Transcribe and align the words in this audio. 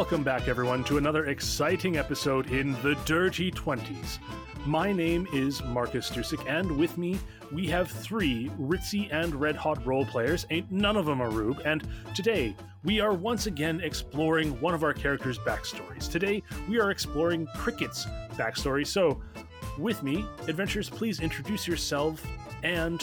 Welcome 0.00 0.22
back, 0.22 0.48
everyone, 0.48 0.82
to 0.84 0.96
another 0.96 1.26
exciting 1.26 1.98
episode 1.98 2.50
in 2.50 2.72
the 2.80 2.94
Dirty 3.04 3.50
Twenties. 3.50 4.18
My 4.64 4.94
name 4.94 5.28
is 5.30 5.62
Marcus 5.62 6.10
Dusik, 6.10 6.42
and 6.48 6.78
with 6.78 6.96
me 6.96 7.18
we 7.52 7.66
have 7.66 7.90
three 7.90 8.50
ritzy 8.58 9.12
and 9.12 9.34
red 9.34 9.56
hot 9.56 9.84
role 9.84 10.06
players. 10.06 10.46
Ain't 10.48 10.72
none 10.72 10.96
of 10.96 11.04
them 11.04 11.20
a 11.20 11.28
rube, 11.28 11.60
and 11.66 11.86
today 12.14 12.56
we 12.82 12.98
are 12.98 13.12
once 13.12 13.46
again 13.46 13.82
exploring 13.82 14.58
one 14.62 14.72
of 14.72 14.82
our 14.84 14.94
characters' 14.94 15.38
backstories. 15.38 16.10
Today 16.10 16.42
we 16.66 16.80
are 16.80 16.90
exploring 16.90 17.46
Cricket's 17.58 18.06
backstory. 18.38 18.86
So, 18.86 19.20
with 19.76 20.02
me, 20.02 20.24
adventurers, 20.48 20.88
please 20.88 21.20
introduce 21.20 21.68
yourself 21.68 22.26
and 22.62 23.02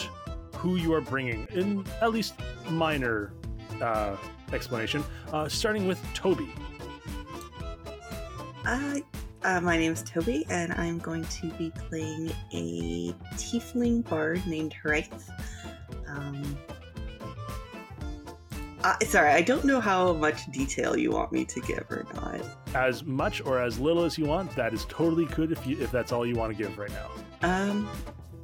who 0.56 0.74
you 0.74 0.92
are 0.94 1.00
bringing 1.00 1.46
in 1.52 1.86
at 2.02 2.10
least 2.10 2.34
minor 2.70 3.34
uh, 3.80 4.16
explanation. 4.52 5.04
Uh, 5.32 5.48
starting 5.48 5.86
with 5.86 6.02
Toby. 6.12 6.52
Uh, 8.66 9.00
uh, 9.42 9.60
my 9.60 9.76
name 9.76 9.92
is 9.92 10.02
Toby, 10.02 10.44
and 10.50 10.72
I'm 10.72 10.98
going 10.98 11.24
to 11.24 11.48
be 11.52 11.70
playing 11.70 12.30
a 12.52 13.12
tiefling 13.34 14.08
bard 14.08 14.46
named 14.46 14.74
Wraith. 14.82 15.30
Um, 16.06 16.58
uh, 18.82 18.96
sorry, 19.06 19.30
I 19.30 19.42
don't 19.42 19.64
know 19.64 19.80
how 19.80 20.12
much 20.12 20.50
detail 20.52 20.96
you 20.96 21.10
want 21.10 21.32
me 21.32 21.44
to 21.44 21.60
give 21.60 21.84
or 21.90 22.04
not. 22.14 22.40
As 22.74 23.04
much 23.04 23.44
or 23.44 23.60
as 23.60 23.78
little 23.78 24.04
as 24.04 24.18
you 24.18 24.24
want, 24.24 24.54
that 24.56 24.72
is 24.72 24.84
totally 24.88 25.24
good 25.26 25.52
if 25.52 25.66
you 25.66 25.80
if 25.80 25.90
that's 25.90 26.12
all 26.12 26.26
you 26.26 26.34
want 26.34 26.56
to 26.56 26.62
give 26.62 26.76
right 26.78 26.90
now. 26.90 27.10
Um, 27.42 27.88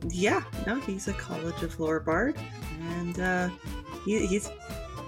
yeah, 0.09 0.43
no, 0.67 0.81
he's 0.81 1.09
a 1.09 1.13
College 1.15 1.63
of 1.63 1.79
Lore 1.79 2.01
bard, 2.01 2.37
and 2.81 3.21
uh, 3.21 3.49
he, 4.05 4.27
he's 4.27 4.51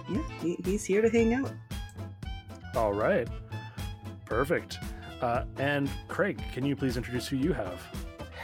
yeah, 0.08 0.22
he, 0.40 0.56
he's 0.64 0.84
here 0.84 1.02
to 1.02 1.10
hang 1.10 1.34
out. 1.34 1.52
All 2.74 2.92
right, 2.92 3.28
perfect. 4.24 4.78
Uh, 5.20 5.44
and 5.58 5.90
Craig, 6.08 6.40
can 6.52 6.64
you 6.64 6.76
please 6.76 6.96
introduce 6.96 7.26
who 7.26 7.36
you 7.36 7.52
have? 7.52 7.80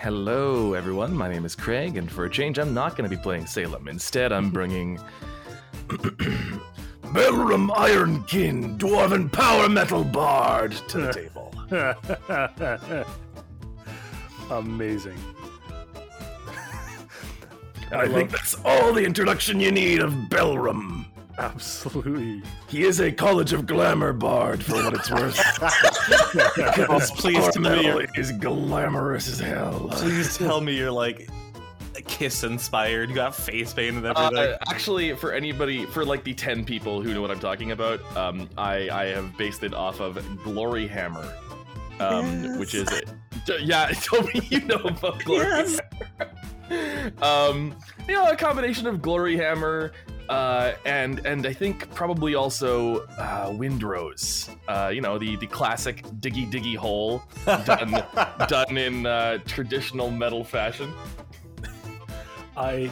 Hello, 0.00 0.74
everyone. 0.74 1.14
My 1.14 1.28
name 1.28 1.44
is 1.44 1.54
Craig, 1.54 1.96
and 1.96 2.10
for 2.10 2.24
a 2.24 2.30
change, 2.30 2.58
I'm 2.58 2.74
not 2.74 2.96
going 2.96 3.08
to 3.08 3.14
be 3.14 3.22
playing 3.22 3.46
Salem. 3.46 3.86
Instead, 3.88 4.32
I'm 4.32 4.50
bringing 4.50 4.96
Belram 5.88 7.68
Ironkin, 7.68 8.78
Dwarven 8.78 9.30
Power 9.30 9.68
Metal 9.68 10.02
Bard, 10.02 10.72
to 10.88 10.98
the 10.98 11.12
table. 11.12 11.54
Amazing. 14.50 15.18
And 17.90 18.00
I, 18.00 18.08
think 18.08 18.30
that's 18.30 18.54
all 18.64 18.94
the 18.94 19.04
introduction 19.04 19.60
you 19.60 19.70
need 19.70 20.00
of 20.00 20.12
Belram. 20.30 21.01
Absolutely. 21.38 22.42
He 22.68 22.82
is 22.84 23.00
a 23.00 23.10
College 23.10 23.52
of 23.52 23.66
Glamour 23.66 24.12
bard, 24.12 24.62
for 24.62 24.74
what 24.74 24.94
it's 24.94 25.10
worth. 25.10 25.36
Please, 26.86 27.10
please 27.12 27.38
Power 27.38 27.52
tell 27.52 27.62
me 27.62 27.68
metal 27.82 28.00
is 28.16 28.32
glamorous 28.32 29.28
as 29.28 29.38
hell. 29.40 29.88
please 29.92 30.36
tell 30.36 30.60
me 30.60 30.76
you're 30.76 30.90
like 30.90 31.28
kiss 32.06 32.42
inspired. 32.44 33.08
You 33.10 33.14
got 33.14 33.34
face 33.34 33.72
paint 33.72 33.96
and 33.96 34.06
everything. 34.06 34.36
Uh, 34.38 34.58
actually, 34.68 35.14
for 35.16 35.32
anybody, 35.32 35.84
for 35.86 36.04
like 36.04 36.24
the 36.24 36.34
ten 36.34 36.64
people 36.64 37.00
who 37.02 37.14
know 37.14 37.22
what 37.22 37.30
I'm 37.30 37.40
talking 37.40 37.72
about, 37.72 38.00
um, 38.16 38.48
I 38.58 38.88
I 38.90 39.04
have 39.06 39.36
based 39.36 39.62
it 39.62 39.74
off 39.74 40.00
of 40.00 40.16
Gloryhammer, 40.44 41.32
um, 42.00 42.58
which 42.58 42.74
is 42.74 42.90
it. 42.92 43.08
Yeah, 43.60 43.86
Toby, 44.02 44.40
you 44.50 44.60
know 44.62 44.76
about 44.76 45.22
Glory 45.24 45.46
Yes. 45.46 45.80
Hammer. 46.70 47.12
um, 47.22 47.74
you 48.08 48.14
know, 48.14 48.30
a 48.30 48.36
combination 48.36 48.86
of 48.86 48.98
Gloryhammer, 49.00 49.92
uh, 50.32 50.74
and 50.84 51.24
and 51.26 51.46
I 51.46 51.52
think 51.52 51.92
probably 51.94 52.34
also 52.34 53.06
uh, 53.18 53.50
Windrose. 53.50 54.48
Uh, 54.68 54.88
you 54.88 55.00
know, 55.00 55.18
the 55.18 55.36
the 55.36 55.46
classic 55.46 56.02
diggy 56.20 56.50
diggy 56.50 56.76
hole 56.76 57.22
done 57.44 58.04
done 58.48 58.76
in 58.78 59.06
uh, 59.06 59.38
traditional 59.46 60.10
metal 60.10 60.44
fashion. 60.44 60.92
I 62.56 62.90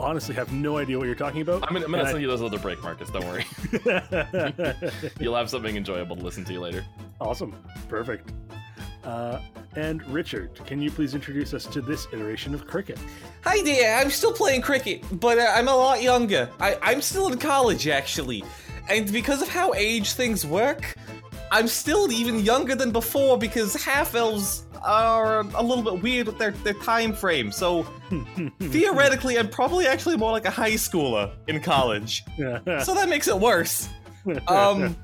honestly 0.00 0.34
have 0.34 0.52
no 0.52 0.78
idea 0.78 0.98
what 0.98 1.06
you're 1.06 1.14
talking 1.14 1.42
about. 1.42 1.62
I'm 1.66 1.74
gonna, 1.74 1.84
I'm 1.86 1.90
gonna 1.92 2.08
send 2.08 2.20
you 2.20 2.28
those 2.28 2.42
other 2.42 2.58
break, 2.58 2.82
Marcus. 2.82 3.10
Don't 3.10 3.26
worry. 3.26 3.46
You'll 5.20 5.36
have 5.36 5.50
something 5.50 5.76
enjoyable 5.76 6.16
to 6.16 6.22
listen 6.22 6.44
to 6.44 6.60
later. 6.60 6.84
awesome. 7.20 7.54
Perfect. 7.88 8.32
Uh, 9.04 9.40
and 9.76 10.06
Richard, 10.08 10.54
can 10.66 10.80
you 10.80 10.90
please 10.90 11.14
introduce 11.14 11.54
us 11.54 11.66
to 11.66 11.80
this 11.80 12.06
iteration 12.12 12.54
of 12.54 12.66
Cricket? 12.66 12.98
Hi 13.44 13.62
there, 13.62 13.98
I'm 13.98 14.10
still 14.10 14.32
playing 14.32 14.62
cricket, 14.62 15.02
but 15.20 15.38
uh, 15.38 15.52
I'm 15.54 15.68
a 15.68 15.74
lot 15.74 16.02
younger. 16.02 16.48
I, 16.60 16.78
I'm 16.82 17.00
still 17.00 17.32
in 17.32 17.38
college, 17.38 17.88
actually. 17.88 18.44
And 18.88 19.10
because 19.12 19.42
of 19.42 19.48
how 19.48 19.74
age 19.74 20.12
things 20.12 20.46
work, 20.46 20.94
I'm 21.50 21.68
still 21.68 22.10
even 22.12 22.40
younger 22.40 22.74
than 22.74 22.92
before 22.92 23.36
because 23.36 23.74
half 23.74 24.14
elves 24.14 24.64
are 24.82 25.40
a 25.40 25.62
little 25.62 25.82
bit 25.82 26.02
weird 26.02 26.26
with 26.26 26.38
their, 26.38 26.50
their 26.50 26.74
time 26.74 27.12
frame. 27.12 27.52
So 27.52 27.82
theoretically, 28.60 29.38
I'm 29.38 29.48
probably 29.48 29.86
actually 29.86 30.16
more 30.16 30.32
like 30.32 30.44
a 30.44 30.50
high 30.50 30.72
schooler 30.72 31.32
in 31.48 31.60
college. 31.60 32.24
so 32.38 32.94
that 32.94 33.08
makes 33.08 33.28
it 33.28 33.38
worse. 33.38 33.88
Um, 34.46 34.96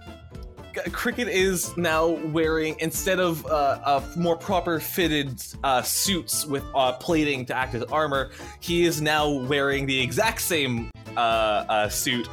Cricket 0.93 1.29
is 1.29 1.77
now 1.77 2.07
wearing 2.09 2.77
instead 2.79 3.19
of 3.19 3.45
uh, 3.47 3.49
uh, 3.85 4.03
more 4.17 4.37
proper 4.37 4.81
fitted 4.81 5.43
uh, 5.65 5.83
suits 5.83 6.47
with 6.47 6.65
uh, 6.75 6.93
plating 6.93 7.45
to 7.47 7.55
act 7.55 7.75
as 7.75 7.83
armor, 7.85 8.31
he 8.61 8.85
is 8.85 9.01
now 9.01 9.29
wearing 9.29 9.87
the 9.87 10.01
exact 10.01 10.41
same 10.41 10.91
uh, 11.17 11.21
uh, 11.21 11.89
suit, 11.89 12.29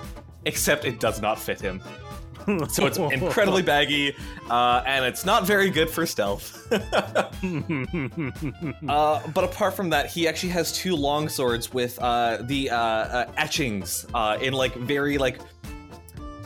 except 0.45 0.85
it 0.85 0.99
does 0.99 1.21
not 1.21 1.39
fit 1.39 1.59
him. 1.59 1.81
So 2.69 2.85
it's 2.85 2.97
incredibly 3.11 3.63
baggy, 3.63 4.15
uh, 4.49 4.83
and 4.85 5.05
it's 5.05 5.25
not 5.25 5.47
very 5.47 5.69
good 5.69 5.89
for 5.89 6.05
stealth. 6.05 6.61
Uh, 8.87 9.19
but 9.33 9.43
apart 9.43 9.73
from 9.73 9.89
that, 9.89 10.07
he 10.07 10.27
actually 10.27 10.49
has 10.49 10.71
two 10.71 10.95
long 10.95 11.27
swords 11.27 11.73
with 11.73 11.97
uh, 11.99 12.37
the 12.41 12.69
uh, 12.69 12.77
uh, 12.77 13.31
etchings 13.37 14.05
uh, 14.13 14.37
in 14.41 14.53
like 14.53 14.73
very 14.75 15.17
like 15.17 15.39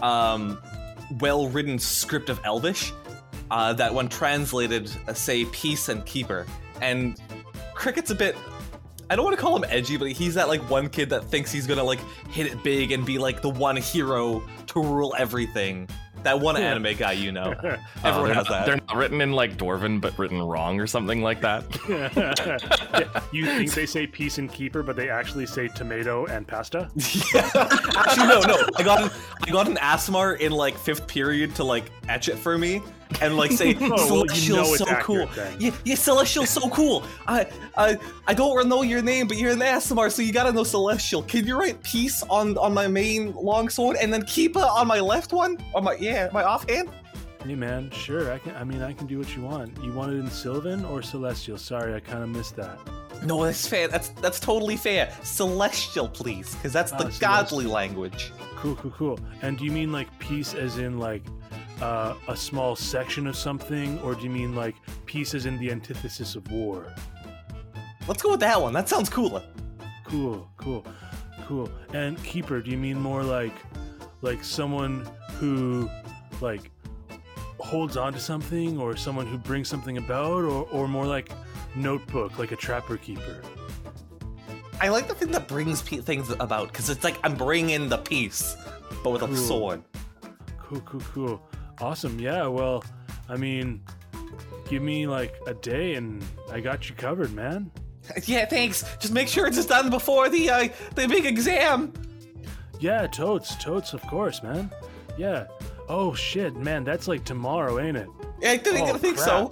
um, 0.01 0.57
well-written 1.19 1.79
script 1.79 2.29
of 2.29 2.39
Elvish 2.43 2.91
uh, 3.51 3.73
that, 3.73 3.93
when 3.93 4.07
translated, 4.07 4.91
uh, 5.07 5.13
say 5.13 5.45
peace 5.45 5.89
and 5.89 6.05
keeper. 6.05 6.45
And 6.81 7.19
Cricket's 7.73 8.11
a 8.11 8.15
bit. 8.15 8.35
I 9.09 9.15
don't 9.15 9.25
want 9.25 9.35
to 9.35 9.41
call 9.41 9.55
him 9.55 9.65
edgy, 9.69 9.97
but 9.97 10.11
he's 10.11 10.35
that 10.35 10.47
like 10.47 10.61
one 10.69 10.87
kid 10.87 11.09
that 11.09 11.23
thinks 11.23 11.51
he's 11.51 11.65
gonna 11.65 11.83
like 11.83 11.99
hit 12.29 12.45
it 12.45 12.61
big 12.63 12.91
and 12.91 13.05
be 13.05 13.17
like 13.17 13.41
the 13.41 13.49
one 13.49 13.75
hero 13.75 14.43
to 14.67 14.83
rule 14.83 15.15
everything. 15.17 15.89
That 16.23 16.39
one 16.39 16.57
anime 16.57 16.95
guy 16.97 17.13
you 17.13 17.31
know. 17.31 17.53
Oh, 17.63 17.75
Everyone 18.03 18.25
they're 18.25 18.35
has 18.35 18.45
not, 18.45 18.49
that. 18.49 18.65
They're 18.65 18.79
not 18.87 18.95
written 18.95 19.21
in 19.21 19.31
like 19.33 19.57
Dwarven, 19.57 20.01
but 20.01 20.17
written 20.17 20.41
wrong 20.41 20.79
or 20.79 20.87
something 20.87 21.21
like 21.21 21.41
that. 21.41 21.65
Yeah, 22.99 23.21
you 23.31 23.45
think 23.45 23.71
they 23.73 23.85
say 23.85 24.07
peace 24.07 24.37
and 24.39 24.51
keeper, 24.51 24.83
but 24.83 24.95
they 24.95 25.09
actually 25.09 25.45
say 25.45 25.67
tomato 25.67 26.25
and 26.25 26.47
pasta? 26.47 26.89
Actually, 26.97 28.27
no, 28.27 28.41
no. 28.41 28.67
I 28.75 28.83
got 28.83 29.03
an 29.03 29.09
I 29.45 29.51
got 29.51 29.67
an 29.67 29.75
Aasimar 29.77 30.39
in 30.39 30.51
like 30.51 30.75
fifth 30.77 31.07
period 31.07 31.55
to 31.55 31.63
like 31.63 31.91
etch 32.07 32.29
it 32.29 32.37
for 32.37 32.57
me 32.57 32.81
and 33.21 33.35
like 33.37 33.51
say 33.51 33.75
Oh, 33.81 33.89
well, 34.25 34.37
you 34.37 34.55
know 34.55 34.75
so 34.75 34.85
cool. 34.85 34.93
accurate 35.23 35.31
then. 35.35 35.55
Yeah, 35.59 35.71
yeah, 35.85 35.95
Celestial's 35.95 36.49
so 36.49 36.69
cool. 36.69 37.03
I 37.27 37.47
I 37.77 37.97
I 38.27 38.33
don't 38.33 38.67
know 38.69 38.81
your 38.83 39.01
name, 39.01 39.27
but 39.27 39.37
you're 39.37 39.51
an 39.51 39.59
Aasimar, 39.59 40.11
so 40.11 40.21
you 40.21 40.31
gotta 40.31 40.51
know 40.51 40.63
Celestial. 40.63 41.23
Can 41.23 41.45
you 41.47 41.59
write 41.59 41.81
peace 41.83 42.23
on 42.29 42.57
on 42.57 42.73
my 42.73 42.87
main 42.87 43.33
longsword 43.33 43.97
and 44.01 44.13
then 44.13 44.23
keep 44.23 44.55
it 44.55 44.61
on 44.63 44.87
my 44.87 44.99
left 44.99 45.33
one? 45.33 45.57
On 45.75 45.83
my 45.83 45.95
yeah, 45.99 46.29
my 46.31 46.43
offhand? 46.43 46.89
Hey 47.45 47.55
man, 47.55 47.89
sure. 47.91 48.31
I 48.31 48.37
can. 48.37 48.53
I 48.57 48.63
mean, 48.65 48.81
I 48.81 48.91
can 48.93 49.07
do 49.07 49.17
what 49.17 49.33
you 49.35 49.41
want. 49.43 49.81
You 49.83 49.93
want 49.93 50.11
it 50.11 50.17
in 50.17 50.29
Sylvan 50.29 50.83
or 50.85 51.01
Celestial? 51.01 51.57
Sorry, 51.57 51.95
I 51.95 51.99
kind 52.01 52.21
of 52.21 52.29
missed 52.29 52.55
that. 52.57 52.77
No, 53.23 53.43
that's 53.45 53.65
fair. 53.67 53.87
That's 53.87 54.09
that's 54.21 54.39
totally 54.41 54.75
fair. 54.77 55.11
Celestial, 55.23 56.07
please, 56.09 56.53
because 56.55 56.73
that's 56.73 56.91
Ah, 56.91 56.97
the 56.97 57.03
Celestial. 57.11 57.29
godly 57.29 57.65
language. 57.65 58.31
Cool, 58.57 58.75
cool, 58.75 58.91
cool. 58.91 59.19
And 59.41 59.57
do 59.57 59.63
you 59.65 59.71
mean 59.71 59.91
like 59.91 60.07
peace 60.19 60.53
as 60.53 60.77
in 60.79 60.99
like 60.99 61.23
uh, 61.81 62.15
a 62.27 62.35
small 62.35 62.75
section 62.75 63.27
of 63.27 63.35
something, 63.35 63.99
or 63.99 64.15
do 64.15 64.23
you 64.23 64.29
mean 64.29 64.55
like 64.55 64.75
pieces 65.05 65.45
in 65.45 65.57
the 65.59 65.71
antithesis 65.71 66.35
of 66.35 66.49
war? 66.51 66.93
Let's 68.07 68.21
go 68.23 68.31
with 68.31 68.39
that 68.41 68.61
one. 68.61 68.73
That 68.73 68.89
sounds 68.89 69.09
cooler. 69.09 69.43
Cool, 70.03 70.49
cool, 70.57 70.85
cool. 71.45 71.69
And 71.93 72.21
keeper, 72.23 72.61
do 72.61 72.71
you 72.71 72.77
mean 72.77 72.99
more 72.99 73.23
like 73.23 73.53
like 74.21 74.43
someone 74.43 75.07
who 75.39 75.89
like 76.41 76.71
holds 77.59 77.95
on 77.97 78.13
to 78.13 78.19
something 78.19 78.77
or 78.79 78.95
someone 78.97 79.25
who 79.27 79.37
brings 79.37 79.67
something 79.67 79.97
about 79.97 80.43
or, 80.43 80.67
or 80.71 80.87
more 80.87 81.05
like 81.05 81.31
notebook 81.75 82.39
like 82.39 82.51
a 82.51 82.55
trapper 82.55 82.97
keeper 82.97 83.41
I 84.81 84.87
like 84.89 85.07
the 85.09 85.13
thing 85.13 85.29
that 85.31 85.47
brings 85.47 85.81
pe- 85.81 85.97
things 85.97 86.29
about 86.31 86.69
because 86.69 86.89
it's 86.89 87.03
like 87.03 87.17
I'm 87.23 87.35
bringing 87.35 87.89
the 87.89 87.97
peace, 87.97 88.55
but 89.03 89.11
with 89.11 89.21
Cool. 89.21 89.33
a 89.33 89.37
sword. 89.37 89.83
cool 90.57 90.79
cool 90.81 91.01
cool 91.13 91.41
awesome 91.81 92.19
yeah 92.19 92.45
well 92.47 92.83
i 93.29 93.35
mean 93.37 93.81
give 94.69 94.81
me 94.83 95.07
like 95.07 95.35
a 95.47 95.53
day 95.53 95.95
and 95.95 96.23
i 96.51 96.59
got 96.59 96.89
you 96.89 96.95
covered 96.95 97.33
man 97.33 97.71
Yeah, 98.25 98.45
thanks. 98.47 98.83
Just 98.97 99.13
make 99.13 99.27
sure 99.27 99.45
it's 99.45 99.63
done 99.67 99.91
before 99.91 100.29
the 100.29 100.49
uh, 100.49 100.69
the 100.95 101.07
big 101.07 101.25
exam. 101.27 101.93
yeah 102.79 103.05
totes 103.05 103.55
totes 103.57 103.93
of 103.93 104.01
course 104.03 104.41
man 104.41 104.71
yeah 105.17 105.45
Oh 105.91 106.13
shit, 106.13 106.55
man, 106.55 106.83
that's 106.83 107.07
like 107.07 107.23
tomorrow, 107.23 107.79
ain't 107.79 107.97
it? 107.97 108.07
Yeah, 108.41 108.51
I 108.51 108.57
think, 108.59 108.87
Oh, 108.89 108.93
I 108.93 108.97
think 108.99 109.17
so. 109.17 109.51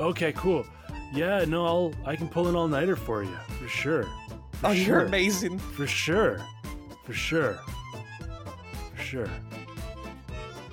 Okay, 0.00 0.32
cool. 0.32 0.66
Yeah, 1.14 1.44
no, 1.44 1.64
I'll 1.64 1.94
I 2.04 2.16
can 2.16 2.28
pull 2.28 2.48
an 2.48 2.56
all 2.56 2.66
nighter 2.66 2.96
for 2.96 3.22
you 3.22 3.36
for 3.60 3.68
sure. 3.68 4.02
For 4.54 4.66
Oh, 4.66 4.74
sure. 4.74 4.84
you're 4.84 5.00
amazing. 5.06 5.58
For 5.60 5.86
sure. 5.86 6.40
For 7.04 7.12
sure. 7.12 7.60
For 8.96 9.02
sure. 9.02 9.30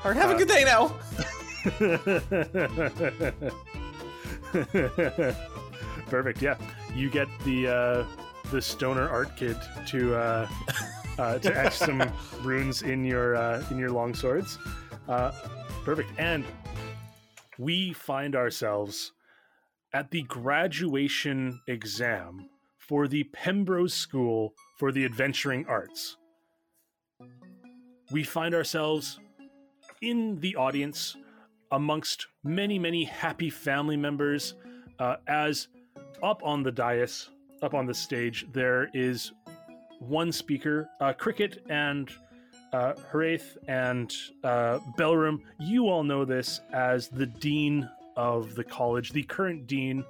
Have 0.04 0.32
Uh, 0.32 0.36
a 0.36 0.38
good 0.38 0.50
day 0.50 0.66
now. 0.66 0.94
Perfect. 6.10 6.42
Yeah, 6.42 6.58
you 6.96 7.10
get 7.10 7.28
the 7.46 7.68
uh, 7.68 8.06
the 8.52 8.62
stoner 8.62 9.10
art 9.10 9.36
kid 9.36 9.58
to 9.88 10.16
uh, 10.16 10.48
uh, 11.18 11.40
to 11.40 11.58
etch 11.58 11.74
some 11.74 12.04
runes 12.44 12.82
in 12.82 13.04
your 13.06 13.36
uh, 13.36 13.64
in 13.72 13.78
your 13.78 13.92
long 13.92 14.14
swords. 14.14 14.58
Uh, 15.08 15.32
perfect. 15.84 16.10
And 16.18 16.44
we 17.58 17.94
find 17.94 18.36
ourselves 18.36 19.12
at 19.94 20.12
the 20.12 20.24
graduation 20.24 21.60
exam 21.68 22.50
for 22.78 23.08
the 23.08 23.24
Pembrose 23.26 23.94
School 23.94 24.54
for 24.78 24.92
the 24.92 25.06
Adventuring 25.06 25.66
Arts. 25.68 26.18
We 28.12 28.24
find 28.24 28.54
ourselves 28.54 29.20
in 30.04 30.38
the 30.42 30.56
audience 30.58 31.16
amongst 31.72 32.28
many, 32.44 32.78
many 32.78 33.06
happy 33.06 33.50
family 33.50 33.98
members 33.98 34.56
uh, 35.00 35.16
as 35.28 35.70
up 36.22 36.42
on 36.44 36.62
the 36.62 36.72
dais, 36.72 37.30
up 37.62 37.74
on 37.74 37.86
the 37.86 37.94
stage, 37.94 38.46
there 38.52 38.90
is 38.94 39.32
one 40.00 40.32
speaker, 40.32 40.90
uh, 41.00 41.14
Cricket 41.14 41.64
and 41.70 42.12
uh, 42.74 42.94
and 43.68 44.14
uh, 44.44 44.80
Belram. 44.98 45.40
You 45.60 45.88
all 45.88 46.04
know 46.04 46.26
this 46.26 46.60
as 46.74 47.08
the 47.08 47.28
dean 47.28 47.90
of 48.18 48.56
the 48.56 48.64
college, 48.64 49.12
the 49.12 49.24
current 49.24 49.68
dean, 49.68 50.04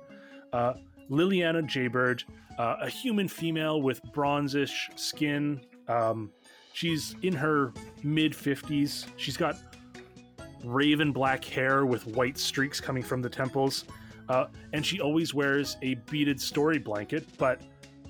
uh, 0.54 0.74
Liliana 1.10 1.66
Jaybird, 1.68 2.24
uh, 2.58 2.78
a 2.82 2.90
human 2.90 3.28
female 3.28 3.82
with 3.82 4.02
bronzish 4.14 4.98
skin. 4.98 5.62
Um, 5.88 6.32
she's 6.72 7.16
in 7.22 7.34
her 7.34 7.74
mid 8.02 8.32
50s. 8.32 9.08
She's 9.18 9.38
got 9.38 9.58
raven 10.64 11.12
black 11.12 11.44
hair 11.44 11.86
with 11.86 12.08
white 12.08 12.38
streaks 12.38 12.80
coming 12.80 13.04
from 13.04 13.22
the 13.22 13.30
temples. 13.30 13.86
Uh, 14.30 14.46
and 14.72 14.86
she 14.86 15.02
always 15.02 15.34
wears 15.34 15.78
a 15.82 15.96
beaded 16.10 16.40
story 16.40 16.80
blanket, 16.80 17.28
but 17.38 17.62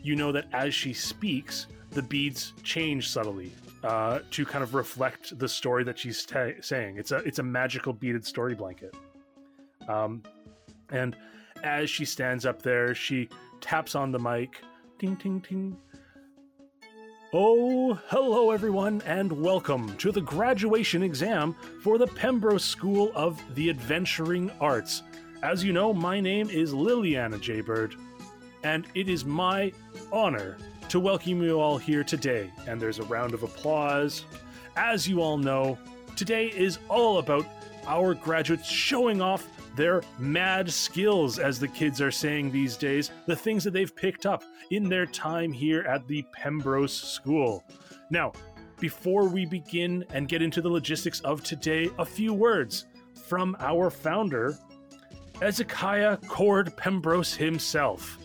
you 0.02 0.16
know 0.16 0.32
that 0.32 0.46
as 0.54 0.74
she 0.74 0.94
speaks, 0.94 1.68
the 1.92 2.02
beads 2.04 2.54
change 2.64 3.10
subtly 3.10 3.52
uh, 3.84 4.20
to 4.32 4.46
kind 4.46 4.64
of 4.64 4.74
reflect 4.74 5.38
the 5.40 5.48
story 5.48 5.84
that 5.84 5.98
she's 5.98 6.26
ta 6.26 6.50
saying. 6.62 6.98
It's 6.98 7.12
a 7.12 7.18
it's 7.18 7.40
a 7.40 7.44
magical 7.44 7.94
beaded 7.94 8.26
story 8.26 8.56
blanket. 8.56 8.96
Um, 9.88 10.24
and 10.90 11.16
as 11.64 11.90
she 11.90 12.06
stands 12.06 12.46
up 12.46 12.62
there, 12.62 12.94
she 12.94 13.30
taps 13.62 13.96
on 13.96 14.12
the 14.12 14.20
mic. 14.20 14.62
Ding, 15.00 15.16
ding, 15.16 15.40
ding. 15.40 15.78
Oh, 17.36 17.96
hello 18.10 18.52
everyone, 18.52 19.02
and 19.08 19.32
welcome 19.32 19.98
to 19.98 20.12
the 20.12 20.22
graduation 20.22 21.02
exam 21.02 21.56
for 21.82 21.98
the 21.98 22.06
Pembroke 22.06 22.60
School 22.60 23.12
of 23.16 23.42
the 23.56 23.72
Adventuring 23.72 24.52
Arts. 24.62 25.02
As 25.42 25.64
you 25.64 25.74
know, 25.74 25.96
my 25.96 26.20
name 26.20 26.48
is 26.52 26.74
Liliana 26.74 27.42
Jaybird, 27.42 27.96
and 28.64 28.86
it 28.94 29.10
is 29.10 29.26
my 29.26 29.74
honor 30.12 30.58
to 30.90 31.00
welcome 31.00 31.42
you 31.42 31.60
all 31.60 31.80
here 31.80 32.04
today. 32.04 32.52
And 32.68 32.80
there's 32.80 33.00
a 33.00 33.04
round 33.06 33.34
of 33.34 33.42
applause. 33.42 34.26
As 34.76 35.08
you 35.08 35.20
all 35.20 35.40
know, 35.40 35.80
today 36.16 36.50
is 36.50 36.78
all 36.88 37.18
about 37.18 37.48
our 37.88 38.14
graduates 38.14 38.70
showing 38.70 39.24
off 39.24 39.53
their 39.76 40.02
mad 40.20 40.72
skills, 40.72 41.40
as 41.40 41.60
the 41.60 41.68
kids 41.68 42.02
are 42.02 42.12
saying 42.12 42.52
these 42.52 42.78
days, 42.78 43.12
the 43.26 43.36
things 43.36 43.64
that 43.64 43.72
they've 43.72 43.96
picked 43.96 44.26
up 44.26 44.44
in 44.72 44.88
their 44.88 45.06
time 45.06 45.52
here 45.52 45.82
at 45.82 46.08
the 46.08 46.24
Pembrose 46.34 46.94
School. 46.94 47.64
Now, 48.10 48.34
before 48.80 49.28
we 49.28 49.46
begin 49.46 50.06
and 50.14 50.28
get 50.28 50.42
into 50.42 50.62
the 50.62 50.70
logistics 50.70 51.20
of 51.22 51.44
today, 51.44 51.90
a 51.98 52.06
few 52.06 52.34
words 52.34 52.86
from 53.26 53.56
our 53.60 53.90
founder, 53.90 54.58
Ezekiah 55.42 56.18
Cord 56.28 56.76
Pembrose 56.78 57.34
himself. 57.34 58.18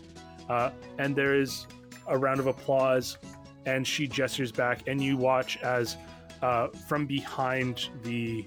Uh, 0.49 0.71
and 0.99 1.15
there 1.15 1.35
is 1.35 1.67
a 2.07 2.17
round 2.17 2.41
of 2.41 2.47
applause, 2.47 3.19
and 3.67 3.87
she 3.87 4.07
gestures 4.07 4.53
back, 4.53 4.83
and 4.87 5.03
you 5.03 5.17
watch 5.17 5.59
as 5.59 5.97
uh, 6.43 6.69
from 6.69 7.07
behind 7.07 7.89
the 8.03 8.47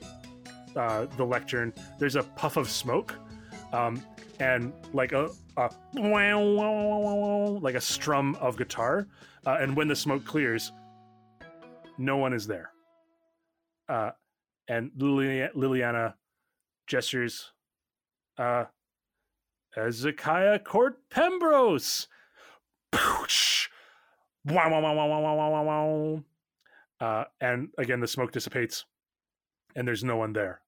uh, 0.76 1.06
the 1.18 1.26
lectern, 1.26 1.74
there's 2.00 2.16
a 2.16 2.24
puff 2.24 2.58
of 2.58 2.70
smoke, 2.70 3.14
um, 3.74 4.02
and 4.40 4.72
like 4.94 5.12
a, 5.12 5.30
a 5.58 5.70
like 7.62 7.76
a 7.76 7.82
strum 7.82 8.36
of 8.36 8.58
guitar. 8.58 9.08
Uh, 9.46 9.58
and 9.60 9.76
when 9.76 9.88
the 9.88 9.96
smoke 9.96 10.24
clears, 10.24 10.72
no 11.98 12.18
one 12.18 12.34
is 12.34 12.48
there. 12.48 12.72
Uh, 13.90 14.12
and 14.68 14.92
Liliana 14.98 16.14
gestures, 16.88 17.52
uh, 18.38 18.66
Ezekiah 19.76 20.60
Court 20.60 20.98
Pembrose. 21.10 22.08
Poosh! 22.92 23.68
Wow, 24.46 24.72
wow, 24.72 24.82
wow, 24.82 24.96
wow, 24.96 25.08
wow, 25.08 25.36
wow, 25.36 25.50
wow, 25.52 25.64
wow. 25.64 26.24
Uh, 27.00 27.24
and 27.40 27.70
again, 27.78 28.00
the 28.00 28.08
smoke 28.08 28.32
dissipates 28.32 28.86
and 29.76 29.88
there's 29.88 30.04
no 30.04 30.18
one 30.18 30.34
there. 30.34 30.62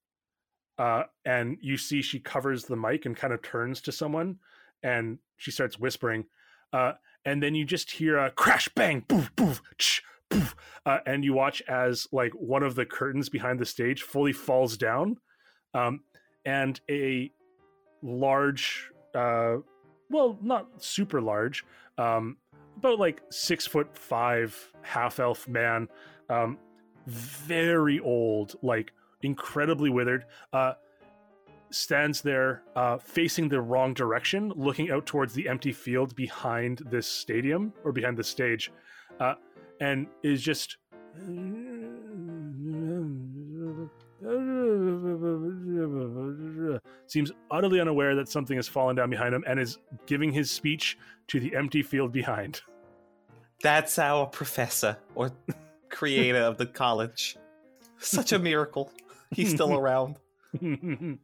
Uh, 0.78 1.04
and 1.26 1.58
you 1.62 1.78
see 1.78 2.02
she 2.02 2.20
covers 2.20 2.66
the 2.66 2.76
mic 2.76 3.06
and 3.06 3.16
kind 3.16 3.34
of 3.34 3.42
turns 3.42 3.82
to 3.82 3.92
someone, 3.92 4.38
and 4.82 5.20
she 5.38 5.52
starts 5.52 5.80
whispering. 5.80 6.26
Uh, 6.72 6.94
and 7.26 7.42
then 7.42 7.56
you 7.56 7.64
just 7.64 7.92
hear 7.92 8.18
a 8.18 8.32
crash, 8.32 8.68
bang, 8.70 9.06
boof, 9.08 9.34
boof, 9.36 9.62
ch, 9.78 10.02
boof. 10.30 10.56
uh, 10.86 11.00
and 11.06 11.24
you 11.24 11.34
watch 11.34 11.62
as 11.68 12.08
like 12.12 12.32
one 12.34 12.64
of 12.64 12.76
the 12.76 12.86
curtains 12.86 13.30
behind 13.30 13.60
the 13.60 13.66
stage 13.66 14.02
fully 14.02 14.34
falls 14.34 14.78
down, 14.78 15.18
um, 15.74 16.02
and 16.46 16.82
a 16.90 17.32
large, 18.02 18.92
uh, 19.16 19.58
well, 20.10 20.38
not 20.42 20.84
super 20.84 21.22
large, 21.22 21.64
um, 21.98 22.38
about 22.78 23.00
like 23.00 23.22
six 23.30 23.68
foot 23.68 23.96
five 23.96 24.58
half 24.82 25.20
elf 25.20 25.48
man, 25.48 25.88
um, 26.30 26.58
very 27.06 28.00
old, 28.00 28.56
like 28.64 28.92
incredibly 29.24 29.90
withered, 29.90 30.26
uh, 30.52 30.74
stands 31.72 32.22
there 32.22 32.64
uh, 32.76 32.98
facing 32.98 33.50
the 33.50 33.60
wrong 33.62 33.94
direction, 33.94 34.52
looking 34.56 34.92
out 34.92 35.06
towards 35.06 35.34
the 35.34 35.48
empty 35.50 35.72
field 35.72 36.16
behind 36.16 36.82
this 36.90 37.08
stadium 37.08 37.74
or 37.84 37.92
behind 37.92 38.18
the 38.18 38.24
stage, 38.24 38.72
uh, 39.20 39.36
and 39.80 40.08
is 40.22 40.42
just. 40.42 40.78
Seems 47.08 47.32
utterly 47.52 47.82
unaware 47.82 48.16
that 48.16 48.30
something 48.30 48.56
has 48.56 48.68
fallen 48.68 48.96
down 48.96 49.10
behind 49.10 49.36
him 49.36 49.44
and 49.46 49.60
is 49.60 49.78
giving 50.06 50.32
his 50.32 50.50
speech 50.50 50.98
to 51.28 51.40
the 51.40 51.56
empty 51.56 51.84
field 51.84 52.12
behind. 52.12 52.62
That's 53.62 54.00
our 54.00 54.26
professor 54.26 54.98
or 55.16 55.32
creator 55.90 56.40
of 56.40 56.58
the 56.58 56.66
college. 56.66 57.38
Such 58.00 58.32
a 58.34 58.40
miracle. 58.40 58.92
He's 59.34 59.52
still 59.52 59.74
around. 59.80 60.18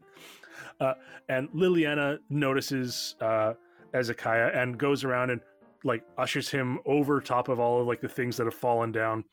uh, 0.79 0.93
and 1.27 1.49
Liliana 1.49 2.19
notices 2.29 3.15
uh, 3.21 3.53
Ezekiah 3.93 4.51
and 4.53 4.77
goes 4.77 5.03
around 5.03 5.29
and 5.29 5.41
like 5.83 6.03
ushers 6.17 6.49
him 6.49 6.79
over 6.85 7.21
top 7.21 7.47
of 7.47 7.59
all 7.59 7.81
of 7.81 7.87
like 7.87 8.01
the 8.01 8.09
things 8.09 8.37
that 8.37 8.45
have 8.45 8.53
fallen 8.53 8.91
down. 8.91 9.23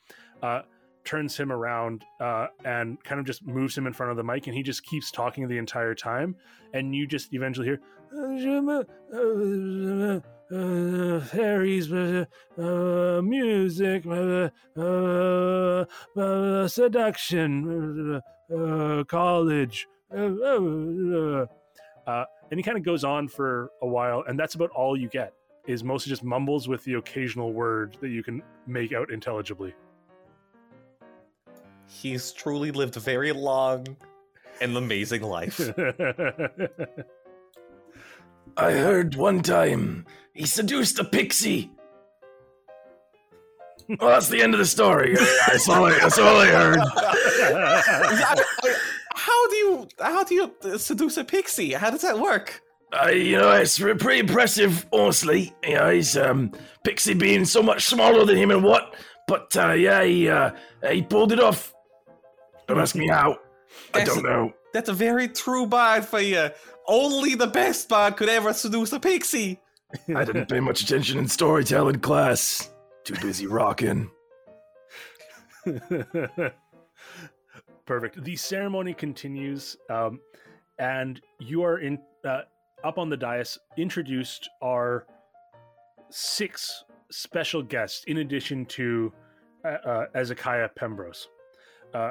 Uh, 0.43 0.63
turns 1.05 1.37
him 1.37 1.53
around 1.53 2.05
uh, 2.21 2.49
and 2.65 3.03
kind 3.05 3.21
of 3.21 3.27
just 3.27 3.47
moves 3.47 3.79
him 3.79 3.87
in 3.87 3.93
front 3.93 4.11
of 4.11 4.17
the 4.17 4.25
mic, 4.25 4.47
and 4.49 4.57
he 4.57 4.63
just 4.63 4.85
keeps 4.85 5.11
talking 5.11 5.47
the 5.49 5.57
entire 5.57 5.95
time. 5.95 6.35
And 6.75 6.95
you 6.95 7.07
just 7.07 7.33
eventually 7.33 7.69
hear 7.69 7.81
uh, 10.53 11.21
fairies, 11.21 11.93
uh, 11.93 12.25
uh, 12.59 13.21
music, 13.23 14.05
uh, 14.07 14.49
uh, 14.77 15.85
uh, 16.17 16.69
seduction, 16.69 18.21
uh, 18.51 18.57
uh, 18.57 19.05
college. 19.05 19.89
Uh, 20.15 20.17
uh, 20.19 21.47
uh, 22.07 22.25
and 22.51 22.59
he 22.59 22.63
kind 22.63 22.79
of 22.79 22.85
goes 22.85 23.05
on 23.05 23.29
for 23.29 23.71
a 23.83 23.87
while, 23.87 24.25
and 24.29 24.39
that's 24.39 24.55
about 24.55 24.71
all 24.71 24.97
you 24.97 25.09
get. 25.09 25.33
Is 25.67 25.83
mostly 25.83 26.11
just 26.11 26.23
mumbles 26.23 26.69
with 26.69 26.85
the 26.85 26.95
occasional 26.95 27.53
word 27.53 27.97
that 28.01 28.11
you 28.11 28.23
can 28.23 28.41
make 28.69 28.93
out 28.93 29.11
intelligibly. 29.11 29.75
He's 31.89 32.31
truly 32.33 32.71
lived 32.71 32.97
a 32.97 33.01
very 33.01 33.33
long 33.33 33.97
and 34.61 34.77
amazing 34.77 35.23
life. 35.23 35.61
I 38.57 38.73
heard 38.73 39.17
one 39.17 39.43
time 39.43 40.07
he 40.33 40.47
seduced 40.47 41.01
a 41.01 41.05
pixie. 41.05 41.73
Well, 43.89 44.11
that's 44.11 44.29
the 44.29 44.43
end 44.43 44.55
of 44.55 44.59
the 44.59 44.67
story. 44.67 45.15
That's 45.47 45.69
all 45.69 45.85
I, 45.87 45.99
that's 45.99 46.19
all 46.19 46.37
I 46.37 46.47
heard. 46.47 46.81
I- 47.27 48.45
I- 48.65 48.77
how 49.15 49.49
do 49.49 49.57
you 49.57 49.89
how 50.01 50.25
do 50.25 50.35
you 50.35 50.53
uh, 50.65 50.79
seduce 50.79 51.17
a 51.17 51.25
pixie? 51.25 51.73
How 51.73 51.91
does 51.91 52.03
that 52.03 52.19
work? 52.19 52.63
Uh, 52.93 53.09
you 53.09 53.37
know, 53.39 53.51
it's 53.53 53.79
pretty 53.79 54.21
impressive, 54.21 54.87
honestly. 54.93 55.53
You 55.67 55.75
know, 55.75 55.91
he's 55.91 56.17
um, 56.17 56.53
Pixie 56.85 57.15
being 57.15 57.45
so 57.45 57.63
much 57.63 57.85
smaller 57.87 58.25
than 58.25 58.37
him 58.37 58.51
and 58.53 58.63
what, 58.63 58.95
but 59.27 59.55
uh, 59.57 59.73
yeah, 59.73 60.05
he 60.05 60.29
uh, 60.29 60.53
he 60.91 61.03
pulled 61.03 61.33
it 61.33 61.41
off. 61.41 61.75
Don't 62.69 62.79
ask 62.79 62.95
me 62.95 63.09
how. 63.09 63.33
I 63.95 63.99
That's- 63.99 64.15
don't 64.15 64.25
know. 64.25 64.53
That's 64.73 64.89
a 64.91 64.95
very 64.95 65.29
true 65.29 65.67
bard 65.67 66.05
for 66.05 66.21
you. 66.21 66.51
Only 66.87 67.35
the 67.35 67.47
best 67.47 67.89
bard 67.89 68.17
could 68.17 68.29
ever 68.29 68.53
seduce 68.53 68.93
a 68.93 69.01
pixie. 69.01 69.59
I 70.15 70.25
didn't 70.25 70.51
pay 70.51 70.61
much 70.61 70.83
attention 70.83 71.19
in 71.19 71.29
storytelling 71.29 72.01
class. 72.01 72.71
Too 73.05 73.15
busy 73.23 73.47
rocking. 73.47 74.11
Perfect. 77.87 78.25
The 78.25 78.35
ceremony 78.35 78.95
continues, 78.95 79.77
um, 79.89 80.21
and 80.79 81.21
you 81.39 81.63
are 81.63 81.79
in 81.79 81.99
uh, 82.25 82.41
up 82.83 82.99
on 82.99 83.09
the 83.09 83.17
dais. 83.17 83.59
Introduced 83.77 84.51
are 84.61 85.07
six 86.11 86.85
special 87.13 87.63
guests, 87.63 88.03
in 88.09 88.19
addition 88.19 88.67
to 88.67 89.13
uh, 89.65 89.69
uh, 89.69 90.07
Ezekiah 90.15 90.69
Pembrose. 90.75 91.29
Uh, 91.95 92.11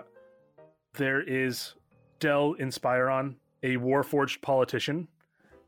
there 0.94 1.22
is 1.22 1.76
Dell 2.22 2.56
Inspiron, 2.56 3.36
a 3.62 3.76
warforged 3.76 4.42
politician. 4.42 5.10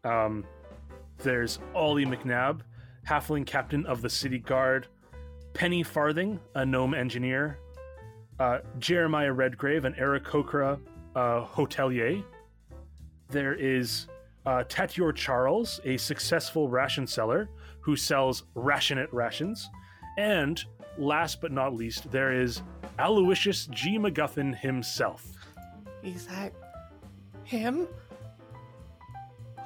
Um, 0.05 0.45
there's 1.17 1.59
Ollie 1.75 2.05
McNabb, 2.05 2.61
halfling 3.05 3.45
captain 3.45 3.85
of 3.85 4.01
the 4.01 4.09
city 4.09 4.39
guard. 4.39 4.87
Penny 5.53 5.83
Farthing, 5.83 6.39
a 6.55 6.65
gnome 6.65 6.93
engineer 6.93 7.59
uh, 8.39 8.59
Jeremiah 8.79 9.33
Redgrave 9.33 9.85
and 9.85 9.95
Eric 9.97 10.23
Kokra, 10.23 10.79
uh, 11.15 11.45
hotelier. 11.45 12.23
There 13.29 13.55
is 13.55 14.07
uh, 14.45 14.63
Tatior 14.67 15.13
Charles, 15.13 15.81
a 15.83 15.97
successful 15.97 16.69
ration 16.69 17.07
seller 17.07 17.49
who 17.81 17.95
sells 17.95 18.43
rationate 18.55 19.11
rations. 19.13 19.69
And 20.17 20.63
last 20.97 21.41
but 21.41 21.51
not 21.51 21.73
least, 21.73 22.11
there 22.11 22.31
is 22.33 22.61
Aloysius 22.99 23.67
G. 23.67 23.97
MacGuffin 23.97 24.57
himself. 24.57 25.25
Is 26.03 26.27
that 26.27 26.53
him? 27.43 27.87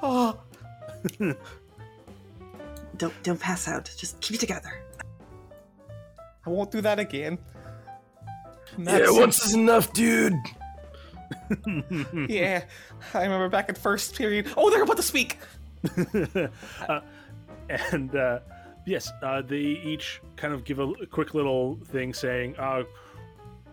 Oh, 0.02 0.40
Don't 3.02 3.22
don't 3.22 3.40
pass 3.40 3.66
out. 3.68 3.90
Just 3.96 4.20
keep 4.20 4.36
it 4.36 4.40
together. 4.40 4.72
I 6.46 6.50
won't 6.50 6.70
do 6.70 6.80
that 6.82 6.98
again. 6.98 7.38
Yeah, 8.78 8.84
That's- 8.84 9.12
once 9.12 9.44
is 9.46 9.54
enough, 9.54 9.92
dude. 9.92 10.34
yeah, 12.28 12.64
I 13.14 13.22
remember 13.22 13.48
back 13.48 13.68
in 13.68 13.74
first 13.74 14.14
period. 14.16 14.48
Oh, 14.56 14.70
they're 14.70 14.82
about 14.82 14.96
to 14.96 15.02
speak. 15.02 15.38
uh, 16.88 17.00
and 17.68 18.14
uh, 18.14 18.40
yes, 18.86 19.10
uh, 19.22 19.42
they 19.42 19.56
each 19.56 20.20
kind 20.36 20.54
of 20.54 20.64
give 20.64 20.78
a, 20.78 20.88
a 20.88 21.06
quick 21.06 21.34
little 21.34 21.78
thing 21.86 22.12
saying, 22.14 22.54
uh, 22.58 22.82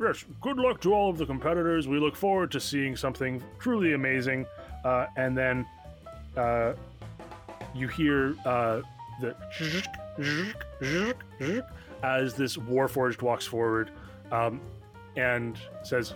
"Yes, 0.02 0.26
good 0.42 0.58
luck 0.58 0.82
to 0.82 0.94
all 0.94 1.10
of 1.10 1.18
the 1.18 1.26
competitors. 1.26 1.88
We 1.88 2.00
look 2.00 2.16
forward 2.16 2.52
to 2.52 2.60
seeing 2.60 2.96
something 2.96 3.44
truly 3.60 3.94
amazing." 3.94 4.46
Uh, 4.84 5.08
and 5.18 5.38
then 5.38 5.66
uh, 6.38 6.74
you 7.76 7.88
hear 7.88 8.36
uh, 8.46 8.82
the 9.22 9.36
as 12.04 12.34
this 12.34 12.56
Warforged 12.58 13.22
walks 13.22 13.46
forward 13.46 13.92
um, 14.32 14.62
and 15.20 15.58
says, 15.84 16.14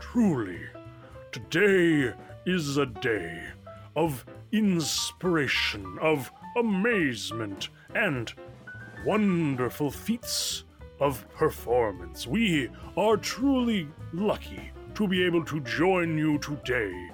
Truly, 0.00 0.60
today 1.32 2.12
is 2.44 2.76
a 2.76 2.86
day 2.86 3.42
of 3.94 4.24
inspiration, 4.52 5.98
of 6.00 6.30
amazement, 6.56 7.68
and 7.94 8.32
wonderful 9.04 9.90
feats 9.90 10.64
of 11.00 11.26
performance. 11.34 12.26
We 12.26 12.70
are 12.96 13.16
truly 13.16 13.88
lucky 14.12 14.70
to 14.94 15.06
be 15.06 15.24
able 15.24 15.44
to 15.44 15.60
join 15.60 16.16
you 16.16 16.38
today 16.38 17.10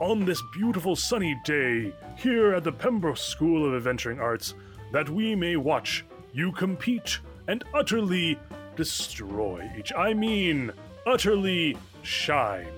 on 0.00 0.24
this 0.24 0.42
beautiful 0.52 0.96
sunny 0.96 1.38
day 1.44 1.92
here 2.16 2.54
at 2.54 2.64
the 2.64 2.72
Pembroke 2.72 3.18
School 3.18 3.66
of 3.66 3.74
Adventuring 3.74 4.18
Arts 4.18 4.54
that 4.92 5.08
we 5.08 5.34
may 5.34 5.56
watch 5.56 6.04
you 6.32 6.52
compete 6.52 7.18
and 7.48 7.64
utterly 7.74 8.38
destroy 8.80 9.70
each 9.78 9.92
I 9.94 10.14
mean 10.14 10.72
utterly 11.06 11.76
shine 12.00 12.72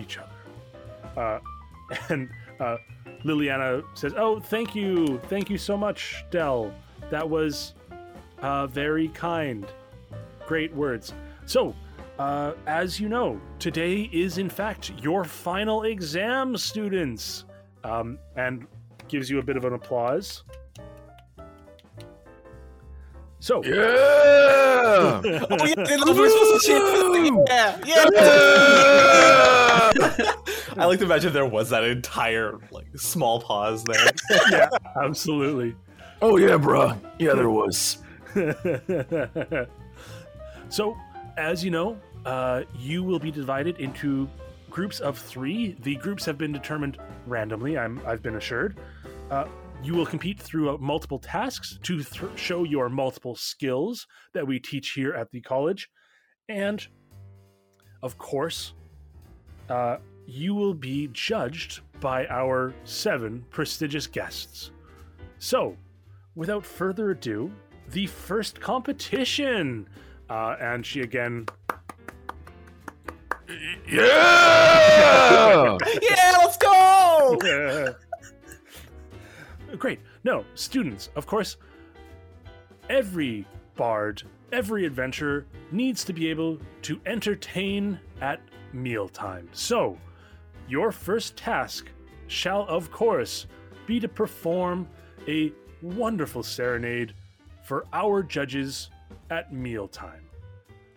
each 0.00 0.16
other. 0.16 1.20
Uh, 1.20 1.40
and 2.08 2.30
uh, 2.58 2.78
Liliana 3.24 3.84
says, 3.92 4.14
"Oh, 4.16 4.40
thank 4.40 4.74
you, 4.74 5.20
thank 5.28 5.50
you 5.50 5.58
so 5.58 5.76
much, 5.76 6.24
Dell. 6.30 6.72
That 7.10 7.28
was 7.28 7.74
uh, 8.40 8.68
very 8.68 9.08
kind. 9.08 9.66
Great 10.46 10.74
words." 10.74 11.12
So, 11.44 11.74
uh, 12.18 12.54
as 12.66 12.98
you 12.98 13.10
know, 13.10 13.38
today 13.58 14.08
is 14.10 14.38
in 14.38 14.48
fact 14.48 14.92
your 15.02 15.24
final 15.24 15.82
exam, 15.82 16.56
students, 16.56 17.44
um, 17.84 18.18
and 18.34 18.66
gives 19.08 19.28
you 19.28 19.40
a 19.40 19.42
bit 19.42 19.58
of 19.58 19.66
an 19.66 19.74
applause. 19.74 20.44
So, 23.40 23.62
Yeah! 23.64 23.72
Oh 23.74 25.20
yeah, 25.24 25.74
the 25.76 26.14
we're 26.16 26.28
supposed 26.28 26.66
to 26.66 26.72
chant. 26.72 27.48
Yeah, 27.48 27.78
yeah. 27.86 28.04
I 30.76 30.84
like 30.86 30.98
to 30.98 31.04
imagine 31.04 31.32
there 31.32 31.46
was 31.46 31.70
that 31.70 31.84
entire 31.84 32.58
like 32.70 32.86
small 32.96 33.40
pause 33.40 33.84
there. 33.84 34.10
yeah, 34.50 34.68
absolutely. 35.00 35.76
oh 36.20 36.36
yeah, 36.36 36.58
bruh. 36.58 36.98
Yeah, 37.18 37.34
there 37.34 37.50
was. 37.50 37.98
so, 40.68 40.96
as 41.36 41.64
you 41.64 41.70
know, 41.70 41.96
uh, 42.26 42.62
you 42.76 43.04
will 43.04 43.20
be 43.20 43.30
divided 43.30 43.78
into 43.78 44.28
groups 44.68 44.98
of 45.00 45.16
three. 45.16 45.76
The 45.82 45.94
groups 45.96 46.24
have 46.24 46.38
been 46.38 46.52
determined 46.52 46.98
randomly. 47.26 47.78
I'm, 47.78 48.00
I've 48.06 48.22
been 48.22 48.36
assured. 48.36 48.76
Uh, 49.30 49.46
you 49.82 49.94
will 49.94 50.06
compete 50.06 50.40
through 50.40 50.70
uh, 50.70 50.76
multiple 50.78 51.18
tasks 51.18 51.78
to 51.82 52.02
th- 52.02 52.38
show 52.38 52.64
your 52.64 52.88
multiple 52.88 53.34
skills 53.34 54.06
that 54.34 54.46
we 54.46 54.58
teach 54.58 54.90
here 54.90 55.14
at 55.14 55.30
the 55.30 55.40
college, 55.40 55.88
and 56.48 56.86
of 58.02 58.18
course, 58.18 58.74
uh, 59.68 59.96
you 60.26 60.54
will 60.54 60.74
be 60.74 61.08
judged 61.12 61.80
by 62.00 62.26
our 62.28 62.74
seven 62.84 63.44
prestigious 63.50 64.06
guests. 64.06 64.70
So, 65.38 65.76
without 66.34 66.64
further 66.64 67.10
ado, 67.10 67.50
the 67.90 68.06
first 68.06 68.60
competition. 68.60 69.88
Uh, 70.28 70.56
and 70.60 70.84
she 70.84 71.00
again. 71.00 71.46
Yeah! 73.88 75.78
yeah, 76.02 76.34
let's 76.38 76.58
go. 76.58 77.94
Great. 79.76 80.00
No, 80.24 80.44
students, 80.54 81.10
of 81.14 81.26
course, 81.26 81.56
every 82.88 83.46
bard, 83.76 84.22
every 84.50 84.86
adventurer 84.86 85.46
needs 85.70 86.04
to 86.04 86.12
be 86.12 86.28
able 86.30 86.58
to 86.82 87.00
entertain 87.04 88.00
at 88.20 88.40
mealtime. 88.72 89.48
So, 89.52 89.98
your 90.68 90.90
first 90.92 91.36
task 91.36 91.90
shall, 92.28 92.62
of 92.62 92.90
course, 92.90 93.46
be 93.86 94.00
to 94.00 94.08
perform 94.08 94.88
a 95.26 95.52
wonderful 95.82 96.42
serenade 96.42 97.14
for 97.62 97.84
our 97.92 98.22
judges 98.22 98.90
at 99.30 99.52
mealtime. 99.52 100.24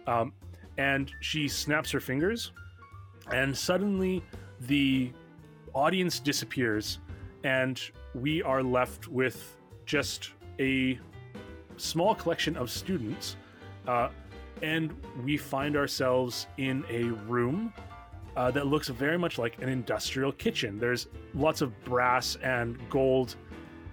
Um, 0.08 0.34
and 0.78 1.12
she 1.20 1.48
snaps 1.48 1.92
her 1.92 2.00
fingers, 2.00 2.52
and 3.32 3.56
suddenly 3.56 4.24
the 4.62 5.12
audience 5.74 6.20
disappears, 6.20 7.00
and 7.44 7.82
we 8.14 8.42
are 8.44 8.64
left 8.64 9.08
with 9.08 9.58
just 9.86 10.32
a 10.60 11.00
small 11.78 12.16
collection 12.16 12.56
of 12.58 12.70
students. 12.70 13.36
Uh, 13.88 14.10
and 14.62 14.96
we 15.24 15.38
find 15.38 15.76
ourselves 15.76 16.48
in 16.58 16.84
a 16.90 17.06
room 17.28 17.74
uh, 18.36 18.52
that 18.52 18.68
looks 18.68 18.88
very 18.88 19.18
much 19.18 19.38
like 19.38 19.62
an 19.62 19.70
industrial 19.70 20.32
kitchen. 20.32 20.80
There's 20.80 21.08
lots 21.34 21.62
of 21.62 21.84
brass 21.84 22.38
and 22.44 22.78
gold 22.90 23.36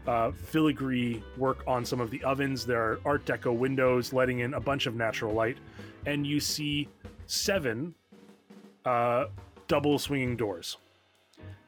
uh, 0.06 0.30
filigree 0.32 1.22
work 1.36 1.64
on 1.66 1.84
some 1.84 2.00
of 2.00 2.10
the 2.10 2.22
ovens. 2.24 2.64
There 2.64 2.80
are 2.80 3.00
Art 3.04 3.24
Deco 3.24 3.56
windows 3.56 4.12
letting 4.12 4.40
in 4.40 4.54
a 4.54 4.60
bunch 4.60 4.86
of 4.86 4.94
natural 4.94 5.34
light, 5.34 5.58
and 6.06 6.26
you 6.26 6.40
see 6.40 6.88
seven 7.26 7.94
uh, 8.84 9.26
double 9.66 9.98
swinging 9.98 10.36
doors. 10.36 10.78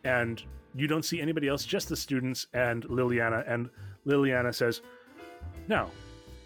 And 0.04 0.42
you 0.74 0.86
don't 0.86 1.04
see 1.04 1.20
anybody 1.20 1.48
else, 1.48 1.64
just 1.64 1.88
the 1.88 1.96
students 1.96 2.46
and 2.52 2.84
Liliana. 2.84 3.44
And 3.46 3.70
Liliana 4.06 4.54
says, 4.54 4.82
Now, 5.68 5.90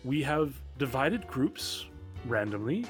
we 0.04 0.23
have 0.23 0.54
divided 0.78 1.26
groups 1.26 1.87
randomly. 2.26 2.87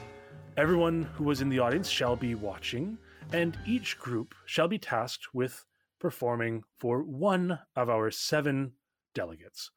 Everyone 0.57 1.03
who 1.15 1.25
was 1.25 1.41
in 1.41 1.49
the 1.49 1.59
audience 1.59 1.89
shall 1.89 2.17
be 2.17 2.35
watching, 2.35 2.97
and 3.33 3.59
each 3.67 3.99
group 3.99 4.35
shall 4.47 4.69
be 4.69 4.79
tasked 4.79 5.35
with 5.35 5.65
performing 5.99 6.63
for 6.79 7.03
one 7.03 7.59
of 7.75 7.89
our 7.89 8.11
seven 8.11 8.73
delegates. 9.15 9.71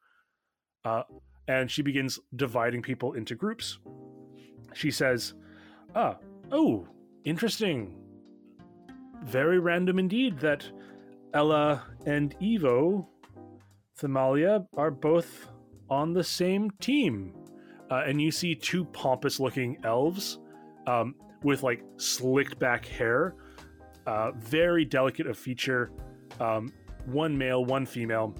Uh, 0.84 1.02
and 1.48 1.70
she 1.70 1.82
begins 1.82 2.18
dividing 2.36 2.82
people 2.82 3.14
into 3.14 3.34
groups. 3.34 3.78
She 4.74 4.90
says, 4.90 5.34
Ah, 5.94 6.18
oh, 6.52 6.86
interesting. 7.24 7.96
Very 9.24 9.58
random 9.58 9.98
indeed 9.98 10.38
that 10.40 10.70
Ella 11.34 11.84
and 12.06 12.38
Evo, 12.40 13.06
Themalia, 13.98 14.66
are 14.76 14.90
both 14.90 15.48
on 15.90 16.12
the 16.12 16.24
same 16.24 16.70
team. 16.80 17.34
Uh, 17.90 18.02
and 18.06 18.20
you 18.20 18.30
see 18.30 18.54
two 18.54 18.84
pompous 18.86 19.40
looking 19.40 19.78
elves 19.84 20.38
um, 20.86 21.14
with 21.42 21.62
like 21.62 21.82
slicked 21.96 22.58
back 22.58 22.84
hair, 22.84 23.34
uh, 24.06 24.32
very 24.32 24.84
delicate 24.84 25.26
of 25.26 25.38
feature, 25.38 25.90
um, 26.40 26.72
one 27.06 27.36
male, 27.36 27.64
one 27.64 27.86
female, 27.86 28.34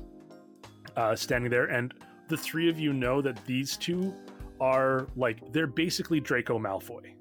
uh, 0.96 1.14
standing 1.14 1.50
there. 1.50 1.66
And 1.66 1.94
the 2.28 2.36
three 2.36 2.68
of 2.68 2.78
you 2.78 2.92
know 2.92 3.22
that 3.22 3.44
these 3.46 3.76
two 3.76 4.14
are 4.60 5.06
like, 5.16 5.52
they're 5.52 5.66
basically 5.66 6.20
Draco 6.20 6.58
Malfoy. 6.58 7.14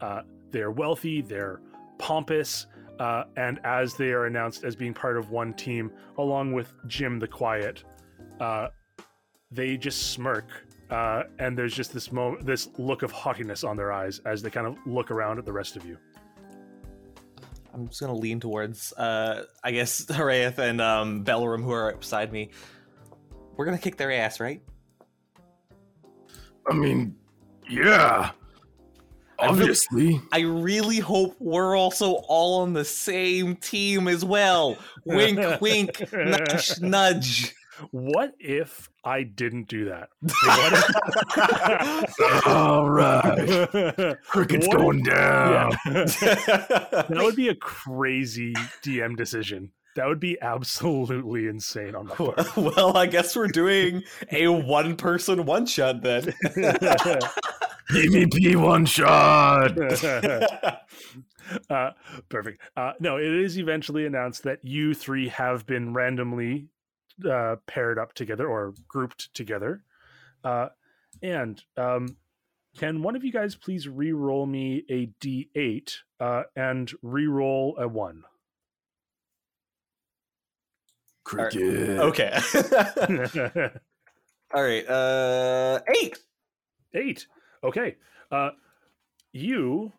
Uh, 0.00 0.22
they're 0.50 0.70
wealthy, 0.70 1.20
they're 1.20 1.60
pompous, 1.98 2.66
uh, 3.00 3.24
and 3.36 3.58
as 3.64 3.94
they 3.94 4.12
are 4.12 4.26
announced 4.26 4.62
as 4.62 4.76
being 4.76 4.92
part 4.92 5.16
of 5.16 5.30
one 5.30 5.54
team, 5.54 5.90
along 6.18 6.52
with 6.52 6.72
Jim 6.86 7.18
the 7.18 7.26
Quiet, 7.26 7.82
uh, 8.40 8.68
they 9.50 9.78
just 9.78 10.12
smirk, 10.12 10.44
uh, 10.90 11.22
and 11.38 11.56
there's 11.56 11.74
just 11.74 11.94
this 11.94 12.12
mo- 12.12 12.36
this 12.42 12.68
look 12.76 13.02
of 13.02 13.10
haughtiness 13.10 13.64
on 13.64 13.74
their 13.74 13.90
eyes 13.90 14.20
as 14.26 14.42
they 14.42 14.50
kind 14.50 14.66
of 14.66 14.76
look 14.86 15.10
around 15.10 15.38
at 15.38 15.46
the 15.46 15.52
rest 15.52 15.76
of 15.76 15.86
you. 15.86 15.96
I'm 17.72 17.88
just 17.88 18.00
gonna 18.00 18.14
lean 18.14 18.38
towards, 18.38 18.92
uh, 18.92 19.44
I 19.64 19.70
guess, 19.70 20.04
Haraeth 20.06 20.58
and 20.58 20.80
um, 20.82 21.24
Belram, 21.24 21.64
who 21.64 21.72
are 21.72 21.86
right 21.86 21.98
beside 21.98 22.30
me. 22.30 22.50
We're 23.56 23.64
gonna 23.64 23.78
kick 23.78 23.96
their 23.96 24.12
ass, 24.12 24.40
right? 24.40 24.60
I 26.68 26.74
mean, 26.74 27.16
yeah. 27.66 28.32
I 29.40 29.46
really- 29.46 29.60
Obviously. 29.60 30.20
I 30.32 30.40
really 30.40 30.98
hope 30.98 31.36
we're 31.38 31.76
also 31.76 32.14
all 32.28 32.60
on 32.62 32.72
the 32.74 32.84
same 32.84 33.54
team 33.56 34.08
as 34.08 34.24
well. 34.24 34.76
Wink, 35.04 35.60
wink, 35.60 36.02
nudge, 36.12 36.80
nudge. 36.80 37.54
What 37.92 38.34
if 38.38 38.90
I 39.04 39.22
didn't 39.22 39.68
do 39.68 39.86
that? 39.86 40.10
What 40.20 40.86
All 42.54 42.90
right. 42.90 44.18
Cricket's 44.28 44.66
What 44.68 44.76
if- 44.76 44.82
going 44.82 45.02
down. 45.04 45.72
Yeah. 45.86 46.04
that 46.04 47.06
would 47.10 47.36
be 47.36 47.48
a 47.48 47.54
crazy 47.54 48.52
DM 48.84 49.16
decision. 49.16 49.70
That 49.96 50.06
would 50.06 50.20
be 50.20 50.38
absolutely 50.42 51.46
insane 51.48 51.94
on 51.94 52.06
my 52.06 52.14
part. 52.14 52.56
well, 52.56 52.96
I 52.96 53.06
guess 53.06 53.34
we're 53.34 53.48
doing 53.48 54.02
a 54.30 54.46
one 54.48 54.96
person 54.96 55.44
one 55.46 55.64
shot 55.66 56.02
then. 56.02 56.32
PvP 57.90 58.56
one 58.56 58.86
shot. 58.86 59.76
uh, 61.70 61.90
perfect. 62.28 62.60
Uh, 62.76 62.92
no, 63.00 63.16
it 63.16 63.26
is 63.26 63.58
eventually 63.58 64.06
announced 64.06 64.44
that 64.44 64.58
you 64.62 64.94
three 64.94 65.28
have 65.28 65.66
been 65.66 65.92
randomly 65.92 66.68
uh, 67.28 67.56
paired 67.66 67.98
up 67.98 68.14
together 68.14 68.46
or 68.48 68.74
grouped 68.88 69.32
together. 69.34 69.82
Uh, 70.44 70.68
and 71.22 71.62
um, 71.76 72.16
can 72.78 73.02
one 73.02 73.16
of 73.16 73.24
you 73.24 73.32
guys 73.32 73.54
please 73.54 73.88
re-roll 73.88 74.46
me 74.46 74.84
a 74.88 75.10
d8 75.22 75.96
uh, 76.20 76.42
and 76.56 76.92
re-roll 77.02 77.76
a 77.78 77.88
one? 77.88 78.22
Cricket. 81.24 81.98
okay. 81.98 82.38
All 84.52 84.62
right. 84.62 84.88
Uh, 84.88 85.80
eight. 86.00 86.18
Eight. 86.94 87.26
Okay. 87.64 87.96
Uh, 88.30 88.50
you, 89.32 89.92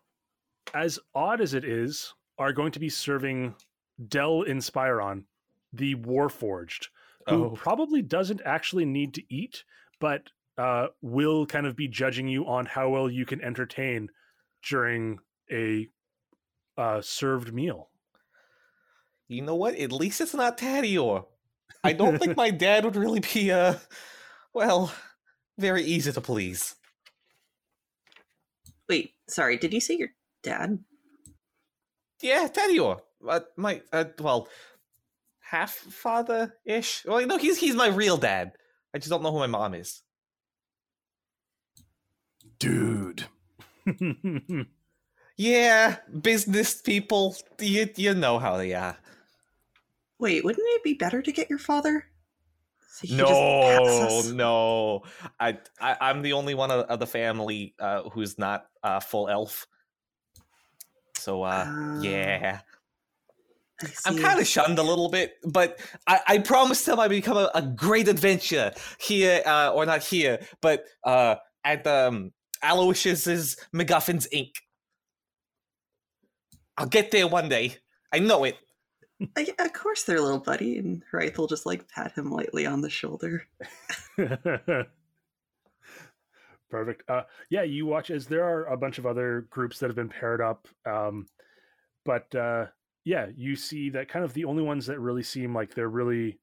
as 0.74 0.98
odd 1.14 1.40
as 1.40 1.54
it 1.54 1.64
is, 1.64 2.12
are 2.38 2.52
going 2.52 2.72
to 2.72 2.80
be 2.80 2.88
serving 2.88 3.54
Dell 4.08 4.44
Inspiron, 4.44 5.24
the 5.72 5.94
Warforged, 5.96 6.88
who 7.28 7.44
Oh. 7.44 7.50
probably 7.50 8.02
doesn't 8.02 8.40
actually 8.44 8.84
need 8.84 9.14
to 9.14 9.22
eat, 9.32 9.64
but 10.00 10.28
uh, 10.58 10.88
will 11.00 11.46
kind 11.46 11.66
of 11.66 11.76
be 11.76 11.88
judging 11.88 12.28
you 12.28 12.46
on 12.46 12.66
how 12.66 12.88
well 12.90 13.10
you 13.10 13.24
can 13.24 13.40
entertain 13.42 14.08
during 14.68 15.18
a 15.50 15.88
uh, 16.76 17.00
served 17.00 17.52
meal. 17.54 17.88
You 19.28 19.42
know 19.42 19.54
what? 19.54 19.76
At 19.76 19.92
least 19.92 20.20
it's 20.20 20.34
not 20.34 20.58
Tadior. 20.58 21.24
I 21.84 21.92
don't 21.94 22.18
think 22.18 22.36
my 22.36 22.50
dad 22.50 22.84
would 22.84 22.96
really 22.96 23.20
be, 23.20 23.50
uh, 23.50 23.74
well, 24.52 24.92
very 25.58 25.82
easy 25.84 26.12
to 26.12 26.20
please. 26.20 26.74
Wait, 28.92 29.14
sorry, 29.26 29.56
did 29.56 29.72
you 29.72 29.80
say 29.80 29.96
your 29.96 30.10
dad? 30.42 30.78
Yeah, 32.20 32.46
Tadior. 32.46 33.00
Uh, 33.26 33.40
my, 33.56 33.80
uh, 33.90 34.04
well, 34.18 34.48
half 35.40 35.72
father 35.72 36.54
ish. 36.66 37.02
Well, 37.06 37.26
no, 37.26 37.38
he's 37.38 37.56
he's 37.56 37.74
my 37.74 37.88
real 37.88 38.18
dad. 38.18 38.52
I 38.94 38.98
just 38.98 39.08
don't 39.08 39.22
know 39.22 39.32
who 39.32 39.38
my 39.38 39.46
mom 39.46 39.72
is. 39.72 40.02
Dude. 42.58 43.24
Yeah, 45.38 45.96
business 46.20 46.82
people. 46.82 47.34
You 47.58 47.88
you 47.96 48.12
know 48.12 48.38
how 48.38 48.58
they 48.58 48.74
are. 48.74 48.98
Wait, 50.18 50.44
wouldn't 50.44 50.66
it 50.76 50.84
be 50.84 50.92
better 50.92 51.22
to 51.22 51.32
get 51.32 51.48
your 51.48 51.58
father? 51.58 52.11
So 52.92 53.06
he 53.06 53.16
just 53.16 53.42
pats 53.62 54.32
No, 54.32 54.32
no. 54.34 55.02
I, 55.40 55.58
I 55.80 55.96
I'm 56.00 56.22
the 56.22 56.34
only 56.34 56.54
one 56.54 56.70
of, 56.70 56.80
of 56.86 56.98
the 57.00 57.06
family 57.06 57.74
uh, 57.78 58.02
who's 58.10 58.38
not 58.38 58.66
uh, 58.82 59.00
full 59.00 59.28
elf. 59.28 59.66
So 61.16 61.42
uh, 61.42 61.64
Ah, 61.68 62.02
yeah, 62.02 62.60
I 63.82 63.88
I'm 64.06 64.16
kind 64.18 64.40
of 64.40 64.46
shunned 64.46 64.78
a 64.78 64.82
little 64.82 65.08
bit, 65.08 65.34
but 65.44 65.80
I, 66.06 66.20
I 66.26 66.38
promised 66.38 66.86
him 66.86 67.00
I'd 67.00 67.08
become 67.10 67.36
a, 67.36 67.50
a 67.54 67.62
great 67.62 68.08
adventure 68.08 68.72
here, 69.00 69.42
uh, 69.46 69.72
or 69.72 69.86
not 69.86 70.02
here, 70.04 70.40
but 70.60 70.84
uh, 71.04 71.36
at 71.64 71.86
um, 71.86 72.32
Aloysius's 72.62 73.56
MacGuffins 73.74 74.26
Inc. 74.32 74.50
I'll 76.76 76.86
get 76.86 77.10
there 77.10 77.26
one 77.28 77.48
day. 77.48 77.76
I 78.12 78.18
know 78.18 78.44
it. 78.44 78.56
I, 79.36 79.48
of 79.58 79.72
course, 79.72 80.04
they're 80.04 80.20
little 80.20 80.38
buddy, 80.38 80.78
and 80.78 81.02
Wraith 81.12 81.38
will 81.38 81.46
just 81.46 81.66
like 81.66 81.88
pat 81.88 82.12
him 82.12 82.30
lightly 82.30 82.66
on 82.66 82.80
the 82.80 82.90
shoulder. 82.90 83.42
Perfect. 86.70 87.02
Uh, 87.08 87.22
yeah, 87.50 87.62
you 87.62 87.84
watch 87.86 88.10
as 88.10 88.26
there 88.26 88.44
are 88.44 88.64
a 88.66 88.76
bunch 88.76 88.98
of 88.98 89.06
other 89.06 89.46
groups 89.50 89.78
that 89.78 89.88
have 89.88 89.96
been 89.96 90.08
paired 90.08 90.40
up. 90.40 90.66
Um, 90.86 91.26
but 92.04 92.34
uh, 92.34 92.66
yeah, 93.04 93.26
you 93.36 93.56
see 93.56 93.90
that 93.90 94.08
kind 94.08 94.24
of 94.24 94.32
the 94.32 94.44
only 94.46 94.62
ones 94.62 94.86
that 94.86 94.98
really 94.98 95.22
seem 95.22 95.54
like 95.54 95.74
they're 95.74 95.88
really 95.88 96.38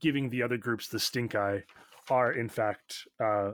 giving 0.00 0.28
the 0.28 0.42
other 0.42 0.56
groups 0.56 0.88
the 0.88 0.98
stink 0.98 1.34
eye 1.34 1.62
are, 2.10 2.32
in 2.32 2.48
fact, 2.48 3.06
uh, 3.22 3.52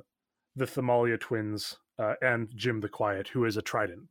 the 0.54 0.64
Themalia 0.64 1.20
twins 1.20 1.76
uh, 1.98 2.14
and 2.22 2.48
Jim 2.54 2.80
the 2.80 2.88
Quiet, 2.88 3.28
who 3.28 3.44
is 3.44 3.56
a 3.56 3.62
trident. 3.62 4.04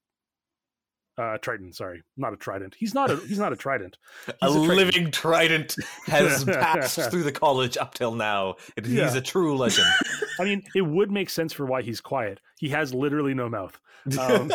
Uh, 1.17 1.38
Triton, 1.38 1.71
sorry, 1.71 2.04
not 2.17 2.34
a 2.34 2.36
trident. 2.36 2.75
He's 2.78 2.93
not 2.93 3.10
a 3.10 3.15
he's 3.15 3.39
not 3.39 3.54
a 3.54 3.56
trident. 3.56 3.97
a 4.28 4.32
He's 4.32 4.51
Triton. 4.54 4.67
living 4.75 5.12
trident 5.12 5.75
has 6.08 6.43
passed 6.45 6.99
through 7.10 7.23
the 7.23 7.32
college 7.32 7.78
up 7.78 7.93
till 7.93 8.13
now. 8.15 8.56
and 8.75 8.86
He's 8.86 9.15
a 9.15 9.21
true 9.21 9.56
legend. 9.56 9.88
I 10.39 10.43
mean, 10.43 10.63
it 10.75 10.82
would 10.82 11.12
make 11.12 11.30
sense 11.30 11.54
for 11.54 11.65
why 11.65 11.84
he's 11.84 12.01
quiet. 12.01 12.41
He 12.60 12.67
has 12.69 12.93
literally 12.93 13.34
no 13.34 13.47
mouth. 13.47 13.80
um, 14.19 14.51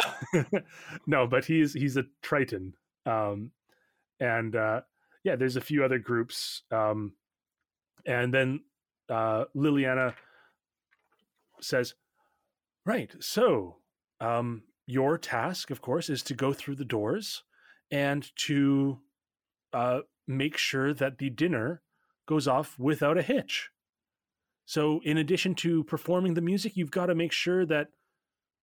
no, 1.07 1.27
but 1.27 1.46
he's 1.46 1.73
he's 1.73 1.96
a 1.96 2.05
Triton, 2.23 2.75
um, 3.07 3.53
and 4.20 4.55
uh, 4.55 4.83
yeah, 5.25 5.37
there's 5.37 5.57
a 5.57 5.61
few 5.62 5.83
other 5.83 5.99
groups, 5.99 6.62
um, 6.70 7.14
and 8.07 8.33
then 8.35 8.61
uh, 9.09 9.44
Liliana 9.57 10.14
says, 11.61 11.94
"Right, 12.87 13.11
so 13.20 13.79
um, 14.20 14.62
your 14.90 15.16
task, 15.18 15.70
of 15.70 15.81
course, 15.81 16.11
is 16.11 16.22
to 16.24 16.35
go 16.35 16.53
through 16.53 16.76
the 16.76 16.85
doors 16.85 17.44
and 17.90 18.31
to 18.37 18.98
uh, 19.72 20.00
make 20.26 20.57
sure 20.57 20.92
that 20.92 21.18
the 21.18 21.31
dinner 21.31 21.83
goes 22.26 22.46
off 22.46 22.79
without 22.79 23.18
a 23.18 23.22
hitch." 23.22 23.70
So, 24.70 25.00
in 25.05 25.18
addition 25.18 25.57
to 25.57 25.83
performing 25.83 26.35
the 26.35 26.40
music, 26.40 26.76
you've 26.76 26.92
got 26.92 27.07
to 27.07 27.14
make 27.16 27.33
sure 27.33 27.66
that, 27.66 27.88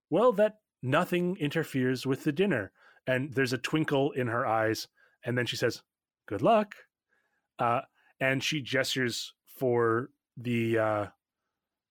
well, 0.09 0.31
that 0.33 0.59
nothing 0.81 1.35
interferes 1.37 2.05
with 2.05 2.23
the 2.23 2.31
dinner. 2.31 2.71
And 3.05 3.33
there's 3.33 3.51
a 3.51 3.57
twinkle 3.57 4.11
in 4.11 4.27
her 4.27 4.45
eyes. 4.45 4.87
And 5.25 5.37
then 5.37 5.45
she 5.45 5.57
says, 5.57 5.81
Good 6.25 6.41
luck. 6.41 6.75
Uh, 7.59 7.81
and 8.19 8.43
she 8.43 8.61
gestures 8.61 9.33
for 9.57 10.09
the 10.37 10.77
uh, 10.77 11.05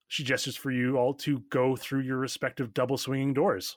she 0.08 0.24
gestures 0.24 0.56
for 0.56 0.70
you 0.70 0.96
all 0.96 1.14
to 1.14 1.40
go 1.50 1.76
through 1.76 2.00
your 2.00 2.18
respective 2.18 2.72
double 2.72 2.96
swinging 2.96 3.34
doors. 3.34 3.76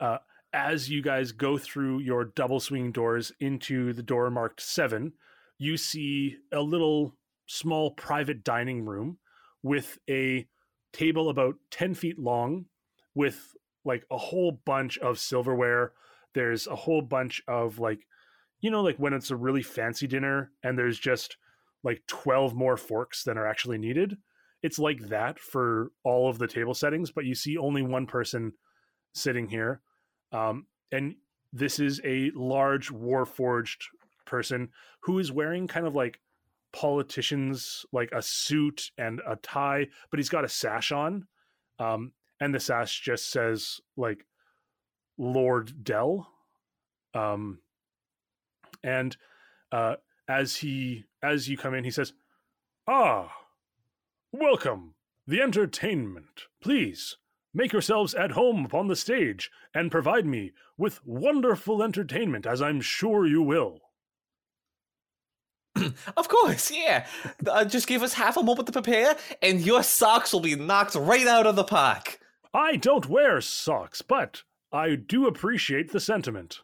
Uh, 0.00 0.18
as 0.52 0.90
you 0.90 1.02
guys 1.02 1.32
go 1.32 1.58
through 1.58 2.00
your 2.00 2.24
double 2.24 2.58
swinging 2.58 2.92
doors 2.92 3.30
into 3.38 3.92
the 3.92 4.02
door 4.02 4.30
marked 4.30 4.60
seven, 4.60 5.12
you 5.58 5.76
see 5.76 6.36
a 6.52 6.60
little 6.60 7.14
small 7.46 7.92
private 7.92 8.42
dining 8.42 8.84
room 8.84 9.18
with 9.62 9.98
a 10.08 10.46
table 10.92 11.28
about 11.28 11.54
10 11.70 11.94
feet 11.94 12.18
long 12.18 12.64
with 13.14 13.54
like 13.84 14.04
a 14.10 14.16
whole 14.16 14.60
bunch 14.64 14.98
of 14.98 15.18
silverware. 15.18 15.92
There's 16.34 16.66
a 16.66 16.76
whole 16.76 17.02
bunch 17.02 17.42
of 17.46 17.78
like, 17.78 18.06
you 18.60 18.70
know, 18.70 18.82
like 18.82 18.96
when 18.96 19.12
it's 19.12 19.30
a 19.30 19.36
really 19.36 19.62
fancy 19.62 20.06
dinner 20.06 20.50
and 20.62 20.78
there's 20.78 20.98
just 20.98 21.36
like 21.82 22.02
12 22.08 22.54
more 22.54 22.76
forks 22.76 23.24
than 23.24 23.38
are 23.38 23.46
actually 23.46 23.78
needed. 23.78 24.16
It's 24.62 24.78
like 24.78 25.08
that 25.08 25.38
for 25.38 25.92
all 26.04 26.28
of 26.28 26.38
the 26.38 26.46
table 26.46 26.74
settings, 26.74 27.10
but 27.10 27.24
you 27.24 27.34
see 27.34 27.56
only 27.56 27.82
one 27.82 28.06
person 28.06 28.52
sitting 29.14 29.48
here. 29.48 29.80
Um, 30.32 30.66
and 30.92 31.14
this 31.52 31.78
is 31.78 32.00
a 32.04 32.30
large 32.34 32.90
warforged 32.90 33.84
person 34.26 34.68
who 35.02 35.18
is 35.18 35.32
wearing 35.32 35.66
kind 35.66 35.86
of 35.86 35.94
like 35.94 36.20
politicians 36.72 37.84
like 37.92 38.10
a 38.12 38.22
suit 38.22 38.90
and 38.96 39.20
a 39.26 39.34
tie 39.36 39.88
but 40.10 40.18
he's 40.18 40.28
got 40.28 40.44
a 40.44 40.48
sash 40.48 40.92
on. 40.92 41.26
Um 41.78 42.12
and 42.40 42.54
the 42.54 42.60
sash 42.60 43.00
just 43.00 43.30
says 43.30 43.80
like 43.96 44.24
lord 45.18 45.82
dell. 45.82 46.28
Um 47.12 47.58
and 48.84 49.16
uh 49.72 49.96
as 50.28 50.56
he 50.56 51.04
as 51.22 51.48
you 51.48 51.56
come 51.56 51.74
in 51.74 51.82
he 51.82 51.90
says 51.90 52.12
ah 52.86 53.32
welcome 54.32 54.94
the 55.26 55.42
entertainment 55.42 56.42
please 56.62 57.16
make 57.52 57.72
yourselves 57.72 58.14
at 58.14 58.32
home 58.32 58.64
upon 58.64 58.88
the 58.88 58.96
stage 58.96 59.50
and 59.74 59.90
provide 59.90 60.26
me 60.26 60.52
with 60.78 61.04
wonderful 61.04 61.82
entertainment 61.82 62.46
as 62.46 62.62
i'm 62.62 62.80
sure 62.80 63.26
you 63.26 63.42
will 63.42 63.80
Of 66.16 66.28
course, 66.28 66.70
yeah. 66.70 67.06
Uh, 67.46 67.64
just 67.64 67.86
give 67.86 68.02
us 68.02 68.14
half 68.14 68.36
a 68.36 68.42
moment 68.42 68.66
to 68.66 68.72
prepare, 68.72 69.16
and 69.42 69.60
your 69.60 69.82
socks 69.82 70.32
will 70.32 70.40
be 70.40 70.56
knocked 70.56 70.94
right 70.94 71.26
out 71.26 71.46
of 71.46 71.56
the 71.56 71.64
park. 71.64 72.18
I 72.52 72.76
don't 72.76 73.08
wear 73.08 73.40
socks, 73.40 74.02
but 74.02 74.42
I 74.72 74.96
do 74.96 75.26
appreciate 75.26 75.92
the 75.92 76.00
sentiment. 76.00 76.60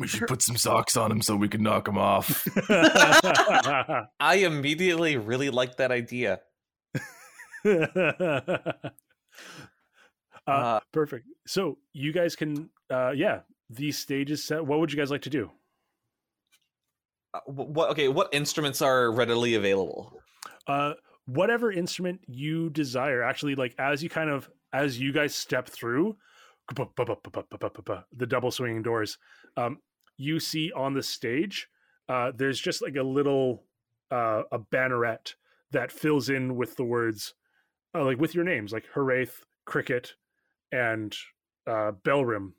We 0.00 0.08
should 0.08 0.26
put 0.26 0.40
some 0.40 0.56
socks 0.56 0.96
on 0.96 1.12
him 1.12 1.20
so 1.20 1.36
we 1.36 1.48
can 1.48 1.62
knock 1.62 1.86
him 1.86 1.98
off. 1.98 2.46
I 2.70 4.36
immediately 4.36 5.18
really 5.18 5.50
like 5.50 5.76
that 5.76 5.92
idea. 5.92 6.40
Uh, 10.46 10.78
perfect. 10.92 11.26
So 11.46 11.78
you 11.94 12.12
guys 12.12 12.36
can, 12.36 12.68
uh, 12.90 13.12
yeah, 13.12 13.40
the 13.70 13.90
stages 13.92 14.44
set. 14.44 14.64
What 14.64 14.78
would 14.78 14.92
you 14.92 14.98
guys 14.98 15.10
like 15.10 15.22
to 15.22 15.30
do? 15.30 15.50
Uh, 17.32 17.40
what? 17.46 17.90
Okay, 17.90 18.08
what 18.08 18.28
instruments 18.32 18.82
are 18.82 19.10
readily 19.10 19.54
available? 19.54 20.20
Uh, 20.66 20.94
whatever 21.26 21.72
instrument 21.72 22.20
you 22.26 22.68
desire. 22.70 23.22
Actually, 23.22 23.54
like 23.54 23.74
as 23.78 24.02
you 24.02 24.10
kind 24.10 24.28
of 24.28 24.50
as 24.72 25.00
you 25.00 25.12
guys 25.12 25.34
step 25.34 25.68
through 25.68 26.16
the 26.74 28.26
double 28.26 28.50
swinging 28.50 28.82
doors, 28.82 29.18
um, 29.56 29.78
you 30.16 30.38
see 30.40 30.72
on 30.72 30.94
the 30.94 31.02
stage 31.02 31.68
uh, 32.08 32.32
there's 32.34 32.60
just 32.60 32.82
like 32.82 32.96
a 32.96 33.02
little 33.02 33.64
uh, 34.10 34.42
a 34.52 34.58
banneret 34.58 35.34
that 35.72 35.90
fills 35.90 36.28
in 36.28 36.56
with 36.56 36.76
the 36.76 36.84
words 36.84 37.34
uh, 37.94 38.04
like 38.04 38.18
with 38.18 38.34
your 38.34 38.44
names 38.44 38.72
like 38.72 38.86
Haraith, 38.94 39.42
Cricket, 39.66 40.14
and 40.72 41.16
uh, 41.66 41.92
Belram, 42.04 42.52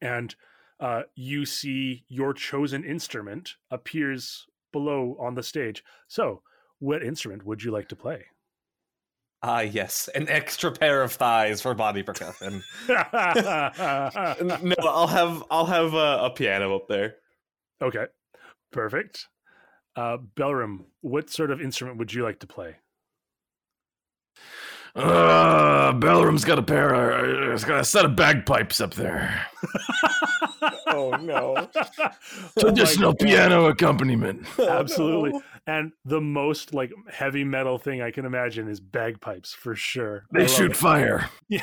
and 0.00 0.34
uh, 0.80 1.02
you 1.14 1.44
see 1.44 2.04
your 2.08 2.32
chosen 2.32 2.84
instrument 2.84 3.54
appears 3.70 4.46
below 4.72 5.16
on 5.18 5.34
the 5.34 5.42
stage. 5.42 5.82
So, 6.08 6.42
what 6.78 7.02
instrument 7.02 7.44
would 7.46 7.62
you 7.62 7.70
like 7.70 7.88
to 7.88 7.96
play? 7.96 8.26
Ah, 9.42 9.60
yes, 9.60 10.08
an 10.14 10.28
extra 10.28 10.72
pair 10.72 11.02
of 11.02 11.12
thighs 11.12 11.60
for 11.60 11.74
body 11.74 12.02
percussion. 12.02 12.62
No, 12.88 14.74
I'll 14.82 15.06
have 15.06 15.44
I'll 15.50 15.66
have 15.66 15.94
a, 15.94 16.24
a 16.24 16.30
piano 16.30 16.74
up 16.74 16.88
there. 16.88 17.16
okay, 17.82 18.06
perfect. 18.72 19.26
Uh, 19.94 20.18
Belram, 20.36 20.84
what 21.00 21.30
sort 21.30 21.50
of 21.50 21.60
instrument 21.60 21.98
would 21.98 22.12
you 22.12 22.22
like 22.22 22.40
to 22.40 22.46
play? 22.46 22.76
Uh, 24.96 25.92
Belram's 25.92 26.44
got 26.44 26.58
a 26.58 26.62
pair 26.62 26.92
of, 26.94 27.52
he's 27.52 27.64
got 27.64 27.80
a 27.80 27.84
set 27.84 28.04
of 28.04 28.16
bagpipes 28.16 28.80
up 28.80 28.94
there. 28.94 29.46
Oh 30.88 31.10
no! 31.10 31.68
Traditional 32.58 33.12
God. 33.12 33.26
piano 33.26 33.66
accompaniment. 33.66 34.46
Absolutely. 34.58 35.38
And 35.66 35.92
the 36.04 36.20
most 36.20 36.74
like 36.74 36.92
heavy 37.10 37.44
metal 37.44 37.76
thing 37.76 38.00
I 38.02 38.10
can 38.10 38.24
imagine 38.24 38.68
is 38.68 38.80
bagpipes 38.80 39.52
for 39.52 39.74
sure. 39.74 40.24
They 40.32 40.46
shoot 40.46 40.70
it. 40.70 40.76
fire. 40.76 41.28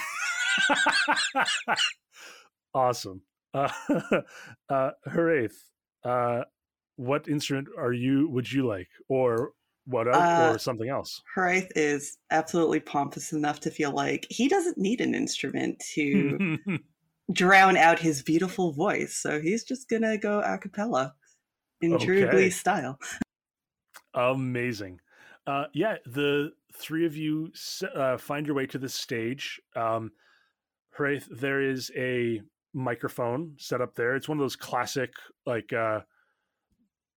awesome. 2.73 3.21
Uh, 3.53 3.69
uh, 4.69 4.91
Haraith, 5.07 5.55
uh, 6.03 6.41
what 6.97 7.27
instrument 7.27 7.69
are 7.77 7.93
you? 7.93 8.29
Would 8.29 8.51
you 8.51 8.67
like, 8.67 8.89
or 9.09 9.53
what? 9.85 10.07
el- 10.07 10.15
Uh, 10.15 10.53
or 10.53 10.59
something 10.59 10.89
else? 10.89 11.21
Haraith 11.35 11.69
is 11.75 12.17
absolutely 12.31 12.79
pompous 12.79 13.33
enough 13.33 13.59
to 13.61 13.71
feel 13.71 13.91
like 13.91 14.25
he 14.29 14.47
doesn't 14.47 14.77
need 14.77 15.01
an 15.01 15.13
instrument 15.15 15.81
to 15.93 16.57
drown 17.33 17.77
out 17.77 17.99
his 17.99 18.21
beautiful 18.21 18.71
voice, 18.73 19.15
so 19.15 19.39
he's 19.41 19.63
just 19.63 19.89
gonna 19.89 20.17
go 20.17 20.39
a 20.39 20.57
cappella 20.57 21.13
in 21.81 21.97
true 21.99 22.29
Glee 22.29 22.49
style. 22.49 22.97
Amazing. 24.13 24.99
Uh, 25.45 25.65
yeah, 25.73 25.97
the 26.05 26.51
three 26.75 27.05
of 27.05 27.15
you 27.17 27.51
uh, 27.95 28.17
find 28.17 28.45
your 28.45 28.55
way 28.55 28.65
to 28.67 28.77
the 28.77 28.89
stage. 28.89 29.59
Um, 29.75 30.11
there 31.29 31.61
is 31.61 31.91
a 31.95 32.41
microphone 32.73 33.55
set 33.57 33.81
up 33.81 33.95
there. 33.95 34.15
It's 34.15 34.29
one 34.29 34.37
of 34.37 34.43
those 34.43 34.55
classic, 34.55 35.11
like, 35.45 35.73
uh, 35.73 36.01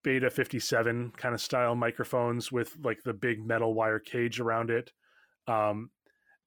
Beta 0.06 0.30
57 0.30 1.14
kind 1.16 1.34
of 1.34 1.40
style 1.40 1.74
microphones 1.74 2.52
with 2.52 2.76
like 2.84 3.02
the 3.02 3.12
big 3.12 3.44
metal 3.44 3.74
wire 3.74 3.98
cage 3.98 4.38
around 4.38 4.70
it. 4.70 4.92
Um, 5.48 5.90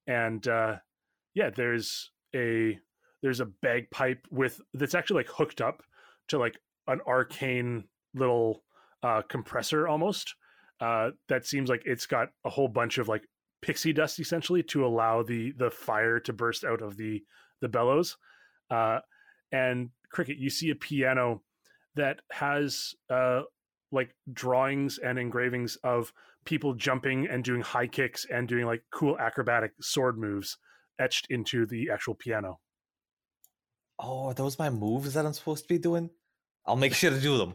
and 0.06 0.48
uh, 0.48 0.76
yeah, 1.34 1.50
there's 1.54 2.10
a 2.34 2.78
there's 3.22 3.40
a 3.40 3.50
bagpipe 3.60 4.26
with 4.30 4.62
that's 4.72 4.94
actually 4.94 5.18
like 5.18 5.28
hooked 5.28 5.60
up 5.60 5.82
to 6.28 6.38
like 6.38 6.58
an 6.86 7.02
arcane 7.06 7.84
little 8.14 8.62
uh, 9.02 9.20
compressor 9.28 9.86
almost 9.86 10.34
uh, 10.80 11.10
that 11.28 11.44
seems 11.44 11.68
like 11.68 11.82
it's 11.84 12.06
got 12.06 12.28
a 12.46 12.48
whole 12.48 12.68
bunch 12.68 12.96
of 12.96 13.08
like 13.08 13.24
pixie 13.60 13.92
dust 13.92 14.18
essentially 14.18 14.62
to 14.62 14.86
allow 14.86 15.22
the 15.22 15.52
the 15.58 15.70
fire 15.70 16.18
to 16.18 16.32
burst 16.32 16.64
out 16.64 16.80
of 16.80 16.96
the 16.96 17.22
the 17.60 17.68
bellows 17.68 18.16
uh, 18.70 19.00
and 19.52 19.90
cricket 20.10 20.38
you 20.38 20.48
see 20.48 20.70
a 20.70 20.74
piano 20.74 21.42
that 21.96 22.20
has 22.30 22.94
uh, 23.08 23.42
like 23.92 24.14
drawings 24.32 24.98
and 24.98 25.18
engravings 25.18 25.76
of 25.82 26.12
people 26.44 26.74
jumping 26.74 27.28
and 27.28 27.44
doing 27.44 27.60
high 27.60 27.86
kicks 27.86 28.26
and 28.30 28.48
doing 28.48 28.66
like 28.66 28.82
cool 28.92 29.18
acrobatic 29.18 29.72
sword 29.80 30.18
moves 30.18 30.56
etched 30.98 31.26
into 31.30 31.66
the 31.66 31.90
actual 31.90 32.14
piano 32.14 32.58
Oh, 34.02 34.28
are 34.28 34.34
those 34.34 34.58
my 34.58 34.70
moves 34.70 35.14
that 35.14 35.26
I'm 35.26 35.32
supposed 35.34 35.64
to 35.64 35.68
be 35.68 35.78
doing? 35.78 36.08
I'll 36.64 36.76
make 36.76 36.94
sure 36.94 37.10
to 37.10 37.20
do 37.20 37.36
them. 37.36 37.54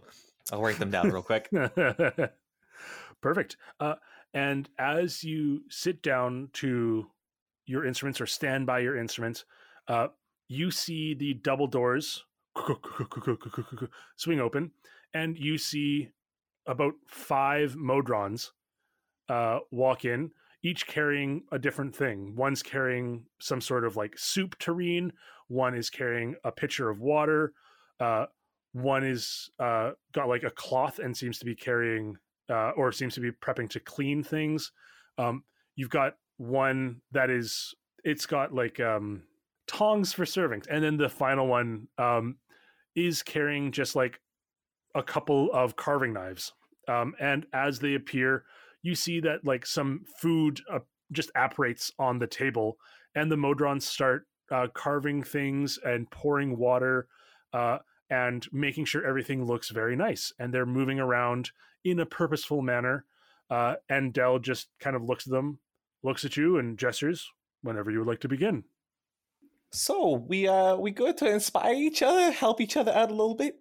I'll 0.52 0.62
write 0.62 0.78
them 0.78 0.92
down 0.92 1.10
real 1.10 1.24
quick. 1.24 1.50
Perfect. 3.22 3.58
Uh, 3.80 3.96
and 4.34 4.70
as 4.78 5.24
you 5.24 5.64
sit 5.70 6.04
down 6.04 6.50
to 6.54 7.08
your 7.66 7.84
instruments 7.86 8.22
or 8.22 8.28
stand 8.28 8.68
by 8.68 8.80
your 8.80 8.96
instruments, 8.96 9.46
uh, 9.88 10.10
you 10.48 10.70
see 10.70 11.16
the 11.16 11.34
double 11.34 11.66
doors 11.66 12.24
swing 14.16 14.40
open, 14.40 14.72
and 15.14 15.38
you 15.38 15.58
see 15.58 16.10
about 16.68 16.94
five 17.08 17.76
Modrons 17.76 18.50
uh, 19.30 19.60
walk 19.72 20.06
in, 20.06 20.32
each 20.64 20.88
carrying 20.88 21.44
a 21.52 21.60
different 21.60 21.96
thing. 21.96 22.36
One's 22.36 22.64
carrying 22.64 23.26
some 23.40 23.62
sort 23.62 23.86
of 23.86 23.96
like 23.96 24.18
soup 24.18 24.58
tureen. 24.58 25.12
One 25.48 25.76
is 25.76 25.90
carrying 25.90 26.36
a 26.44 26.52
pitcher 26.52 26.90
of 26.90 27.02
water. 27.02 27.54
Uh, 28.00 28.26
one 28.74 29.04
is 29.04 29.50
uh, 29.60 29.92
got 30.12 30.28
like 30.28 30.44
a 30.44 30.50
cloth 30.50 31.00
and 31.00 31.16
seems 31.16 31.40
to 31.40 31.46
be 31.46 31.56
carrying 31.56 32.18
uh, 32.50 32.72
or 32.72 32.92
seems 32.92 33.14
to 33.16 33.22
be 33.22 33.32
prepping 33.32 33.70
to 33.70 33.80
clean 33.80 34.24
things. 34.24 34.72
Um, 35.18 35.44
you've 35.76 35.90
got 35.90 36.16
one 36.38 37.02
that 37.12 37.30
is 37.30 37.74
it's 38.04 38.26
got 38.26 38.54
like 38.54 38.80
um, 38.80 39.24
tongs 39.68 40.14
for 40.14 40.26
serving, 40.26 40.64
and 40.70 40.84
then 40.84 40.98
the 40.98 41.10
final 41.10 41.48
one 41.48 41.88
um, 41.98 42.38
is 42.96 43.24
carrying 43.24 43.72
just 43.72 43.96
like 43.96 44.20
a 44.96 45.04
couple 45.04 45.52
of 45.54 45.76
carving 45.76 46.14
knives. 46.14 46.54
Um, 46.88 47.16
and 47.20 47.46
as 47.54 47.80
they 47.80 47.96
appear, 47.96 48.46
you 48.82 48.96
see 48.96 49.20
that 49.22 49.46
like 49.46 49.66
some 49.66 50.06
food 50.20 50.62
uh, 50.72 50.80
just 51.12 51.32
apparates 51.36 51.92
on 52.00 52.20
the 52.20 52.28
table, 52.28 52.78
and 53.16 53.32
the 53.32 53.36
Modrons 53.36 53.84
start 53.84 54.28
uh, 54.52 54.68
carving 54.74 55.24
things 55.24 55.80
and 55.84 56.10
pouring 56.12 56.58
water 56.58 57.08
uh, 57.54 57.80
and 58.10 58.46
making 58.52 58.86
sure 58.86 59.06
everything 59.06 59.46
looks 59.46 59.70
very 59.70 59.96
nice. 59.96 60.32
And 60.40 60.54
they're 60.54 60.66
moving 60.66 61.00
around 61.00 61.52
in 61.84 62.00
a 62.00 62.06
purposeful 62.06 62.62
manner. 62.62 63.06
Uh, 63.50 63.76
and 63.90 64.14
Dell 64.14 64.40
just 64.40 64.68
kind 64.80 64.96
of 64.96 65.04
looks 65.04 65.28
at 65.28 65.32
them, 65.32 65.60
looks 66.04 66.26
at 66.26 66.38
you, 66.38 66.58
and 66.58 66.78
gestures 66.78 67.28
whenever 67.62 67.92
you 67.92 68.00
would 68.00 68.08
like 68.08 68.22
to 68.22 68.28
begin. 68.28 68.64
So 69.72 70.14
we 70.28 70.48
uh 70.48 70.76
we 70.76 70.92
good 70.92 71.18
to 71.18 71.30
inspire 71.30 71.74
each 71.74 72.02
other, 72.02 72.32
help 72.32 72.62
each 72.62 72.78
other 72.78 72.92
out 72.94 73.12
a 73.12 73.16
little 73.16 73.36
bit. 73.36 73.56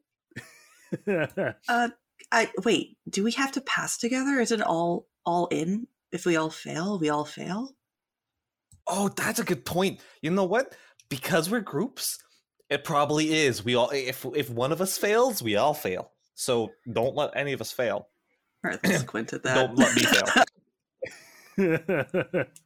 Uh, 1.69 1.89
I 2.31 2.51
wait. 2.65 2.97
Do 3.09 3.25
we 3.25 3.33
have 3.33 3.51
to 3.53 3.61
pass 3.61 3.99
together? 3.99 4.39
Is 4.39 4.53
it 4.53 4.63
all 4.63 5.09
all 5.27 5.49
in? 5.49 5.89
If 6.13 6.25
we 6.25 6.37
all 6.37 6.51
fail, 6.51 6.99
we 7.01 7.11
all 7.11 7.25
fail. 7.25 7.73
Oh, 8.87 9.09
that's 9.09 9.41
a 9.41 9.45
good 9.45 9.65
point. 9.65 10.01
You 10.23 10.31
know 10.31 10.45
what? 10.45 10.77
Because 11.09 11.51
we're 11.51 11.61
groups, 11.61 12.19
it 12.71 12.85
probably 12.85 13.33
is. 13.35 13.65
We 13.65 13.75
all 13.75 13.91
if 13.91 14.25
if 14.35 14.51
one 14.51 14.73
of 14.73 14.81
us 14.81 14.97
fails, 14.97 15.43
we 15.43 15.57
all 15.57 15.75
fail. 15.75 16.13
So 16.35 16.71
don't 16.91 17.15
let 17.15 17.31
any 17.37 17.53
of 17.53 17.61
us 17.61 17.73
fail. 17.73 18.09
All 18.65 18.71
right, 18.71 18.79
let's 18.85 19.01
squint 19.01 19.33
at 19.33 19.43
that. 19.45 19.55
Don't 19.55 19.77
let 19.77 19.95
me 19.97 20.03
fail. 20.03 20.45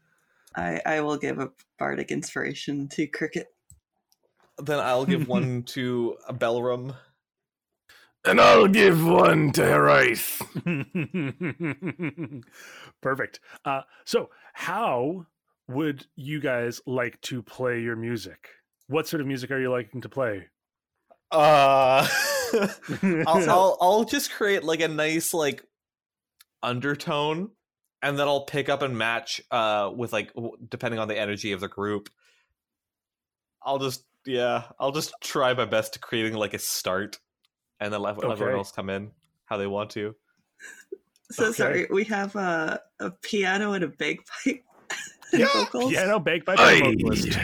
I 0.59 0.81
I 0.85 1.01
will 1.01 1.17
give 1.17 1.39
a 1.39 1.51
bardic 1.79 2.11
inspiration 2.11 2.89
to 2.89 3.07
Cricket. 3.07 3.47
then 4.59 4.79
I'll 4.81 5.07
give 5.07 5.29
one 5.37 5.63
to 5.75 6.17
a 6.29 6.35
Belram. 6.35 6.95
And 8.25 8.41
I'll 8.41 8.67
give 8.67 9.07
one 9.07 9.53
to 9.53 9.63
Heraith. 9.63 10.43
Perfect. 13.01 13.41
Uh, 13.65 13.83
so, 14.05 14.31
how 14.53 15.27
would 15.69 16.07
you 16.17 16.41
guys 16.41 16.81
like 16.85 17.21
to 17.23 17.43
play 17.43 17.81
your 17.81 17.95
music? 17.97 18.49
What 18.89 19.07
sort 19.07 19.21
of 19.21 19.27
music 19.27 19.51
are 19.51 19.61
you 19.61 19.71
liking 19.71 20.01
to 20.01 20.09
play? 20.09 20.49
Uh 21.31 22.09
I'll, 23.03 23.51
I'll 23.51 23.79
I'll 23.83 24.05
just 24.05 24.33
create 24.33 24.65
like 24.65 24.81
a 24.81 24.89
nice 24.89 25.35
like 25.35 25.63
undertone 26.63 27.51
and 28.03 28.19
then 28.19 28.29
I'll 28.29 28.45
pick 28.45 28.69
up 28.69 28.83
and 28.83 28.97
match 28.97 29.41
uh 29.51 29.91
with 29.95 30.13
like 30.13 30.33
w- 30.35 30.57
depending 30.69 31.01
on 31.01 31.09
the 31.09 31.19
energy 31.19 31.53
of 31.53 31.61
the 31.61 31.69
group. 31.69 32.09
I'll 33.63 33.79
just 33.79 34.05
yeah, 34.27 34.65
I'll 34.79 34.93
just 34.93 35.15
try 35.23 35.55
my 35.55 35.65
best 35.65 35.95
to 35.95 35.99
creating 35.99 36.35
like 36.35 36.55
a 36.55 36.59
start 36.59 37.19
and 37.81 37.93
then 37.93 38.01
let, 38.01 38.19
let 38.19 38.31
everyone 38.33 38.57
else 38.57 38.73
come 38.73 38.91
in 38.91 39.11
how 39.47 39.57
they 39.57 39.67
want 39.67 39.91
to. 39.91 40.15
So 41.31 41.47
Okay. 41.47 41.53
sorry, 41.55 41.87
we 41.91 42.05
have 42.05 42.35
a 42.37 42.81
a 43.01 43.11
piano 43.11 43.73
and 43.73 43.85
a 43.85 43.89
bagpipe. 43.89 44.25
and 44.47 44.63
Yeah, 45.33 45.49
vocals. 45.53 45.91
Piano, 45.93 46.19
bagpipe, 46.19 46.59
Aye. 46.59 46.73
and 46.85 47.01
vocalist. 47.01 47.39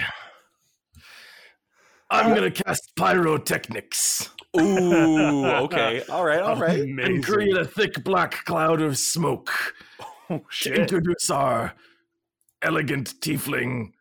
I'm 2.10 2.34
gonna 2.34 2.50
cast 2.50 2.92
pyrotechnics 2.96 4.30
Ooh, 4.56 5.44
okay. 5.64 6.02
All 6.10 6.24
right, 6.24 6.40
all 6.40 6.56
right. 6.56 6.78
and 6.80 7.24
create 7.24 7.56
a 7.56 7.64
thick 7.64 8.04
black 8.04 8.44
cloud 8.44 8.80
of 8.80 8.96
smoke 8.96 9.50
Oh, 10.30 10.42
to 10.62 10.74
introduce 10.74 11.30
our 11.30 11.74
elegant 12.62 13.20
tiefling 13.20 13.92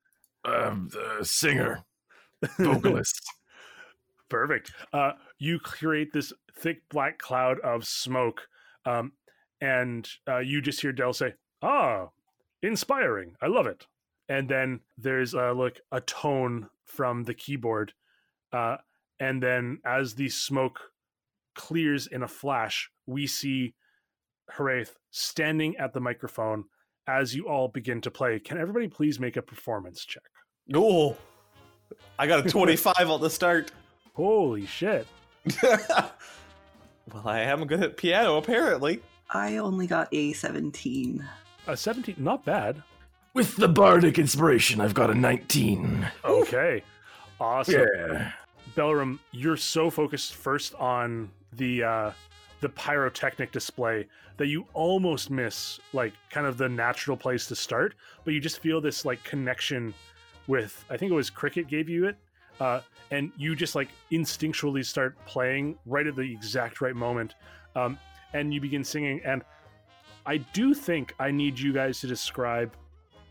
uh, 0.45 0.75
uh, 0.97 1.23
singer, 1.23 1.83
vocalist. 2.57 3.21
Perfect. 4.29 4.71
Uh, 4.91 5.11
you 5.37 5.59
create 5.59 6.13
this 6.13 6.33
thick 6.57 6.81
black 6.89 7.19
cloud 7.19 7.59
of 7.59 7.85
smoke, 7.85 8.47
um, 8.85 9.13
and 9.61 10.07
uh, 10.27 10.39
you 10.39 10.61
just 10.61 10.81
hear 10.81 10.91
Dell 10.91 11.13
say, 11.13 11.33
"Ah, 11.61 12.07
inspiring. 12.61 13.35
I 13.41 13.47
love 13.47 13.67
it." 13.67 13.85
And 14.29 14.47
then 14.47 14.79
there's 14.97 15.35
uh, 15.35 15.53
like 15.53 15.81
a 15.91 16.01
tone 16.01 16.69
from 16.85 17.23
the 17.23 17.33
keyboard, 17.33 17.93
uh, 18.51 18.77
and 19.19 19.43
then 19.43 19.79
as 19.85 20.15
the 20.15 20.29
smoke 20.29 20.79
clears 21.53 22.07
in 22.07 22.23
a 22.23 22.27
flash, 22.27 22.89
we 23.05 23.27
see 23.27 23.75
Haraith 24.51 24.91
standing 25.11 25.77
at 25.77 25.93
the 25.93 25.99
microphone 25.99 26.65
as 27.07 27.35
you 27.35 27.47
all 27.47 27.67
begin 27.67 28.01
to 28.01 28.11
play. 28.11 28.39
Can 28.39 28.57
everybody 28.57 28.87
please 28.87 29.19
make 29.19 29.37
a 29.37 29.41
performance 29.41 30.05
check? 30.05 30.23
Ooh. 30.75 31.15
I 32.17 32.27
got 32.27 32.45
a 32.45 32.49
25 32.49 33.09
on 33.09 33.21
the 33.21 33.29
start. 33.29 33.71
Holy 34.13 34.65
shit! 34.65 35.07
well, 35.63 36.11
I 37.25 37.39
am 37.39 37.65
good 37.65 37.81
at 37.81 37.97
piano 37.97 38.37
apparently. 38.37 39.01
I 39.31 39.57
only 39.57 39.87
got 39.87 40.07
a 40.11 40.33
seventeen. 40.33 41.25
A 41.65 41.75
17, 41.75 42.15
not 42.19 42.45
bad. 42.45 42.83
With 43.33 43.55
the 43.55 43.67
bardic 43.67 44.19
inspiration, 44.19 44.81
I've 44.81 44.93
got 44.93 45.09
a 45.09 45.15
19. 45.15 46.07
Okay. 46.23 46.83
Awesome. 47.39 47.87
Yeah. 47.97 48.31
Belram, 48.75 49.17
you're 49.31 49.57
so 49.57 49.89
focused 49.89 50.35
first 50.35 50.75
on 50.75 51.31
the 51.53 51.83
uh 51.83 52.11
the 52.63 52.69
pyrotechnic 52.69 53.51
display 53.51 54.07
that 54.37 54.47
you 54.47 54.65
almost 54.73 55.29
miss 55.29 55.81
like 55.91 56.13
kind 56.29 56.47
of 56.47 56.57
the 56.57 56.67
natural 56.67 57.17
place 57.17 57.45
to 57.47 57.55
start, 57.55 57.93
but 58.23 58.33
you 58.33 58.39
just 58.39 58.59
feel 58.59 58.79
this 58.79 59.03
like 59.03 59.21
connection 59.25 59.93
with 60.47 60.83
I 60.89 60.95
think 60.95 61.11
it 61.11 61.15
was 61.15 61.29
Cricket 61.29 61.67
gave 61.67 61.89
you 61.89 62.07
it. 62.07 62.15
Uh 62.61 62.79
and 63.11 63.31
you 63.37 63.53
just 63.53 63.75
like 63.75 63.89
instinctually 64.11 64.83
start 64.85 65.17
playing 65.25 65.77
right 65.85 66.07
at 66.07 66.15
the 66.15 66.21
exact 66.21 66.79
right 66.79 66.95
moment. 66.95 67.35
Um 67.75 67.99
and 68.33 68.53
you 68.53 68.61
begin 68.61 68.83
singing 68.83 69.21
and 69.25 69.43
I 70.25 70.37
do 70.37 70.73
think 70.73 71.13
I 71.19 71.31
need 71.31 71.59
you 71.59 71.73
guys 71.73 71.99
to 71.99 72.07
describe 72.07 72.71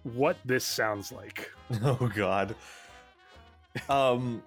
what 0.03 0.37
this 0.45 0.65
sounds 0.65 1.11
like. 1.11 1.51
Oh 1.83 2.11
god. 2.15 2.55
Um 3.89 4.43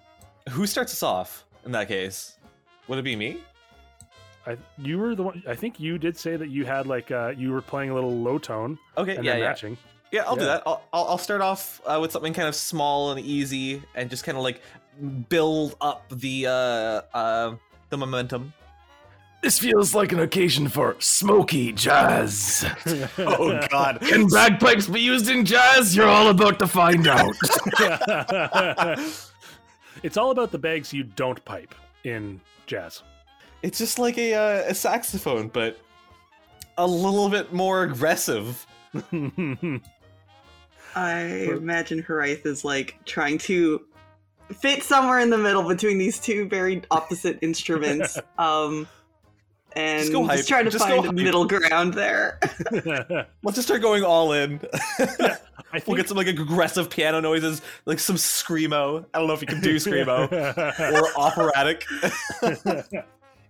who 0.50 0.64
starts 0.64 0.92
us 0.92 1.02
off 1.02 1.44
in 1.64 1.72
that 1.72 1.88
case? 1.88 2.38
Would 2.86 3.00
it 3.00 3.02
be 3.02 3.16
me? 3.16 3.38
I, 4.46 4.56
you 4.78 4.98
were 4.98 5.14
the 5.14 5.22
one. 5.24 5.42
I 5.46 5.54
think 5.54 5.80
you 5.80 5.98
did 5.98 6.16
say 6.16 6.36
that 6.36 6.50
you 6.50 6.64
had 6.64 6.86
like 6.86 7.10
uh, 7.10 7.32
you 7.36 7.50
were 7.52 7.62
playing 7.62 7.90
a 7.90 7.94
little 7.94 8.16
low 8.16 8.38
tone 8.38 8.78
Okay, 8.96 9.16
and 9.16 9.24
yeah, 9.24 9.36
yeah. 9.36 9.48
matching. 9.48 9.76
Yeah, 10.12 10.22
I'll 10.26 10.36
do 10.36 10.44
that. 10.44 10.62
I'll, 10.66 10.82
I'll, 10.92 11.04
I'll 11.08 11.18
start 11.18 11.40
off 11.40 11.80
uh, 11.84 11.98
with 12.00 12.12
something 12.12 12.32
kind 12.32 12.46
of 12.46 12.54
small 12.54 13.10
and 13.10 13.20
easy 13.20 13.82
and 13.96 14.08
just 14.08 14.22
kind 14.24 14.38
of 14.38 14.44
like 14.44 14.60
build 15.28 15.76
up 15.80 16.08
the 16.10 16.46
uh 16.46 16.50
uh 17.12 17.56
the 17.90 17.96
momentum. 17.98 18.52
This 19.42 19.58
feels 19.58 19.94
like 19.94 20.12
an 20.12 20.20
occasion 20.20 20.68
for 20.68 20.96
smoky 20.98 21.72
jazz. 21.72 22.64
Oh 23.18 23.60
god. 23.68 24.00
Can 24.06 24.26
bagpipes 24.28 24.86
be 24.86 25.00
used 25.00 25.28
in 25.28 25.44
jazz? 25.44 25.94
You're 25.94 26.08
all 26.08 26.28
about 26.28 26.58
to 26.60 26.66
find 26.66 27.06
out. 27.06 27.34
it's 30.02 30.16
all 30.16 30.30
about 30.30 30.50
the 30.52 30.58
bags 30.58 30.92
you 30.92 31.02
don't 31.04 31.44
pipe 31.44 31.74
in 32.04 32.40
jazz. 32.66 33.02
It's 33.62 33.78
just 33.78 33.98
like 33.98 34.18
a 34.18 34.34
uh, 34.34 34.70
a 34.70 34.74
saxophone 34.74 35.48
but 35.48 35.78
a 36.78 36.86
little 36.86 37.28
bit 37.28 37.52
more 37.52 37.82
aggressive. 37.84 38.66
I 40.94 41.20
imagine 41.50 42.02
Haraith 42.02 42.46
is 42.46 42.64
like 42.64 42.98
trying 43.04 43.38
to 43.38 43.84
fit 44.54 44.82
somewhere 44.82 45.20
in 45.20 45.30
the 45.30 45.38
middle 45.38 45.66
between 45.68 45.98
these 45.98 46.18
two 46.18 46.48
very 46.48 46.82
opposite 46.90 47.38
instruments. 47.42 48.18
Um 48.38 48.86
and 49.76 50.00
Just 50.00 50.12
just, 50.12 50.48
go 50.48 50.54
trying 50.54 50.64
to 50.64 50.70
Just 50.70 50.88
find 50.88 51.04
a 51.04 51.12
middle 51.12 51.44
ground 51.44 51.92
there. 51.92 52.40
Let's 53.42 53.56
just 53.56 53.68
start 53.68 53.82
going 53.82 54.04
all 54.04 54.32
in. 54.32 54.58
I 54.98 55.36
think 55.74 55.86
we'll 55.86 55.96
get 55.96 56.08
some 56.08 56.16
like 56.16 56.28
aggressive 56.28 56.88
piano 56.88 57.20
noises, 57.20 57.60
like 57.84 57.98
some 57.98 58.16
screamo. 58.16 59.04
I 59.12 59.18
don't 59.18 59.28
know 59.28 59.34
if 59.34 59.42
you 59.42 59.46
can 59.46 59.60
do 59.60 59.76
screamo 59.76 60.32
or 60.92 61.20
operatic. 61.20 61.84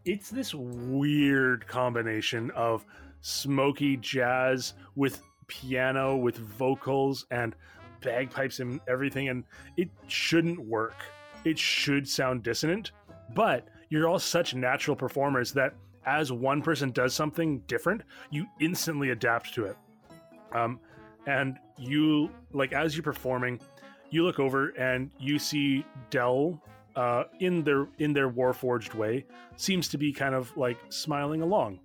It's 0.07 0.31
this 0.31 0.55
weird 0.55 1.67
combination 1.67 2.53
of 2.53 2.87
smoky 3.23 3.97
jazz 3.97 4.75
with 4.95 5.21
piano 5.49 6.17
with 6.17 6.37
vocals 6.37 7.27
and 7.33 7.57
bagpipes 8.01 8.61
and 8.61 8.81
everything 8.89 9.29
and 9.29 9.45
it 9.77 9.91
shouldn't 10.07 10.59
work. 10.61 10.95
It 11.45 11.59
should 11.59 12.09
sound 12.09 12.45
dissonant 12.45 12.93
but 13.35 13.67
you're 13.89 14.09
all 14.09 14.19
such 14.19 14.55
natural 14.55 14.97
performers 14.97 15.53
that 15.53 15.75
as 16.05 16.31
one 16.31 16.63
person 16.63 16.93
does 16.93 17.13
something 17.13 17.59
different 17.67 18.03
you 18.31 18.47
instantly 18.61 19.11
adapt 19.11 19.53
to 19.55 19.65
it. 19.65 19.77
Um, 20.53 20.79
and 21.27 21.59
you 21.79 22.31
like 22.53 22.73
as 22.73 22.95
you're 22.95 23.03
performing 23.03 23.59
you 24.11 24.25
look 24.25 24.39
over 24.39 24.69
and 24.71 25.11
you 25.19 25.41
see 25.41 25.85
dell 26.11 26.63
uh, 26.97 27.25
in 27.41 27.63
their 27.63 27.87
in 27.99 28.13
their 28.13 28.29
warforged 28.31 28.95
way 28.95 29.25
seems 29.57 29.89
to 29.89 29.99
be 29.99 30.13
kind 30.13 30.35
of 30.35 30.55
like 30.57 30.79
smiling 30.89 31.43
along. 31.43 31.79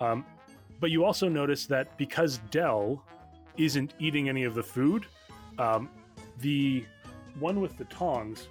Um, 0.00 0.24
but 0.80 0.90
you 0.90 1.04
also 1.04 1.28
notice 1.28 1.66
that 1.66 1.96
because 1.96 2.38
Dell 2.50 3.04
isn't 3.56 3.94
eating 3.98 4.28
any 4.28 4.44
of 4.44 4.54
the 4.54 4.62
food, 4.62 5.06
um, 5.58 5.88
the 6.40 6.84
one 7.38 7.60
with 7.60 7.76
the 7.78 7.84
tongs 7.84 8.48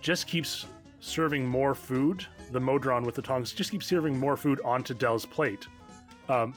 just 0.00 0.26
keeps 0.26 0.66
serving 1.00 1.46
more 1.46 1.74
food. 1.74 2.26
The 2.52 2.60
Modron 2.60 3.04
with 3.04 3.14
the 3.14 3.22
tongs 3.22 3.52
just 3.52 3.70
keeps 3.70 3.86
serving 3.86 4.18
more 4.18 4.36
food 4.36 4.60
onto 4.64 4.94
Dell's 4.94 5.26
plate. 5.26 5.66
um, 6.30 6.54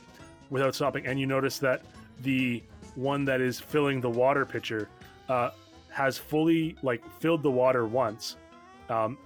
without 0.49 0.75
stopping, 0.75 1.05
and 1.07 1.19
you 1.19 1.25
notice 1.25 1.57
that 1.59 1.81
the 2.21 2.63
one 2.95 3.25
that 3.25 3.41
is 3.41 3.59
filling 3.59 3.99
the 3.99 4.09
water 4.09 4.45
pitcher 4.45 4.87
uh, 5.27 5.49
has 5.89 6.17
fully 6.17 6.75
like 6.83 7.03
filled 7.19 7.41
the 7.41 7.51
water 7.51 7.85
once, 7.85 8.37
um, 8.93 9.17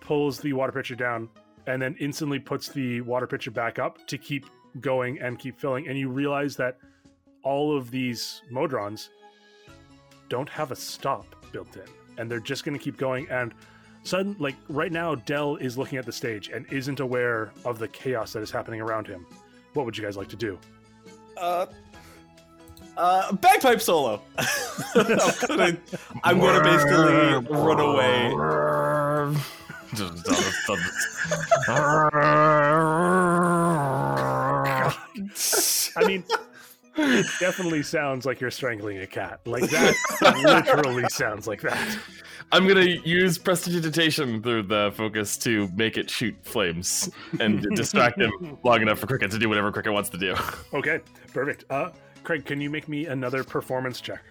pulls 0.00 0.40
the 0.40 0.52
water 0.52 0.72
pitcher 0.72 0.94
down, 0.94 1.28
and 1.66 1.80
then 1.80 1.96
instantly 2.00 2.38
puts 2.38 2.68
the 2.68 3.00
water 3.02 3.26
pitcher 3.26 3.50
back 3.50 3.78
up 3.78 4.04
to 4.06 4.18
keep 4.18 4.46
going 4.80 5.20
and 5.20 5.38
keep 5.38 5.58
filling. 5.58 5.88
And 5.88 5.98
you 5.98 6.08
realize 6.08 6.56
that 6.56 6.78
all 7.42 7.76
of 7.76 7.90
these 7.90 8.42
modrons 8.52 9.08
don't 10.28 10.48
have 10.48 10.72
a 10.72 10.76
stop 10.76 11.26
built 11.52 11.76
in, 11.76 11.84
and 12.18 12.30
they're 12.30 12.40
just 12.40 12.64
going 12.64 12.76
to 12.76 12.82
keep 12.82 12.96
going. 12.96 13.28
And 13.30 13.54
sudden, 14.02 14.36
like 14.38 14.56
right 14.68 14.92
now, 14.92 15.14
Dell 15.14 15.56
is 15.56 15.78
looking 15.78 15.98
at 15.98 16.06
the 16.06 16.12
stage 16.12 16.48
and 16.48 16.66
isn't 16.72 17.00
aware 17.00 17.52
of 17.64 17.78
the 17.78 17.88
chaos 17.88 18.32
that 18.32 18.42
is 18.42 18.50
happening 18.50 18.80
around 18.80 19.06
him. 19.06 19.26
What 19.74 19.86
would 19.86 19.96
you 19.96 20.04
guys 20.04 20.16
like 20.16 20.28
to 20.28 20.36
do? 20.36 20.58
Uh, 21.36 21.66
uh, 22.96 23.32
bagpipe 23.32 23.80
solo. 23.80 24.22
I'm 24.94 25.06
gonna, 25.48 25.78
I'm 26.22 26.38
gonna 26.38 26.62
basically 26.62 27.56
run 27.56 27.80
away. 27.80 28.83
I 35.96 36.06
mean, 36.06 36.24
it 36.96 37.26
definitely 37.40 37.82
sounds 37.82 38.26
like 38.26 38.40
you're 38.40 38.50
strangling 38.50 38.98
a 38.98 39.06
cat. 39.06 39.40
Like 39.46 39.70
that 39.70 39.94
literally 40.66 41.08
sounds 41.10 41.46
like 41.46 41.60
that. 41.62 41.98
I'm 42.52 42.68
gonna 42.68 42.82
use 43.04 43.38
prestidigitation 43.38 44.42
through 44.42 44.64
the 44.64 44.92
focus 44.96 45.36
to 45.38 45.68
make 45.74 45.96
it 45.96 46.10
shoot 46.10 46.36
flames 46.42 47.10
and 47.40 47.62
distract 47.74 48.20
him 48.20 48.58
long 48.62 48.82
enough 48.82 48.98
for 48.98 49.06
Cricket 49.06 49.30
to 49.32 49.38
do 49.38 49.48
whatever 49.48 49.72
Cricket 49.72 49.92
wants 49.92 50.10
to 50.10 50.18
do. 50.18 50.34
Okay, 50.72 51.00
perfect. 51.32 51.64
Uh, 51.70 51.90
Craig, 52.22 52.44
can 52.44 52.60
you 52.60 52.70
make 52.70 52.88
me 52.88 53.06
another 53.06 53.44
performance 53.44 54.00
check? 54.00 54.22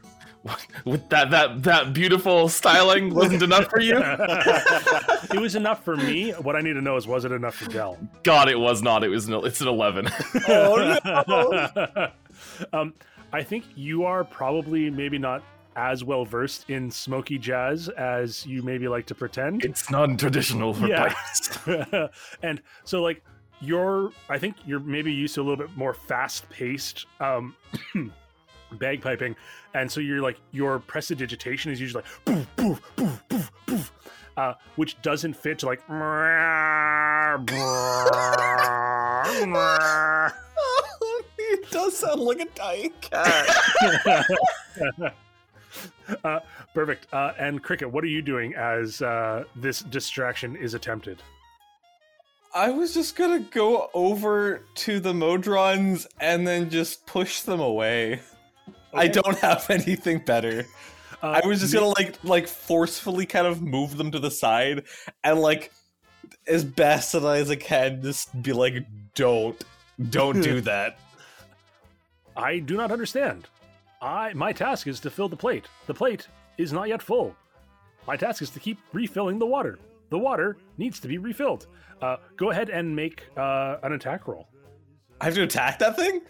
With 0.85 1.07
that 1.09 1.31
that 1.31 1.63
that 1.63 1.93
beautiful 1.93 2.49
styling 2.49 3.13
wasn't 3.13 3.43
enough 3.43 3.67
for 3.69 3.79
you? 3.79 3.97
it 3.99 5.39
was 5.39 5.55
enough 5.55 5.83
for 5.85 5.95
me. 5.95 6.31
What 6.31 6.55
I 6.57 6.61
need 6.61 6.73
to 6.73 6.81
know 6.81 6.97
is, 6.97 7.07
was 7.07 7.23
it 7.23 7.31
enough 7.31 7.55
for 7.55 7.69
Dell? 7.71 7.97
God, 8.23 8.49
it 8.49 8.59
was 8.59 8.81
not. 8.81 9.03
It 9.03 9.09
was 9.09 9.27
an, 9.27 9.33
it's 9.45 9.61
an 9.61 9.67
eleven. 9.69 10.07
Oh 10.47 10.97
no! 11.05 12.09
um, 12.73 12.93
I 13.31 13.41
think 13.43 13.63
you 13.75 14.03
are 14.03 14.23
probably 14.23 14.89
maybe 14.89 15.17
not 15.17 15.43
as 15.75 16.03
well 16.03 16.25
versed 16.25 16.69
in 16.69 16.91
smoky 16.91 17.37
jazz 17.39 17.89
as 17.89 18.45
you 18.45 18.61
maybe 18.61 18.87
like 18.87 19.05
to 19.07 19.15
pretend. 19.15 19.63
it's 19.65 19.89
non-traditional 19.89 20.73
for 20.73 20.87
Yeah. 20.87 21.13
pipes. 21.13 22.09
and 22.43 22.61
so 22.83 23.01
like 23.01 23.23
you're 23.61 24.11
I 24.29 24.37
think 24.37 24.57
you're 24.65 24.79
maybe 24.81 25.11
used 25.11 25.33
to 25.35 25.41
a 25.41 25.43
little 25.43 25.65
bit 25.65 25.75
more 25.77 25.93
fast 25.93 26.47
paced 26.49 27.05
um 27.19 27.55
bagpiping. 28.73 29.35
And 29.73 29.91
so 29.91 30.01
you're 30.01 30.21
like 30.21 30.39
your 30.51 30.79
prestidigitation 30.79 31.71
is 31.71 31.79
usually 31.79 32.03
like 32.03 32.25
poof, 32.25 32.47
poof, 32.55 32.81
poof, 32.95 33.23
poof, 33.29 33.51
poof, 33.65 33.91
uh, 34.37 34.53
which 34.75 35.01
doesn't 35.01 35.33
fit 35.33 35.59
to 35.59 35.65
like 35.65 35.81
it 41.37 41.71
does 41.71 41.97
sound 41.97 42.21
like 42.21 42.39
a 42.39 42.45
dying 42.55 42.93
cat. 43.01 43.49
uh, 46.23 46.39
perfect. 46.73 47.07
Uh, 47.13 47.33
and 47.37 47.61
Cricket, 47.61 47.91
what 47.91 48.03
are 48.03 48.07
you 48.07 48.21
doing 48.21 48.53
as 48.55 49.01
uh, 49.01 49.43
this 49.55 49.81
distraction 49.81 50.55
is 50.55 50.73
attempted? 50.73 51.21
I 52.55 52.69
was 52.69 52.93
just 52.93 53.15
gonna 53.15 53.39
go 53.39 53.89
over 53.95 54.61
to 54.75 54.99
the 54.99 55.11
Modrons 55.11 56.05
and 56.19 56.45
then 56.45 56.69
just 56.69 57.07
push 57.07 57.41
them 57.41 57.59
away. 57.59 58.21
I 58.93 59.07
don't 59.07 59.37
have 59.39 59.69
anything 59.69 60.19
better. 60.19 60.65
Uh, 61.21 61.39
I 61.43 61.47
was 61.47 61.61
just 61.61 61.73
gonna 61.73 61.87
like 61.87 62.21
like 62.23 62.47
forcefully 62.47 63.25
kind 63.25 63.47
of 63.47 63.61
move 63.61 63.97
them 63.97 64.11
to 64.11 64.19
the 64.19 64.31
side 64.31 64.83
and 65.23 65.39
like 65.39 65.71
as 66.47 66.63
best 66.63 67.15
as 67.15 67.49
I 67.49 67.55
can 67.55 68.01
just 68.01 68.41
be 68.41 68.53
like, 68.53 68.85
don't, 69.15 69.61
don't 70.09 70.41
do 70.41 70.61
that. 70.71 70.99
I 72.35 72.59
do 72.59 72.75
not 72.75 72.91
understand. 72.91 73.47
I 74.01 74.33
my 74.33 74.51
task 74.51 74.87
is 74.87 74.99
to 75.01 75.09
fill 75.09 75.29
the 75.29 75.37
plate. 75.37 75.67
The 75.87 75.93
plate 75.93 76.27
is 76.57 76.73
not 76.73 76.89
yet 76.89 77.01
full. 77.01 77.35
My 78.05 78.17
task 78.17 78.41
is 78.41 78.49
to 78.51 78.59
keep 78.59 78.79
refilling 78.91 79.39
the 79.39 79.45
water. 79.45 79.79
The 80.09 80.19
water 80.19 80.57
needs 80.77 80.99
to 80.99 81.07
be 81.07 81.17
refilled. 81.17 81.67
Uh, 82.01 82.17
go 82.35 82.51
ahead 82.51 82.69
and 82.69 82.93
make 82.93 83.23
uh, 83.37 83.77
an 83.81 83.93
attack 83.93 84.27
roll. 84.27 84.49
I 85.21 85.25
have 85.25 85.35
to 85.35 85.43
attack 85.43 85.79
that 85.79 85.95
thing. 85.95 86.21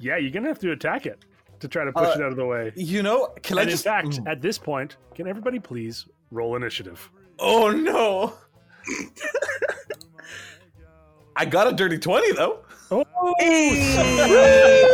Yeah, 0.00 0.16
you're 0.16 0.30
gonna 0.30 0.48
have 0.48 0.58
to 0.60 0.72
attack 0.72 1.04
it 1.04 1.24
to 1.60 1.68
try 1.68 1.84
to 1.84 1.92
push 1.92 2.08
Uh, 2.08 2.12
it 2.12 2.22
out 2.22 2.30
of 2.30 2.36
the 2.36 2.44
way. 2.46 2.72
You 2.76 3.02
know, 3.02 3.28
can 3.42 3.58
and 3.58 3.68
I 3.68 3.70
just? 3.70 3.86
in 3.86 3.92
fact, 3.92 4.20
at 4.26 4.40
this 4.42 4.58
point, 4.58 4.96
can 5.14 5.26
everybody 5.26 5.58
please 5.58 6.06
roll 6.30 6.56
initiative? 6.56 7.10
oh 7.38 7.70
no! 7.70 8.34
I 11.36 11.44
got 11.44 11.68
a 11.68 11.72
dirty 11.72 11.98
twenty 11.98 12.32
though. 12.32 12.60
Oh, 12.90 13.04
yeah. 13.40 14.84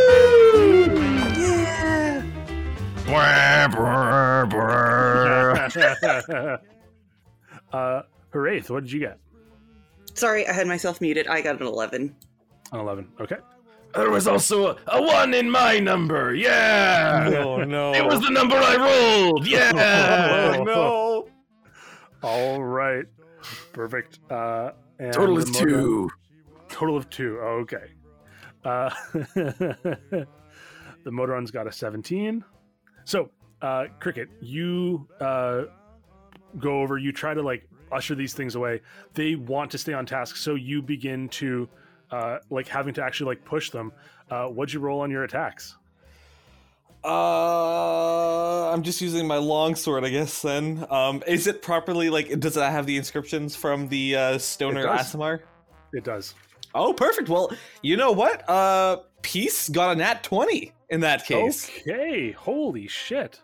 uh, 7.72 8.02
Haraith, 8.32 8.70
what 8.70 8.84
did 8.84 8.92
you 8.92 9.00
get? 9.00 9.18
Sorry, 10.14 10.46
I 10.48 10.52
had 10.52 10.66
myself 10.66 11.00
muted. 11.00 11.26
I 11.26 11.40
got 11.40 11.60
an 11.60 11.66
11. 11.66 12.14
An 12.72 12.80
11. 12.80 13.08
Okay. 13.20 13.36
There 13.96 14.10
was 14.10 14.26
also 14.26 14.68
a, 14.68 14.76
a 14.88 15.02
one 15.02 15.34
in 15.34 15.50
my 15.50 15.78
number. 15.78 16.34
Yeah. 16.34 17.30
Oh 17.44 17.62
no! 17.62 17.94
It 17.94 18.04
was 18.04 18.20
the 18.20 18.30
number 18.30 18.56
I 18.56 18.76
rolled. 18.76 19.46
Yeah. 19.46 20.54
Oh 20.56 20.62
no! 20.62 21.28
All 22.22 22.62
right. 22.62 23.04
Perfect. 23.72 24.18
Uh, 24.30 24.70
and 24.98 25.12
Total 25.12 25.38
is 25.38 25.50
two. 25.50 26.08
Total 26.68 26.96
of 26.96 27.10
two. 27.10 27.38
Okay. 27.38 27.92
Uh, 28.64 28.90
the 29.12 30.26
Modron's 31.06 31.50
got 31.50 31.66
a 31.66 31.72
17. 31.72 32.42
So, 33.04 33.30
uh, 33.60 33.86
Cricket, 34.00 34.28
you 34.40 35.06
uh, 35.20 35.64
go 36.58 36.80
over, 36.80 36.96
you 36.96 37.12
try 37.12 37.34
to 37.34 37.42
like 37.42 37.68
usher 37.92 38.14
these 38.14 38.32
things 38.32 38.54
away. 38.54 38.80
They 39.12 39.34
want 39.34 39.70
to 39.72 39.78
stay 39.78 39.92
on 39.92 40.06
task, 40.06 40.36
so 40.36 40.54
you 40.54 40.80
begin 40.82 41.28
to 41.30 41.68
uh, 42.14 42.38
like 42.50 42.68
having 42.68 42.94
to 42.94 43.02
actually 43.02 43.34
like 43.34 43.44
push 43.44 43.70
them. 43.70 43.92
Uh, 44.30 44.46
what'd 44.46 44.72
you 44.72 44.80
roll 44.80 45.00
on 45.00 45.10
your 45.10 45.24
attacks? 45.24 45.76
Uh, 47.04 48.72
I'm 48.72 48.82
just 48.82 49.00
using 49.00 49.26
my 49.26 49.36
longsword, 49.36 50.04
I 50.04 50.10
guess. 50.10 50.40
Then, 50.40 50.86
um, 50.90 51.22
is 51.26 51.46
it 51.46 51.60
properly 51.60 52.08
like? 52.08 52.38
Does 52.40 52.56
it 52.56 52.62
have 52.62 52.86
the 52.86 52.96
inscriptions 52.96 53.56
from 53.56 53.88
the 53.88 54.16
uh, 54.16 54.38
Stoner. 54.38 54.86
Aasimar? 54.86 55.40
It 55.92 56.04
does. 56.04 56.34
Oh, 56.74 56.92
perfect. 56.92 57.28
Well, 57.28 57.50
you 57.82 57.96
know 57.96 58.12
what? 58.12 58.48
Uh, 58.48 58.98
Peace 59.22 59.68
got 59.68 59.92
a 59.92 59.96
nat 59.96 60.22
twenty 60.22 60.72
in 60.90 61.00
that 61.00 61.26
case. 61.26 61.70
Okay. 61.80 62.30
Holy 62.32 62.86
shit. 62.86 63.40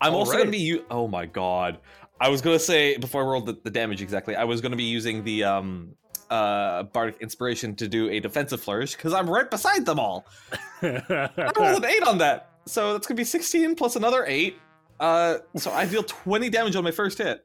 I'm 0.00 0.12
all 0.12 0.20
also 0.20 0.32
right. 0.32 0.38
gonna 0.38 0.50
be. 0.50 0.58
U- 0.58 0.84
oh 0.90 1.08
my 1.08 1.24
god! 1.24 1.78
I 2.20 2.28
was 2.28 2.42
gonna 2.42 2.58
say 2.58 2.96
before 2.98 3.22
I 3.22 3.26
rolled 3.26 3.46
the, 3.46 3.58
the 3.62 3.70
damage 3.70 4.02
exactly. 4.02 4.36
I 4.36 4.44
was 4.44 4.60
gonna 4.60 4.76
be 4.76 4.84
using 4.84 5.24
the 5.24 5.44
um 5.44 5.94
uh 6.30 6.82
bardic 6.84 7.16
inspiration 7.20 7.74
to 7.76 7.88
do 7.88 8.08
a 8.10 8.20
defensive 8.20 8.60
flourish 8.60 8.94
because 8.96 9.12
I'm 9.12 9.28
right 9.28 9.50
beside 9.50 9.86
them 9.86 9.98
all. 9.98 10.26
I 10.82 11.52
rolled 11.56 11.84
an 11.84 11.84
eight 11.86 12.02
on 12.02 12.18
that, 12.18 12.50
so 12.66 12.92
that's 12.92 13.06
gonna 13.06 13.16
be 13.16 13.24
16 13.24 13.74
plus 13.74 13.96
another 13.96 14.24
eight. 14.26 14.58
Uh, 15.00 15.38
so 15.56 15.70
I 15.70 15.86
deal 15.86 16.02
20 16.02 16.50
damage 16.50 16.74
on 16.76 16.82
my 16.84 16.90
first 16.90 17.18
hit. 17.18 17.44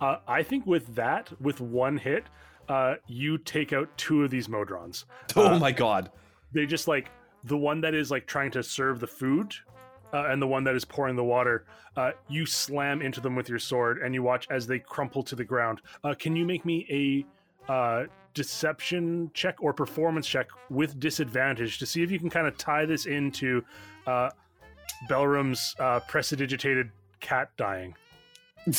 Uh, 0.00 0.16
I 0.28 0.42
think 0.42 0.66
with 0.66 0.94
that, 0.94 1.30
with 1.40 1.60
one 1.60 1.96
hit, 1.96 2.24
uh, 2.68 2.94
you 3.06 3.38
take 3.38 3.72
out 3.72 3.88
two 3.96 4.22
of 4.24 4.30
these 4.30 4.48
Modrons. 4.48 5.04
Oh 5.36 5.54
Uh, 5.54 5.58
my 5.58 5.72
god! 5.72 6.10
They 6.52 6.66
just 6.66 6.88
like 6.88 7.10
the 7.44 7.56
one 7.56 7.80
that 7.82 7.94
is 7.94 8.10
like 8.10 8.26
trying 8.26 8.50
to 8.52 8.62
serve 8.62 9.00
the 9.00 9.06
food, 9.06 9.54
uh, 10.12 10.26
and 10.28 10.40
the 10.40 10.46
one 10.46 10.62
that 10.64 10.74
is 10.74 10.84
pouring 10.84 11.16
the 11.16 11.24
water. 11.24 11.64
Uh, 11.96 12.12
you 12.28 12.46
slam 12.46 13.02
into 13.02 13.20
them 13.20 13.34
with 13.34 13.48
your 13.48 13.58
sword, 13.58 13.98
and 14.02 14.14
you 14.14 14.22
watch 14.22 14.46
as 14.50 14.66
they 14.66 14.78
crumple 14.78 15.22
to 15.24 15.34
the 15.34 15.44
ground. 15.44 15.80
Uh, 16.04 16.14
can 16.18 16.36
you 16.36 16.44
make 16.44 16.64
me 16.64 17.26
a 17.68 17.72
uh, 17.72 18.04
deception 18.34 19.30
check 19.34 19.56
or 19.60 19.72
performance 19.72 20.26
check 20.26 20.48
with 20.68 20.98
disadvantage 21.00 21.78
to 21.78 21.86
see 21.86 22.02
if 22.02 22.10
you 22.10 22.18
can 22.18 22.30
kind 22.30 22.46
of 22.46 22.56
tie 22.56 22.84
this 22.84 23.06
into 23.06 23.64
uh, 24.06 24.30
Belram's 25.08 25.74
uh, 25.78 26.00
prestidigitated 26.00 26.90
cat 27.20 27.50
dying? 27.56 27.94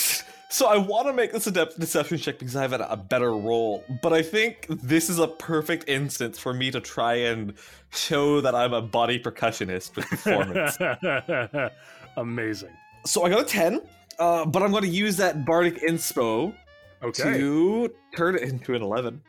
So 0.53 0.67
I 0.67 0.75
want 0.75 1.07
to 1.07 1.13
make 1.13 1.31
this 1.31 1.47
a 1.47 1.51
de- 1.51 1.69
deception 1.79 2.17
check 2.17 2.37
because 2.37 2.57
I 2.57 2.61
have 2.63 2.73
a, 2.73 2.85
a 2.89 2.97
better 2.97 3.31
roll, 3.31 3.85
but 4.03 4.11
I 4.11 4.21
think 4.21 4.65
this 4.67 5.09
is 5.09 5.17
a 5.17 5.25
perfect 5.29 5.87
instance 5.87 6.37
for 6.37 6.53
me 6.53 6.69
to 6.71 6.81
try 6.81 7.13
and 7.13 7.53
show 7.93 8.41
that 8.41 8.53
I'm 8.53 8.73
a 8.73 8.81
body 8.81 9.17
percussionist 9.17 9.95
with 9.95 10.07
performance. 10.09 11.71
Amazing. 12.17 12.71
so 13.05 13.23
I 13.23 13.29
got 13.29 13.39
a 13.39 13.45
10, 13.45 13.81
uh, 14.19 14.45
but 14.45 14.61
I'm 14.61 14.71
going 14.71 14.83
to 14.83 14.89
use 14.89 15.15
that 15.17 15.45
bardic 15.45 15.81
inspo 15.83 16.53
Okay. 17.01 17.23
to 17.37 17.93
turn 18.13 18.35
it 18.35 18.41
into 18.41 18.75
an 18.75 18.81
11. 18.81 19.21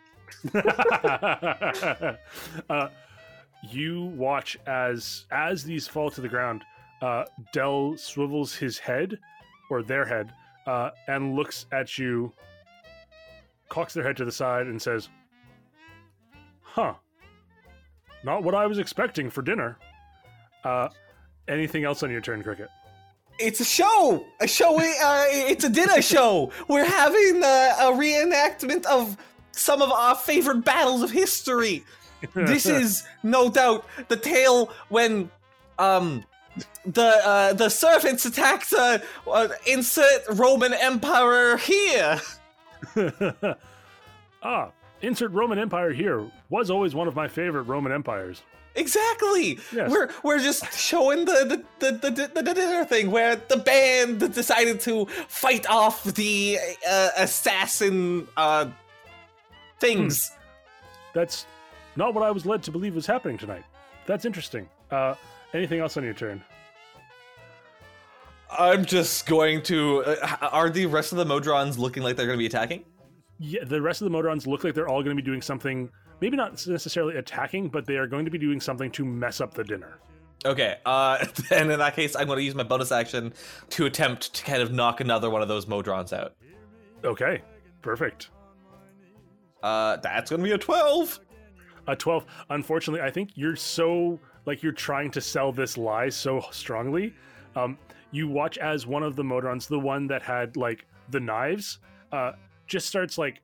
uh, 2.70 2.88
you 3.70 4.04
watch 4.16 4.58
as 4.66 5.26
as 5.30 5.64
these 5.64 5.86
fall 5.86 6.10
to 6.10 6.20
the 6.20 6.28
ground. 6.28 6.64
Uh, 7.00 7.24
Dell 7.52 7.96
swivels 7.96 8.54
his 8.54 8.78
head, 8.78 9.18
or 9.70 9.82
their 9.82 10.04
head, 10.04 10.32
uh, 10.66 10.90
and 11.08 11.34
looks 11.34 11.66
at 11.72 11.98
you, 11.98 12.32
cocks 13.68 13.94
their 13.94 14.04
head 14.04 14.16
to 14.18 14.24
the 14.24 14.32
side, 14.32 14.66
and 14.66 14.80
says, 14.80 15.08
"Huh, 16.60 16.94
not 18.24 18.42
what 18.42 18.54
I 18.54 18.66
was 18.66 18.78
expecting 18.78 19.30
for 19.30 19.42
dinner." 19.42 19.78
Uh, 20.64 20.88
anything 21.48 21.84
else 21.84 22.02
on 22.02 22.10
your 22.10 22.20
turn, 22.20 22.42
Cricket? 22.42 22.68
It's 23.38 23.60
a 23.60 23.64
show. 23.64 24.24
A 24.40 24.46
show. 24.46 24.78
Uh, 24.78 25.24
it's 25.28 25.64
a 25.64 25.68
dinner 25.68 26.02
show. 26.02 26.52
We're 26.68 26.84
having 26.84 27.42
uh, 27.42 27.74
a 27.80 27.92
reenactment 27.92 28.84
of 28.86 29.16
some 29.52 29.82
of 29.82 29.90
our 29.90 30.14
favorite 30.14 30.64
battles 30.64 31.02
of 31.02 31.10
history. 31.10 31.84
This 32.34 32.66
is 32.80 33.04
no 33.22 33.50
doubt 33.50 33.86
the 34.08 34.16
tale 34.16 34.72
when 34.88 35.30
um 35.78 36.24
the 36.84 37.20
uh, 37.24 37.52
the 37.54 37.68
servants 37.68 38.24
attacked 38.26 38.72
uh, 38.72 38.98
uh, 39.30 39.48
insert 39.66 40.22
Roman 40.32 40.74
Empire 40.74 41.56
here. 41.56 42.20
ah, 44.42 44.70
insert 45.00 45.30
Roman 45.30 45.58
Empire 45.58 45.92
here 45.92 46.30
was 46.50 46.70
always 46.70 46.94
one 46.94 47.08
of 47.08 47.16
my 47.16 47.28
favorite 47.28 47.62
Roman 47.62 47.92
empires. 47.92 48.42
Exactly. 48.74 49.58
Yes. 49.72 49.90
We're 49.90 50.10
we're 50.22 50.38
just 50.38 50.72
showing 50.78 51.24
the 51.24 51.64
the, 51.78 51.90
the, 51.90 51.98
the, 51.98 52.10
the, 52.10 52.42
the 52.42 52.54
dinner 52.54 52.84
thing 52.84 53.10
where 53.10 53.36
the 53.36 53.58
band 53.58 54.32
decided 54.34 54.80
to 54.80 55.06
fight 55.28 55.68
off 55.68 56.04
the 56.04 56.58
uh, 56.88 57.10
assassin 57.18 58.26
things. 59.82 60.32
That's 61.12 61.46
not 61.96 62.14
what 62.14 62.24
I 62.24 62.30
was 62.30 62.46
led 62.46 62.62
to 62.64 62.70
believe 62.70 62.94
was 62.94 63.06
happening 63.06 63.36
tonight. 63.36 63.64
That's 64.06 64.24
interesting. 64.24 64.68
Uh, 64.90 65.14
anything 65.52 65.80
else 65.80 65.96
on 65.96 66.04
your 66.04 66.14
turn? 66.14 66.42
I'm 68.50 68.84
just 68.84 69.26
going 69.26 69.62
to. 69.64 70.04
Uh, 70.04 70.36
are 70.52 70.70
the 70.70 70.86
rest 70.86 71.12
of 71.12 71.18
the 71.18 71.24
Modrons 71.24 71.78
looking 71.78 72.02
like 72.02 72.16
they're 72.16 72.26
going 72.26 72.38
to 72.38 72.42
be 72.42 72.46
attacking? 72.46 72.84
Yeah, 73.38 73.64
the 73.64 73.80
rest 73.80 74.02
of 74.02 74.10
the 74.10 74.16
Modrons 74.16 74.46
look 74.46 74.64
like 74.64 74.74
they're 74.74 74.88
all 74.88 75.02
going 75.02 75.16
to 75.16 75.22
be 75.22 75.26
doing 75.26 75.42
something. 75.42 75.90
Maybe 76.20 76.36
not 76.36 76.64
necessarily 76.66 77.16
attacking, 77.16 77.68
but 77.68 77.86
they 77.86 77.96
are 77.96 78.06
going 78.06 78.24
to 78.24 78.30
be 78.30 78.38
doing 78.38 78.60
something 78.60 78.90
to 78.92 79.04
mess 79.04 79.40
up 79.40 79.54
the 79.54 79.64
dinner. 79.64 79.98
Okay, 80.44 80.76
uh, 80.84 81.24
and 81.50 81.70
in 81.70 81.78
that 81.78 81.96
case, 81.96 82.14
I'm 82.14 82.26
going 82.26 82.38
to 82.38 82.44
use 82.44 82.54
my 82.54 82.62
bonus 82.62 82.92
action 82.92 83.32
to 83.70 83.86
attempt 83.86 84.34
to 84.34 84.44
kind 84.44 84.62
of 84.62 84.72
knock 84.72 85.00
another 85.00 85.30
one 85.30 85.42
of 85.42 85.48
those 85.48 85.66
Modrons 85.66 86.12
out. 86.12 86.34
Okay, 87.04 87.42
perfect. 87.80 88.28
Uh, 89.62 89.96
that's 89.98 90.30
to 90.30 90.38
be 90.38 90.52
a 90.52 90.58
12. 90.58 91.20
A 91.86 91.96
12. 91.96 92.26
Unfortunately, 92.50 93.00
I 93.00 93.10
think 93.10 93.30
you're 93.34 93.56
so 93.56 94.18
like 94.46 94.62
you're 94.62 94.72
trying 94.72 95.10
to 95.12 95.20
sell 95.20 95.52
this 95.52 95.76
lie 95.76 96.08
so 96.08 96.44
strongly. 96.50 97.14
Um, 97.54 97.78
you 98.10 98.28
watch 98.28 98.58
as 98.58 98.86
one 98.86 99.02
of 99.02 99.16
the 99.16 99.22
Modrons, 99.22 99.68
the 99.68 99.78
one 99.78 100.06
that 100.08 100.22
had 100.22 100.56
like 100.56 100.86
the 101.10 101.20
knives, 101.20 101.78
uh, 102.10 102.32
just 102.66 102.86
starts 102.86 103.18
like 103.18 103.40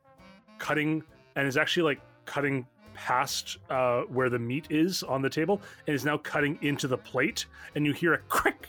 cutting 0.58 1.02
and 1.36 1.46
is 1.46 1.56
actually 1.56 1.84
like 1.84 2.00
cutting 2.24 2.66
past 2.94 3.58
uh, 3.70 4.02
where 4.02 4.28
the 4.28 4.38
meat 4.38 4.66
is 4.70 5.02
on 5.04 5.22
the 5.22 5.30
table 5.30 5.60
and 5.86 5.94
is 5.94 6.04
now 6.04 6.18
cutting 6.18 6.58
into 6.62 6.88
the 6.88 6.98
plate. 6.98 7.46
And 7.74 7.86
you 7.86 7.92
hear 7.92 8.14
a 8.14 8.18
crick, 8.18 8.68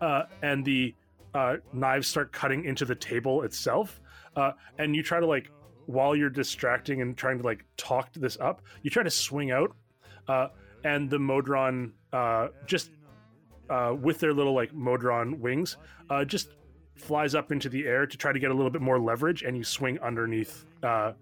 uh, 0.00 0.24
and 0.42 0.64
the 0.64 0.94
uh, 1.34 1.56
knives 1.72 2.08
start 2.08 2.32
cutting 2.32 2.64
into 2.64 2.84
the 2.84 2.94
table 2.94 3.42
itself. 3.42 4.00
Uh, 4.36 4.52
and 4.78 4.94
you 4.94 5.02
try 5.02 5.18
to 5.18 5.26
like 5.26 5.50
while 5.90 6.14
you're 6.14 6.30
distracting 6.30 7.02
and 7.02 7.16
trying 7.16 7.38
to 7.38 7.44
like 7.44 7.64
talk 7.76 8.12
this 8.14 8.38
up, 8.40 8.62
you 8.82 8.90
try 8.90 9.02
to 9.02 9.10
swing 9.10 9.50
out, 9.50 9.74
uh, 10.28 10.48
and 10.84 11.10
the 11.10 11.18
Modron 11.18 11.92
uh, 12.12 12.48
just 12.66 12.90
uh, 13.68 13.94
with 14.00 14.18
their 14.20 14.32
little 14.32 14.54
like 14.54 14.72
Modron 14.72 15.40
wings, 15.40 15.76
uh, 16.08 16.24
just 16.24 16.50
flies 16.94 17.34
up 17.34 17.50
into 17.50 17.68
the 17.68 17.86
air 17.86 18.06
to 18.06 18.16
try 18.16 18.32
to 18.32 18.38
get 18.38 18.50
a 18.50 18.54
little 18.54 18.70
bit 18.70 18.82
more 18.82 18.98
leverage, 18.98 19.42
and 19.42 19.56
you 19.56 19.64
swing 19.64 19.98
underneath 20.00 20.64
uh, 20.82 21.12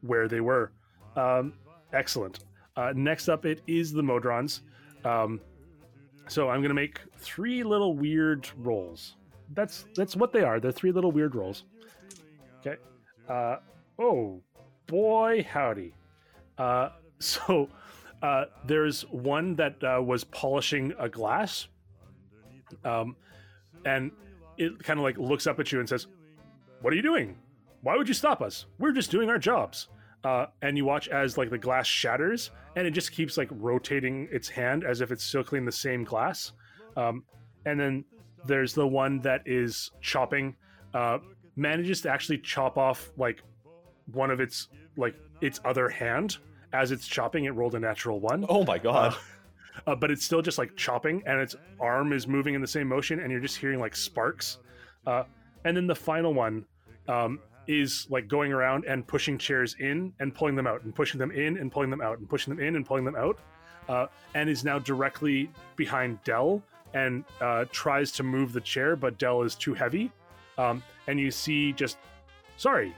where 0.00 0.26
they 0.26 0.40
were. 0.40 0.72
Um, 1.16 1.54
excellent. 1.92 2.40
Uh, 2.76 2.92
next 2.94 3.28
up, 3.28 3.44
it 3.44 3.60
is 3.66 3.92
the 3.92 4.02
Modrons. 4.02 4.60
Um, 5.04 5.40
so 6.28 6.50
I'm 6.50 6.60
gonna 6.60 6.74
make 6.74 7.00
three 7.18 7.62
little 7.62 7.94
weird 7.94 8.48
rolls. 8.56 9.16
That's 9.54 9.86
that's 9.94 10.16
what 10.16 10.32
they 10.32 10.42
are. 10.42 10.60
They're 10.60 10.72
three 10.72 10.92
little 10.92 11.12
weird 11.12 11.34
rolls. 11.34 11.64
Okay. 12.60 12.76
Uh, 13.28 13.56
oh 13.98 14.40
boy, 14.86 15.46
howdy. 15.48 15.94
Uh, 16.56 16.90
so 17.18 17.68
uh, 18.22 18.44
there's 18.66 19.02
one 19.10 19.54
that 19.56 19.82
uh, 19.82 20.02
was 20.02 20.24
polishing 20.24 20.92
a 20.98 21.08
glass, 21.08 21.68
um, 22.84 23.16
and 23.84 24.10
it 24.56 24.82
kind 24.82 24.98
of 24.98 25.04
like 25.04 25.18
looks 25.18 25.46
up 25.46 25.60
at 25.60 25.72
you 25.72 25.80
and 25.80 25.88
says, 25.88 26.06
"What 26.80 26.92
are 26.92 26.96
you 26.96 27.02
doing? 27.02 27.36
Why 27.82 27.96
would 27.96 28.08
you 28.08 28.14
stop 28.14 28.40
us? 28.42 28.66
We're 28.78 28.92
just 28.92 29.10
doing 29.10 29.28
our 29.28 29.38
jobs." 29.38 29.88
Uh, 30.24 30.46
and 30.62 30.76
you 30.76 30.84
watch 30.84 31.06
as 31.08 31.38
like 31.38 31.48
the 31.48 31.58
glass 31.58 31.86
shatters, 31.86 32.50
and 32.74 32.86
it 32.86 32.90
just 32.90 33.12
keeps 33.12 33.36
like 33.36 33.48
rotating 33.52 34.28
its 34.32 34.48
hand 34.48 34.82
as 34.84 35.00
if 35.00 35.12
it's 35.12 35.22
still 35.22 35.44
cleaning 35.44 35.64
the 35.64 35.72
same 35.72 36.02
glass. 36.02 36.52
Um, 36.96 37.22
and 37.66 37.78
then 37.78 38.04
there's 38.44 38.74
the 38.74 38.86
one 38.86 39.20
that 39.20 39.42
is 39.46 39.92
chopping, 40.00 40.56
uh, 40.92 41.18
manages 41.54 42.00
to 42.00 42.10
actually 42.10 42.38
chop 42.38 42.76
off 42.76 43.12
like 43.16 43.42
one 44.12 44.30
of 44.30 44.40
its 44.40 44.68
like 44.96 45.14
its 45.40 45.60
other 45.64 45.88
hand 45.88 46.38
as 46.72 46.90
it's 46.92 47.06
chopping. 47.06 47.44
It 47.44 47.54
rolled 47.54 47.74
a 47.74 47.80
natural 47.80 48.20
one. 48.20 48.44
Oh 48.48 48.64
my 48.64 48.78
god. 48.78 49.16
uh, 49.86 49.94
but 49.94 50.10
it's 50.10 50.24
still 50.24 50.42
just 50.42 50.58
like 50.58 50.76
chopping 50.76 51.22
and 51.26 51.40
its 51.40 51.54
arm 51.80 52.12
is 52.12 52.26
moving 52.26 52.54
in 52.54 52.60
the 52.60 52.66
same 52.66 52.88
motion 52.88 53.20
and 53.20 53.30
you're 53.30 53.40
just 53.40 53.56
hearing 53.56 53.78
like 53.78 53.94
sparks 53.94 54.58
uh, 55.06 55.24
and 55.64 55.76
then 55.76 55.86
the 55.86 55.94
final 55.94 56.34
one 56.34 56.64
um, 57.08 57.38
is 57.66 58.06
like 58.10 58.28
going 58.28 58.52
around 58.52 58.84
and 58.86 59.06
pushing 59.06 59.38
chairs 59.38 59.76
in 59.78 60.12
and 60.20 60.34
pulling 60.34 60.56
them 60.56 60.66
out 60.66 60.82
and 60.82 60.94
pushing 60.94 61.18
them 61.18 61.30
in 61.30 61.58
and 61.58 61.70
pulling 61.70 61.90
them 61.90 62.00
out 62.00 62.18
and 62.18 62.28
pushing 62.28 62.54
them 62.54 62.64
in 62.64 62.76
and 62.76 62.86
pulling 62.86 63.04
them 63.04 63.16
out 63.16 63.38
uh, 63.88 64.06
and 64.34 64.50
is 64.50 64.64
now 64.64 64.78
directly 64.78 65.50
behind 65.76 66.22
dell 66.24 66.62
and 66.94 67.24
uh, 67.40 67.64
tries 67.70 68.10
to 68.10 68.22
move 68.22 68.52
the 68.52 68.60
chair 68.60 68.96
but 68.96 69.18
dell 69.18 69.42
is 69.42 69.54
too 69.54 69.74
heavy 69.74 70.10
um, 70.56 70.82
and 71.06 71.20
you 71.20 71.30
see 71.30 71.72
just 71.72 71.98
sorry 72.56 72.94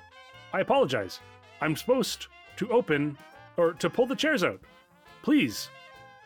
i 0.52 0.60
apologize 0.60 1.20
i'm 1.60 1.76
supposed 1.76 2.26
to 2.56 2.68
open 2.70 3.16
or 3.56 3.72
to 3.74 3.88
pull 3.88 4.06
the 4.06 4.16
chairs 4.16 4.42
out 4.44 4.60
please 5.22 5.70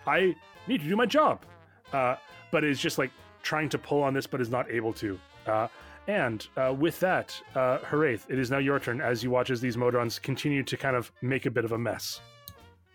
I 0.06 0.34
need 0.66 0.80
to 0.82 0.88
do 0.88 0.96
my 0.96 1.06
job. 1.06 1.44
Uh, 1.92 2.16
but 2.50 2.64
is 2.64 2.80
just 2.80 2.98
like 2.98 3.10
trying 3.42 3.68
to 3.68 3.78
pull 3.78 4.02
on 4.02 4.14
this, 4.14 4.26
but 4.26 4.40
is 4.40 4.50
not 4.50 4.70
able 4.70 4.92
to. 4.94 5.18
Uh, 5.46 5.68
and 6.06 6.46
uh, 6.56 6.74
with 6.76 6.98
that, 7.00 7.40
uh, 7.54 7.78
Haraith, 7.78 8.24
it 8.28 8.38
is 8.38 8.50
now 8.50 8.58
your 8.58 8.78
turn 8.78 9.00
as 9.00 9.22
you 9.22 9.30
watch 9.30 9.50
as 9.50 9.60
these 9.60 9.76
Modrons 9.76 10.20
continue 10.20 10.62
to 10.62 10.76
kind 10.76 10.96
of 10.96 11.10
make 11.22 11.46
a 11.46 11.50
bit 11.50 11.64
of 11.64 11.72
a 11.72 11.78
mess. 11.78 12.20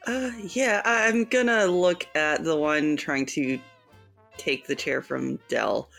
Uh, 0.06 0.32
yeah, 0.44 0.82
I'm 0.86 1.26
gonna 1.26 1.66
look 1.66 2.08
at 2.16 2.44
the 2.44 2.56
one 2.56 2.96
trying 2.96 3.26
to 3.28 3.60
take 4.38 4.66
the 4.66 4.76
chair 4.76 5.02
from 5.02 5.40
Dell. 5.50 5.90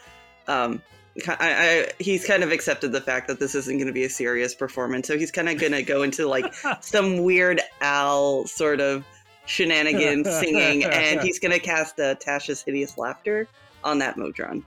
Um, 0.48 0.80
I, 1.26 1.36
I, 1.38 1.86
he's 1.98 2.26
kind 2.26 2.42
of 2.42 2.52
accepted 2.52 2.92
the 2.92 3.00
fact 3.00 3.28
that 3.28 3.40
this 3.40 3.54
isn't 3.54 3.76
going 3.76 3.88
to 3.88 3.92
be 3.92 4.04
a 4.04 4.10
serious 4.10 4.54
performance, 4.54 5.08
so 5.08 5.18
he's 5.18 5.30
kind 5.30 5.48
of 5.48 5.58
going 5.58 5.72
to 5.72 5.82
go 5.82 6.02
into 6.02 6.28
like 6.28 6.52
some 6.80 7.24
weird 7.24 7.60
Al 7.80 8.46
sort 8.46 8.80
of 8.80 9.04
shenanigans 9.46 10.28
singing, 10.38 10.84
and 10.84 11.20
he's 11.20 11.38
going 11.38 11.52
to 11.52 11.58
cast 11.58 11.98
uh, 11.98 12.14
Tasha's 12.16 12.62
Hideous 12.62 12.96
Laughter 12.96 13.48
on 13.82 13.98
that 13.98 14.16
Modron. 14.16 14.64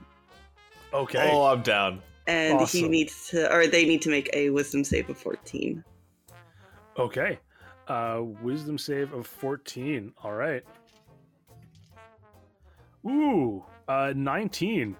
Okay. 0.92 1.30
Oh, 1.32 1.44
I'm 1.44 1.62
down. 1.62 2.02
And 2.26 2.60
he 2.68 2.88
needs 2.88 3.28
to, 3.28 3.52
or 3.52 3.66
they 3.66 3.84
need 3.84 4.02
to 4.02 4.10
make 4.10 4.30
a 4.32 4.50
Wisdom 4.50 4.84
save 4.84 5.10
of 5.10 5.18
14. 5.18 5.84
Okay. 6.98 7.38
Uh, 7.88 8.22
wisdom 8.42 8.78
save 8.78 9.12
of 9.12 9.26
14. 9.26 10.12
All 10.22 10.32
right. 10.32 10.62
Ooh, 13.06 13.62
uh, 13.88 14.12
19. 14.16 14.96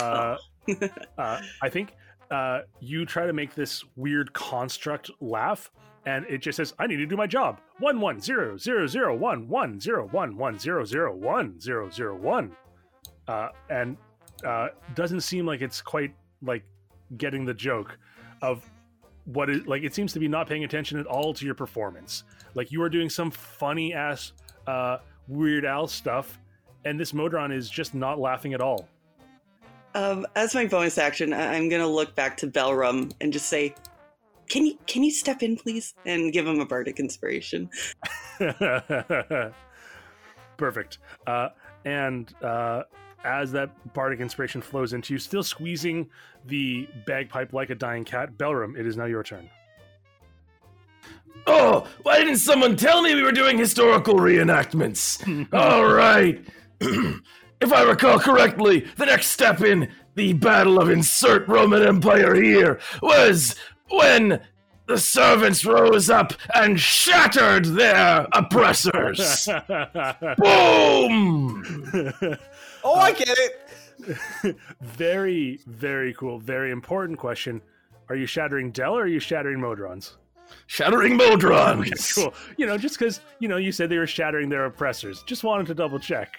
Uh, 0.00 0.36
uh, 1.18 1.40
I 1.62 1.68
think 1.68 1.94
uh, 2.30 2.60
you 2.80 3.06
try 3.06 3.26
to 3.26 3.32
make 3.32 3.54
this 3.54 3.84
weird 3.96 4.32
construct 4.32 5.10
laugh, 5.20 5.70
and 6.06 6.24
it 6.26 6.38
just 6.38 6.56
says, 6.56 6.74
"I 6.78 6.86
need 6.86 6.96
to 6.96 7.06
do 7.06 7.16
my 7.16 7.26
job." 7.26 7.60
One 7.78 8.00
one 8.00 8.20
zero 8.20 8.56
zero 8.56 8.86
zero 8.86 9.16
one 9.16 9.48
one 9.48 9.80
zero 9.80 10.08
one 10.10 10.36
one 10.36 10.58
zero 10.58 10.84
zero 10.84 11.14
one 11.14 11.60
zero 11.60 11.90
zero 11.90 12.16
one, 12.16 12.54
uh, 13.26 13.48
and 13.70 13.96
uh, 14.44 14.68
doesn't 14.94 15.20
seem 15.22 15.46
like 15.46 15.62
it's 15.62 15.80
quite 15.80 16.14
like 16.42 16.64
getting 17.16 17.44
the 17.44 17.54
joke 17.54 17.98
of 18.42 18.68
what 19.24 19.50
is 19.50 19.66
like. 19.66 19.82
It 19.82 19.94
seems 19.94 20.12
to 20.12 20.18
be 20.18 20.28
not 20.28 20.48
paying 20.48 20.64
attention 20.64 20.98
at 20.98 21.06
all 21.06 21.32
to 21.34 21.44
your 21.44 21.54
performance. 21.54 22.24
Like 22.54 22.70
you 22.72 22.82
are 22.82 22.90
doing 22.90 23.08
some 23.08 23.30
funny 23.30 23.94
ass 23.94 24.32
uh, 24.66 24.98
Weird 25.28 25.64
Al 25.64 25.86
stuff, 25.86 26.38
and 26.84 26.98
this 26.98 27.14
Modron 27.14 27.52
is 27.52 27.70
just 27.70 27.94
not 27.94 28.18
laughing 28.18 28.54
at 28.54 28.60
all. 28.60 28.88
Um, 29.94 30.26
as 30.36 30.54
my 30.54 30.66
bonus 30.66 30.98
action, 30.98 31.32
I- 31.32 31.54
I'm 31.56 31.68
gonna 31.68 31.86
look 31.88 32.14
back 32.14 32.36
to 32.38 32.46
Belram 32.46 33.10
and 33.20 33.32
just 33.32 33.46
say, 33.48 33.74
"Can 34.48 34.66
you 34.66 34.78
can 34.86 35.02
you 35.02 35.10
step 35.10 35.42
in, 35.42 35.56
please?" 35.56 35.94
and 36.06 36.32
give 36.32 36.46
him 36.46 36.60
a 36.60 36.66
bardic 36.66 37.00
inspiration. 37.00 37.68
Perfect. 40.56 40.98
Uh, 41.26 41.48
and 41.84 42.32
uh, 42.42 42.82
as 43.24 43.52
that 43.52 43.70
bardic 43.94 44.20
inspiration 44.20 44.60
flows 44.60 44.92
into 44.92 45.14
you, 45.14 45.18
still 45.18 45.42
squeezing 45.42 46.08
the 46.46 46.88
bagpipe 47.06 47.52
like 47.52 47.70
a 47.70 47.74
dying 47.74 48.04
cat, 48.04 48.36
Belram, 48.36 48.76
it 48.78 48.86
is 48.86 48.96
now 48.96 49.04
your 49.06 49.22
turn. 49.22 49.48
Oh, 51.46 51.86
why 52.02 52.18
didn't 52.18 52.36
someone 52.38 52.76
tell 52.76 53.00
me 53.02 53.14
we 53.14 53.22
were 53.22 53.32
doing 53.32 53.56
historical 53.56 54.14
reenactments? 54.16 55.48
All 55.52 55.86
right. 55.86 56.44
if 57.60 57.72
I 57.72 57.82
recall 57.82 58.18
correctly, 58.18 58.86
the 58.96 59.06
next 59.06 59.28
step 59.28 59.62
in 59.62 59.90
the 60.14 60.32
Battle 60.34 60.80
of 60.80 60.90
Insert 60.90 61.46
Roman 61.48 61.82
Empire 61.82 62.34
here 62.34 62.80
was 63.02 63.54
when 63.88 64.40
the 64.86 64.98
servants 64.98 65.64
rose 65.64 66.08
up 66.08 66.32
and 66.54 66.80
shattered 66.80 67.66
their 67.66 68.26
oppressors. 68.32 69.46
Boom! 70.38 71.62
Oh, 72.82 72.94
I 72.94 73.12
get 73.12 73.36
it. 73.38 74.56
very, 74.80 75.60
very 75.66 76.14
cool. 76.14 76.38
Very 76.38 76.70
important 76.70 77.18
question. 77.18 77.60
Are 78.08 78.16
you 78.16 78.26
shattering 78.26 78.70
Dell 78.70 78.96
or 78.96 79.02
are 79.02 79.06
you 79.06 79.20
shattering 79.20 79.58
Modrons? 79.58 80.12
Shattering 80.66 81.18
Modrons. 81.18 82.14
Cool. 82.14 82.32
You 82.56 82.66
know, 82.66 82.78
just 82.78 82.98
because, 82.98 83.20
you 83.38 83.48
know, 83.48 83.58
you 83.58 83.72
said 83.72 83.90
they 83.90 83.98
were 83.98 84.06
shattering 84.06 84.48
their 84.48 84.64
oppressors. 84.64 85.22
Just 85.24 85.44
wanted 85.44 85.66
to 85.66 85.74
double 85.74 85.98
check. 85.98 86.38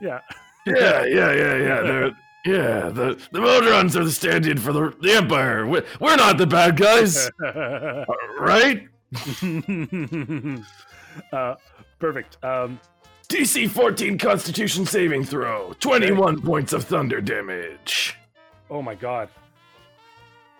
Yeah. 0.00 0.20
Yeah, 0.66 1.04
yeah, 1.04 1.32
yeah, 1.32 1.56
yeah. 1.56 1.80
They're, 1.82 2.10
yeah, 2.46 2.88
the 2.90 3.18
the 3.32 3.38
Modrons 3.38 3.96
are 3.96 4.04
the 4.04 4.12
stand-in 4.12 4.58
for 4.58 4.72
the 4.72 4.94
the 5.00 5.12
Empire. 5.12 5.66
We're, 5.66 5.84
we're 6.00 6.16
not 6.16 6.38
the 6.38 6.46
bad 6.46 6.76
guys, 6.76 7.30
right? 8.38 8.86
uh, 11.32 11.54
perfect. 11.98 12.42
Um, 12.44 12.78
DC 13.28 13.70
14 13.70 14.18
Constitution 14.18 14.86
saving 14.86 15.24
throw. 15.24 15.74
21 15.80 16.42
points 16.42 16.72
of 16.72 16.84
thunder 16.84 17.20
damage. 17.20 18.16
oh 18.70 18.82
my 18.82 18.94
god. 18.94 19.28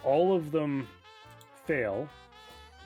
All 0.02 0.34
of 0.34 0.50
them 0.52 0.86
fail. 1.66 2.08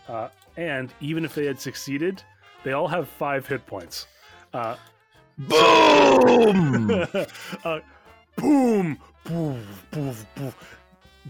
Uh, 0.08 0.28
and 0.56 0.92
even 1.00 1.24
if 1.24 1.34
they 1.34 1.46
had 1.46 1.60
succeeded, 1.60 2.22
they 2.64 2.72
all 2.72 2.88
have 2.88 3.08
five 3.08 3.46
hit 3.46 3.64
points. 3.66 4.06
Uh, 4.52 4.76
Boom! 5.38 6.90
uh, 7.64 7.80
boom, 8.36 8.98
boom, 9.24 9.66
boom, 9.92 10.16
boom. 10.34 10.54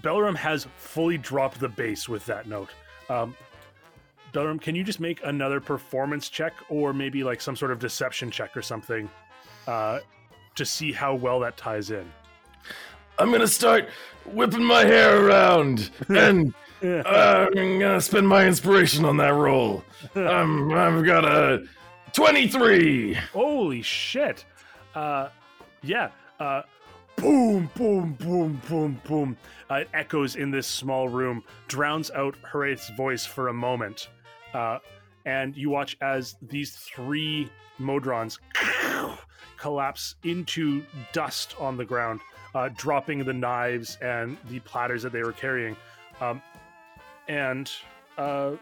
Belram 0.00 0.36
has 0.36 0.66
fully 0.76 1.18
dropped 1.18 1.60
the 1.60 1.68
bass 1.68 2.08
with 2.08 2.24
that 2.26 2.46
note. 2.46 2.70
Um, 3.10 3.36
Belram, 4.32 4.60
can 4.60 4.74
you 4.74 4.84
just 4.84 5.00
make 5.00 5.20
another 5.24 5.60
performance 5.60 6.28
check 6.28 6.52
or 6.68 6.92
maybe 6.92 7.24
like 7.24 7.40
some 7.40 7.56
sort 7.56 7.70
of 7.70 7.78
deception 7.78 8.30
check 8.30 8.56
or 8.56 8.62
something 8.62 9.08
uh, 9.66 10.00
to 10.54 10.64
see 10.64 10.92
how 10.92 11.14
well 11.14 11.40
that 11.40 11.56
ties 11.56 11.90
in? 11.90 12.10
I'm 13.18 13.32
gonna 13.32 13.48
start 13.48 13.88
whipping 14.24 14.62
my 14.62 14.84
hair 14.84 15.26
around, 15.26 15.90
and 16.08 16.54
uh, 16.82 17.46
I'm 17.56 17.78
gonna 17.78 18.00
spend 18.00 18.28
my 18.28 18.46
inspiration 18.46 19.04
on 19.04 19.16
that 19.18 19.34
roll. 19.34 19.84
Um, 20.14 20.72
I've 20.72 21.04
got 21.04 21.24
a 21.24 21.64
23. 22.18 23.14
Holy 23.32 23.80
shit! 23.80 24.44
Uh, 24.92 25.28
yeah. 25.84 26.10
Uh, 26.40 26.62
boom, 27.14 27.70
boom, 27.76 28.14
boom, 28.14 28.60
boom, 28.68 29.00
boom. 29.06 29.36
Uh, 29.70 29.76
it 29.76 29.88
echoes 29.94 30.34
in 30.34 30.50
this 30.50 30.66
small 30.66 31.08
room, 31.08 31.44
drowns 31.68 32.10
out 32.10 32.34
Haraith's 32.42 32.90
voice 32.90 33.24
for 33.24 33.48
a 33.48 33.52
moment, 33.52 34.08
uh, 34.52 34.80
and 35.26 35.56
you 35.56 35.70
watch 35.70 35.96
as 36.00 36.34
these 36.42 36.72
three 36.72 37.48
Modrons 37.78 38.40
collapse 39.56 40.16
into 40.24 40.82
dust 41.12 41.54
on 41.60 41.76
the 41.76 41.84
ground, 41.84 42.18
uh, 42.56 42.68
dropping 42.76 43.24
the 43.24 43.32
knives 43.32 43.96
and 44.02 44.36
the 44.48 44.58
platters 44.58 45.04
that 45.04 45.12
they 45.12 45.22
were 45.22 45.30
carrying. 45.30 45.76
Um, 46.20 46.42
and 47.28 47.70
uh, 48.18 48.56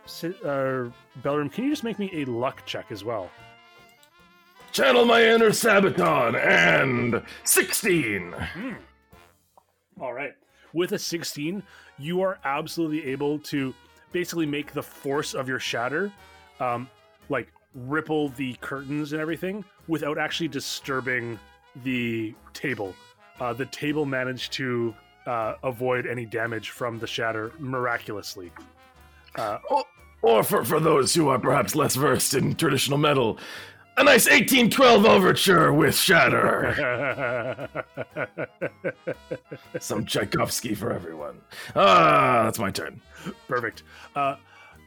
uh, 0.44 0.90
can 1.24 1.50
you 1.57 1.70
just 1.70 1.84
make 1.84 1.98
me 1.98 2.11
a 2.12 2.26
luck 2.26 2.62
check 2.66 2.92
as 2.92 3.02
well? 3.02 3.30
Channel 4.77 5.07
my 5.07 5.24
inner 5.24 5.53
Sabaton, 5.53 6.39
and 6.39 7.22
16. 7.45 8.35
All 9.99 10.12
right. 10.12 10.35
With 10.74 10.93
a 10.93 10.99
16, 10.99 11.62
you 11.99 12.20
are 12.20 12.39
absolutely 12.45 13.07
able 13.07 13.39
to 13.39 13.72
basically 14.12 14.45
make 14.45 14.74
the 14.74 14.83
force 14.83 15.33
of 15.33 15.49
your 15.49 15.59
shatter 15.59 16.12
um, 16.61 16.91
like 17.31 17.51
ripple 17.74 18.29
the 18.37 18.53
curtains 18.61 19.14
and 19.14 19.22
everything 19.22 19.64
without 19.89 20.18
actually 20.18 20.49
disturbing 20.49 21.39
the 21.83 22.35
table. 22.53 22.95
Uh, 23.41 23.55
the 23.55 23.64
table 23.64 24.05
managed 24.05 24.53
to 24.53 24.95
uh, 25.24 25.55
avoid 25.62 26.07
any 26.07 26.27
damage 26.27 26.68
from 26.68 26.99
the 26.99 27.07
shatter 27.07 27.51
miraculously. 27.59 28.53
Uh, 29.37 29.57
Or 30.20 30.43
for, 30.43 30.64
for 30.64 30.81
those 30.81 31.14
who 31.14 31.29
are 31.29 31.39
perhaps 31.39 31.74
less 31.74 31.95
versed 31.95 32.35
in 32.35 32.57
traditional 32.57 32.99
metal, 32.99 33.39
a 33.99 34.05
nice 34.05 34.26
1812 34.26 35.07
overture 35.07 35.72
with 35.72 35.97
shatter. 35.97 37.68
Some 39.80 40.05
Tchaikovsky 40.05 40.74
for 40.74 40.92
everyone. 40.92 41.40
Ah, 41.74 42.42
that's 42.44 42.59
my 42.59 42.70
turn. 42.70 43.01
Perfect. 43.49 43.84
Uh, 44.14 44.36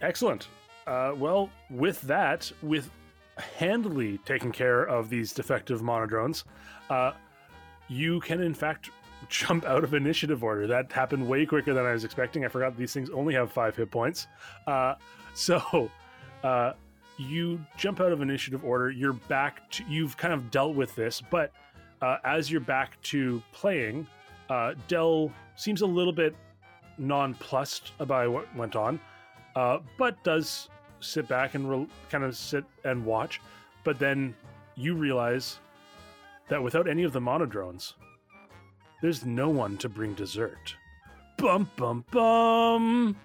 excellent. 0.02 0.48
Uh, 0.86 1.14
well, 1.18 1.50
with 1.70 2.02
that, 2.02 2.52
with 2.62 2.92
handily 3.38 4.20
taking 4.26 4.52
care 4.52 4.84
of 4.84 5.10
these 5.10 5.34
defective 5.34 5.82
monodrones, 5.82 6.44
uh, 6.90 7.14
you 7.88 8.20
can 8.20 8.42
in 8.42 8.54
fact 8.54 8.92
jump 9.28 9.66
out 9.66 9.84
of 9.84 9.94
initiative 9.94 10.44
order. 10.44 10.68
That 10.68 10.92
happened 10.92 11.28
way 11.28 11.46
quicker 11.46 11.74
than 11.74 11.86
I 11.86 11.94
was 11.94 12.04
expecting. 12.04 12.46
I 12.46 12.48
forgot 12.48 12.78
these 12.78 12.94
things 12.94 13.10
only 13.10 13.34
have 13.34 13.52
five 13.52 13.76
hit 13.76 13.90
points. 13.90 14.28
Uh, 14.68 14.96
so 15.34 15.90
uh, 16.44 16.74
you 17.20 17.64
jump 17.78 18.00
out 18.00 18.12
of 18.12 18.22
initiative 18.22 18.64
order. 18.64 18.90
You're 18.90 19.14
back 19.14 19.70
to, 19.72 19.84
you've 19.88 20.16
kind 20.18 20.34
of 20.34 20.50
dealt 20.50 20.76
with 20.76 20.96
this, 20.96 21.22
but 21.30 21.52
uh, 22.02 22.18
as 22.24 22.50
you're 22.50 22.62
back 22.62 23.02
to 23.04 23.44
playing, 23.52 24.08
uh, 24.50 24.74
Dell 24.88 25.32
seems 25.56 25.82
a 25.82 25.86
little 25.86 26.14
bit 26.14 26.36
nonplussed 26.98 27.92
by 28.08 28.28
what 28.28 28.54
went 28.56 28.76
on, 28.76 29.00
uh, 29.56 29.80
but 29.98 30.22
does 30.24 30.70
sit 31.02 31.28
back 31.28 31.56
and 31.56 31.70
re- 31.70 31.88
kind 32.10 32.24
of 32.24 32.36
sit 32.36 32.64
and 32.84 33.06
watch. 33.06 33.42
But 33.84 34.00
then 34.00 34.34
you 34.76 34.96
realize 34.96 35.60
that 36.48 36.62
without 36.62 36.88
any 36.88 37.04
of 37.04 37.14
the 37.14 37.22
monodrones, 37.22 37.94
there's 39.02 39.26
no 39.26 39.50
one 39.50 39.78
to 39.78 39.90
bring 39.90 40.14
dessert. 40.14 40.76
Bum 41.38 41.70
bum 41.78 42.04
bum. 42.12 43.16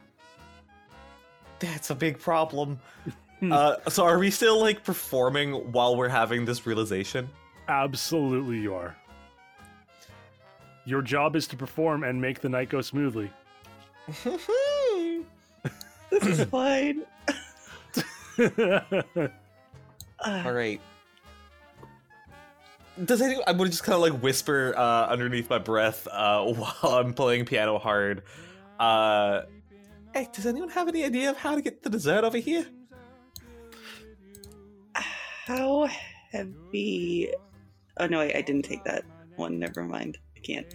That's 1.58 1.90
a 1.90 1.94
big 1.94 2.18
problem. 2.18 2.78
Uh, 3.42 3.76
so 3.88 4.04
are 4.04 4.18
we 4.18 4.30
still 4.30 4.60
like 4.60 4.84
performing 4.84 5.52
while 5.72 5.96
we're 5.96 6.08
having 6.08 6.44
this 6.44 6.66
realization? 6.66 7.28
Absolutely, 7.68 8.58
you 8.58 8.74
are. 8.74 8.96
Your 10.86 11.02
job 11.02 11.34
is 11.36 11.46
to 11.48 11.56
perform 11.56 12.04
and 12.04 12.20
make 12.20 12.40
the 12.40 12.48
night 12.48 12.68
go 12.68 12.80
smoothly. 12.80 13.30
This 16.20 16.38
is 16.38 16.44
fine. 16.44 17.02
All 20.24 20.52
right. 20.52 20.80
Does 23.04 23.20
anyone? 23.20 23.42
I'm 23.48 23.56
gonna 23.56 23.70
just 23.70 23.82
kind 23.82 23.96
of 23.96 24.00
like 24.00 24.22
whisper 24.22 24.74
uh, 24.76 25.06
underneath 25.06 25.50
my 25.50 25.58
breath 25.58 26.06
uh, 26.06 26.44
while 26.52 26.94
I'm 26.94 27.14
playing 27.14 27.46
piano 27.46 27.78
hard. 27.78 28.22
Uh, 28.78 29.42
hey, 30.14 30.28
does 30.32 30.46
anyone 30.46 30.68
have 30.68 30.86
any 30.86 31.04
idea 31.04 31.30
of 31.30 31.36
how 31.36 31.56
to 31.56 31.62
get 31.62 31.82
the 31.82 31.90
dessert 31.90 32.22
over 32.22 32.38
here? 32.38 32.66
How 35.46 35.88
heavy? 36.32 37.28
Oh 37.98 38.06
no, 38.06 38.20
I, 38.20 38.32
I 38.36 38.40
didn't 38.40 38.62
take 38.62 38.82
that 38.84 39.04
one. 39.36 39.58
Never 39.58 39.82
mind. 39.84 40.16
I 40.36 40.40
can't. 40.40 40.74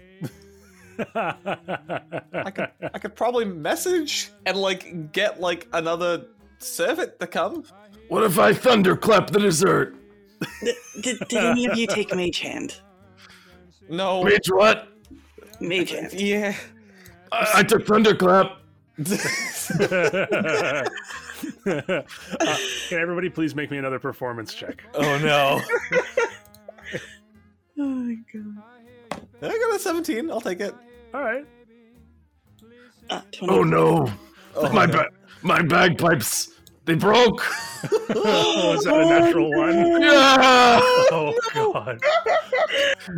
I 1.15 2.51
could, 2.51 2.69
I 2.93 2.99
could 2.99 3.15
probably 3.15 3.45
message 3.45 4.29
and 4.45 4.57
like 4.57 5.11
get 5.11 5.39
like 5.39 5.67
another 5.73 6.27
servant 6.59 7.19
to 7.19 7.25
come. 7.25 7.63
What 8.09 8.23
if 8.23 8.37
I 8.37 8.53
thunderclap 8.53 9.31
the 9.31 9.39
dessert? 9.39 9.95
Did, 10.63 10.75
did, 11.01 11.19
did 11.27 11.43
any 11.43 11.65
of 11.65 11.75
you 11.75 11.87
take 11.87 12.15
Mage 12.15 12.39
Hand? 12.39 12.79
No. 13.89 14.23
Mage 14.23 14.51
what? 14.51 14.89
Mage 15.59 15.91
Hand. 15.91 16.13
Yeah. 16.13 16.55
I, 17.31 17.53
I 17.55 17.63
took 17.63 17.87
thunderclap. 17.87 18.57
Uh, 21.65 22.57
can 22.89 22.99
everybody 22.99 23.29
please 23.29 23.53
make 23.55 23.69
me 23.71 23.77
another 23.77 23.99
performance 23.99 24.53
check? 24.53 24.83
oh 24.95 25.17
no. 25.19 25.61
Oh 27.81 27.85
my 27.85 28.15
god. 28.33 29.21
I 29.41 29.47
got 29.57 29.73
a 29.75 29.79
17. 29.79 30.29
I'll 30.29 30.41
take 30.41 30.59
it. 30.59 30.75
All 31.13 31.21
right. 31.21 31.45
Uh, 33.09 33.21
Oh 33.43 33.63
no. 33.63 34.11
Oh, 34.55 34.69
my 34.73 34.85
no. 34.85 34.91
ba- 34.93 35.09
my 35.43 35.61
bagpipes. 35.61 36.49
They 36.83 36.95
broke. 36.95 37.41
oh, 38.15 38.73
is 38.77 38.83
that 38.83 38.95
a 38.99 39.05
natural 39.05 39.49
one? 39.55 40.01
Yeah! 40.01 40.79
Oh 41.11 41.33
god. 41.53 41.99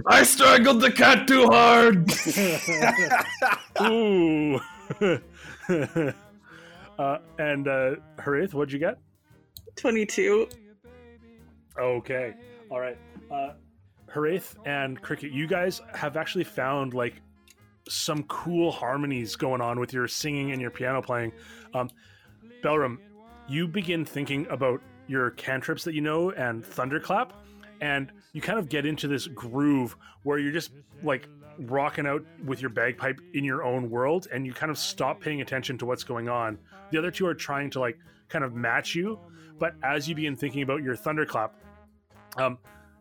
I 0.08 0.22
strangled 0.24 0.82
the 0.82 0.92
cat 0.92 1.28
too 1.28 1.46
hard. 1.48 2.12
Ooh. 3.82 4.60
Uh, 7.02 7.18
and 7.40 7.68
uh, 7.68 7.96
Haraith, 8.20 8.54
what'd 8.54 8.72
you 8.72 8.78
get? 8.78 9.00
22. 9.76 10.48
Okay. 11.80 12.36
All 12.70 12.80
right. 12.80 12.98
Uh, 13.32 13.54
Haraith 14.08 14.54
and 14.68 15.02
Cricket, 15.02 15.32
you 15.32 15.48
guys 15.48 15.82
have 15.96 16.16
actually 16.16 16.44
found 16.44 16.94
like 16.94 17.16
some 17.90 18.22
cool 18.26 18.72
harmonies 18.72 19.36
going 19.36 19.62
on 19.62 19.80
with 19.80 19.94
your 19.94 20.08
singing 20.08 20.52
and 20.52 20.62
your 20.62 20.70
piano 20.70 21.02
playing. 21.02 21.32
Um, 21.74 21.90
Belram, 22.64 23.00
you 23.48 23.68
begin 23.68 24.06
thinking 24.06 24.46
about 24.52 24.80
your 25.08 25.32
cantrips 25.32 25.84
that 25.86 25.96
you 25.96 26.02
know 26.02 26.30
and 26.30 26.64
thunderclap, 26.64 27.34
and 27.82 28.12
you 28.34 28.42
kind 28.42 28.60
of 28.60 28.70
get 28.70 28.86
into 28.86 29.08
this 29.08 29.26
groove 29.26 29.96
where 30.22 30.38
you're 30.38 30.52
just 30.52 30.70
like 31.02 31.28
rocking 31.60 32.06
out 32.06 32.24
with 32.46 32.62
your 32.62 32.70
bagpipe 32.70 33.20
in 33.34 33.44
your 33.44 33.64
own 33.64 33.90
world, 33.90 34.28
and 34.32 34.46
you 34.46 34.54
kind 34.54 34.72
of 34.72 34.78
stop 34.78 35.20
paying 35.20 35.42
attention 35.42 35.78
to 35.80 35.86
what's 35.86 36.04
going 36.04 36.30
on. 36.30 36.58
The 36.92 36.98
other 36.98 37.12
two 37.12 37.26
are 37.28 37.34
trying 37.34 37.70
to 37.72 37.80
like 37.80 37.98
kind 38.30 38.44
of 38.44 38.54
match 38.54 38.96
you, 38.96 39.20
but 39.60 39.76
as 39.84 40.08
you 40.08 40.16
begin 40.16 40.36
thinking 40.36 40.64
about 40.64 40.84
your 40.84 40.96
thunderclap, 40.96 41.54
um, 42.38 42.58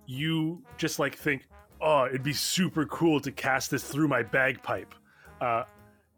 you 0.07 0.63
just 0.77 0.99
like 0.99 1.15
think, 1.15 1.47
oh, 1.81 2.07
it'd 2.07 2.23
be 2.23 2.33
super 2.33 2.85
cool 2.87 3.21
to 3.21 3.33
cast 3.33 3.71
this 3.71 3.85
through 3.85 4.09
my 4.09 4.23
bagpipe. 4.23 4.95
Uh, 5.41 5.65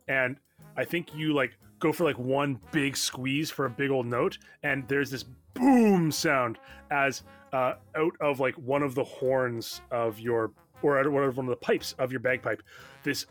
and 0.08 0.36
I 0.76 0.84
think 0.84 1.14
you 1.14 1.34
like 1.34 1.56
go 1.78 1.92
for 1.92 2.04
like 2.04 2.18
one 2.18 2.60
big 2.70 2.96
squeeze 2.96 3.50
for 3.50 3.66
a 3.66 3.70
big 3.70 3.90
old 3.90 4.06
note, 4.06 4.38
and 4.62 4.86
there's 4.88 5.10
this 5.10 5.24
boom 5.54 6.10
sound 6.10 6.58
as 6.90 7.22
uh, 7.52 7.74
out 7.96 8.16
of 8.20 8.40
like 8.40 8.54
one 8.54 8.82
of 8.82 8.94
the 8.94 9.04
horns 9.04 9.82
of 9.90 10.18
your 10.18 10.52
or 10.82 10.98
out 10.98 11.06
of 11.06 11.12
one 11.12 11.24
of 11.24 11.46
the 11.50 11.56
pipes 11.56 11.94
of 11.98 12.10
your 12.10 12.20
bagpipe, 12.20 12.62
this 13.02 13.26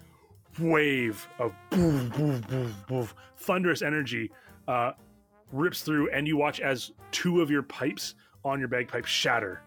wave 0.59 1.27
of 1.39 1.53
boom, 1.69 2.09
boom, 2.09 2.41
boom, 2.41 2.75
boom, 2.87 3.07
thunderous 3.37 3.81
energy 3.81 4.31
uh, 4.67 4.91
rips 5.51 5.81
through, 5.81 6.09
and 6.11 6.27
you 6.27 6.37
watch 6.37 6.59
as 6.59 6.91
two 7.11 7.41
of 7.41 7.49
your 7.49 7.63
pipes 7.63 8.15
on 8.43 8.59
your 8.59 8.67
bagpipe 8.67 9.05
shatter. 9.05 9.61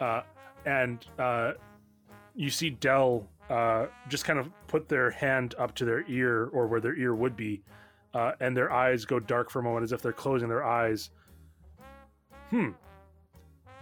Uh, 0.00 0.22
and 0.64 1.06
uh, 1.18 1.52
you 2.34 2.50
see 2.50 2.70
Dell 2.70 3.26
uh, 3.50 3.86
just 4.08 4.24
kind 4.24 4.38
of 4.38 4.50
put 4.66 4.88
their 4.88 5.10
hand 5.10 5.54
up 5.58 5.74
to 5.74 5.84
their 5.84 6.04
ear 6.08 6.48
or 6.52 6.66
where 6.66 6.80
their 6.80 6.96
ear 6.96 7.14
would 7.14 7.36
be, 7.36 7.62
uh, 8.14 8.32
and 8.40 8.56
their 8.56 8.72
eyes 8.72 9.04
go 9.04 9.18
dark 9.20 9.50
for 9.50 9.60
a 9.60 9.62
moment 9.62 9.84
as 9.84 9.92
if 9.92 10.02
they're 10.02 10.12
closing 10.12 10.48
their 10.48 10.64
eyes. 10.64 11.10
Hmm. 12.50 12.70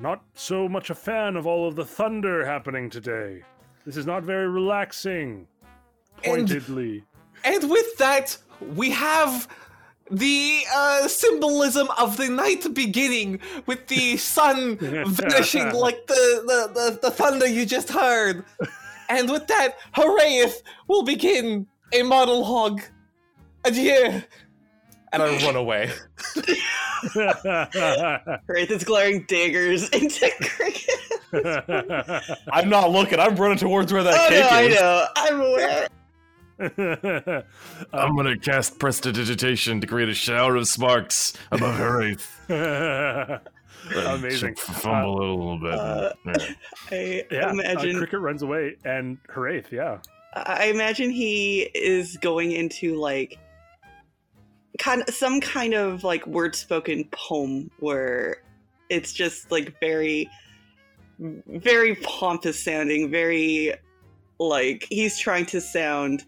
Not 0.00 0.22
so 0.34 0.66
much 0.66 0.88
a 0.88 0.94
fan 0.94 1.36
of 1.36 1.46
all 1.46 1.68
of 1.68 1.76
the 1.76 1.84
thunder 1.84 2.44
happening 2.44 2.88
today. 2.88 3.42
This 3.84 3.98
is 3.98 4.06
not 4.06 4.22
very 4.22 4.48
relaxing. 4.48 5.46
Pointedly. 6.24 7.04
And 7.44 7.70
with 7.70 7.98
that, 7.98 8.36
we 8.74 8.90
have 8.90 9.46
the 10.10 10.62
uh, 10.74 11.06
symbolism 11.06 11.88
of 11.98 12.16
the 12.16 12.28
night 12.30 12.72
beginning 12.72 13.40
with 13.66 13.86
the 13.88 14.16
sun 14.16 14.76
vanishing 14.80 15.70
like 15.72 16.06
the, 16.06 16.42
the, 16.46 16.72
the, 16.72 16.98
the 17.02 17.10
thunder 17.10 17.46
you 17.46 17.66
just 17.66 17.90
heard. 17.90 18.44
And 19.10 19.28
with 19.28 19.48
that, 19.48 19.76
Haraith 19.96 20.62
will 20.86 21.02
begin 21.02 21.66
a 21.92 22.04
monologue. 22.04 22.80
Adieu. 23.64 24.22
And 25.12 25.22
I 25.22 25.36
run 25.44 25.56
away. 25.56 25.90
Wraith 28.46 28.70
is 28.70 28.84
glaring 28.84 29.24
daggers 29.26 29.88
into 29.90 30.30
Cricket. 30.40 30.88
I'm 32.52 32.68
not 32.68 32.90
looking. 32.90 33.18
I'm 33.18 33.34
running 33.36 33.56
towards 33.58 33.90
where 33.92 34.02
that 34.02 34.14
oh 34.14 34.28
cake 34.28 34.42
no, 34.42 34.48
I 34.50 34.62
is. 34.62 34.74
know. 34.80 35.06
I'm 35.16 35.40
aware. 35.40 35.88
I'm 37.92 38.16
gonna 38.16 38.38
cast 38.38 38.78
prestidigitation 38.78 39.80
to 39.80 39.86
create 39.86 40.08
a 40.10 40.14
shower 40.14 40.56
of 40.56 40.68
sparks 40.68 41.32
above 41.50 41.74
Haraith. 41.76 43.40
Amazing. 43.94 44.56
Should 44.56 44.58
Fumble 44.58 45.22
it 45.22 45.28
a 45.28 45.34
little 45.34 45.58
bit. 45.58 45.72
uh, 45.74 46.12
Yeah. 46.26 46.34
I 46.90 47.24
yeah, 47.30 47.46
uh, 47.46 47.50
imagine. 47.52 47.96
Cricket 47.96 48.20
runs 48.20 48.42
away, 48.42 48.76
and 48.84 49.16
Haraith, 49.28 49.70
yeah. 49.70 49.98
I 50.34 50.66
imagine 50.66 51.10
he 51.10 51.62
is 51.74 52.18
going 52.18 52.52
into 52.52 52.96
like 52.96 53.38
kind 54.80 55.04
of 55.06 55.14
some 55.14 55.40
kind 55.40 55.74
of 55.74 56.02
like 56.02 56.26
word 56.26 56.56
spoken 56.56 57.04
poem 57.12 57.70
where 57.78 58.42
it's 58.88 59.12
just 59.12 59.52
like 59.52 59.78
very 59.78 60.28
very 61.46 61.96
pompous 61.96 62.62
sounding, 62.64 63.10
very 63.10 63.74
like 64.38 64.86
he's 64.88 65.18
trying 65.18 65.44
to 65.46 65.60
sound 65.60 66.24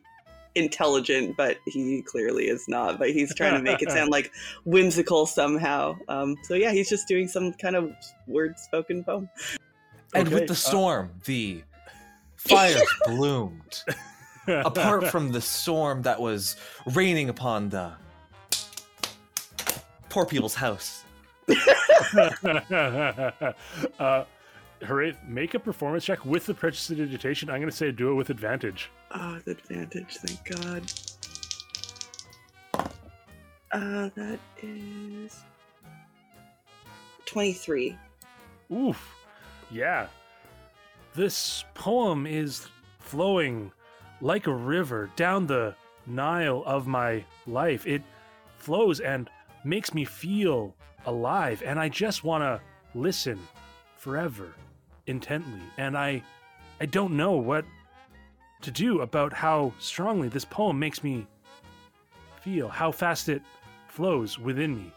intelligent, 0.55 1.35
but 1.37 1.57
he 1.67 2.03
clearly 2.03 2.45
is 2.49 2.69
not. 2.69 2.99
But 2.99 3.11
he's 3.11 3.35
trying 3.35 3.55
to 3.55 3.63
make 3.63 3.81
it 3.81 3.91
sound 3.91 4.11
like 4.13 4.31
whimsical 4.65 5.25
somehow. 5.25 5.97
Um, 6.09 6.37
so 6.43 6.55
yeah, 6.55 6.73
he's 6.73 6.91
just 6.91 7.09
doing 7.09 7.27
some 7.27 7.55
kind 7.55 7.75
of 7.75 7.91
word 8.27 8.59
spoken 8.59 9.03
poem. 9.03 9.31
And 10.15 10.29
Okay, 10.29 10.35
with 10.35 10.47
the 10.47 10.53
uh, 10.53 10.57
storm, 10.57 11.11
the 11.25 11.65
fires 12.37 12.83
bloomed. 13.07 13.83
Apart 14.47 15.07
from 15.07 15.31
the 15.31 15.41
storm 15.41 16.03
that 16.03 16.21
was 16.21 16.57
raining 16.95 17.29
upon 17.29 17.69
the 17.69 17.93
poor 20.13 20.27
people's 20.27 20.55
house. 20.55 21.05
uh, 21.49 21.55
Haraith, 24.83 25.17
make 25.27 25.55
a 25.55 25.59
performance 25.59 26.05
check 26.05 26.27
with 26.27 26.45
the 26.45 26.53
prestidigitation. 26.53 27.49
I'm 27.49 27.61
going 27.61 27.71
to 27.71 27.77
say 27.77 27.91
do 27.93 28.11
it 28.11 28.15
with 28.15 28.29
advantage. 28.29 28.91
Oh, 29.13 29.41
the 29.47 29.53
advantage, 29.53 30.19
thank 30.19 30.61
God. 30.61 30.93
Uh, 33.73 34.11
that 34.15 34.39
is 34.63 35.41
23. 37.25 37.97
Oof. 38.71 39.15
Yeah. 39.71 40.09
This 41.15 41.65
poem 41.73 42.27
is 42.27 42.69
flowing 42.99 43.73
like 44.21 44.47
a 44.47 44.55
river 44.55 45.09
down 45.17 45.47
the 45.47 45.75
Nile 46.07 46.63
of 46.67 46.87
my 46.87 47.25
life. 47.47 47.87
It 47.87 48.03
flows 48.59 49.01
and 49.01 49.31
makes 49.65 49.95
me 49.95 50.05
feel 50.05 50.75
alive, 51.07 51.63
and 51.65 51.79
I 51.79 51.89
just 51.89 52.25
want 52.25 52.43
to 52.43 52.61
listen 52.99 53.39
forever 53.97 54.55
intently. 55.07 55.61
And 55.79 55.97
I 55.97 56.23
I 56.81 56.87
don't 56.87 57.17
know 57.17 57.33
what 57.33 57.65
to 58.63 58.71
do 58.71 59.01
about 59.01 59.33
how 59.33 59.73
strongly 59.79 60.29
this 60.29 60.45
poem 60.45 60.79
makes 60.79 61.05
me 61.05 61.27
feel, 62.41 62.69
how 62.69 62.91
fast 62.91 63.29
it 63.29 63.43
flows 63.89 64.39
within 64.39 64.77
me. 64.77 64.93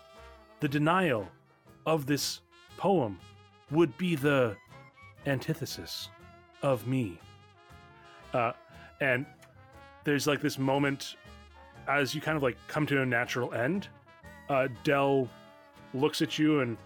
The 0.61 0.67
denial 0.67 1.27
of 1.85 2.05
this 2.05 2.41
poem 2.77 3.19
would 3.71 3.95
be 3.97 4.15
the 4.15 4.55
antithesis 5.25 6.09
of 6.61 6.87
me. 6.87 7.19
Uh, 8.33 8.53
and 9.01 9.25
there's 10.03 10.27
like 10.27 10.41
this 10.41 10.57
moment 10.57 11.15
as 11.87 12.15
you 12.15 12.21
kind 12.21 12.37
of 12.37 12.43
like 12.43 12.57
come 12.67 12.85
to 12.87 13.01
a 13.01 13.05
natural 13.05 13.53
end. 13.53 13.87
Uh, 14.49 14.67
Dell 14.83 15.27
looks 15.93 16.21
at 16.21 16.37
you 16.37 16.59
and 16.59 16.77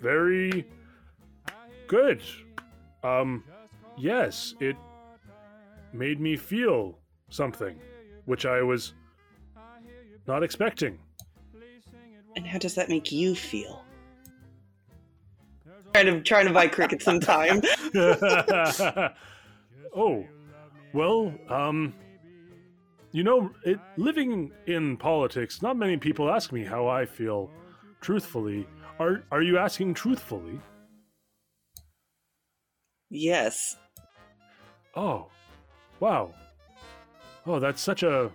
very 0.00 0.66
good. 1.86 2.22
Um, 3.02 3.44
yes, 3.96 4.54
it 4.60 4.76
made 5.92 6.20
me 6.20 6.36
feel 6.36 6.98
something, 7.28 7.76
which 8.24 8.46
I 8.46 8.62
was 8.62 8.94
not 10.26 10.42
expecting. 10.42 10.98
And 12.36 12.46
how 12.46 12.58
does 12.58 12.74
that 12.74 12.88
make 12.88 13.12
you 13.12 13.34
feel? 13.34 13.84
Trying 15.92 16.06
to 16.06 16.20
trying 16.20 16.46
to 16.46 16.52
buy 16.52 16.68
cricket 16.68 17.00
some 17.00 17.20
time. 17.20 17.62
oh, 19.96 20.24
well, 20.92 21.32
um, 21.48 21.94
you 23.16 23.24
know, 23.24 23.50
it, 23.64 23.80
living 23.96 24.52
in 24.66 24.98
politics, 24.98 25.62
not 25.62 25.78
many 25.78 25.96
people 25.96 26.30
ask 26.30 26.52
me 26.52 26.62
how 26.62 26.86
I 26.86 27.06
feel. 27.06 27.50
Truthfully, 28.02 28.66
are 29.00 29.22
are 29.32 29.40
you 29.40 29.56
asking 29.56 29.94
truthfully? 29.94 30.60
yes. 33.08 33.78
Oh, 34.94 35.28
wow. 35.98 36.34
Oh, 37.46 37.58
that's 37.58 37.80
such 37.80 38.02
a 38.02 38.30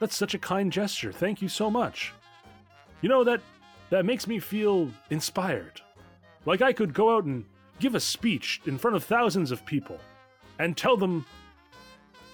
that's 0.00 0.16
such 0.16 0.32
a 0.32 0.38
kind 0.38 0.72
gesture. 0.72 1.12
Thank 1.12 1.42
you 1.42 1.50
so 1.50 1.70
much. 1.70 2.14
You 3.02 3.10
know 3.10 3.22
that 3.24 3.42
that 3.90 4.06
makes 4.06 4.26
me 4.26 4.38
feel 4.38 4.88
inspired. 5.10 5.82
Like 6.46 6.62
I 6.62 6.72
could 6.72 6.94
go 6.94 7.14
out 7.14 7.24
and 7.24 7.44
give 7.80 7.94
a 7.94 8.00
speech 8.00 8.62
in 8.64 8.78
front 8.78 8.96
of 8.96 9.04
thousands 9.04 9.50
of 9.50 9.66
people 9.66 9.98
and 10.58 10.74
tell 10.74 10.96
them 10.96 11.26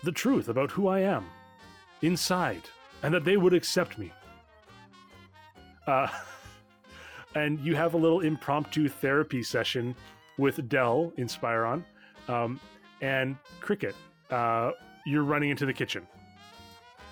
the 0.04 0.12
truth 0.12 0.48
about 0.48 0.70
who 0.70 0.86
I 0.86 1.00
am 1.00 1.26
inside 2.02 2.62
and 3.02 3.12
that 3.14 3.24
they 3.24 3.36
would 3.36 3.54
accept 3.54 3.98
me 3.98 4.12
Uh, 5.86 6.08
and 7.34 7.60
you 7.60 7.76
have 7.76 7.94
a 7.94 7.96
little 7.96 8.20
impromptu 8.20 8.88
therapy 8.88 9.42
session 9.42 9.94
with 10.38 10.68
Dell 10.68 11.12
Inspiron. 11.18 11.84
Um, 12.28 12.58
and 13.00 13.36
Cricket, 13.60 13.94
uh, 14.30 14.72
you're 15.04 15.22
running 15.22 15.50
into 15.50 15.66
the 15.66 15.72
kitchen. 15.72 16.06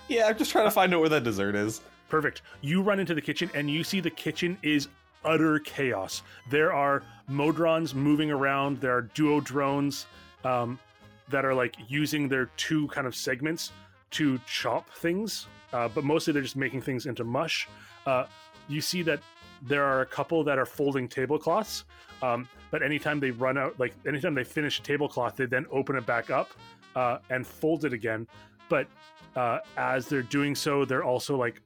Yeah, 0.07 0.27
I'm 0.27 0.37
just 0.37 0.51
trying 0.51 0.65
to 0.65 0.71
find 0.71 0.93
out 0.93 0.99
where 0.99 1.09
that 1.09 1.23
dessert 1.23 1.55
is. 1.55 1.81
Perfect. 2.09 2.41
You 2.61 2.81
run 2.81 2.99
into 2.99 3.13
the 3.13 3.21
kitchen 3.21 3.49
and 3.53 3.69
you 3.69 3.83
see 3.83 3.99
the 3.99 4.09
kitchen 4.09 4.57
is 4.61 4.89
utter 5.23 5.59
chaos. 5.59 6.21
There 6.49 6.73
are 6.73 7.01
Modrons 7.29 7.93
moving 7.93 8.29
around. 8.29 8.81
There 8.81 8.95
are 8.95 9.03
duo 9.03 9.39
drones 9.39 10.05
um, 10.43 10.77
that 11.29 11.45
are 11.45 11.53
like 11.53 11.75
using 11.87 12.27
their 12.27 12.47
two 12.57 12.87
kind 12.89 13.07
of 13.07 13.15
segments 13.15 13.71
to 14.11 14.39
chop 14.45 14.89
things, 14.89 15.47
uh, 15.73 15.87
but 15.87 16.03
mostly 16.03 16.33
they're 16.33 16.41
just 16.41 16.55
making 16.55 16.81
things 16.81 17.05
into 17.05 17.23
mush. 17.23 17.67
Uh, 18.05 18.25
you 18.67 18.81
see 18.81 19.01
that 19.03 19.19
there 19.61 19.83
are 19.83 20.01
a 20.01 20.05
couple 20.05 20.43
that 20.43 20.57
are 20.57 20.65
folding 20.65 21.07
tablecloths, 21.07 21.85
um, 22.21 22.47
but 22.71 22.81
anytime 22.81 23.19
they 23.19 23.31
run 23.31 23.57
out, 23.57 23.77
like 23.79 23.93
anytime 24.07 24.33
they 24.33 24.43
finish 24.43 24.79
a 24.79 24.83
tablecloth, 24.83 25.35
they 25.35 25.45
then 25.45 25.65
open 25.71 25.95
it 25.95 26.05
back 26.05 26.29
up 26.29 26.49
uh, 26.95 27.19
and 27.29 27.45
fold 27.45 27.85
it 27.85 27.93
again. 27.93 28.27
But 28.69 28.87
uh, 29.35 29.59
as 29.77 30.07
they're 30.07 30.21
doing 30.21 30.55
so, 30.55 30.85
they're 30.85 31.03
also 31.03 31.37
like 31.37 31.61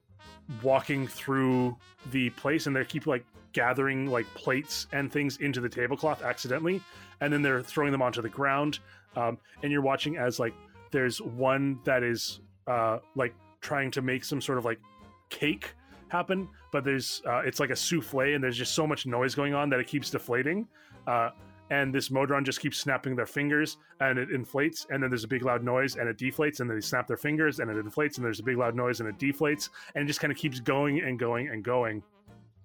walking 0.62 1.06
through 1.06 1.76
the 2.10 2.30
place 2.30 2.66
and 2.66 2.74
they 2.74 2.84
keep 2.84 3.06
like 3.06 3.24
gathering 3.52 4.06
like 4.06 4.26
plates 4.34 4.86
and 4.92 5.12
things 5.12 5.36
into 5.38 5.60
the 5.60 5.68
tablecloth 5.68 6.22
accidentally 6.22 6.80
and 7.20 7.32
then 7.32 7.42
they're 7.42 7.62
throwing 7.62 7.92
them 7.92 8.02
onto 8.02 8.22
the 8.22 8.28
ground 8.28 8.78
um, 9.16 9.38
and 9.62 9.72
you're 9.72 9.82
watching 9.82 10.16
as 10.16 10.38
like 10.38 10.54
there's 10.90 11.20
one 11.20 11.78
that 11.84 12.02
is 12.02 12.40
uh, 12.66 12.98
like 13.14 13.34
trying 13.60 13.90
to 13.90 14.02
make 14.02 14.24
some 14.24 14.40
sort 14.40 14.58
of 14.58 14.64
like 14.64 14.80
cake 15.28 15.74
happen 16.08 16.48
but 16.72 16.84
there's 16.84 17.22
uh, 17.26 17.38
it's 17.44 17.60
like 17.60 17.70
a 17.70 17.76
souffle 17.76 18.34
and 18.34 18.42
there's 18.42 18.56
just 18.56 18.74
so 18.74 18.86
much 18.86 19.06
noise 19.06 19.34
going 19.34 19.54
on 19.54 19.70
that 19.70 19.78
it 19.78 19.86
keeps 19.86 20.10
deflating 20.10 20.66
uh, 21.06 21.30
and 21.70 21.94
this 21.94 22.10
modron 22.10 22.44
just 22.44 22.60
keeps 22.60 22.78
snapping 22.78 23.14
their 23.14 23.26
fingers 23.26 23.78
and 24.00 24.18
it 24.18 24.30
inflates 24.30 24.86
and 24.90 25.02
then 25.02 25.08
there's 25.08 25.24
a 25.24 25.28
big 25.28 25.44
loud 25.44 25.62
noise 25.62 25.96
and 25.96 26.08
it 26.08 26.18
deflates 26.18 26.60
and 26.60 26.68
then 26.68 26.76
they 26.76 26.80
snap 26.80 27.06
their 27.06 27.16
fingers 27.16 27.60
and 27.60 27.70
it 27.70 27.76
inflates 27.76 28.16
and 28.16 28.24
there's 28.24 28.40
a 28.40 28.42
big 28.42 28.58
loud 28.58 28.74
noise 28.74 29.00
and 29.00 29.08
it 29.08 29.18
deflates 29.18 29.70
and 29.94 30.04
it 30.04 30.06
just 30.06 30.20
kind 30.20 30.32
of 30.32 30.36
keeps 30.36 30.60
going 30.60 31.00
and 31.00 31.18
going 31.18 31.48
and 31.48 31.64
going. 31.64 32.02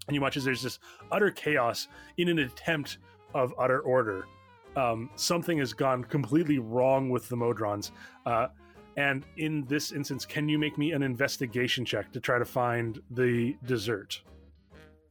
And 0.07 0.15
you 0.15 0.21
watch 0.21 0.37
as 0.37 0.43
there's 0.43 0.61
this 0.61 0.79
utter 1.11 1.31
chaos 1.31 1.87
in 2.17 2.29
an 2.29 2.39
attempt 2.39 2.97
of 3.33 3.53
utter 3.59 3.79
order 3.81 4.25
um, 4.75 5.09
something 5.15 5.57
has 5.57 5.73
gone 5.73 6.03
completely 6.03 6.59
wrong 6.59 7.09
with 7.09 7.27
the 7.29 7.35
modrons 7.35 7.91
uh, 8.25 8.47
and 8.97 9.25
in 9.37 9.65
this 9.65 9.91
instance 9.91 10.25
can 10.25 10.47
you 10.47 10.57
make 10.57 10.77
me 10.77 10.91
an 10.91 11.03
investigation 11.03 11.83
check 11.85 12.11
to 12.11 12.19
try 12.19 12.37
to 12.39 12.45
find 12.45 12.99
the 13.11 13.55
dessert 13.65 14.21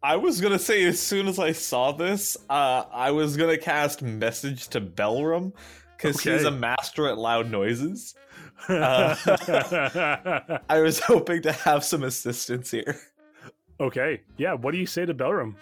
I 0.02 0.16
was 0.16 0.38
gonna 0.38 0.58
say 0.58 0.84
as 0.84 1.00
soon 1.00 1.28
as 1.28 1.38
I 1.38 1.52
saw 1.52 1.90
this, 1.90 2.36
uh, 2.50 2.84
I 2.92 3.10
was 3.12 3.38
gonna 3.38 3.56
cast 3.56 4.02
message 4.02 4.68
to 4.68 4.80
Belram 4.82 5.54
because 5.96 6.20
he's 6.20 6.44
a 6.44 6.50
master 6.50 7.08
at 7.08 7.16
loud 7.16 7.50
noises. 7.50 8.14
Uh, 8.68 9.16
I 10.70 10.80
was 10.80 11.00
hoping 11.00 11.42
to 11.42 11.52
have 11.52 11.84
some 11.84 12.02
assistance 12.04 12.70
here. 12.70 12.96
okay 13.80 14.22
yeah 14.36 14.54
what 14.54 14.70
do 14.70 14.78
you 14.78 14.86
say 14.86 15.04
to 15.04 15.12
belram 15.12 15.54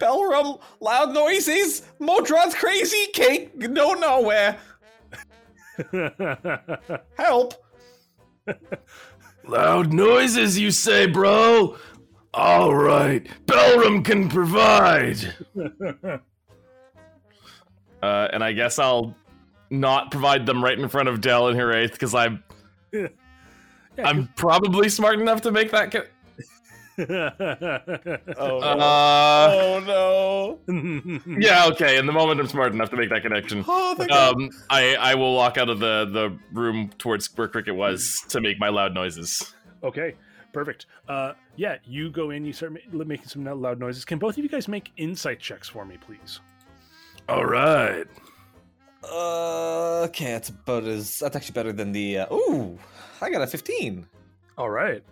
Belram, 0.00 0.60
loud 0.80 1.12
noises, 1.12 1.82
Modron's 2.00 2.54
crazy, 2.54 3.06
cake, 3.12 3.56
no 3.56 3.92
nowhere. 3.92 4.58
Help! 7.16 7.54
Loud 9.46 9.92
noises, 9.92 10.58
you 10.58 10.70
say, 10.70 11.06
bro? 11.06 11.76
All 12.32 12.74
right, 12.74 13.26
Belram 13.46 14.04
can 14.04 14.28
provide. 14.28 15.34
uh, 18.02 18.28
and 18.32 18.42
I 18.42 18.52
guess 18.52 18.78
I'll 18.78 19.14
not 19.70 20.10
provide 20.10 20.46
them 20.46 20.62
right 20.62 20.78
in 20.78 20.88
front 20.88 21.08
of 21.08 21.20
Dell 21.20 21.48
and 21.48 21.58
Haraith 21.58 21.92
because 21.92 22.14
I'm 22.14 22.42
Yeah, 22.92 23.08
I'm 23.98 24.28
probably 24.36 24.88
smart 24.88 25.20
enough 25.20 25.42
to 25.42 25.50
make 25.50 25.70
that. 25.72 25.90
Ca- 25.90 26.04
Oh, 28.36 28.58
uh, 28.60 29.50
oh 29.52 30.58
no. 30.66 31.20
yeah, 31.38 31.66
okay. 31.66 31.98
In 31.98 32.06
the 32.06 32.12
moment, 32.12 32.40
I'm 32.40 32.46
smart 32.46 32.72
enough 32.72 32.90
to 32.90 32.96
make 32.96 33.10
that 33.10 33.22
connection. 33.22 33.64
Oh, 33.66 33.94
thank 33.94 34.10
God. 34.10 34.34
Um, 34.36 34.50
I 34.70 34.94
I 34.96 35.14
will 35.14 35.34
walk 35.34 35.58
out 35.58 35.68
of 35.68 35.78
the 35.80 36.06
the 36.06 36.38
room 36.52 36.90
towards 36.98 37.26
where 37.36 37.48
Cricket 37.48 37.74
was 37.74 38.24
to 38.28 38.40
make 38.40 38.58
my 38.58 38.68
loud 38.68 38.94
noises. 38.94 39.54
okay 39.82 40.14
perfect 40.52 40.86
uh, 41.08 41.32
yeah 41.56 41.76
you 41.84 42.10
go 42.10 42.30
in 42.30 42.44
you 42.44 42.52
start 42.52 42.72
ma- 42.92 43.04
making 43.04 43.26
some 43.28 43.44
loud 43.44 43.78
noises 43.78 44.04
can 44.04 44.18
both 44.18 44.36
of 44.36 44.42
you 44.42 44.48
guys 44.50 44.66
make 44.66 44.90
insight 44.96 45.38
checks 45.38 45.68
for 45.68 45.84
me 45.84 45.96
please 45.96 46.40
All 47.28 47.44
right. 47.46 48.04
Uh, 49.04 50.02
okay, 50.08 50.32
that's 50.32 50.48
about 50.50 50.84
as. 50.84 51.18
That's 51.20 51.36
actually 51.36 51.54
better 51.54 51.72
than 51.72 51.92
the. 51.92 52.18
Uh, 52.18 52.34
ooh, 52.34 52.78
I 53.22 53.30
got 53.30 53.40
a 53.42 53.46
15. 53.46 54.06
all 54.58 54.68
right 54.70 55.02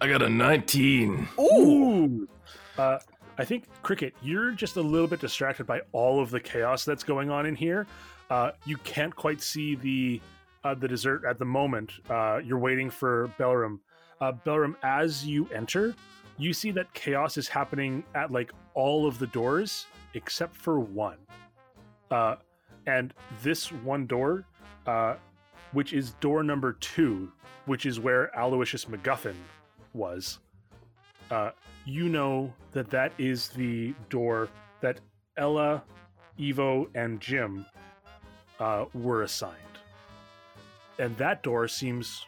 I 0.00 0.08
got 0.08 0.20
a 0.22 0.28
19. 0.28 1.28
Ooh! 1.40 2.28
Uh, 2.76 2.98
I 3.38 3.44
think 3.44 3.64
Cricket, 3.82 4.14
you're 4.22 4.50
just 4.50 4.76
a 4.76 4.80
little 4.80 5.06
bit 5.06 5.20
distracted 5.20 5.66
by 5.66 5.80
all 5.92 6.20
of 6.20 6.30
the 6.30 6.40
chaos 6.40 6.84
that's 6.84 7.02
going 7.02 7.30
on 7.30 7.46
in 7.46 7.54
here. 7.54 7.86
Uh, 8.28 8.50
you 8.66 8.76
can't 8.78 9.14
quite 9.14 9.40
see 9.40 9.74
the 9.74 10.20
uh, 10.64 10.74
the 10.74 10.88
dessert 10.88 11.22
at 11.24 11.38
the 11.38 11.44
moment. 11.44 11.92
Uh, 12.10 12.40
you're 12.44 12.58
waiting 12.58 12.90
for 12.90 13.30
Belram. 13.38 13.78
Uh, 14.20 14.32
as 14.82 15.24
you 15.24 15.48
enter, 15.54 15.94
you 16.38 16.52
see 16.52 16.70
that 16.72 16.92
chaos 16.92 17.36
is 17.36 17.48
happening 17.48 18.02
at 18.14 18.30
like 18.30 18.52
all 18.74 19.06
of 19.06 19.18
the 19.18 19.28
doors 19.28 19.86
except 20.14 20.56
for 20.56 20.80
one. 20.80 21.18
Uh, 22.10 22.36
and 22.86 23.14
this 23.42 23.72
one 23.72 24.06
door, 24.06 24.44
uh, 24.86 25.14
which 25.72 25.92
is 25.92 26.12
door 26.20 26.42
number 26.42 26.74
two, 26.74 27.30
which 27.66 27.86
is 27.86 27.98
where 28.00 28.30
Aloysius 28.36 28.86
MacGuffin 28.86 29.34
was, 29.96 30.38
uh, 31.30 31.50
you 31.84 32.08
know 32.08 32.52
that 32.72 32.90
that 32.90 33.12
is 33.18 33.48
the 33.48 33.94
door 34.10 34.48
that 34.80 35.00
Ella, 35.36 35.82
Evo, 36.38 36.88
and 36.94 37.20
Jim 37.20 37.66
uh, 38.60 38.84
were 38.94 39.22
assigned. 39.22 39.54
And 40.98 41.16
that 41.18 41.42
door 41.42 41.68
seems 41.68 42.24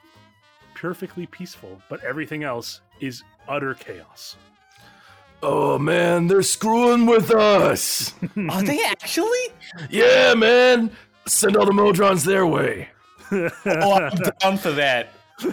perfectly 0.75 1.27
peaceful, 1.27 1.81
but 1.89 2.03
everything 2.05 2.45
else 2.45 2.81
is 3.01 3.23
utter 3.49 3.75
chaos. 3.75 4.37
Oh 5.43 5.79
man, 5.79 6.27
they're 6.27 6.43
screwing 6.43 7.07
with 7.07 7.31
us. 7.31 8.13
Are 8.51 8.63
they 8.63 8.83
actually? 8.85 9.53
yeah, 9.89 10.35
man. 10.35 10.91
Send 11.27 11.57
all 11.57 11.67
the 11.67 11.73
Modrons 11.73 12.25
their 12.25 12.47
way. 12.47 12.89
Oh, 13.31 13.93
I'm 13.93 14.17
down 14.41 14.57
for 14.57 14.71
that. 14.73 15.11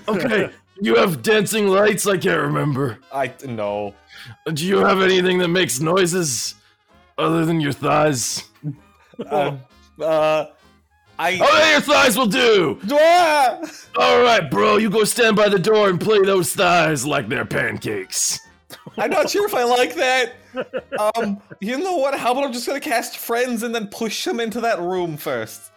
Okay. 0.08 0.50
you 0.82 0.96
have 0.96 1.22
dancing 1.22 1.68
lights? 1.68 2.08
I 2.08 2.18
can't 2.18 2.42
remember. 2.42 3.00
I 3.12 3.32
no. 3.46 3.94
Do 4.54 4.66
you 4.66 4.78
have 4.80 5.02
anything 5.02 5.38
that 5.40 5.48
makes 5.48 5.80
noises 5.80 6.56
other 7.18 7.46
than 7.46 7.62
your 7.62 7.72
thighs? 7.72 8.44
Um, 9.30 9.62
uh, 10.02 10.48
I. 11.18 11.40
Oh, 11.42 11.60
yeah, 11.60 11.72
your 11.72 11.82
thighs 11.82 12.18
will 12.18 12.26
do. 12.26 12.80
Ah! 12.92 13.60
All 13.98 14.22
right, 14.22 14.50
bro. 14.52 14.78
You 14.78 14.90
go 14.90 15.04
stand 15.06 15.36
by 15.36 15.48
the 15.48 15.60
door 15.60 15.90
and 15.90 16.00
play 16.00 16.20
those 16.22 16.54
thighs 16.54 17.06
like 17.06 17.30
they're 17.30 17.46
pancakes. 17.46 18.40
I'm 18.98 19.12
not 19.12 19.30
sure 19.30 19.46
if 19.46 19.54
I 19.54 19.64
like 19.64 19.96
that. 19.96 20.34
Um, 21.00 21.42
you 21.60 21.78
know 21.78 21.98
what? 21.98 22.18
How 22.18 22.32
about 22.32 22.46
I'm 22.46 22.54
just 22.54 22.68
gonna 22.68 22.80
cast 22.80 23.18
friends 23.18 23.64
and 23.64 23.74
then 23.74 23.88
push 23.88 24.26
them 24.26 24.40
into 24.40 24.62
that 24.62 24.80
room 24.80 25.18
first? 25.18 25.72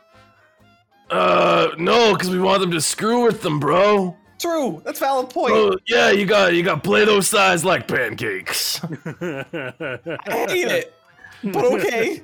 Uh, 1.11 1.68
no, 1.78 2.12
because 2.12 2.30
we 2.30 2.38
want 2.38 2.61
them 2.61 2.70
to 2.72 2.80
screw 2.80 3.24
with 3.24 3.40
them, 3.40 3.59
bro. 3.59 4.16
True, 4.39 4.80
that's 4.84 5.01
valid 5.01 5.30
point. 5.30 5.53
Oh, 5.55 5.76
yeah, 5.86 6.11
you 6.11 6.24
got 6.24 6.55
you 6.55 6.62
got 6.62 6.84
play 6.84 7.05
those 7.05 7.28
thighs 7.28 7.64
like 7.64 7.89
pancakes. 7.89 8.80
I 8.84 9.45
hate 10.26 10.68
it, 10.68 10.95
but 11.43 11.64
okay. 11.64 12.22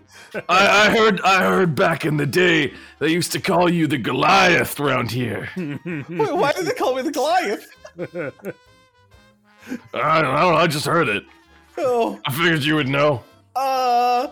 I, 0.49 0.87
I 0.87 0.91
heard 0.97 1.21
I 1.23 1.43
heard 1.43 1.75
back 1.75 2.05
in 2.05 2.17
the 2.17 2.27
day 2.27 2.73
they 3.01 3.09
used 3.09 3.33
to 3.33 3.41
call 3.41 3.69
you 3.69 3.87
the 3.89 3.99
Goliath 3.99 4.79
around 4.79 5.11
here. 5.11 5.49
Wait, 5.57 6.07
why 6.09 6.53
did 6.53 6.67
they 6.67 6.75
call 6.75 6.95
me 6.95 7.03
the 7.03 7.11
Goliath? 7.11 7.69
I 7.99 8.31
don't, 9.93 9.95
I 9.95 10.23
don't 10.23 10.53
know. 10.53 10.57
I 10.57 10.67
just 10.67 10.87
heard 10.87 11.09
it. 11.09 11.25
Oh, 11.79 12.21
I 12.27 12.33
figured 12.33 12.62
you 12.62 12.77
would 12.77 12.89
know. 12.89 13.25
uh, 13.57 14.29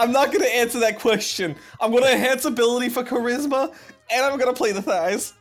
I'm 0.00 0.10
not 0.10 0.32
gonna 0.32 0.46
answer 0.46 0.80
that 0.80 0.98
question. 0.98 1.54
I'm 1.80 1.92
gonna 1.92 2.06
enhance 2.06 2.44
ability 2.44 2.88
for 2.88 3.04
charisma, 3.04 3.72
and 4.10 4.26
I'm 4.26 4.36
gonna 4.36 4.52
play 4.52 4.72
the 4.72 4.82
thighs. 4.82 5.34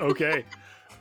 okay. 0.00 0.44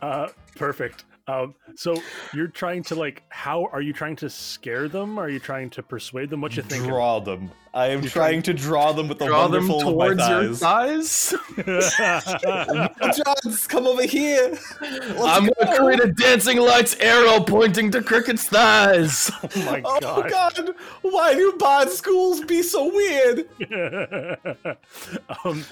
Uh, 0.02 0.28
perfect. 0.56 1.06
Um, 1.30 1.56
so 1.76 2.02
you're 2.34 2.48
trying 2.48 2.84
to 2.84 2.96
like, 2.96 3.22
how 3.28 3.66
are 3.74 3.82
you 3.82 3.92
trying 3.92 4.16
to 4.18 4.30
scare 4.30 4.88
them? 4.88 5.20
Are 5.20 5.30
you 5.30 5.40
trying 5.40 5.70
to 5.72 5.84
persuade 5.84 6.30
them? 6.30 6.40
What 6.40 6.56
you 6.56 6.64
think? 6.64 6.86
Draw 6.86 7.20
them. 7.20 7.52
I 7.74 7.88
am 7.88 8.02
You're 8.02 8.10
trying 8.10 8.42
to 8.44 8.54
draw 8.54 8.94
them 8.94 9.10
with 9.10 9.20
the 9.20 9.26
Draw 9.26 9.50
them 9.50 9.68
wonderful 9.68 9.92
towards 9.92 10.22
of 10.24 10.30
my 10.30 10.42
your 10.42 10.54
thighs. 10.56 11.34
thighs. 11.58 12.34
Johns, 13.44 13.68
come 13.68 13.88
over 13.88 14.04
here. 14.04 14.58
Let's 14.82 15.20
I'm 15.20 15.48
go. 15.48 15.54
gonna 15.60 15.78
create 15.78 16.00
a 16.00 16.14
dancing 16.14 16.60
lights 16.60 16.96
arrow 17.02 17.42
pointing 17.44 17.92
to 17.92 18.02
Cricket's 18.02 18.46
thighs. 18.48 19.30
oh 19.44 19.66
my 19.66 19.82
god! 19.82 20.04
Oh 20.06 20.22
god! 20.30 20.56
god, 20.56 20.76
why 21.02 21.34
do 21.34 21.52
bond 21.60 21.90
schools 21.90 22.40
be 22.42 22.64
so 22.64 22.88
weird? 22.88 23.50
um, 25.44 25.66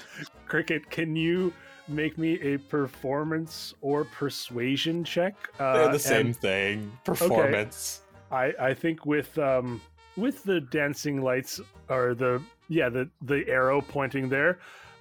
Cricket, 0.46 0.90
can 0.90 1.16
you 1.16 1.52
make 1.88 2.18
me 2.18 2.40
a 2.40 2.58
performance 2.58 3.74
or 3.80 4.04
persuasion 4.04 5.04
check? 5.04 5.34
Uh, 5.58 5.74
They're 5.74 5.92
the 5.92 5.98
same 5.98 6.26
and 6.26 6.36
thing. 6.36 6.92
Performance. 7.04 8.00
I 8.30 8.52
I 8.60 8.74
think 8.74 9.06
with 9.06 9.36
um 9.38 9.80
with 10.16 10.42
the 10.44 10.60
dancing 10.60 11.22
lights 11.22 11.60
or 11.88 12.14
the 12.14 12.42
yeah 12.68 12.88
the 12.88 13.08
the 13.22 13.46
arrow 13.48 13.80
pointing 13.80 14.28
there, 14.28 14.58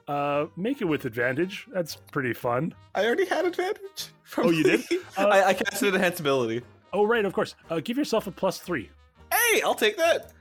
uh, 0.07 0.45
make 0.55 0.81
it 0.81 0.85
with 0.85 1.05
advantage. 1.05 1.65
That's 1.73 1.95
pretty 2.11 2.33
fun. 2.33 2.73
I 2.93 3.05
already 3.05 3.25
had 3.25 3.45
advantage. 3.45 4.07
Oh, 4.37 4.51
you 4.51 4.63
did? 4.63 4.81
the- 4.89 5.01
Uh, 5.17 5.27
I, 5.27 5.47
I 5.49 5.53
casted 5.53 5.95
enhance 5.95 6.19
ability. 6.19 6.61
Oh 6.93 7.05
right, 7.05 7.25
of 7.25 7.33
course. 7.33 7.55
Uh, 7.69 7.79
give 7.79 7.97
yourself 7.97 8.27
a 8.27 8.31
plus 8.31 8.59
three. 8.59 8.89
Hey, 9.31 9.61
I'll 9.61 9.75
take 9.75 9.97
that. 9.97 10.31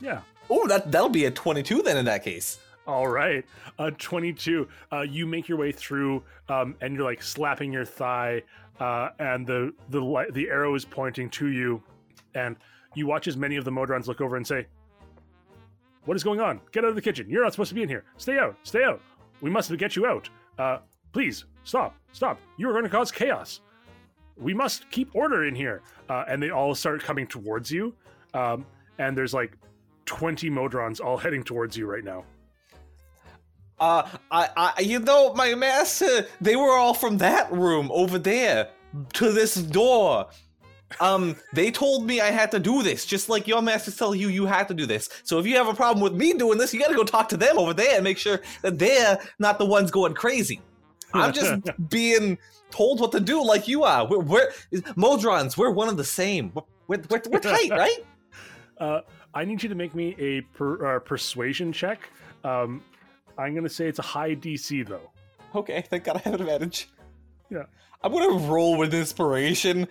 Yeah. 0.00 0.20
Oh, 0.50 0.66
that 0.66 0.90
that'll 0.90 1.08
be 1.08 1.24
a 1.26 1.30
22 1.30 1.82
then 1.82 1.96
in 1.96 2.04
that 2.06 2.24
case. 2.24 2.58
All 2.86 3.06
right, 3.06 3.44
uh, 3.78 3.92
22. 3.96 4.66
Uh, 4.92 5.02
you 5.02 5.24
make 5.24 5.48
your 5.48 5.56
way 5.56 5.70
through, 5.70 6.24
um, 6.48 6.74
and 6.80 6.94
you're 6.94 7.04
like 7.04 7.22
slapping 7.22 7.72
your 7.72 7.84
thigh, 7.84 8.42
uh, 8.80 9.10
and 9.20 9.46
the 9.46 9.72
the 9.90 10.00
li- 10.00 10.30
the 10.32 10.48
arrow 10.48 10.74
is 10.74 10.84
pointing 10.84 11.30
to 11.30 11.46
you, 11.46 11.80
and 12.34 12.56
you 12.94 13.06
watch 13.06 13.28
as 13.28 13.36
many 13.36 13.54
of 13.54 13.64
the 13.64 13.70
Modrons 13.70 14.08
look 14.08 14.20
over 14.20 14.36
and 14.36 14.44
say, 14.44 14.66
"What 16.06 16.16
is 16.16 16.24
going 16.24 16.40
on? 16.40 16.60
Get 16.72 16.82
out 16.84 16.90
of 16.90 16.96
the 16.96 17.02
kitchen! 17.02 17.30
You're 17.30 17.44
not 17.44 17.52
supposed 17.52 17.68
to 17.68 17.74
be 17.76 17.84
in 17.84 17.88
here. 17.88 18.04
Stay 18.16 18.36
out! 18.36 18.56
Stay 18.64 18.82
out! 18.82 19.00
We 19.40 19.48
must 19.48 19.76
get 19.76 19.94
you 19.94 20.06
out! 20.06 20.28
Uh, 20.58 20.78
please 21.12 21.44
stop! 21.62 21.94
Stop! 22.12 22.40
You 22.56 22.68
are 22.68 22.72
going 22.72 22.84
to 22.84 22.90
cause 22.90 23.12
chaos. 23.12 23.60
We 24.36 24.54
must 24.54 24.90
keep 24.90 25.14
order 25.14 25.44
in 25.44 25.54
here!" 25.54 25.82
Uh, 26.08 26.24
and 26.26 26.42
they 26.42 26.50
all 26.50 26.74
start 26.74 27.00
coming 27.00 27.28
towards 27.28 27.70
you, 27.70 27.94
um, 28.34 28.66
and 28.98 29.16
there's 29.16 29.32
like 29.32 29.56
20 30.06 30.50
Modrons 30.50 31.00
all 31.00 31.16
heading 31.16 31.44
towards 31.44 31.76
you 31.76 31.86
right 31.86 32.02
now. 32.02 32.24
Uh, 33.82 34.08
I, 34.30 34.48
I, 34.56 34.80
you 34.80 35.00
know, 35.00 35.34
my 35.34 35.56
master, 35.56 36.28
they 36.40 36.54
were 36.54 36.70
all 36.70 36.94
from 36.94 37.18
that 37.18 37.50
room 37.50 37.90
over 37.92 38.16
there 38.16 38.68
to 39.14 39.32
this 39.32 39.56
door. 39.56 40.28
Um, 41.00 41.34
they 41.52 41.72
told 41.72 42.06
me 42.06 42.20
I 42.20 42.30
had 42.30 42.52
to 42.52 42.60
do 42.60 42.84
this, 42.84 43.04
just 43.04 43.28
like 43.28 43.48
your 43.48 43.60
masters 43.60 43.96
tell 43.96 44.14
you 44.14 44.28
you 44.28 44.46
had 44.46 44.68
to 44.68 44.74
do 44.74 44.86
this. 44.86 45.08
So 45.24 45.40
if 45.40 45.46
you 45.46 45.56
have 45.56 45.66
a 45.66 45.74
problem 45.74 46.00
with 46.00 46.12
me 46.12 46.32
doing 46.34 46.58
this, 46.58 46.72
you 46.72 46.78
gotta 46.78 46.94
go 46.94 47.02
talk 47.02 47.28
to 47.30 47.36
them 47.36 47.58
over 47.58 47.74
there 47.74 47.96
and 47.96 48.04
make 48.04 48.18
sure 48.18 48.40
that 48.60 48.78
they're 48.78 49.18
not 49.40 49.58
the 49.58 49.66
ones 49.66 49.90
going 49.90 50.14
crazy. 50.14 50.60
I'm 51.12 51.32
just 51.32 51.60
being 51.88 52.38
told 52.70 53.00
what 53.00 53.10
to 53.12 53.20
do, 53.20 53.44
like 53.44 53.66
you 53.66 53.82
are. 53.82 54.06
We're, 54.06 54.20
we're 54.20 54.52
Modrons. 54.96 55.56
We're 55.56 55.70
one 55.72 55.88
of 55.88 55.96
the 55.96 56.04
same. 56.04 56.52
We're, 56.54 56.62
we're, 56.86 57.02
we're, 57.10 57.22
we're 57.32 57.40
tight, 57.40 57.70
right? 57.70 57.98
Uh, 58.78 59.00
I 59.32 59.44
need 59.44 59.62
you 59.62 59.68
to 59.68 59.76
make 59.76 59.94
me 59.94 60.16
a 60.18 60.40
per, 60.40 60.96
uh, 60.96 60.98
persuasion 60.98 61.72
check. 61.72 62.08
Um, 62.42 62.82
I'm 63.42 63.52
going 63.52 63.64
to 63.64 63.70
say 63.70 63.86
it's 63.88 63.98
a 63.98 64.02
high 64.02 64.34
DC 64.34 64.86
though. 64.86 65.10
Okay, 65.54 65.84
thank 65.88 66.04
God 66.04 66.16
I 66.16 66.20
have 66.20 66.34
an 66.34 66.40
advantage. 66.40 66.88
Yeah. 67.50 67.64
I'm 68.04 68.12
gonna 68.12 68.48
roll 68.48 68.76
with 68.76 68.94
inspiration. 68.94 69.86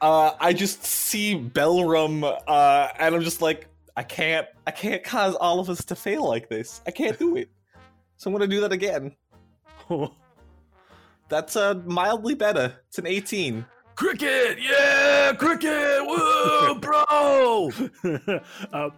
Uh, 0.00 0.32
I 0.40 0.52
just 0.52 0.84
see 0.84 1.38
Belram, 1.38 2.24
uh, 2.48 2.88
and 2.98 3.14
I'm 3.14 3.22
just 3.22 3.40
like, 3.40 3.68
I 3.96 4.02
can't, 4.02 4.48
I 4.66 4.72
can't 4.72 5.04
cause 5.04 5.36
all 5.36 5.60
of 5.60 5.70
us 5.70 5.84
to 5.84 5.94
fail 5.94 6.26
like 6.26 6.48
this. 6.48 6.80
I 6.86 6.90
can't 6.90 7.18
do 7.18 7.36
it. 7.36 7.50
So 8.16 8.28
I'm 8.28 8.34
gonna 8.34 8.48
do 8.48 8.60
that 8.62 8.72
again. 8.72 9.14
That's 11.28 11.56
uh, 11.56 11.74
mildly 11.84 12.34
better. 12.34 12.74
It's 12.88 12.98
an 12.98 13.06
18. 13.06 13.64
Cricket, 13.94 14.58
yeah, 14.60 15.32
Cricket, 15.34 16.04
woo, 16.04 16.74
bro. 16.80 17.70
uh, 18.72 18.90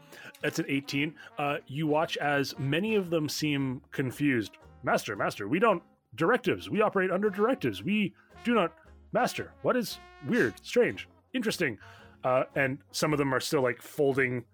that's 0.45 0.59
an 0.59 0.67
18. 0.69 1.15
Uh, 1.39 1.57
you 1.67 1.87
watch 1.87 2.19
as 2.19 2.55
many 2.59 2.97
of 2.97 3.09
them 3.09 3.31
seem 3.31 3.81
confused. 3.91 4.59
Master, 4.83 5.17
master, 5.17 5.49
we 5.49 5.59
don't 5.59 5.83
directives. 6.17 6.69
We 6.69 6.83
operate 6.83 7.11
under 7.11 7.31
directives. 7.31 7.83
We 7.83 8.15
do 8.45 8.55
not 8.55 8.75
master. 9.13 9.53
What 9.63 9.75
is 9.75 9.99
weird, 10.29 10.53
strange, 10.63 11.09
interesting? 11.33 11.79
Uh, 12.23 12.45
and 12.57 12.77
some 12.93 13.15
of 13.15 13.19
them 13.19 13.33
are 13.35 13.41
still 13.41 13.63
like 13.63 13.81
folding 13.81 14.45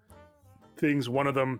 things. 0.77 1.09
One 1.09 1.27
of 1.27 1.35
them, 1.35 1.59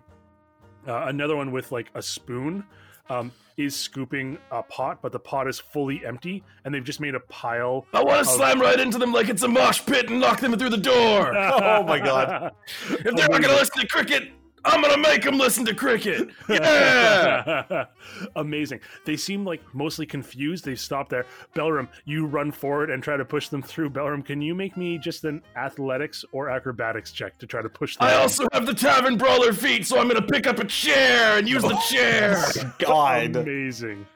uh, 0.88 1.04
another 1.08 1.36
one 1.36 1.52
with 1.52 1.70
like 1.70 1.90
a 1.94 2.00
spoon, 2.00 2.64
um, 3.08 3.32
is 3.56 3.76
scooping 3.76 4.38
a 4.50 4.62
pot, 4.62 5.00
but 5.02 5.12
the 5.12 5.18
pot 5.18 5.46
is 5.48 5.58
fully 5.58 6.04
empty, 6.06 6.42
and 6.64 6.74
they've 6.74 6.84
just 6.84 7.00
made 7.00 7.14
a 7.14 7.20
pile. 7.20 7.86
I 7.92 8.02
want 8.02 8.20
of- 8.20 8.26
to 8.26 8.32
slam 8.32 8.60
right 8.60 8.78
into 8.80 8.98
them 8.98 9.12
like 9.12 9.28
it's 9.28 9.42
a 9.42 9.48
mosh 9.48 9.84
pit 9.84 10.08
and 10.10 10.20
knock 10.20 10.40
them 10.40 10.56
through 10.58 10.70
the 10.70 10.76
door. 10.76 11.32
Oh 11.62 11.82
my 11.84 11.98
God. 11.98 12.52
If 12.90 13.02
they're 13.02 13.28
not 13.28 13.42
gonna 13.42 13.54
listen 13.54 13.80
to 13.80 13.86
Cricket, 13.86 14.30
I'm 14.64 14.80
gonna 14.80 14.98
make 14.98 15.22
them 15.22 15.38
listen 15.38 15.64
to 15.66 15.74
Cricket. 15.74 16.30
Yeah. 16.48 17.86
Amazing. 18.36 18.80
They 19.04 19.16
seem 19.16 19.44
like 19.44 19.60
mostly 19.74 20.06
confused. 20.06 20.64
They 20.64 20.74
stop 20.76 21.08
there. 21.08 21.26
Belram, 21.54 21.88
you 22.04 22.26
run 22.26 22.52
forward 22.52 22.90
and 22.90 23.02
try 23.02 23.16
to 23.16 23.24
push 23.24 23.48
them 23.48 23.62
through. 23.62 23.90
Belram, 23.90 24.24
can 24.24 24.40
you 24.40 24.54
make 24.54 24.76
me 24.76 24.98
just 24.98 25.24
an 25.24 25.42
athletics 25.56 26.24
or 26.32 26.48
acrobatics 26.48 27.10
check 27.12 27.38
to 27.38 27.46
try 27.46 27.60
to 27.62 27.68
push 27.68 27.96
them? 27.96 28.06
I 28.08 28.14
also 28.14 28.46
have 28.52 28.66
the 28.66 28.74
tavern 28.74 29.16
brawler 29.16 29.52
feat, 29.52 29.86
so 29.86 29.98
I'm 29.98 30.06
gonna 30.08 30.22
pick 30.22 30.46
up 30.46 30.58
a 30.58 30.64
chair 30.64 31.38
and 31.38 31.48
use 31.48 31.62
the 31.62 31.76
chair. 31.90 32.42
God. 32.78 33.36
Amazing. 33.36 34.06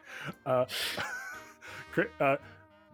Uh, 0.44 0.64
Craig, 1.92 2.08
uh, 2.20 2.36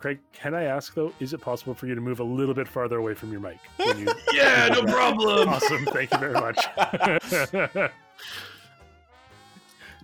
Craig, 0.03 0.18
can 0.32 0.53
I 0.53 0.64
ask 0.64 0.94
though, 0.94 1.12
is 1.20 1.32
it 1.32 1.40
possible 1.40 1.74
for 1.74 1.86
you 1.86 1.94
to 1.94 2.00
move 2.00 2.18
a 2.18 2.24
little 2.24 2.55
bit 2.55 2.66
farther 2.66 2.98
away 2.98 3.14
from 3.14 3.30
your 3.30 3.40
mic? 3.40 3.59
You... 3.78 4.09
Yeah, 4.32 4.66
no 4.72 4.82
problem. 4.92 5.48
awesome. 5.48 5.84
Thank 5.86 6.11
you 6.11 6.18
very 6.18 6.32
much. 6.32 6.59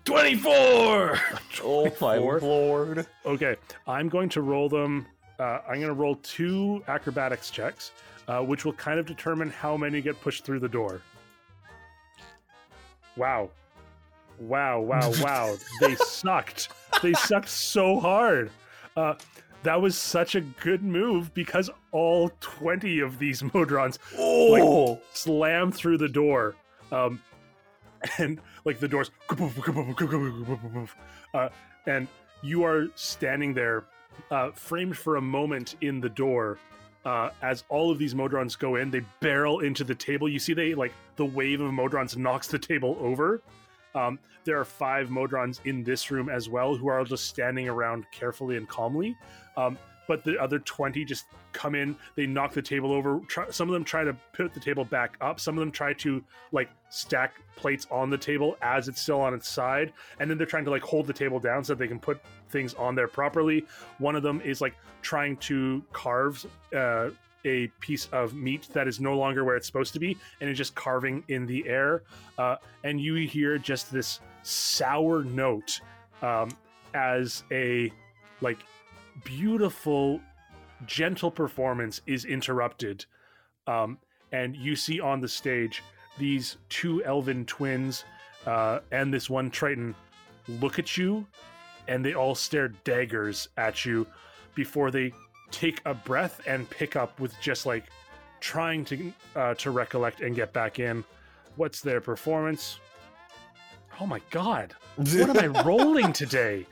24. 0.04 1.20
Oh 1.64 1.84
my 2.00 2.16
Four. 2.16 2.38
lord. 2.40 3.06
Okay, 3.26 3.56
I'm 3.88 4.08
going 4.08 4.28
to 4.28 4.40
roll 4.40 4.68
them. 4.68 5.04
Uh, 5.40 5.62
I'm 5.66 5.80
going 5.80 5.88
to 5.88 5.94
roll 5.94 6.14
two 6.22 6.80
acrobatics 6.86 7.50
checks, 7.50 7.90
uh, 8.28 8.38
which 8.40 8.64
will 8.64 8.74
kind 8.74 9.00
of 9.00 9.06
determine 9.06 9.50
how 9.50 9.76
many 9.76 10.00
get 10.00 10.20
pushed 10.20 10.44
through 10.44 10.60
the 10.60 10.68
door. 10.68 11.02
Wow. 13.16 13.50
Wow, 14.38 14.80
wow, 14.80 15.12
wow. 15.20 15.56
they 15.80 15.96
sucked. 15.96 16.68
They 17.02 17.14
sucked 17.14 17.48
so 17.48 17.98
hard. 17.98 18.52
Uh, 18.96 19.14
that 19.62 19.80
was 19.80 19.96
such 19.96 20.34
a 20.34 20.40
good 20.40 20.82
move 20.82 21.32
because 21.34 21.70
all 21.92 22.30
20 22.40 23.00
of 23.00 23.18
these 23.18 23.42
Modrons 23.54 23.98
Oh. 24.18 25.00
slam 25.12 25.72
through 25.72 25.98
the 25.98 26.08
door. 26.08 26.54
Um, 26.92 27.20
and 28.18 28.40
like 28.64 28.78
the 28.78 28.86
doors, 28.88 29.10
uh, 31.34 31.48
and 31.86 32.06
you 32.42 32.62
are 32.64 32.86
standing 32.94 33.52
there, 33.54 33.84
uh, 34.30 34.50
framed 34.52 34.96
for 34.96 35.16
a 35.16 35.20
moment 35.20 35.76
in 35.80 36.00
the 36.00 36.08
door. 36.08 36.58
Uh, 37.04 37.30
as 37.42 37.64
all 37.68 37.90
of 37.90 37.98
these 37.98 38.14
Modrons 38.14 38.58
go 38.58 38.76
in, 38.76 38.90
they 38.90 39.00
barrel 39.20 39.60
into 39.60 39.82
the 39.84 39.94
table. 39.94 40.28
You 40.28 40.38
see, 40.38 40.52
they 40.52 40.74
like 40.74 40.92
the 41.16 41.24
wave 41.24 41.60
of 41.60 41.72
Modrons 41.72 42.16
knocks 42.16 42.48
the 42.48 42.58
table 42.58 42.96
over. 43.00 43.40
Um, 43.94 44.18
there 44.44 44.58
are 44.60 44.64
five 44.64 45.08
Modrons 45.08 45.60
in 45.64 45.82
this 45.82 46.10
room 46.10 46.28
as 46.28 46.48
well 46.48 46.76
who 46.76 46.88
are 46.88 47.04
just 47.04 47.24
standing 47.26 47.68
around 47.68 48.04
carefully 48.12 48.56
and 48.56 48.68
calmly. 48.68 49.16
Um, 49.58 49.76
but 50.06 50.24
the 50.24 50.40
other 50.40 50.58
20 50.58 51.04
just 51.04 51.26
come 51.52 51.74
in, 51.74 51.94
they 52.14 52.26
knock 52.26 52.54
the 52.54 52.62
table 52.62 52.92
over. 52.92 53.20
Try, 53.28 53.50
some 53.50 53.68
of 53.68 53.74
them 53.74 53.84
try 53.84 54.04
to 54.04 54.16
put 54.32 54.54
the 54.54 54.60
table 54.60 54.84
back 54.84 55.18
up. 55.20 55.38
Some 55.38 55.56
of 55.56 55.60
them 55.60 55.70
try 55.70 55.92
to 55.94 56.24
like 56.50 56.70
stack 56.88 57.34
plates 57.56 57.86
on 57.90 58.08
the 58.08 58.16
table 58.16 58.56
as 58.62 58.88
it's 58.88 59.02
still 59.02 59.20
on 59.20 59.34
its 59.34 59.48
side. 59.48 59.92
And 60.18 60.30
then 60.30 60.38
they're 60.38 60.46
trying 60.46 60.64
to 60.64 60.70
like 60.70 60.82
hold 60.82 61.06
the 61.06 61.12
table 61.12 61.38
down 61.38 61.62
so 61.62 61.74
that 61.74 61.78
they 61.78 61.88
can 61.88 62.00
put 62.00 62.22
things 62.48 62.72
on 62.74 62.94
there 62.94 63.06
properly. 63.06 63.66
One 63.98 64.16
of 64.16 64.22
them 64.22 64.40
is 64.40 64.62
like 64.62 64.74
trying 65.02 65.36
to 65.38 65.82
carve 65.92 66.46
uh, 66.74 67.10
a 67.44 67.66
piece 67.80 68.08
of 68.12 68.34
meat 68.34 68.68
that 68.72 68.88
is 68.88 69.00
no 69.00 69.16
longer 69.16 69.44
where 69.44 69.56
it's 69.56 69.66
supposed 69.66 69.92
to 69.92 70.00
be 70.00 70.16
and 70.40 70.48
it's 70.48 70.58
just 70.58 70.74
carving 70.74 71.22
in 71.28 71.44
the 71.44 71.68
air. 71.68 72.02
Uh, 72.38 72.56
and 72.82 72.98
you 72.98 73.14
hear 73.14 73.58
just 73.58 73.92
this 73.92 74.20
sour 74.42 75.22
note 75.24 75.80
um, 76.22 76.48
as 76.94 77.44
a 77.52 77.92
like 78.40 78.58
beautiful, 79.24 80.20
gentle 80.86 81.30
performance 81.30 82.00
is 82.06 82.24
interrupted. 82.24 83.04
Um, 83.66 83.98
and 84.32 84.56
you 84.56 84.76
see 84.76 85.00
on 85.00 85.20
the 85.20 85.28
stage 85.28 85.82
these 86.18 86.56
two 86.68 87.04
elven 87.04 87.44
twins 87.46 88.04
uh, 88.46 88.80
and 88.90 89.12
this 89.12 89.30
one 89.30 89.50
Triton 89.50 89.94
look 90.60 90.78
at 90.78 90.96
you 90.96 91.26
and 91.86 92.04
they 92.04 92.14
all 92.14 92.34
stare 92.34 92.68
daggers 92.84 93.48
at 93.56 93.84
you 93.84 94.06
before 94.54 94.90
they 94.90 95.12
take 95.50 95.80
a 95.84 95.94
breath 95.94 96.40
and 96.46 96.68
pick 96.68 96.96
up 96.96 97.18
with 97.18 97.34
just 97.40 97.66
like 97.66 97.84
trying 98.40 98.84
to 98.84 99.12
uh, 99.34 99.54
to 99.54 99.70
recollect 99.70 100.20
and 100.20 100.34
get 100.36 100.52
back 100.52 100.78
in. 100.78 101.04
What's 101.56 101.80
their 101.80 102.00
performance? 102.00 102.78
Oh 104.00 104.06
my 104.06 104.20
god! 104.30 104.74
What 104.96 105.36
am 105.36 105.56
I 105.56 105.62
rolling 105.64 106.12
today? 106.12 106.66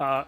Uh, 0.00 0.24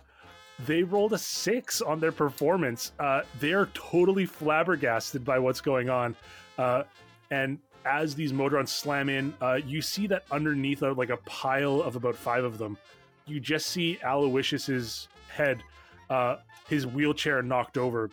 they 0.61 0.83
rolled 0.83 1.13
a 1.13 1.19
six 1.19 1.81
on 1.81 2.01
their 2.01 2.13
performance. 2.13 2.93
Uh, 2.99 3.23
they 3.41 3.53
are 3.53 3.67
totally 3.75 4.27
flabbergasted 4.27 5.25
by 5.25 5.39
what's 5.39 5.61
going 5.61 5.91
on. 5.91 6.15
Uh, 6.59 6.85
and 7.31 7.59
as 7.85 8.15
these 8.15 8.33
Modrons 8.33 8.69
slam 8.69 9.09
in, 9.09 9.35
uh, 9.41 9.59
you 9.67 9.83
see 9.83 10.07
that 10.07 10.25
underneath 10.31 10.83
a, 10.83 10.93
like 10.93 11.11
a 11.11 11.17
pile 11.19 11.83
of 11.83 11.97
about 11.97 12.17
five 12.17 12.45
of 12.45 12.59
them, 12.59 12.79
you 13.27 13.41
just 13.41 13.67
see 13.67 13.99
Aloysius's 14.05 15.09
head, 15.29 15.63
uh, 16.09 16.37
his 16.69 16.87
wheelchair 16.87 17.43
knocked 17.43 17.77
over. 17.77 18.11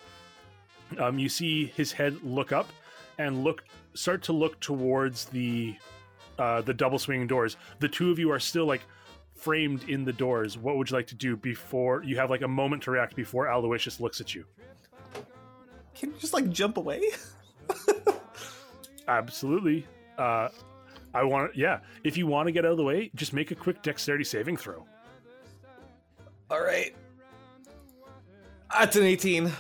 Um, 0.98 1.20
you 1.20 1.30
see 1.30 1.68
his 1.68 1.92
head 1.92 2.18
look 2.24 2.52
up 2.52 2.68
and 3.18 3.44
look 3.44 3.64
start 3.94 4.24
to 4.24 4.34
look 4.34 4.60
towards 4.60 5.26
the 5.26 5.76
uh, 6.40 6.62
the 6.62 6.74
double 6.74 6.98
swinging 6.98 7.28
doors. 7.28 7.56
The 7.80 7.88
two 7.88 8.10
of 8.12 8.20
you 8.20 8.32
are 8.32 8.40
still 8.40 8.66
like 8.66 8.82
framed 9.42 9.90
in 9.90 10.06
the 10.06 10.14
doors. 10.14 10.58
What 10.58 10.78
would 10.78 10.90
you 10.90 10.96
like 10.96 11.08
to 11.08 11.16
do 11.16 11.36
before 11.36 12.04
you 12.04 12.16
have 12.18 12.30
like 12.30 12.44
a 12.44 12.48
moment 12.48 12.84
to 12.84 12.92
react 12.92 13.16
before 13.16 13.48
Aloysius 13.48 14.00
looks 14.00 14.22
at 14.22 14.36
you? 14.36 14.46
Can 15.96 16.12
you 16.12 16.16
just 16.20 16.34
like 16.34 16.50
jump 16.50 16.78
away? 16.78 17.02
Absolutely. 19.08 19.86
Uh, 20.18 20.50
I 21.14 21.24
want 21.24 21.56
yeah. 21.56 21.80
If 22.04 22.18
you 22.18 22.28
want 22.28 22.48
to 22.48 22.52
get 22.52 22.66
out 22.66 22.72
of 22.72 22.78
the 22.78 22.84
way, 22.84 23.12
just 23.16 23.34
make 23.34 23.52
a 23.52 23.56
quick 23.56 23.82
dexterity 23.82 24.24
saving 24.24 24.58
throw. 24.58 24.86
All 26.50 26.62
right. 26.62 26.96
That's 28.72 28.96
an 28.96 29.04
18. 29.04 29.52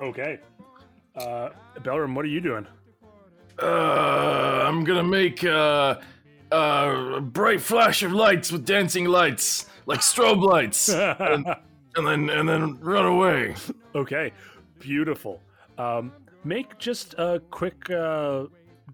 Okay. 0.00 0.38
Uh, 1.14 1.50
Belram, 1.80 2.14
what 2.14 2.24
are 2.24 2.28
you 2.28 2.40
doing? 2.40 2.66
Uh, 3.60 4.64
I'm 4.66 4.84
gonna 4.84 5.04
make 5.04 5.44
uh, 5.44 5.96
uh, 6.52 7.14
a 7.16 7.20
bright 7.20 7.60
flash 7.60 8.02
of 8.02 8.12
lights 8.12 8.50
with 8.52 8.64
dancing 8.64 9.04
lights, 9.06 9.66
like 9.86 10.00
strobe 10.00 10.42
lights, 10.42 10.88
and, 10.88 11.46
and 11.96 12.06
then 12.06 12.28
and 12.30 12.48
then 12.48 12.78
run 12.80 13.06
away. 13.06 13.54
okay, 13.94 14.32
beautiful. 14.78 15.40
Um, 15.78 16.12
make 16.44 16.78
just 16.78 17.14
a 17.18 17.40
quick 17.50 17.88
uh, 17.90 18.44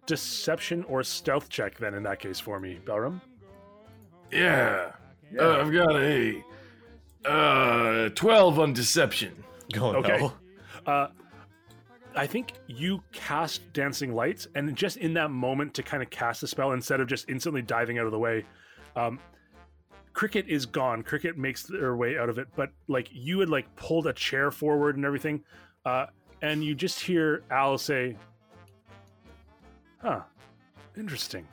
deception 0.07 0.85
or 0.85 1.03
stealth 1.03 1.49
check 1.49 1.77
then 1.79 1.95
in 1.95 2.03
that 2.05 2.21
case 2.21 2.39
for 2.39 2.61
me, 2.61 2.79
Belram. 2.85 3.21
Yeah, 4.31 4.93
Uh, 5.39 5.59
I've 5.61 5.73
got 5.73 5.97
a 5.97 6.45
uh, 7.25 8.09
twelve 8.11 8.59
on 8.59 8.73
deception. 8.73 9.33
Oh, 9.77 9.97
Okay. 9.97 10.19
no. 10.21 10.33
Uh, 10.87 11.09
I 12.17 12.27
think 12.27 12.55
you 12.67 13.03
cast 13.13 13.71
Dancing 13.75 14.15
Lights, 14.15 14.49
and 14.55 14.75
just 14.75 14.97
in 14.97 15.13
that 15.15 15.31
moment 15.31 15.75
to 15.75 15.83
kind 15.83 16.03
of 16.03 16.09
cast 16.09 16.41
the 16.41 16.47
spell 16.47 16.73
instead 16.73 17.01
of 17.01 17.09
just 17.09 17.29
instantly 17.29 17.61
diving 17.61 17.99
out 17.99 18.07
of 18.07 18.13
the 18.13 18.19
way. 18.19 18.45
Um, 18.97 19.19
Cricket 20.15 20.47
is 20.49 20.65
gone. 20.65 21.03
Cricket 21.03 21.37
makes 21.37 21.65
their 21.65 21.95
way 21.95 22.17
out 22.17 22.31
of 22.31 22.39
it, 22.39 22.49
but 22.57 22.71
like 22.89 23.09
you 23.13 23.41
had 23.41 23.51
like 23.51 23.75
pulled 23.77 24.07
a 24.07 24.15
chair 24.15 24.51
forward 24.51 24.97
and 24.97 25.05
everything, 25.05 25.45
uh, 25.85 26.07
and 26.41 26.65
you 26.65 26.75
just 26.75 26.99
hear 27.01 27.43
Al 27.51 27.77
say, 27.77 28.17
"Huh, 29.99 30.23
interesting," 30.97 31.47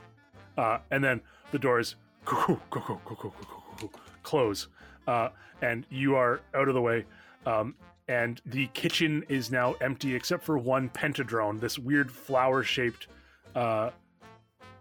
uh, 0.58 0.78
and 0.92 1.04
then 1.04 1.20
the 1.52 1.60
doors 1.60 1.96
close, 4.24 4.68
uh, 5.08 5.28
and 5.62 5.86
you 5.90 6.16
are 6.16 6.40
out 6.56 6.70
of 6.70 6.74
the 6.74 6.82
way. 6.82 7.04
Um, 7.46 7.76
and 8.08 8.42
the 8.46 8.68
kitchen 8.68 9.24
is 9.30 9.52
now 9.52 9.74
empty 9.82 10.16
except 10.16 10.44
for 10.44 10.58
one 10.58 10.90
pentadrone, 10.90 11.60
this 11.60 11.80
weird 11.80 12.12
flower-shaped 12.12 13.08
uh, 13.56 13.92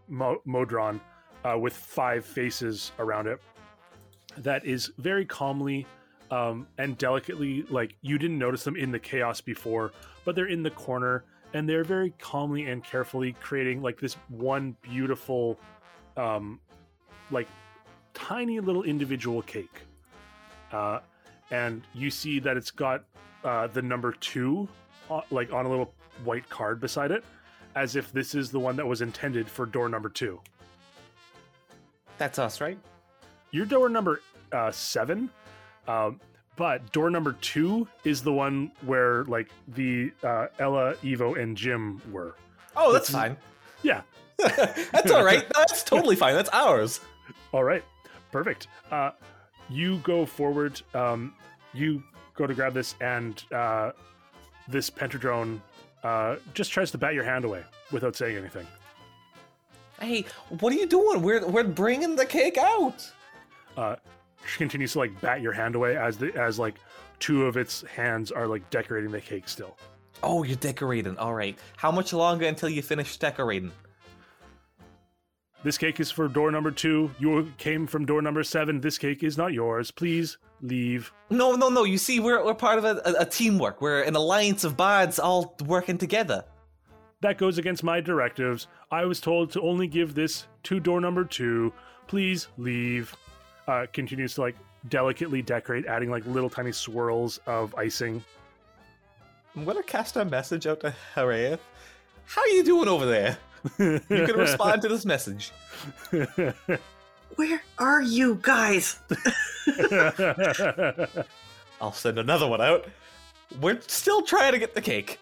mo- 0.09 0.41
modron 0.45 1.01
uh, 1.45 1.59
with 1.59 1.75
five 1.75 2.25
faces 2.25 2.93
around 2.99 3.27
it. 3.27 3.41
That 4.39 4.65
is 4.65 4.91
very 4.99 5.25
calmly 5.25 5.87
um, 6.31 6.67
and 6.79 6.97
delicately, 6.97 7.65
like 7.69 7.95
you 8.01 8.19
didn't 8.19 8.39
notice 8.39 8.65
them 8.65 8.77
in 8.77 8.91
the 8.91 8.99
chaos 8.99 9.41
before, 9.41 9.93
but 10.25 10.35
they're 10.35 10.47
in 10.47 10.63
the 10.63 10.71
corner 10.71 11.25
and 11.55 11.69
they're 11.69 11.85
very 11.85 12.11
calmly 12.19 12.65
and 12.65 12.83
carefully 12.83 13.35
creating 13.41 13.83
like 13.83 14.01
this 14.01 14.15
one 14.29 14.75
beautiful, 14.81 15.59
um, 16.17 16.59
like 17.31 17.47
tiny 18.15 18.59
little 18.61 18.83
individual 18.83 19.43
cake. 19.43 19.83
Uh, 20.73 21.01
and 21.51 21.83
you 21.93 22.11
see 22.11 22.39
that 22.39 22.57
it's 22.57 22.71
got 22.71 23.05
uh, 23.45 23.67
the 23.69 23.83
number 23.83 24.13
two, 24.13 24.69
uh, 25.11 25.21
like 25.31 25.53
on 25.53 25.67
a 25.67 25.69
little 25.69 25.93
white 26.25 26.49
card 26.49 26.81
beside 26.81 27.11
it, 27.11 27.25
as 27.75 27.97
if 27.97 28.13
this 28.13 28.35
is 28.35 28.51
the 28.51 28.61
one 28.61 28.77
that 28.77 28.87
was 28.87 29.03
intended 29.03 29.49
for 29.49 29.67
door 29.67 29.89
number 29.89 30.09
two. 30.09 30.41
That's 32.19 32.39
us, 32.39 32.61
right? 32.61 32.79
Your 33.51 33.67
door 33.67 33.89
number 33.89 34.21
uh, 34.53 34.71
seven, 34.71 35.31
um, 35.89 36.21
but 36.57 36.93
door 36.93 37.11
number 37.11 37.33
two 37.41 37.89
is 38.05 38.23
the 38.23 38.33
one 38.33 38.71
where 38.83 39.25
like 39.25 39.51
the 39.69 40.13
uh, 40.23 40.47
Ella, 40.59 40.95
Evo, 41.03 41.41
and 41.41 41.57
Jim 41.57 42.01
were. 42.11 42.37
Oh, 42.77 42.93
that's 42.93 43.11
fine. 43.11 43.37
Yeah. 43.83 44.03
that's 44.39 45.11
all 45.11 45.25
right. 45.25 45.45
That's 45.55 45.85
totally 45.85 46.17
fine. 46.17 46.35
That's 46.35 46.51
ours. 46.51 47.01
All 47.53 47.63
right, 47.63 47.85
perfect. 48.33 48.67
Uh, 48.91 49.13
you 49.69 49.99
go 49.99 50.27
forward. 50.27 50.81
Um, 50.95 51.35
you 51.75 52.03
go 52.35 52.47
to 52.47 52.55
grab 52.55 52.75
this, 52.75 52.95
and 53.01 53.43
uh, 53.53 53.93
this 54.69 54.91
pentadrone 54.91 55.61
uh, 56.03 56.37
just 56.55 56.73
tries 56.73 56.91
to 56.91 56.99
bat 56.99 57.15
your 57.15 57.25
hand 57.25 57.45
away 57.45 57.63
without 57.91 58.17
saying 58.17 58.37
anything. 58.37 58.67
Hey, 60.01 60.25
what 60.61 60.73
are 60.73 60.77
you 60.77 60.87
doing? 60.87 61.23
We're 61.23 61.47
we're 61.47 61.65
bringing 61.65 62.17
the 62.17 62.27
cake 62.27 62.59
out. 62.59 63.11
Uh, 63.77 63.97
she 64.47 64.59
continues 64.59 64.93
to 64.93 64.99
like 64.99 65.21
bat 65.21 65.41
your 65.41 65.53
hand 65.53 65.75
away 65.75 65.97
as 65.97 66.19
the 66.19 66.35
as 66.35 66.59
like 66.59 66.75
two 67.21 67.47
of 67.47 67.57
its 67.57 67.83
hands 67.83 68.33
are 68.33 68.47
like 68.47 68.69
decorating 68.71 69.13
the 69.13 69.21
cake 69.21 69.49
still. 69.49 69.77
Oh, 70.25 70.43
you're 70.43 70.57
decorating. 70.57 71.17
All 71.19 71.35
right. 71.35 71.59
How 71.77 71.91
much 71.91 72.13
longer 72.13 72.47
until 72.47 72.69
you 72.69 72.83
finish 72.83 73.17
decorating? 73.17 73.73
This 75.65 75.79
cake 75.79 76.01
is 76.01 76.11
for 76.11 76.27
door 76.27 76.51
number 76.51 76.73
two. 76.73 77.11
You 77.21 77.53
came 77.57 77.87
from 77.87 78.05
door 78.05 78.21
number 78.21 78.43
seven. 78.43 78.81
This 78.81 78.99
cake 78.99 79.23
is 79.23 79.39
not 79.39 79.53
yours. 79.53 79.93
Please 79.93 80.39
leave. 80.61 81.13
No, 81.31 81.55
no, 81.55 81.69
no. 81.69 81.85
You 81.85 81.99
see, 81.99 82.19
we're 82.19 82.45
we're 82.45 82.55
part 82.55 82.79
of 82.79 82.85
a, 82.85 83.01
a, 83.05 83.23
a 83.23 83.25
teamwork. 83.25 83.81
We're 83.81 84.03
an 84.03 84.17
alliance 84.17 84.65
of 84.65 84.77
bards 84.77 85.19
all 85.21 85.57
working 85.65 85.99
together. 85.99 86.45
That 87.21 87.39
goes 87.39 87.59
against 87.59 87.85
my 87.85 88.01
directives. 88.01 88.67
I 88.91 89.05
was 89.05 89.21
told 89.21 89.53
to 89.53 89.61
only 89.61 89.87
give 89.87 90.15
this 90.15 90.49
to 90.65 90.81
door 90.81 91.01
number 91.01 91.25
two. 91.25 91.73
Please 92.09 92.49
leave. 92.59 93.15
Uh, 93.69 93.87
continues 93.93 94.35
to 94.35 94.41
like 94.41 94.57
delicately 94.89 95.43
decorate, 95.43 95.87
adding 95.87 96.11
like 96.11 96.27
little 96.27 96.51
tiny 96.51 96.73
swirls 96.73 97.39
of 97.47 97.73
icing. 97.77 98.25
I'm 99.55 99.65
gonna 99.65 99.85
cast 99.85 100.17
a 100.17 100.25
message 100.25 100.67
out 100.67 100.81
to 100.81 100.93
Harriet. 101.15 101.61
How 102.25 102.41
are 102.41 102.49
you 102.49 102.65
doing 102.65 102.89
over 102.89 103.07
there? 103.07 103.39
You 103.79 104.01
can 104.09 104.37
respond 104.37 104.83
to 104.83 104.89
this 104.89 105.05
message. 105.05 105.53
Where 107.37 107.63
are 107.79 108.03
you 108.03 108.39
guys? 108.43 108.99
I'll 111.81 111.93
send 111.93 112.19
another 112.19 112.47
one 112.47 112.61
out. 112.61 112.87
We're 113.61 113.81
still 113.87 114.23
trying 114.23 114.53
to 114.53 114.59
get 114.59 114.75
the 114.75 114.81
cake. 114.81 115.19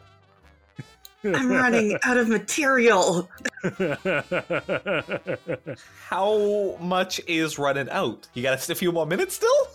I'm 1.22 1.50
running 1.52 1.98
out 2.02 2.16
of 2.16 2.28
material. 2.28 3.28
How 6.08 6.76
much 6.80 7.20
is 7.26 7.58
running 7.58 7.90
out? 7.90 8.26
You 8.34 8.42
got 8.42 8.68
a 8.68 8.74
few 8.74 8.90
more 8.90 9.06
minutes 9.06 9.34
still? 9.34 9.68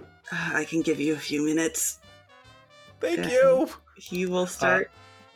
Uh, 0.00 0.50
I 0.54 0.64
can 0.64 0.82
give 0.82 0.98
you 0.98 1.14
a 1.14 1.18
few 1.18 1.44
minutes. 1.44 2.00
Thank 3.00 3.30
you. 3.30 3.68
He 3.96 4.26
will 4.26 4.46
start 4.46 4.90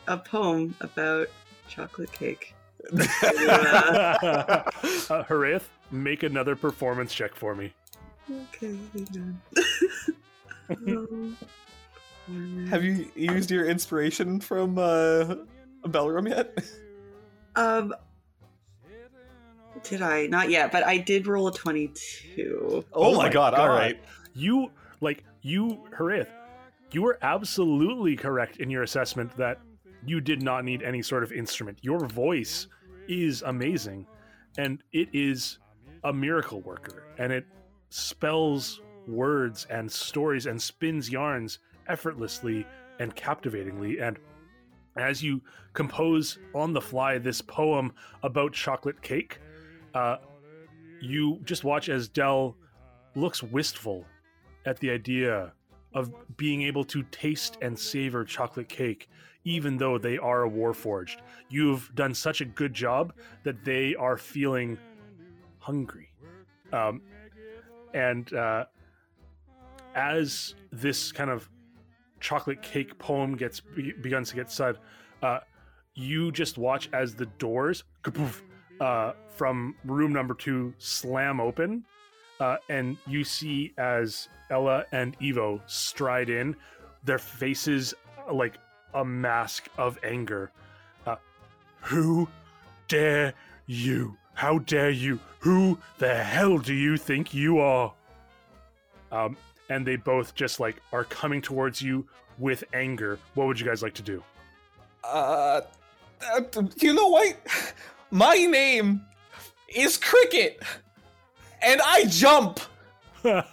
a 0.09 0.17
poem 0.17 0.75
about 0.81 1.29
chocolate 1.69 2.13
cake. 2.13 2.55
Uh, 5.11 5.25
Haraith, 5.25 5.65
make 5.91 6.23
another 6.23 6.55
performance 6.55 7.15
check 7.15 7.35
for 7.35 7.55
me. 7.55 7.73
okay. 8.31 8.77
Um, 10.87 11.37
Have 12.69 12.85
you 12.85 13.11
used 13.15 13.51
your 13.51 13.67
inspiration 13.67 14.39
from 14.39 14.77
uh, 14.77 15.37
Belram 15.87 16.29
yet? 16.29 16.59
Um, 17.57 17.95
did 19.83 20.03
I? 20.03 20.27
Not 20.27 20.51
yet, 20.51 20.71
but 20.71 20.85
I 20.85 20.99
did 20.99 21.27
roll 21.27 21.49
a 21.49 21.53
22. 21.53 22.85
Oh, 22.93 23.17
my 23.17 23.31
god, 23.31 23.55
alright. 23.55 23.99
You 24.35 24.71
like 25.01 25.25
you 25.41 25.85
Haraith, 25.97 26.29
you 26.93 27.03
were 27.03 27.19
absolutely 27.23 28.15
correct 28.17 28.59
in 28.59 28.69
your 28.71 28.83
assessment 28.83 29.35
that 29.39 29.59
you 30.09 30.21
did 30.21 30.43
not 30.43 30.65
need 30.65 30.83
any 30.83 31.03
sort 31.03 31.23
of 31.23 31.33
instrument. 31.33 31.79
Your 31.83 32.07
voice 32.07 32.67
is 33.09 33.43
amazing 33.43 34.07
and 34.57 34.83
it 34.93 35.09
is 35.13 35.59
a 36.05 36.13
miracle 36.13 36.61
worker 36.61 37.05
and 37.19 37.33
it 37.33 37.47
spells 37.91 38.81
words 39.07 39.67
and 39.71 39.91
stories 39.91 40.47
and 40.47 40.61
spins 40.61 41.11
yarns 41.11 41.59
effortlessly 41.89 42.67
and 42.99 43.15
captivatingly. 43.15 43.99
And 44.01 44.19
as 44.97 45.23
you 45.23 45.41
compose 45.73 46.39
on 46.55 46.73
the 46.73 46.81
fly 46.81 47.19
this 47.19 47.41
poem 47.41 47.93
about 48.23 48.53
chocolate 48.53 49.01
cake, 49.01 49.41
uh, 49.95 50.17
you 51.01 51.41
just 51.45 51.65
watch 51.65 51.89
as 51.89 52.09
Dell 52.09 52.57
looks 53.15 53.43
wistful 53.43 54.05
at 54.67 54.79
the 54.81 54.91
idea 54.91 55.53
of 55.95 56.13
being 56.37 56.63
able 56.63 56.85
to 56.85 57.03
taste 57.05 57.57
and 57.63 57.79
savor 57.79 58.25
chocolate 58.25 58.69
cake, 58.69 59.09
even 59.49 59.79
though 59.79 59.97
they 59.97 60.19
are 60.19 60.43
warforged. 60.43 61.17
You've 61.49 61.91
done 61.95 62.13
such 62.13 62.43
a 62.43 62.45
good 62.45 62.75
job 62.75 63.15
that 63.45 63.65
they 63.65 63.95
are 63.95 64.19
feeling 64.19 64.77
hungry. 65.59 66.11
Um, 66.71 67.01
and 67.95 68.31
uh, 68.35 68.67
as 69.95 70.55
this 70.71 71.13
kind 71.13 71.31
of 71.31 71.49
chocolate 72.21 72.61
cake 72.61 72.99
poem 72.99 73.37
gets 73.37 73.61
be- 73.61 73.93
begins 73.93 74.29
to 74.29 74.37
get 74.37 74.53
said, 74.53 74.77
uh, 75.23 75.39
you 75.95 76.31
just 76.31 76.59
watch 76.59 76.91
as 76.93 77.15
the 77.15 77.27
doors 77.39 77.85
uh, 78.81 79.13
from 79.35 79.75
room 79.87 80.13
number 80.13 80.35
two 80.35 80.75
slam 80.77 81.41
open, 81.41 81.85
uh, 82.39 82.59
and 82.69 82.99
you 83.07 83.25
see 83.25 83.73
as 83.79 84.29
Ella 84.51 84.85
and 84.93 85.19
Evo 85.21 85.63
stride 85.67 86.29
in, 86.29 86.55
their 87.03 87.19
faces 87.19 87.95
like 88.31 88.59
a 88.95 89.05
mask 89.05 89.69
of 89.77 89.99
anger. 90.03 90.51
Uh, 91.07 91.17
who 91.83 92.29
dare 92.89 93.35
you? 93.67 94.17
How 94.35 94.59
dare 94.61 94.91
you? 94.91 95.19
Who 95.41 95.79
the 95.99 96.15
hell 96.15 96.59
do 96.59 96.75
you 96.75 96.97
think 96.97 97.35
you 97.35 97.59
are? 97.59 97.93
Um, 99.11 99.37
and 99.71 99.87
they 99.87 99.97
both 99.97 100.35
just 100.35 100.61
like 100.61 100.77
are 100.93 101.05
coming 101.05 101.43
towards 101.43 101.83
you 101.83 102.07
with 102.39 102.65
anger. 102.73 103.19
What 103.35 103.47
would 103.47 103.59
you 103.59 103.67
guys 103.67 103.83
like 103.83 103.95
to 103.95 104.03
do? 104.03 104.23
Uh, 105.05 105.63
uh, 106.35 106.41
you 106.77 106.95
know 106.95 107.09
what? 107.09 107.37
My 108.11 108.35
name 108.35 109.03
is 109.69 109.97
Cricket, 109.97 110.63
and 111.61 111.81
I 111.85 112.05
jump. 112.07 112.61
I'm 113.25 113.45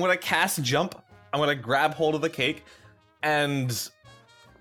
gonna 0.00 0.16
cast 0.16 0.62
jump. 0.62 1.00
I'm 1.32 1.40
gonna 1.40 1.54
grab 1.54 1.94
hold 1.94 2.14
of 2.14 2.20
the 2.20 2.30
cake, 2.30 2.64
and 3.22 3.88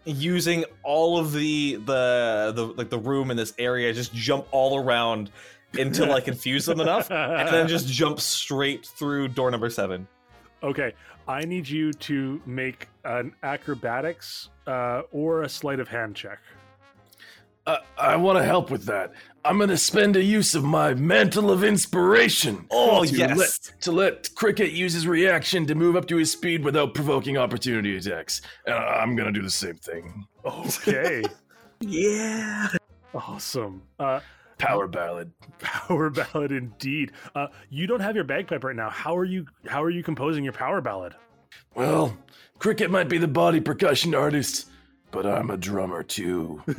using 0.06 0.66
all 0.84 1.18
of 1.18 1.34
the 1.34 1.76
the 1.76 2.51
the 2.56 2.66
like 2.76 2.89
the 2.89 2.99
room 2.99 3.32
in 3.32 3.38
this 3.38 3.54
area, 3.58 3.93
just 3.93 4.14
jump 4.14 4.47
all 4.51 4.78
around 4.78 5.32
until 5.74 6.12
I 6.14 6.22
confuse 6.22 6.66
them 6.66 6.80
enough, 6.80 7.10
and 7.12 7.49
then 7.49 7.68
just 7.68 7.88
jump 7.91 8.20
straight 8.20 8.86
through 8.86 9.30
door 9.30 9.51
number 9.51 9.70
seven. 9.70 10.08
Okay, 10.62 10.93
I 11.28 11.45
need 11.45 11.68
you 11.68 11.91
to 11.93 12.41
make 12.45 12.88
an 13.04 13.34
acrobatics 13.43 14.49
uh, 14.68 15.01
or 15.12 15.43
a 15.43 15.49
sleight 15.49 15.80
of 15.80 15.88
hand 15.88 16.16
check. 16.16 16.39
Uh, 17.66 17.78
I 17.97 18.16
want 18.18 18.38
to 18.39 18.43
help 18.43 18.70
with 18.70 18.86
that. 18.86 19.14
I'm 19.45 19.57
going 19.57 19.70
to 19.70 19.78
spend 19.78 20.16
a 20.16 20.24
use 20.24 20.53
of 20.55 20.64
my 20.66 20.93
mantle 20.93 21.49
of 21.51 21.64
inspiration. 21.64 22.66
Oh, 22.72 23.05
to 23.05 23.16
yes. 23.16 23.38
Let, 23.38 23.82
to 23.82 23.91
let 23.91 24.36
Cricket 24.36 24.72
use 24.72 24.93
his 24.93 25.07
reaction 25.07 25.66
to 25.68 25.76
move 25.76 25.95
up 25.95 26.07
to 26.07 26.18
his 26.18 26.32
speed 26.32 26.64
without 26.64 26.93
provoking 26.93 27.38
opportunity 27.38 27.95
attacks. 27.95 28.41
And 28.66 28.76
I'm 28.76 29.16
going 29.16 29.32
to 29.34 29.38
do 29.38 29.41
the 29.43 29.49
same 29.51 29.76
thing. 29.76 30.26
Okay, 30.45 31.24
Yeah. 31.80 32.68
awesome. 33.14 33.84
Uh, 33.99 34.20
Power 34.57 34.88
ballad. 34.88 35.32
power 35.59 36.09
ballad 36.09 36.51
indeed. 36.53 37.11
Uh, 37.36 37.47
you 37.70 37.86
don't 37.88 37.99
have 37.99 38.16
your 38.16 38.24
bagpipe 38.24 38.64
right 38.64 38.76
now. 38.76 38.89
How 38.89 39.16
are 39.18 39.26
you? 39.26 39.45
How 39.68 39.84
are 39.84 39.89
you 39.89 40.03
composing 40.03 40.43
your 40.43 40.53
power 40.53 40.80
ballad? 40.80 41.16
Well, 41.76 42.18
Cricket 42.59 42.89
might 42.89 43.09
be 43.09 43.18
the 43.18 43.28
body 43.28 43.59
percussion 43.59 44.16
artist, 44.16 44.70
but 45.14 45.26
I'm 45.28 45.51
a 45.51 45.57
drummer 45.57 46.03
too. 46.03 46.61
and 46.68 46.76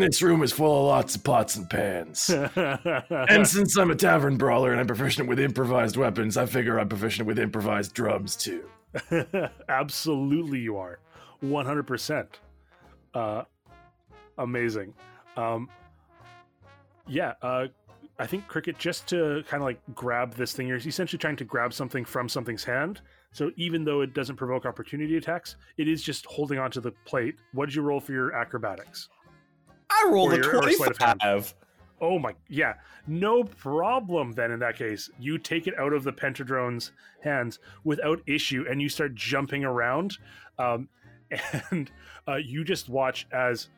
this 0.00 0.22
room 0.22 0.42
is 0.44 0.52
full 0.52 0.78
of 0.78 0.86
lots 0.86 1.16
of 1.16 1.24
pots 1.24 1.56
and 1.56 1.68
pans. 1.68 2.30
And 2.30 3.46
since 3.46 3.76
I'm 3.76 3.90
a 3.90 3.96
tavern 3.96 4.36
brawler 4.36 4.70
and 4.70 4.80
I'm 4.80 4.86
proficient 4.86 5.28
with 5.28 5.40
improvised 5.40 5.96
weapons, 5.96 6.36
I 6.36 6.46
figure 6.46 6.78
I'm 6.78 6.88
proficient 6.88 7.26
with 7.26 7.38
improvised 7.38 7.92
drums 7.92 8.36
too. 8.36 8.70
Absolutely, 9.68 10.60
you 10.60 10.76
are. 10.76 11.00
100%. 11.42 12.26
Uh, 13.12 13.42
amazing. 14.38 14.94
Um, 15.36 15.68
yeah, 17.08 17.34
uh, 17.42 17.66
I 18.20 18.26
think 18.26 18.46
Cricket, 18.46 18.78
just 18.78 19.08
to 19.08 19.42
kind 19.48 19.62
of 19.62 19.66
like 19.66 19.80
grab 19.94 20.34
this 20.34 20.52
thing, 20.52 20.68
you're 20.68 20.76
essentially 20.76 21.18
trying 21.18 21.36
to 21.36 21.44
grab 21.44 21.72
something 21.72 22.04
from 22.04 22.28
something's 22.28 22.62
hand. 22.62 23.00
So 23.34 23.50
even 23.56 23.84
though 23.84 24.00
it 24.00 24.14
doesn't 24.14 24.36
provoke 24.36 24.64
opportunity 24.64 25.16
attacks, 25.16 25.56
it 25.76 25.88
is 25.88 26.02
just 26.02 26.24
holding 26.24 26.58
onto 26.58 26.80
the 26.80 26.92
plate. 27.04 27.34
What 27.52 27.66
did 27.66 27.74
you 27.74 27.82
roll 27.82 27.98
for 28.00 28.12
your 28.12 28.32
acrobatics? 28.32 29.08
I 29.90 30.08
rolled 30.10 30.32
Or 30.32 30.34
a 30.34 30.38
your- 30.38 30.56
or 30.64 30.70
sleight 30.70 30.90
of 30.92 30.98
hand. 30.98 31.20
twenty-five. 31.20 31.54
Oh 32.00 32.18
my, 32.18 32.34
yeah, 32.48 32.74
no 33.06 33.44
problem. 33.44 34.32
Then 34.32 34.50
in 34.50 34.58
that 34.60 34.76
case, 34.76 35.10
you 35.18 35.36
take 35.38 35.66
it 35.66 35.74
out 35.78 35.92
of 35.92 36.04
the 36.04 36.12
pentadrone's 36.12 36.92
hands 37.22 37.58
without 37.84 38.20
issue, 38.26 38.64
and 38.70 38.80
you 38.80 38.88
start 38.88 39.14
jumping 39.14 39.64
around, 39.64 40.18
um, 40.58 40.88
and 41.70 41.90
uh, 42.28 42.36
you 42.36 42.62
just 42.64 42.88
watch 42.88 43.26
as 43.32 43.68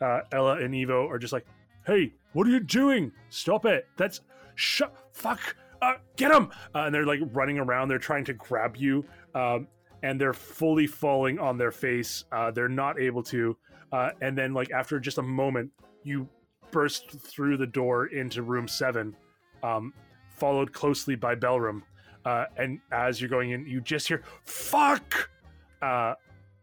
uh, 0.00 0.20
Ella 0.32 0.58
and 0.58 0.72
Evo 0.74 1.08
are 1.08 1.18
just 1.18 1.32
like, 1.32 1.46
"Hey, 1.86 2.12
what 2.34 2.46
are 2.46 2.50
you 2.50 2.60
doing? 2.60 3.12
Stop 3.30 3.64
it! 3.66 3.86
That's 3.96 4.20
shut. 4.54 4.94
Fuck! 5.12 5.56
Uh, 5.82 5.94
get 6.16 6.30
him!" 6.30 6.50
Uh, 6.74 6.84
and 6.84 6.94
they're 6.94 7.04
like 7.04 7.20
running 7.32 7.58
around. 7.58 7.88
They're 7.88 7.98
trying 7.98 8.24
to 8.26 8.32
grab 8.32 8.76
you, 8.76 9.04
um, 9.34 9.66
and 10.02 10.18
they're 10.18 10.32
fully 10.32 10.86
falling 10.86 11.38
on 11.38 11.58
their 11.58 11.72
face. 11.72 12.24
Uh, 12.32 12.52
they're 12.52 12.68
not 12.68 13.00
able 13.00 13.22
to. 13.24 13.56
Uh, 13.92 14.10
and 14.22 14.38
then, 14.38 14.54
like 14.54 14.70
after 14.70 14.98
just 15.00 15.18
a 15.18 15.22
moment, 15.22 15.70
you 16.04 16.28
burst 16.70 17.10
through 17.10 17.56
the 17.58 17.66
door 17.66 18.06
into 18.06 18.42
room 18.42 18.66
seven, 18.66 19.14
um, 19.62 19.92
followed 20.30 20.72
closely 20.72 21.16
by 21.16 21.34
Belram. 21.34 21.82
Uh, 22.24 22.46
and 22.56 22.78
as 22.92 23.20
you're 23.20 23.28
going 23.28 23.50
in, 23.50 23.66
you 23.66 23.80
just 23.80 24.06
hear 24.06 24.22
"fuck," 24.44 25.28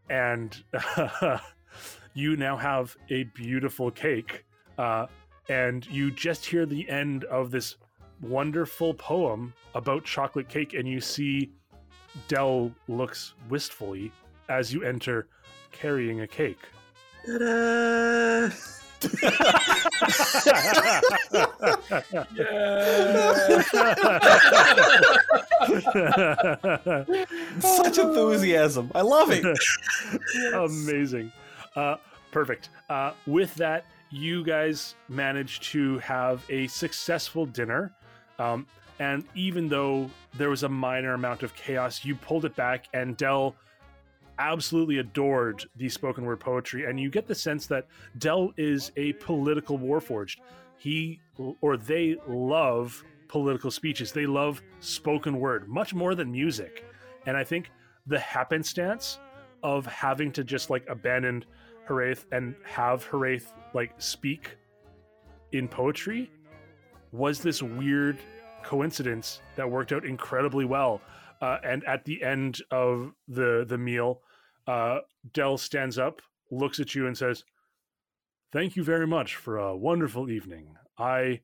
and 0.08 0.64
you 2.14 2.36
now 2.36 2.56
have 2.56 2.96
a 3.10 3.24
beautiful 3.24 3.90
cake. 3.90 4.44
And 5.48 5.84
you 5.88 6.12
just 6.12 6.46
hear 6.46 6.64
the 6.64 6.88
end 6.88 7.24
of 7.24 7.50
this 7.50 7.74
wonderful 8.22 8.94
poem 8.94 9.52
about 9.74 10.04
chocolate 10.04 10.48
cake, 10.48 10.74
and 10.74 10.88
you 10.88 11.00
see 11.00 11.50
Dell 12.28 12.72
looks 12.88 13.34
wistfully 13.48 14.12
as 14.48 14.72
you 14.72 14.82
enter, 14.82 15.28
carrying 15.72 16.20
a 16.22 16.26
cake. 16.26 16.58
Ta-da! 17.26 18.50
Such 19.00 19.18
enthusiasm. 27.98 28.90
I 28.94 29.00
love 29.00 29.30
it. 29.30 29.44
Amazing. 30.54 31.32
Uh, 31.74 31.96
perfect. 32.30 32.68
Uh, 32.90 33.12
with 33.26 33.54
that, 33.54 33.86
you 34.10 34.44
guys 34.44 34.96
managed 35.08 35.62
to 35.64 35.98
have 36.00 36.44
a 36.50 36.66
successful 36.66 37.46
dinner. 37.46 37.94
Um, 38.40 38.66
and 38.98 39.24
even 39.34 39.68
though 39.68 40.10
there 40.34 40.50
was 40.50 40.62
a 40.62 40.68
minor 40.68 41.14
amount 41.14 41.42
of 41.42 41.54
chaos, 41.54 42.04
you 42.04 42.14
pulled 42.14 42.44
it 42.44 42.56
back, 42.56 42.86
and 42.94 43.16
Dell 43.16 43.54
absolutely 44.38 44.98
adored 44.98 45.64
the 45.76 45.88
spoken 45.88 46.24
word 46.24 46.40
poetry. 46.40 46.86
And 46.86 46.98
you 46.98 47.10
get 47.10 47.26
the 47.26 47.34
sense 47.34 47.66
that 47.66 47.86
Dell 48.18 48.52
is 48.56 48.90
a 48.96 49.12
political 49.14 49.78
warforged. 49.78 50.38
He 50.78 51.20
or 51.60 51.76
they 51.76 52.16
love 52.26 53.04
political 53.28 53.70
speeches, 53.70 54.12
they 54.12 54.26
love 54.26 54.62
spoken 54.80 55.38
word 55.38 55.68
much 55.68 55.94
more 55.94 56.14
than 56.14 56.32
music. 56.32 56.84
And 57.26 57.36
I 57.36 57.44
think 57.44 57.70
the 58.06 58.18
happenstance 58.18 59.18
of 59.62 59.84
having 59.84 60.32
to 60.32 60.42
just 60.42 60.70
like 60.70 60.88
abandon 60.88 61.44
Haraith 61.86 62.24
and 62.32 62.54
have 62.64 63.06
Haraith 63.08 63.52
like 63.74 63.92
speak 63.98 64.56
in 65.52 65.68
poetry 65.68 66.30
was 67.12 67.40
this 67.40 67.62
weird 67.62 68.18
coincidence 68.62 69.40
that 69.56 69.70
worked 69.70 69.92
out 69.92 70.04
incredibly 70.04 70.64
well. 70.64 71.00
Uh, 71.40 71.58
and 71.64 71.84
at 71.84 72.04
the 72.04 72.22
end 72.22 72.60
of 72.70 73.12
the 73.26 73.64
the 73.66 73.78
meal, 73.78 74.20
uh, 74.66 74.98
Dell 75.32 75.56
stands 75.56 75.98
up, 75.98 76.20
looks 76.50 76.78
at 76.78 76.94
you, 76.94 77.06
and 77.06 77.16
says, 77.16 77.44
"Thank 78.52 78.76
you 78.76 78.84
very 78.84 79.06
much 79.06 79.36
for 79.36 79.56
a 79.56 79.76
wonderful 79.76 80.30
evening. 80.30 80.76
I 80.98 81.40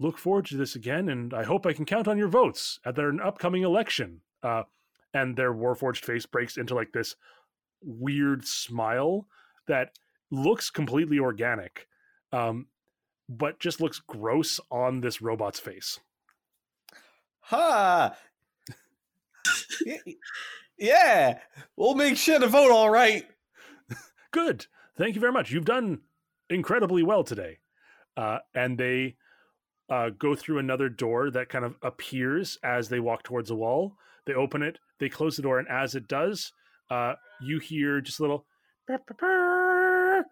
look 0.00 0.18
forward 0.18 0.46
to 0.46 0.56
this 0.56 0.74
again, 0.74 1.08
and 1.08 1.32
I 1.32 1.44
hope 1.44 1.64
I 1.64 1.72
can 1.72 1.84
count 1.84 2.08
on 2.08 2.18
your 2.18 2.28
votes 2.28 2.80
at 2.84 2.96
their 2.96 3.12
upcoming 3.22 3.62
election." 3.62 4.22
Uh, 4.42 4.64
and 5.14 5.36
their 5.36 5.52
warforged 5.52 6.04
face 6.04 6.26
breaks 6.26 6.56
into 6.56 6.74
like 6.74 6.92
this 6.92 7.16
weird 7.82 8.44
smile 8.44 9.26
that 9.66 9.98
looks 10.30 10.70
completely 10.70 11.18
organic, 11.18 11.88
um, 12.32 12.66
but 13.28 13.58
just 13.60 13.80
looks 13.80 14.00
gross 14.00 14.58
on 14.70 15.00
this 15.00 15.20
robot's 15.20 15.60
face. 15.60 16.00
Ha! 17.40 18.16
Y- 19.86 19.98
Yeah, 20.78 21.38
we'll 21.76 21.94
make 21.94 22.16
sure 22.16 22.38
to 22.38 22.46
vote 22.46 22.70
all 22.70 22.88
right. 22.90 23.26
Good. 24.30 24.66
Thank 24.96 25.14
you 25.16 25.20
very 25.20 25.32
much. 25.32 25.50
You've 25.50 25.64
done 25.64 26.00
incredibly 26.48 27.02
well 27.02 27.24
today. 27.24 27.58
Uh, 28.16 28.38
and 28.54 28.78
they 28.78 29.16
uh, 29.90 30.10
go 30.10 30.34
through 30.36 30.58
another 30.58 30.88
door 30.88 31.30
that 31.30 31.48
kind 31.48 31.64
of 31.64 31.76
appears 31.82 32.58
as 32.62 32.88
they 32.88 33.00
walk 33.00 33.22
towards 33.24 33.50
a 33.50 33.54
wall. 33.56 33.94
They 34.26 34.34
open 34.34 34.62
it, 34.62 34.78
they 35.00 35.08
close 35.08 35.36
the 35.36 35.42
door, 35.42 35.58
and 35.58 35.68
as 35.68 35.94
it 35.94 36.06
does, 36.06 36.52
uh, 36.90 37.14
you 37.40 37.58
hear 37.60 38.00
just 38.00 38.18
a 38.18 38.22
little 38.22 38.44
"Brr, 38.86 38.98
brr, 39.06 39.14
brr. 39.14 40.24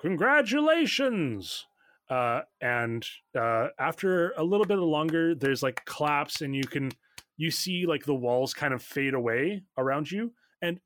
congratulations. 0.00 1.66
Uh, 2.10 2.42
and 2.60 3.06
uh, 3.38 3.68
after 3.78 4.32
a 4.32 4.42
little 4.42 4.66
bit 4.66 4.78
longer, 4.78 5.34
there's 5.34 5.62
like 5.62 5.84
claps, 5.84 6.40
and 6.40 6.54
you 6.56 6.64
can 6.64 6.90
you 7.36 7.50
see 7.50 7.86
like 7.86 8.04
the 8.04 8.14
walls 8.14 8.52
kind 8.52 8.74
of 8.74 8.82
fade 8.82 9.14
away 9.14 9.62
around 9.78 10.10
you, 10.10 10.32
and 10.60 10.80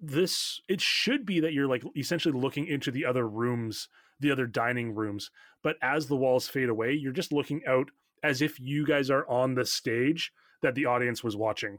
this 0.00 0.60
it 0.68 0.80
should 0.80 1.26
be 1.26 1.40
that 1.40 1.52
you're 1.52 1.68
like 1.68 1.84
essentially 1.96 2.38
looking 2.38 2.66
into 2.66 2.90
the 2.90 3.04
other 3.04 3.28
rooms, 3.28 3.88
the 4.18 4.30
other 4.30 4.46
dining 4.46 4.94
rooms. 4.94 5.30
But 5.62 5.76
as 5.82 6.06
the 6.06 6.16
walls 6.16 6.48
fade 6.48 6.70
away, 6.70 6.94
you're 6.94 7.12
just 7.12 7.32
looking 7.32 7.60
out 7.66 7.90
as 8.22 8.40
if 8.40 8.58
you 8.58 8.86
guys 8.86 9.10
are 9.10 9.28
on 9.28 9.54
the 9.54 9.66
stage 9.66 10.32
that 10.62 10.74
the 10.74 10.86
audience 10.86 11.22
was 11.22 11.36
watching. 11.36 11.78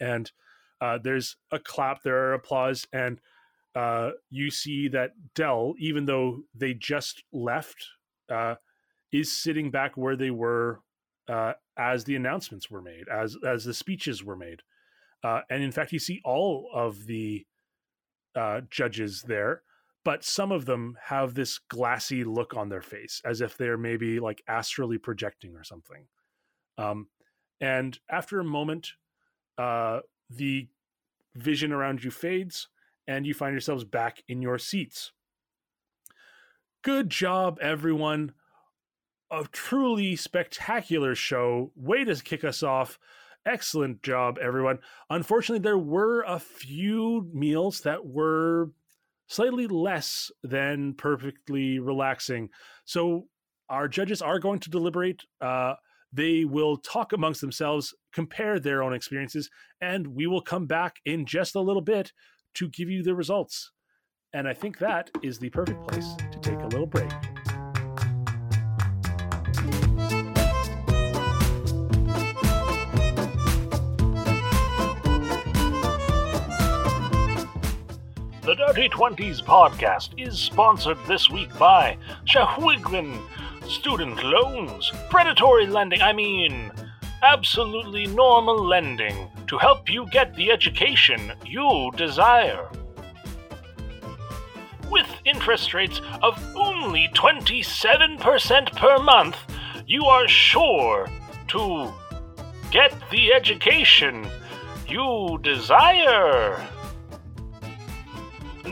And 0.00 0.30
uh, 0.80 0.98
there's 1.02 1.36
a 1.50 1.58
clap, 1.58 2.02
there 2.02 2.30
are 2.30 2.34
applause, 2.34 2.86
and 2.92 3.20
uh, 3.78 4.10
you 4.28 4.50
see 4.50 4.88
that 4.88 5.12
Dell, 5.36 5.74
even 5.78 6.04
though 6.04 6.40
they 6.52 6.74
just 6.74 7.22
left, 7.32 7.76
uh, 8.28 8.56
is 9.12 9.30
sitting 9.30 9.70
back 9.70 9.96
where 9.96 10.16
they 10.16 10.32
were 10.32 10.80
uh, 11.28 11.52
as 11.78 12.02
the 12.02 12.16
announcements 12.16 12.68
were 12.68 12.82
made, 12.82 13.04
as 13.08 13.36
as 13.46 13.64
the 13.64 13.72
speeches 13.72 14.24
were 14.24 14.34
made, 14.34 14.62
uh, 15.22 15.42
and 15.48 15.62
in 15.62 15.70
fact, 15.70 15.92
you 15.92 16.00
see 16.00 16.20
all 16.24 16.68
of 16.74 17.06
the 17.06 17.46
uh, 18.34 18.62
judges 18.68 19.22
there, 19.22 19.62
but 20.04 20.24
some 20.24 20.50
of 20.50 20.64
them 20.64 20.98
have 21.04 21.34
this 21.34 21.60
glassy 21.70 22.24
look 22.24 22.56
on 22.56 22.70
their 22.70 22.82
face, 22.82 23.22
as 23.24 23.40
if 23.40 23.56
they're 23.56 23.78
maybe 23.78 24.18
like 24.18 24.42
astrally 24.48 24.98
projecting 24.98 25.54
or 25.54 25.62
something. 25.62 26.04
Um, 26.78 27.06
and 27.60 27.96
after 28.10 28.40
a 28.40 28.44
moment, 28.44 28.88
the 29.56 30.68
vision 31.36 31.70
around 31.70 32.02
you 32.02 32.10
fades, 32.10 32.66
and 33.08 33.26
you 33.26 33.34
find 33.34 33.54
yourselves 33.54 33.84
back 33.84 34.22
in 34.28 34.42
your 34.42 34.58
seats. 34.58 35.12
Good 36.84 37.10
job, 37.10 37.58
everyone. 37.60 38.34
A 39.30 39.44
truly 39.50 40.14
spectacular 40.14 41.14
show. 41.14 41.72
Way 41.74 42.04
to 42.04 42.14
kick 42.22 42.44
us 42.44 42.62
off. 42.62 42.98
Excellent 43.46 44.02
job, 44.02 44.38
everyone. 44.40 44.78
Unfortunately, 45.08 45.62
there 45.62 45.78
were 45.78 46.22
a 46.22 46.38
few 46.38 47.28
meals 47.32 47.80
that 47.80 48.06
were 48.06 48.70
slightly 49.26 49.66
less 49.66 50.30
than 50.42 50.94
perfectly 50.94 51.78
relaxing. 51.78 52.50
So, 52.84 53.26
our 53.70 53.88
judges 53.88 54.22
are 54.22 54.38
going 54.38 54.60
to 54.60 54.70
deliberate. 54.70 55.24
Uh, 55.40 55.74
they 56.12 56.44
will 56.44 56.78
talk 56.78 57.12
amongst 57.12 57.40
themselves, 57.40 57.94
compare 58.12 58.58
their 58.58 58.82
own 58.82 58.94
experiences, 58.94 59.50
and 59.80 60.06
we 60.06 60.26
will 60.26 60.40
come 60.40 60.66
back 60.66 60.96
in 61.04 61.26
just 61.26 61.54
a 61.54 61.60
little 61.60 61.82
bit 61.82 62.12
to 62.54 62.68
give 62.68 62.88
you 62.88 63.02
the 63.02 63.14
results. 63.14 63.72
And 64.32 64.46
I 64.46 64.54
think 64.54 64.78
that 64.78 65.10
is 65.22 65.38
the 65.38 65.50
perfect 65.50 65.86
place 65.88 66.14
to 66.32 66.38
take 66.40 66.58
a 66.60 66.66
little 66.66 66.86
break. 66.86 67.10
The 78.42 78.54
Dirty 78.54 78.88
Twenties 78.88 79.42
podcast 79.42 80.10
is 80.16 80.38
sponsored 80.38 80.96
this 81.06 81.28
week 81.28 81.50
by 81.58 81.98
Shahwigman 82.26 83.20
Student 83.68 84.24
Loans, 84.24 84.90
Predatory 85.10 85.66
Lending, 85.66 86.00
I 86.00 86.14
mean, 86.14 86.72
absolutely 87.22 88.06
normal 88.06 88.64
lending 88.64 89.28
to 89.46 89.58
help 89.58 89.88
you 89.88 90.06
get 90.10 90.34
the 90.34 90.50
education 90.50 91.32
you 91.44 91.90
desire. 91.96 92.68
With 94.90 95.06
interest 95.24 95.74
rates 95.74 96.00
of 96.22 96.42
only 96.56 97.08
27% 97.14 98.76
per 98.76 98.98
month, 98.98 99.36
you 99.86 100.04
are 100.04 100.28
sure 100.28 101.08
to 101.48 101.92
get 102.70 102.94
the 103.10 103.32
education 103.32 104.26
you 104.86 105.38
desire. 105.42 106.66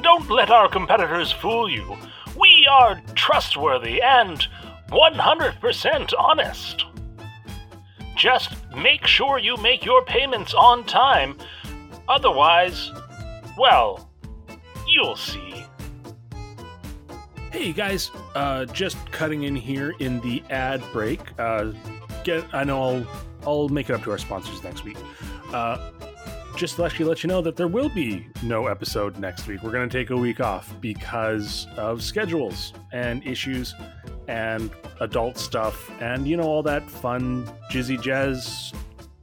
Don't 0.03 0.31
let 0.31 0.51
our 0.51 0.69
competitors 0.69 1.33
fool 1.33 1.71
you. 1.71 1.97
We 2.39 2.67
are 2.71 3.01
trustworthy 3.15 4.01
and 4.03 4.47
100% 4.91 6.13
honest. 6.19 6.85
Just 8.17 8.57
make 8.75 9.07
sure 9.07 9.39
you 9.39 9.57
make 9.59 9.85
your 9.85 10.03
payments 10.05 10.55
on 10.55 10.85
time. 10.85 11.37
Otherwise, 12.09 12.91
well, 13.59 14.11
you'll 14.89 15.17
see. 15.17 15.67
Hey 17.53 17.73
guys, 17.73 18.11
uh, 18.35 18.65
just 18.67 18.97
cutting 19.13 19.43
in 19.43 19.55
here 19.55 19.95
in 19.99 20.21
the 20.21 20.43
ad 20.51 20.83
break. 20.93 21.21
Uh, 21.39 21.73
get, 22.25 22.45
I 22.55 22.65
know 22.65 22.83
I'll, 22.83 23.07
I'll 23.47 23.69
make 23.69 23.91
it 23.91 23.95
up 23.95 24.03
to 24.05 24.11
our 24.13 24.19
sponsors 24.19 24.63
next 24.65 24.85
week. 24.85 24.97
Uh, 25.53 25.91
just 26.57 26.77
to 26.77 26.85
actually 26.85 27.05
let 27.05 27.23
you 27.23 27.29
know 27.29 27.43
that 27.43 27.55
there 27.57 27.69
will 27.69 27.91
be 27.91 28.27
no 28.43 28.67
episode 28.67 29.19
next 29.19 29.47
week. 29.47 29.63
We're 29.63 29.73
going 29.73 29.89
to 29.89 29.99
take 29.99 30.09
a 30.09 30.17
week 30.17 30.41
off 30.41 30.75
because 30.81 31.67
of 31.77 32.03
schedules 32.03 32.73
and 32.93 33.25
issues 33.27 33.75
and 34.29 34.71
adult 35.01 35.39
stuff 35.39 35.91
and, 36.01 36.27
you 36.27 36.37
know, 36.37 36.45
all 36.45 36.63
that 36.63 36.89
fun, 36.89 37.47
jizzy 37.71 38.01
jazz. 38.01 38.73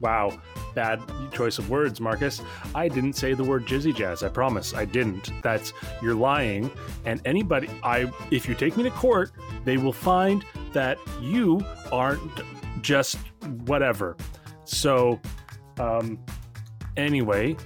Wow, 0.00 0.38
bad 0.74 1.00
choice 1.32 1.58
of 1.58 1.70
words, 1.70 2.00
Marcus. 2.00 2.42
I 2.74 2.88
didn't 2.88 3.14
say 3.14 3.32
the 3.32 3.44
word 3.44 3.66
jizzy 3.66 3.94
jazz. 3.94 4.22
I 4.22 4.28
promise. 4.28 4.74
I 4.74 4.84
didn't. 4.84 5.30
That's, 5.42 5.72
you're 6.02 6.14
lying. 6.14 6.70
And 7.04 7.22
anybody, 7.24 7.70
I, 7.82 8.12
if 8.30 8.48
you 8.48 8.54
take 8.54 8.76
me 8.76 8.82
to 8.82 8.90
court, 8.90 9.32
they 9.64 9.76
will 9.76 9.92
find 9.92 10.44
that 10.72 10.98
you 11.20 11.64
aren't 11.90 12.40
just 12.82 13.16
whatever. 13.66 14.16
So, 14.64 15.20
um, 15.78 16.18
anyway 16.96 17.56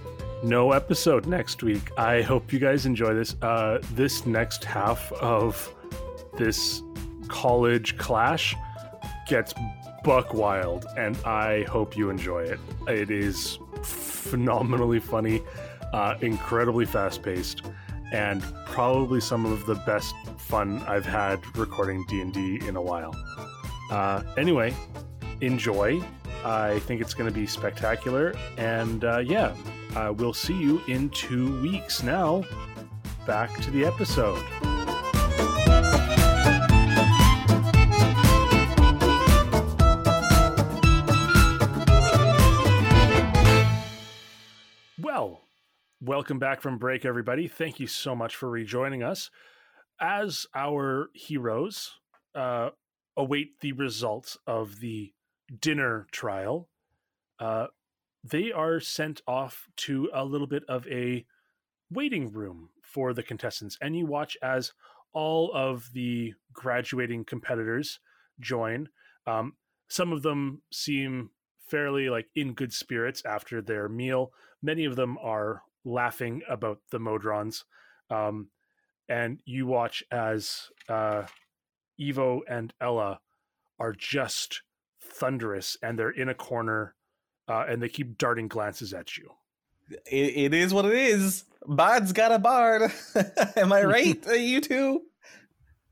no 0.42 0.72
episode 0.72 1.26
next 1.26 1.62
week 1.62 1.90
i 1.98 2.22
hope 2.22 2.52
you 2.52 2.58
guys 2.58 2.86
enjoy 2.86 3.12
this 3.14 3.36
uh 3.42 3.78
this 3.94 4.24
next 4.24 4.64
half 4.64 5.12
of 5.14 5.74
this 6.36 6.82
college 7.28 7.96
clash 7.98 8.54
gets 9.26 9.54
buck 10.04 10.32
wild 10.32 10.86
and 10.96 11.16
i 11.24 11.62
hope 11.64 11.96
you 11.96 12.10
enjoy 12.10 12.40
it 12.42 12.58
it 12.86 13.10
is 13.10 13.58
phenomenally 13.82 15.00
funny 15.00 15.42
uh 15.92 16.14
incredibly 16.20 16.86
fast 16.86 17.22
paced 17.22 17.62
and 18.12 18.42
probably 18.64 19.20
some 19.20 19.44
of 19.44 19.66
the 19.66 19.74
best 19.86 20.14
fun 20.38 20.80
i've 20.82 21.06
had 21.06 21.40
recording 21.56 22.04
d&d 22.08 22.60
in 22.66 22.76
a 22.76 22.82
while 22.82 23.14
uh 23.90 24.22
anyway 24.36 24.74
enjoy 25.40 26.00
I 26.44 26.78
think 26.80 27.00
it's 27.00 27.14
going 27.14 27.28
to 27.28 27.34
be 27.34 27.46
spectacular. 27.46 28.34
And 28.56 29.04
uh, 29.04 29.18
yeah, 29.18 29.54
we'll 30.16 30.32
see 30.32 30.56
you 30.56 30.80
in 30.88 31.10
two 31.10 31.60
weeks 31.62 32.02
now. 32.02 32.44
Back 33.26 33.60
to 33.60 33.70
the 33.70 33.84
episode. 33.84 34.42
Welcome 46.00 46.38
back 46.38 46.60
from 46.60 46.78
break, 46.78 47.04
everybody. 47.04 47.48
Thank 47.48 47.80
you 47.80 47.86
so 47.86 48.14
much 48.14 48.36
for 48.36 48.48
rejoining 48.48 49.02
us. 49.02 49.30
As 50.00 50.46
our 50.54 51.08
heroes 51.12 51.92
uh, 52.34 52.70
await 53.16 53.60
the 53.60 53.72
results 53.72 54.38
of 54.46 54.78
the 54.80 55.12
dinner 55.60 56.06
trial, 56.12 56.68
uh, 57.40 57.66
they 58.22 58.52
are 58.52 58.80
sent 58.80 59.22
off 59.26 59.66
to 59.76 60.08
a 60.14 60.24
little 60.24 60.46
bit 60.46 60.62
of 60.68 60.86
a 60.86 61.24
waiting 61.90 62.32
room 62.32 62.68
for 62.82 63.12
the 63.12 63.22
contestants. 63.22 63.76
And 63.80 63.96
you 63.96 64.06
watch 64.06 64.36
as 64.42 64.72
all 65.12 65.50
of 65.52 65.90
the 65.94 66.34
graduating 66.52 67.24
competitors 67.24 67.98
join. 68.40 68.88
Um, 69.26 69.54
some 69.88 70.12
of 70.12 70.22
them 70.22 70.62
seem 70.70 71.30
fairly 71.68 72.08
like 72.08 72.26
in 72.36 72.52
good 72.52 72.72
spirits 72.72 73.22
after 73.24 73.60
their 73.60 73.88
meal. 73.88 74.32
Many 74.62 74.84
of 74.84 74.96
them 74.96 75.18
are 75.18 75.62
laughing 75.84 76.42
about 76.48 76.78
the 76.90 76.98
Modrons. 76.98 77.64
Um, 78.10 78.48
and 79.08 79.40
you 79.44 79.66
watch 79.66 80.02
as 80.10 80.68
uh, 80.88 81.24
Evo 82.00 82.40
and 82.48 82.72
Ella 82.80 83.20
are 83.78 83.92
just 83.92 84.62
thunderous 85.02 85.76
and 85.82 85.98
they're 85.98 86.10
in 86.10 86.28
a 86.28 86.34
corner 86.34 86.94
uh, 87.48 87.64
and 87.68 87.82
they 87.82 87.88
keep 87.88 88.18
darting 88.18 88.48
glances 88.48 88.92
at 88.92 89.16
you. 89.16 89.30
It, 90.10 90.36
it 90.36 90.54
is 90.54 90.74
what 90.74 90.84
it 90.84 90.94
is. 90.94 91.44
Bard's 91.66 92.12
got 92.12 92.32
a 92.32 92.38
bard. 92.38 92.92
Am 93.56 93.72
I 93.72 93.82
right, 93.84 94.26
uh, 94.28 94.32
you 94.32 94.60
two? 94.60 95.02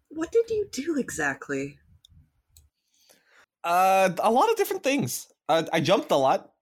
What 0.09 0.31
did 0.33 0.51
you 0.51 0.69
do 0.71 0.97
exactly? 0.99 1.79
Uh, 3.65 4.11
a 4.23 4.31
lot 4.31 4.51
of 4.51 4.57
different 4.57 4.83
things. 4.83 5.29
Uh, 5.49 5.65
I 5.73 5.81
jumped 5.81 6.11
a 6.11 6.17
lot. 6.17 6.53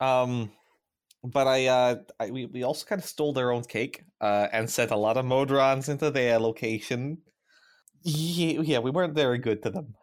Um, 0.00 0.52
but 1.32 1.46
I, 1.46 1.66
uh, 1.66 1.96
I 2.20 2.30
we, 2.30 2.46
we 2.46 2.62
also 2.62 2.84
kind 2.86 3.00
of 3.00 3.08
stole 3.08 3.32
their 3.32 3.52
own 3.52 3.64
cake. 3.64 4.02
Uh, 4.20 4.48
and 4.52 4.68
sent 4.68 4.90
a 4.90 4.96
lot 4.96 5.16
of 5.16 5.24
Modrons 5.24 5.88
into 5.88 6.10
their 6.10 6.40
location. 6.40 7.18
Yeah, 8.02 8.60
yeah, 8.62 8.78
we 8.80 8.90
weren't 8.90 9.14
very 9.14 9.38
good 9.38 9.62
to 9.62 9.70
them. 9.70 9.94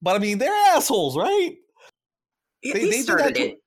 But 0.00 0.16
I 0.16 0.18
mean, 0.18 0.38
they're 0.38 0.52
assholes, 0.74 1.16
right? 1.16 1.52
Yeah, 2.62 2.72
They- 2.74 2.80
they, 2.80 2.84
they 2.86 2.90
did 2.90 3.06
that 3.06 3.18
started 3.18 3.34
to- 3.36 3.42
it. 3.50 3.58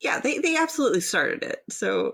Yeah, 0.00 0.20
they, 0.20 0.38
they 0.38 0.56
absolutely 0.56 1.00
started 1.00 1.42
it. 1.44 1.60
So 1.70 2.12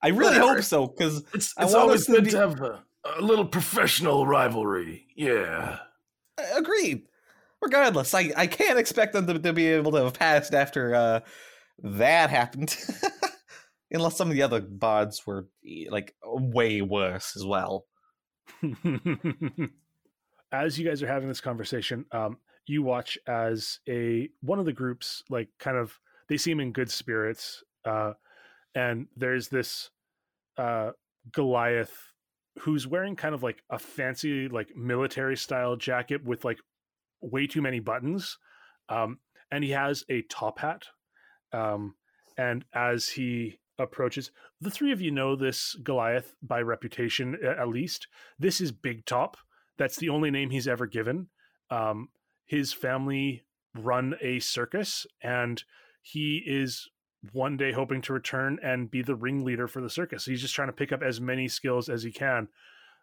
I 0.00 0.08
really 0.08 0.38
Whatever. 0.38 0.54
hope 0.54 0.62
so, 0.64 0.86
because 0.86 1.24
It's, 1.34 1.52
it's 1.58 1.74
always 1.74 2.02
us 2.02 2.06
to 2.06 2.12
good 2.12 2.24
be- 2.24 2.30
to 2.30 2.38
have 2.38 2.60
a, 2.60 2.84
a 3.16 3.20
little 3.20 3.44
professional 3.46 4.24
rivalry. 4.26 5.06
Yeah. 5.16 5.78
agreed. 6.56 7.02
Regardless, 7.60 8.14
I, 8.14 8.32
I 8.36 8.46
can't 8.46 8.78
expect 8.78 9.12
them 9.12 9.26
to, 9.26 9.38
to 9.40 9.52
be 9.52 9.66
able 9.66 9.90
to 9.92 10.04
have 10.04 10.14
passed 10.14 10.54
after 10.54 10.94
uh, 10.94 11.20
that 11.82 12.30
happened. 12.30 12.76
Unless 13.90 14.16
some 14.16 14.28
of 14.28 14.34
the 14.34 14.42
other 14.42 14.60
bards 14.60 15.26
were 15.26 15.46
like 15.90 16.14
way 16.24 16.82
worse 16.82 17.36
as 17.36 17.44
well. 17.44 17.86
as 20.52 20.78
you 20.78 20.86
guys 20.86 21.02
are 21.02 21.06
having 21.06 21.28
this 21.28 21.40
conversation, 21.40 22.04
um, 22.12 22.38
you 22.66 22.82
watch 22.82 23.18
as 23.26 23.78
a 23.88 24.28
one 24.40 24.58
of 24.58 24.64
the 24.64 24.72
groups 24.72 25.22
like 25.30 25.48
kind 25.58 25.76
of 25.76 25.98
they 26.28 26.36
seem 26.36 26.60
in 26.60 26.72
good 26.72 26.90
spirits, 26.90 27.62
uh, 27.84 28.14
and 28.74 29.06
there's 29.16 29.48
this 29.48 29.90
uh, 30.58 30.90
Goliath 31.32 32.12
who's 32.60 32.86
wearing 32.86 33.16
kind 33.16 33.34
of 33.34 33.42
like 33.42 33.62
a 33.70 33.78
fancy 33.78 34.48
like 34.48 34.74
military 34.74 35.36
style 35.36 35.76
jacket 35.76 36.24
with 36.24 36.44
like 36.44 36.58
way 37.20 37.46
too 37.46 37.62
many 37.62 37.80
buttons, 37.80 38.38
um, 38.88 39.18
and 39.50 39.62
he 39.62 39.70
has 39.70 40.04
a 40.08 40.22
top 40.22 40.58
hat. 40.58 40.82
Um, 41.52 41.94
and 42.36 42.64
as 42.74 43.08
he 43.08 43.58
approaches, 43.78 44.30
the 44.60 44.70
three 44.70 44.92
of 44.92 45.00
you 45.00 45.10
know 45.10 45.36
this 45.36 45.76
Goliath 45.82 46.34
by 46.42 46.60
reputation, 46.60 47.36
at 47.44 47.68
least. 47.68 48.06
This 48.38 48.60
is 48.60 48.72
Big 48.72 49.04
Top. 49.04 49.36
That's 49.78 49.96
the 49.96 50.08
only 50.08 50.30
name 50.30 50.50
he's 50.50 50.68
ever 50.68 50.86
given. 50.86 51.28
Um, 51.70 52.08
his 52.46 52.72
family 52.72 53.44
run 53.74 54.14
a 54.20 54.38
circus, 54.38 55.06
and 55.22 55.62
he 56.02 56.42
is 56.46 56.88
one 57.32 57.56
day 57.56 57.72
hoping 57.72 58.00
to 58.02 58.12
return 58.12 58.58
and 58.62 58.90
be 58.90 59.02
the 59.02 59.14
ringleader 59.14 59.68
for 59.68 59.80
the 59.80 59.90
circus. 59.90 60.24
He's 60.24 60.40
just 60.40 60.54
trying 60.54 60.68
to 60.68 60.72
pick 60.72 60.92
up 60.92 61.02
as 61.02 61.20
many 61.20 61.48
skills 61.48 61.88
as 61.88 62.02
he 62.02 62.12
can. 62.12 62.48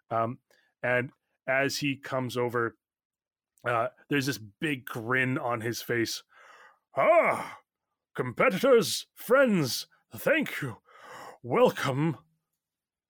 Um, 0.10 0.40
and 0.82 1.12
as 1.48 1.78
he 1.78 1.96
comes 1.98 2.38
over, 2.38 2.78
uh, 3.68 3.88
there's 4.10 4.26
this 4.26 4.38
big 4.38 4.86
grin 4.86 5.38
on 5.38 5.62
his 5.62 5.82
face. 5.82 6.24
Ah, 6.96 7.60
competitors, 8.16 9.08
friends, 9.16 9.88
thank 10.18 10.62
you. 10.62 10.78
Welcome 11.42 12.18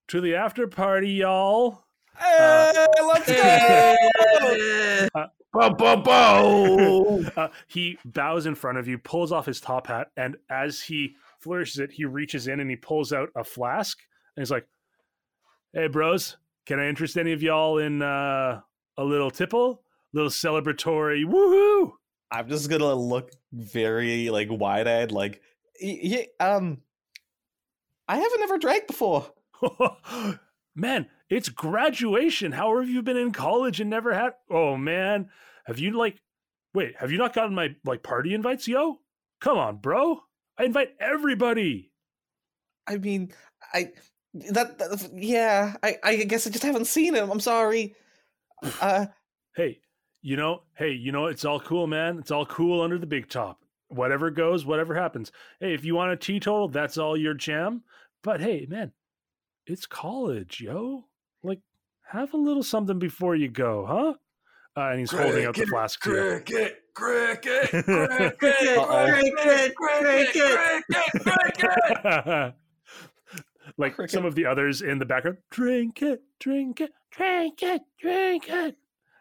to 0.07 0.21
the 0.21 0.35
after 0.35 0.67
party, 0.67 1.09
y'all. 1.11 1.83
Hey, 2.17 2.71
let's 3.07 3.25
go! 3.31 3.95
Eh, 4.41 5.07
Bow, 5.53 5.69
bow, 5.69 5.95
bow. 5.97 7.23
Uh, 7.37 7.47
he 7.67 7.97
bows 8.05 8.45
in 8.47 8.55
front 8.55 8.77
of 8.79 8.87
you, 8.87 8.97
pulls 8.97 9.31
off 9.31 9.45
his 9.45 9.61
top 9.61 9.85
hat, 9.87 10.07
and 10.17 10.35
as 10.49 10.81
he 10.81 11.15
flourishes 11.39 11.79
it, 11.79 11.91
he 11.91 12.05
reaches 12.05 12.47
in 12.47 12.59
and 12.59 12.69
he 12.69 12.75
pulls 12.75 13.13
out 13.13 13.29
a 13.35 13.43
flask. 13.43 13.99
And 14.35 14.41
he's 14.41 14.49
like, 14.51 14.67
"Hey, 15.73 15.87
bros, 15.87 16.37
can 16.65 16.79
I 16.79 16.87
interest 16.89 17.17
any 17.17 17.31
of 17.33 17.41
y'all 17.43 17.77
in 17.77 18.01
uh, 18.01 18.61
a 18.97 19.03
little 19.03 19.29
tipple, 19.31 19.83
A 20.13 20.17
little 20.17 20.31
celebratory 20.31 21.23
woohoo?" 21.25 21.91
I'm 22.31 22.49
just 22.49 22.69
gonna 22.69 22.93
look 22.93 23.31
very 23.51 24.29
like 24.31 24.47
wide 24.51 24.87
eyed, 24.87 25.11
like, 25.11 25.41
"Y- 25.81 26.27
y- 26.39 26.45
um, 26.45 26.81
I 28.07 28.17
haven't 28.17 28.41
ever 28.41 28.57
drank 28.57 28.87
before. 28.87 29.31
man, 30.75 31.07
it's 31.29 31.49
graduation. 31.49 32.51
How 32.51 32.77
have 32.79 32.89
you 32.89 33.01
been 33.01 33.17
in 33.17 33.31
college 33.31 33.79
and 33.79 33.89
never 33.89 34.13
had? 34.13 34.33
Oh 34.49 34.77
man, 34.77 35.29
have 35.65 35.79
you 35.79 35.91
like? 35.91 36.21
Wait, 36.73 36.95
have 36.97 37.11
you 37.11 37.17
not 37.17 37.33
gotten 37.33 37.55
my 37.55 37.75
like 37.85 38.03
party 38.03 38.33
invites, 38.33 38.67
yo? 38.67 38.99
Come 39.41 39.57
on, 39.57 39.77
bro. 39.77 40.21
I 40.57 40.65
invite 40.65 40.91
everybody. 40.99 41.91
I 42.87 42.97
mean, 42.97 43.31
I 43.73 43.91
that, 44.33 44.77
that 44.79 45.09
yeah, 45.13 45.75
I 45.81 45.97
I 46.03 46.15
guess 46.23 46.47
I 46.47 46.49
just 46.49 46.63
haven't 46.63 46.85
seen 46.85 47.15
him. 47.15 47.29
I'm 47.31 47.39
sorry. 47.39 47.95
Uh, 48.79 49.07
hey, 49.57 49.81
you 50.21 50.37
know, 50.37 50.61
hey, 50.75 50.91
you 50.91 51.11
know, 51.11 51.25
it's 51.25 51.43
all 51.43 51.59
cool, 51.59 51.85
man. 51.85 52.17
It's 52.17 52.31
all 52.31 52.45
cool 52.45 52.81
under 52.81 52.97
the 52.97 53.05
big 53.05 53.27
top. 53.27 53.62
Whatever 53.93 54.29
goes, 54.31 54.65
whatever 54.65 54.95
happens. 54.95 55.31
Hey, 55.59 55.73
if 55.73 55.85
you 55.85 55.95
want 55.95 56.11
a 56.11 56.17
teetotal, 56.17 56.67
that's 56.67 56.97
all 56.97 57.15
your 57.17 57.33
jam. 57.33 57.83
But 58.23 58.41
hey, 58.41 58.65
man, 58.69 58.91
it's 59.67 59.85
college, 59.85 60.61
yo. 60.61 61.05
Like, 61.43 61.59
have 62.11 62.33
a 62.33 62.37
little 62.37 62.63
something 62.63 62.99
before 62.99 63.35
you 63.35 63.49
go, 63.49 63.85
huh? 63.85 64.13
Uh, 64.75 64.89
and 64.89 64.99
he's 64.99 65.11
holding 65.11 65.45
out 65.45 65.53
the 65.55 65.61
Cricket, 65.61 65.69
flask 65.69 66.01
to 66.03 66.09
you. 66.09 66.15
Cricket, 66.45 66.79
cricket, 66.95 67.69
cricket, 67.85 68.39
Cricket, 68.39 68.77
Uh-oh. 68.77 69.05
cricket, 69.07 69.75
cricket. 69.75 70.33
cricket, 70.33 71.53
cricket. 71.55 72.53
like 73.77 73.95
Cricket. 73.95 74.11
some 74.11 74.25
of 74.25 74.35
the 74.35 74.45
others 74.45 74.81
in 74.81 74.97
the 74.99 75.05
background, 75.05 75.37
drink 75.51 76.01
it, 76.01 76.21
drink 76.39 76.81
it, 76.81 76.91
drink 77.11 77.61
it, 77.61 77.81
drink 77.99 78.45
it. 78.49 78.75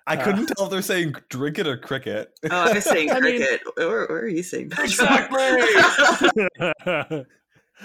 I 0.07 0.17
Uh, 0.17 0.25
couldn't 0.25 0.47
tell 0.47 0.67
if 0.67 0.71
they're 0.73 0.83
saying 0.83 1.15
drink 1.29 1.59
it 1.59 1.67
or 1.67 1.77
cricket. 1.77 2.33
Oh, 2.45 2.49
I 2.51 2.73
was 2.75 2.85
saying 2.85 3.11
I 3.13 3.21
mean- 3.21 3.39
cricket. 3.41 3.61
where, 3.77 4.07
where 4.07 4.19
are 4.23 4.29
you 4.29 4.43
saying? 4.43 4.73
Exactly. 4.79 5.39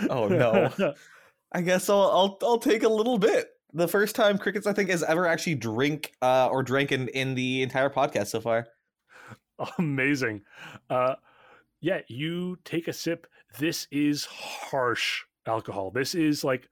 oh 0.09 0.27
no. 0.27 0.71
I 1.53 1.61
guess 1.61 1.89
I'll, 1.89 2.01
I'll 2.11 2.37
I'll 2.43 2.57
take 2.59 2.83
a 2.83 2.89
little 2.89 3.17
bit. 3.17 3.49
The 3.73 3.87
first 3.87 4.15
time 4.15 4.37
crickets 4.37 4.67
I 4.67 4.73
think 4.73 4.89
has 4.89 5.03
ever 5.03 5.27
actually 5.27 5.55
drink 5.55 6.13
uh 6.21 6.47
or 6.47 6.63
drank 6.63 6.91
in, 6.91 7.07
in 7.09 7.35
the 7.35 7.61
entire 7.61 7.89
podcast 7.89 8.27
so 8.27 8.41
far. 8.41 8.67
Amazing. 9.79 10.41
Uh, 10.89 11.15
yeah, 11.81 11.99
you 12.07 12.57
take 12.63 12.87
a 12.87 12.93
sip. 12.93 13.27
This 13.59 13.87
is 13.91 14.25
harsh 14.25 15.21
alcohol. 15.45 15.89
This 15.91 16.13
is 16.15 16.43
like 16.43 16.67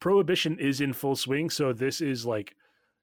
prohibition 0.00 0.58
is 0.58 0.80
in 0.80 0.92
full 0.92 1.16
swing. 1.16 1.50
So 1.50 1.72
this 1.72 2.00
is 2.00 2.26
like, 2.26 2.54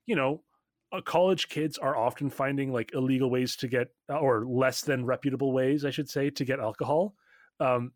you 0.06 0.16
know, 0.16 0.44
uh, 0.91 1.01
college 1.01 1.49
kids 1.49 1.77
are 1.77 1.95
often 1.95 2.30
finding 2.30 2.72
like 2.72 2.93
illegal 2.93 3.30
ways 3.30 3.55
to 3.57 3.68
get, 3.68 3.89
or 4.09 4.45
less 4.45 4.81
than 4.81 5.05
reputable 5.05 5.51
ways, 5.51 5.85
I 5.85 5.89
should 5.89 6.09
say, 6.09 6.30
to 6.31 6.45
get 6.45 6.59
alcohol. 6.59 7.15
Um, 7.59 7.91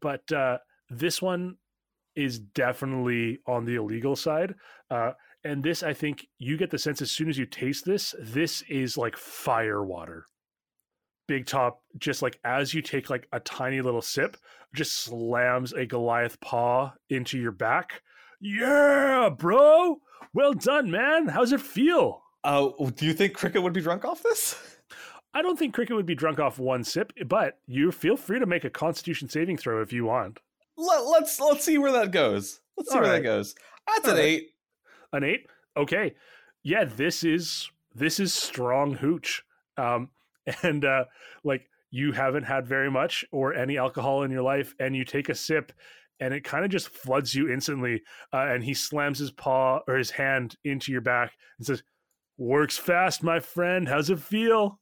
but 0.00 0.30
uh, 0.32 0.58
this 0.88 1.20
one 1.20 1.56
is 2.14 2.38
definitely 2.38 3.38
on 3.46 3.64
the 3.64 3.76
illegal 3.76 4.16
side. 4.16 4.54
Uh, 4.90 5.12
and 5.44 5.62
this, 5.62 5.82
I 5.82 5.94
think, 5.94 6.26
you 6.38 6.56
get 6.56 6.70
the 6.70 6.78
sense 6.78 7.00
as 7.00 7.10
soon 7.10 7.28
as 7.28 7.38
you 7.38 7.46
taste 7.46 7.84
this, 7.84 8.14
this 8.20 8.62
is 8.68 8.96
like 8.98 9.16
fire 9.16 9.84
water. 9.84 10.26
Big 11.28 11.46
Top, 11.46 11.82
just 11.96 12.22
like 12.22 12.38
as 12.44 12.74
you 12.74 12.82
take 12.82 13.08
like 13.08 13.28
a 13.32 13.40
tiny 13.40 13.80
little 13.80 14.02
sip, 14.02 14.36
just 14.74 14.92
slams 14.92 15.72
a 15.72 15.86
Goliath 15.86 16.40
paw 16.40 16.92
into 17.08 17.38
your 17.38 17.52
back. 17.52 18.02
Yeah, 18.40 19.30
bro. 19.36 20.00
Well 20.32 20.52
done, 20.54 20.90
man. 20.90 21.28
How's 21.28 21.52
it 21.52 21.60
feel? 21.60 22.22
Uh 22.42 22.70
do 22.94 23.04
you 23.04 23.12
think 23.12 23.34
cricket 23.34 23.62
would 23.62 23.72
be 23.72 23.82
drunk 23.82 24.04
off 24.04 24.22
this? 24.22 24.56
I 25.32 25.42
don't 25.42 25.58
think 25.58 25.74
Cricket 25.74 25.94
would 25.96 26.06
be 26.06 26.14
drunk 26.14 26.40
off 26.40 26.58
one 26.58 26.82
sip, 26.82 27.12
but 27.26 27.58
you 27.66 27.92
feel 27.92 28.16
free 28.16 28.40
to 28.40 28.46
make 28.46 28.64
a 28.64 28.70
Constitution 28.70 29.28
saving 29.28 29.58
throw 29.58 29.80
if 29.80 29.92
you 29.92 30.04
want. 30.04 30.40
Let, 30.76 31.04
let's 31.06 31.38
let's 31.38 31.64
see 31.64 31.78
where 31.78 31.92
that 31.92 32.10
goes. 32.10 32.60
Let's 32.76 32.90
see 32.90 32.96
All 32.96 33.02
where 33.02 33.12
right. 33.12 33.18
that 33.18 33.24
goes. 33.28 33.54
That's 33.86 34.08
All 34.08 34.14
an 34.14 34.18
right. 34.18 34.26
eight. 34.26 34.50
An 35.12 35.24
eight? 35.24 35.46
Okay. 35.76 36.14
Yeah, 36.62 36.84
this 36.84 37.22
is 37.22 37.70
this 37.94 38.18
is 38.18 38.34
strong 38.34 38.94
hooch. 38.94 39.44
Um 39.76 40.10
and 40.62 40.84
uh 40.84 41.04
like 41.44 41.68
you 41.92 42.12
haven't 42.12 42.44
had 42.44 42.66
very 42.66 42.90
much 42.90 43.24
or 43.30 43.54
any 43.54 43.76
alcohol 43.78 44.22
in 44.22 44.30
your 44.30 44.42
life 44.42 44.74
and 44.80 44.96
you 44.96 45.04
take 45.04 45.28
a 45.28 45.34
sip 45.34 45.72
and 46.20 46.32
it 46.34 46.44
kind 46.44 46.64
of 46.64 46.70
just 46.70 46.88
floods 46.88 47.34
you 47.34 47.50
instantly 47.50 48.02
uh, 48.32 48.46
and 48.50 48.62
he 48.62 48.74
slams 48.74 49.18
his 49.18 49.30
paw 49.30 49.80
or 49.88 49.96
his 49.96 50.10
hand 50.10 50.56
into 50.64 50.92
your 50.92 51.00
back 51.00 51.32
and 51.58 51.66
says 51.66 51.82
works 52.38 52.76
fast 52.78 53.22
my 53.22 53.40
friend 53.40 53.88
how's 53.88 54.10
it 54.10 54.20
feel 54.20 54.78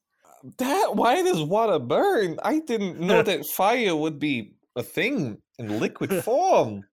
That 0.59 0.95
why 0.95 1.23
does 1.23 1.43
water 1.43 1.79
burn? 1.79 2.39
I 2.43 2.61
didn't 2.61 3.01
know 3.09 3.23
that 3.23 3.47
fire 3.47 3.97
would 3.97 4.19
be 4.19 4.55
a 4.77 4.83
thing 4.83 5.39
in 5.59 5.81
liquid 5.81 6.13
form. 6.25 6.85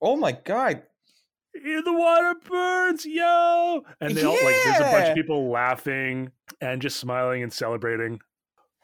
Oh 0.00 0.14
my 0.16 0.30
god. 0.32 0.82
"Yeah, 1.54 1.80
the 1.84 1.92
water 1.92 2.34
burns 2.48 3.04
yo 3.04 3.82
and 4.00 4.14
they 4.14 4.22
all 4.22 4.34
like 4.34 4.54
there's 4.64 4.78
a 4.78 4.92
bunch 4.92 5.08
of 5.08 5.16
people 5.16 5.50
laughing 5.50 6.30
and 6.60 6.80
just 6.80 6.98
smiling 7.00 7.42
and 7.42 7.52
celebrating 7.52 8.20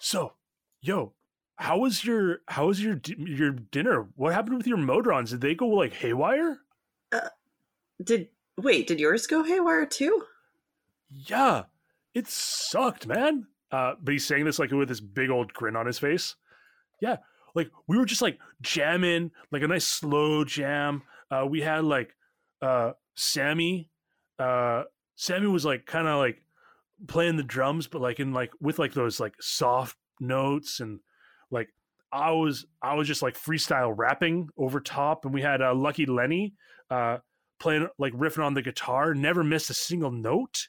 so 0.01 0.33
yo 0.81 1.13
how 1.57 1.79
was 1.79 2.05
your 2.05 2.41
how 2.49 2.67
was 2.67 2.83
your 2.83 3.01
your 3.19 3.51
dinner? 3.51 4.09
What 4.17 4.33
happened 4.33 4.57
with 4.57 4.67
your 4.67 4.79
modrons? 4.79 5.31
Did 5.31 5.41
they 5.41 5.55
go 5.55 5.69
like 5.69 5.93
haywire? 5.93 6.61
Uh, 7.13 7.29
Did 8.03 8.29
wait? 8.59 8.87
Did 8.87 9.01
yours 9.01 9.27
go 9.27 9.43
haywire 9.43 9.87
too? 9.87 10.25
Yeah, 11.11 11.65
it 12.15 12.27
sucked, 12.27 13.07
man. 13.07 13.47
Uh, 13.71 13.95
but 14.03 14.13
he's 14.13 14.27
saying 14.27 14.45
this 14.45 14.59
like 14.59 14.71
with 14.71 14.89
this 14.89 15.01
big 15.01 15.31
old 15.31 15.53
grin 15.53 15.77
on 15.77 15.87
his 15.87 15.99
face. 15.99 16.35
Yeah, 17.01 17.19
like 17.55 17.71
we 17.87 17.99
were 17.99 18.05
just 18.05 18.23
like 18.23 18.39
jamming, 18.61 19.31
like 19.53 19.63
a 19.63 19.69
nice 19.69 19.87
slow 19.87 20.45
jam. 20.45 21.03
Uh, 21.31 21.47
we 21.49 21.61
had 21.61 21.85
like 21.85 22.15
uh, 22.63 22.93
Sammy. 23.15 23.91
Uh, 24.39 24.85
Sammy 25.15 25.47
was 25.47 25.65
like 25.65 25.87
kind 25.87 26.09
of 26.09 26.19
like 26.19 26.39
playing 27.07 27.37
the 27.37 27.43
drums, 27.43 27.87
but 27.87 28.01
like 28.01 28.19
in 28.19 28.33
like 28.33 28.51
with 28.61 28.79
like 28.79 28.95
those 28.95 29.21
like 29.21 29.35
soft 29.41 29.97
notes 30.21 30.81
and 30.81 31.01
like 31.55 31.69
I 32.13 32.33
was 32.33 32.67
I 32.83 32.95
was 32.95 33.09
just 33.09 33.23
like 33.23 33.39
freestyle 33.39 33.95
rapping 33.97 34.49
over 34.59 34.81
top, 34.81 35.25
and 35.25 35.33
we 35.33 35.41
had 35.41 35.63
uh, 35.63 35.75
Lucky 35.75 36.05
Lenny 36.05 36.55
uh, 36.91 37.19
playing 37.59 37.89
like 37.99 38.13
riffing 38.13 38.45
on 38.45 38.55
the 38.55 38.63
guitar, 38.63 39.15
never 39.15 39.43
missed 39.43 39.71
a 39.71 39.75
single 39.75 40.11
note. 40.11 40.69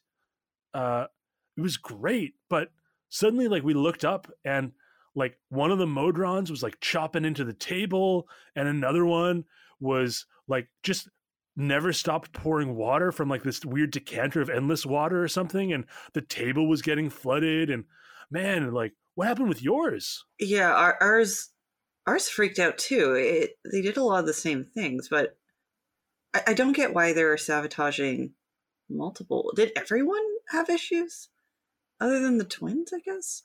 Uh, 0.73 1.05
it 1.57 1.61
was 1.61 1.77
great, 1.77 2.33
but 2.49 2.69
suddenly 3.09 3.47
like 3.47 3.63
we 3.63 3.73
looked 3.73 4.05
up 4.05 4.31
and 4.43 4.71
like 5.15 5.37
one 5.49 5.71
of 5.71 5.77
the 5.77 5.85
modrons 5.85 6.49
was 6.49 6.63
like 6.63 6.79
chopping 6.81 7.25
into 7.25 7.43
the 7.43 7.53
table, 7.53 8.27
and 8.55 8.67
another 8.67 9.05
one 9.05 9.43
was 9.79 10.25
like 10.47 10.67
just 10.83 11.09
never 11.55 11.93
stopped 11.93 12.33
pouring 12.33 12.75
water 12.75 13.11
from 13.11 13.29
like 13.29 13.43
this 13.43 13.63
weird 13.63 13.91
decanter 13.91 14.41
of 14.41 14.49
endless 14.49 14.85
water 14.85 15.23
or 15.23 15.27
something, 15.27 15.73
and 15.73 15.85
the 16.13 16.21
table 16.21 16.67
was 16.67 16.81
getting 16.81 17.09
flooded. 17.09 17.69
And 17.69 17.85
man, 18.29 18.71
like 18.71 18.93
what 19.15 19.27
happened 19.27 19.49
with 19.49 19.63
yours? 19.63 20.25
Yeah, 20.39 20.71
our, 20.73 20.97
ours 21.01 21.49
ours 22.07 22.29
freaked 22.29 22.59
out 22.59 22.77
too. 22.77 23.13
It 23.15 23.57
they 23.71 23.81
did 23.81 23.97
a 23.97 24.03
lot 24.03 24.19
of 24.19 24.25
the 24.27 24.33
same 24.33 24.65
things, 24.65 25.07
but 25.09 25.37
I, 26.33 26.41
I 26.47 26.53
don't 26.53 26.73
get 26.75 26.93
why 26.93 27.13
they're 27.13 27.37
sabotaging 27.37 28.33
multiple. 28.89 29.51
Did 29.55 29.71
everyone 29.75 30.23
have 30.49 30.69
issues 30.69 31.29
other 31.99 32.19
than 32.19 32.37
the 32.37 32.43
twins? 32.45 32.91
I 32.93 32.99
guess. 32.99 33.41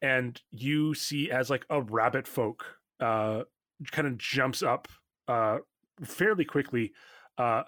and 0.00 0.40
you 0.50 0.94
see 0.94 1.30
as 1.30 1.48
like 1.50 1.64
a 1.70 1.80
rabbit 1.80 2.26
folk 2.26 2.64
uh 3.00 3.42
kind 3.90 4.06
of 4.08 4.18
jumps 4.18 4.62
up 4.62 4.88
uh 5.28 5.58
fairly 6.04 6.44
quickly 6.44 6.92
uh 7.38 7.62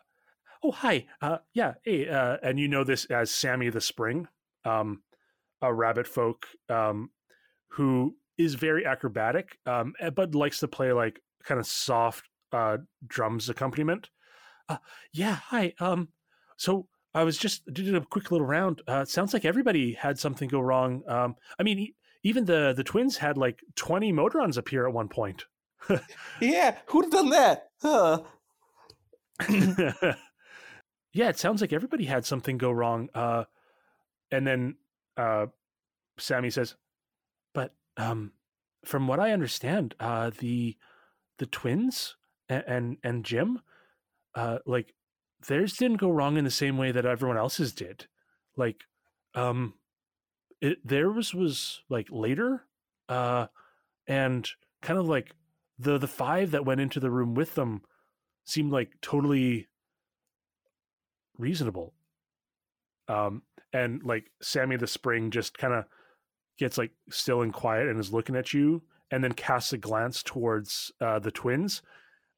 oh 0.62 0.70
hi 0.72 1.06
uh 1.22 1.38
yeah 1.54 1.74
hey 1.84 2.08
uh 2.08 2.36
and 2.42 2.58
you 2.60 2.68
know 2.68 2.84
this 2.84 3.04
as 3.06 3.30
sammy 3.30 3.68
the 3.70 3.80
spring 3.80 4.26
um 4.64 5.02
a 5.62 5.72
rabbit 5.72 6.06
folk 6.06 6.46
um 6.68 7.10
who 7.68 8.14
is 8.38 8.54
very 8.54 8.84
acrobatic 8.84 9.58
um 9.66 9.94
eh, 10.00 10.10
but 10.10 10.34
likes 10.34 10.60
to 10.60 10.68
play 10.68 10.92
like 10.92 11.20
kind 11.44 11.60
of 11.60 11.66
soft 11.66 12.28
uh 12.52 12.76
drums 13.06 13.48
accompaniment 13.48 14.10
uh 14.68 14.76
yeah 15.12 15.34
hi 15.34 15.72
um 15.80 16.08
so 16.56 16.86
I 17.14 17.22
was 17.22 17.38
just 17.38 17.64
did 17.72 17.94
a 17.94 18.00
quick 18.00 18.32
little 18.32 18.46
round. 18.46 18.82
Uh, 18.88 19.04
sounds 19.04 19.32
like 19.32 19.44
everybody 19.44 19.92
had 19.92 20.18
something 20.18 20.48
go 20.48 20.60
wrong. 20.60 21.02
Um, 21.06 21.36
I 21.58 21.62
mean, 21.62 21.94
even 22.24 22.44
the 22.44 22.74
the 22.76 22.82
twins 22.82 23.16
had 23.16 23.38
like 23.38 23.60
twenty 23.76 24.12
Modrons 24.12 24.56
appear 24.58 24.86
at 24.86 24.92
one 24.92 25.08
point. 25.08 25.44
Yeah, 26.40 26.76
who'd 26.86 27.04
have 27.04 27.12
done 27.12 27.30
that? 27.30 27.68
Huh. 27.80 28.22
yeah, 31.12 31.28
it 31.28 31.38
sounds 31.38 31.60
like 31.60 31.72
everybody 31.72 32.04
had 32.04 32.24
something 32.24 32.58
go 32.58 32.70
wrong. 32.72 33.08
Uh, 33.14 33.44
and 34.30 34.46
then 34.46 34.76
uh, 35.16 35.46
Sammy 36.18 36.50
says, 36.50 36.74
"But 36.74 36.83
um, 37.96 38.32
from 38.84 39.06
what 39.08 39.20
I 39.20 39.32
understand, 39.32 39.94
uh, 40.00 40.30
the 40.38 40.76
the 41.38 41.46
twins 41.46 42.16
and 42.48 42.64
and, 42.66 42.96
and 43.02 43.24
Jim, 43.24 43.60
uh, 44.34 44.58
like 44.66 44.94
theirs 45.46 45.74
didn't 45.74 45.98
go 45.98 46.10
wrong 46.10 46.36
in 46.36 46.44
the 46.44 46.50
same 46.50 46.76
way 46.76 46.92
that 46.92 47.06
everyone 47.06 47.36
else's 47.36 47.72
did. 47.72 48.06
Like, 48.56 48.84
um, 49.34 49.74
it 50.60 50.86
theirs 50.86 51.34
was 51.34 51.82
like 51.88 52.08
later, 52.10 52.64
uh, 53.08 53.46
and 54.06 54.48
kind 54.82 54.98
of 54.98 55.08
like 55.08 55.34
the 55.78 55.98
the 55.98 56.08
five 56.08 56.50
that 56.52 56.64
went 56.64 56.80
into 56.80 57.00
the 57.00 57.10
room 57.10 57.34
with 57.34 57.54
them 57.54 57.82
seemed 58.44 58.72
like 58.72 58.92
totally 59.00 59.68
reasonable. 61.38 61.94
Um, 63.08 63.42
and 63.72 64.02
like 64.02 64.30
Sammy 64.40 64.76
the 64.76 64.86
Spring 64.86 65.30
just 65.30 65.58
kind 65.58 65.74
of 65.74 65.84
gets 66.58 66.78
like 66.78 66.92
still 67.10 67.42
and 67.42 67.52
quiet 67.52 67.88
and 67.88 67.98
is 67.98 68.12
looking 68.12 68.36
at 68.36 68.52
you, 68.52 68.82
and 69.10 69.22
then 69.22 69.32
casts 69.32 69.72
a 69.72 69.78
glance 69.78 70.22
towards 70.22 70.92
uh, 71.00 71.18
the 71.18 71.30
twins, 71.30 71.82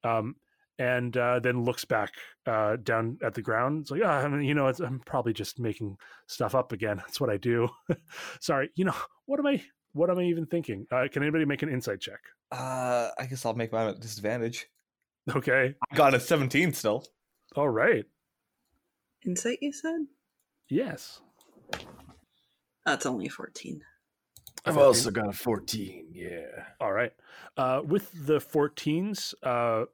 um, 0.04 0.36
and 0.78 1.16
uh, 1.16 1.40
then 1.40 1.64
looks 1.64 1.84
back 1.84 2.12
uh, 2.46 2.76
down 2.76 3.18
at 3.24 3.34
the 3.34 3.42
ground. 3.42 3.82
It's 3.82 3.90
like, 3.90 4.02
oh, 4.02 4.08
I 4.08 4.28
mean, 4.28 4.42
you 4.42 4.54
know, 4.54 4.68
it's, 4.68 4.80
I'm 4.80 5.00
probably 5.00 5.32
just 5.32 5.58
making 5.58 5.96
stuff 6.26 6.54
up 6.54 6.72
again. 6.72 6.96
That's 7.06 7.20
what 7.20 7.30
I 7.30 7.36
do. 7.36 7.68
Sorry, 8.40 8.70
you 8.74 8.84
know, 8.84 8.94
what 9.26 9.38
am 9.38 9.46
I? 9.46 9.62
What 9.92 10.10
am 10.10 10.18
I 10.18 10.24
even 10.24 10.46
thinking? 10.46 10.86
Uh, 10.92 11.06
can 11.10 11.22
anybody 11.22 11.46
make 11.46 11.62
an 11.62 11.70
insight 11.70 12.00
check? 12.00 12.20
Uh, 12.52 13.08
I 13.18 13.24
guess 13.26 13.46
I'll 13.46 13.54
make 13.54 13.72
mine 13.72 13.88
at 13.88 14.00
disadvantage. 14.00 14.66
Okay. 15.34 15.74
I 15.90 15.96
got 15.96 16.14
a 16.14 16.20
17 16.20 16.74
still. 16.74 17.04
All 17.56 17.68
right. 17.68 18.04
Insight, 19.24 19.58
you 19.62 19.72
said? 19.72 20.06
Yes. 20.68 21.20
That's 22.84 23.06
only 23.06 23.28
fourteen. 23.28 23.82
I've 24.66 24.78
also 24.78 25.10
got 25.10 25.28
a 25.28 25.32
14. 25.32 26.08
Yeah. 26.12 26.64
All 26.80 26.92
right. 26.92 27.12
Uh, 27.56 27.82
with 27.84 28.10
the 28.26 28.38
14s, 28.38 29.34
uh, 29.42 29.86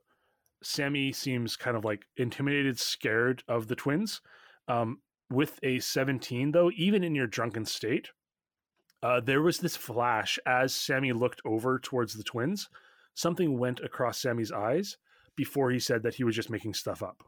Sammy 0.63 1.13
seems 1.13 1.57
kind 1.57 1.77
of 1.77 1.85
like 1.85 2.07
intimidated, 2.17 2.79
scared 2.79 3.43
of 3.49 3.69
the 3.69 3.77
twins. 3.77 4.21
Um, 4.69 5.01
with 5.31 5.59
a 5.63 5.79
17, 5.79 6.53
though, 6.53 6.71
even 6.77 7.05
in 7.05 7.15
your 7.15 7.27
drunken 7.27 7.65
state, 7.65 8.11
uh, 9.03 9.21
there 9.21 9.43
was 9.43 9.59
this 9.59 9.77
flash 9.77 10.39
as 10.47 10.75
Sammy 10.75 11.13
looked 11.13 11.43
over 11.45 11.79
towards 11.79 12.15
the 12.15 12.23
twins. 12.23 12.69
Something 13.15 13.59
went 13.59 13.81
across 13.81 14.21
Sammy's 14.21 14.53
eyes 14.53 14.97
before 15.37 15.71
he 15.71 15.79
said 15.79 16.03
that 16.03 16.15
he 16.15 16.25
was 16.25 16.37
just 16.37 16.51
making 16.51 16.75
stuff 16.75 17.03
up. 17.03 17.23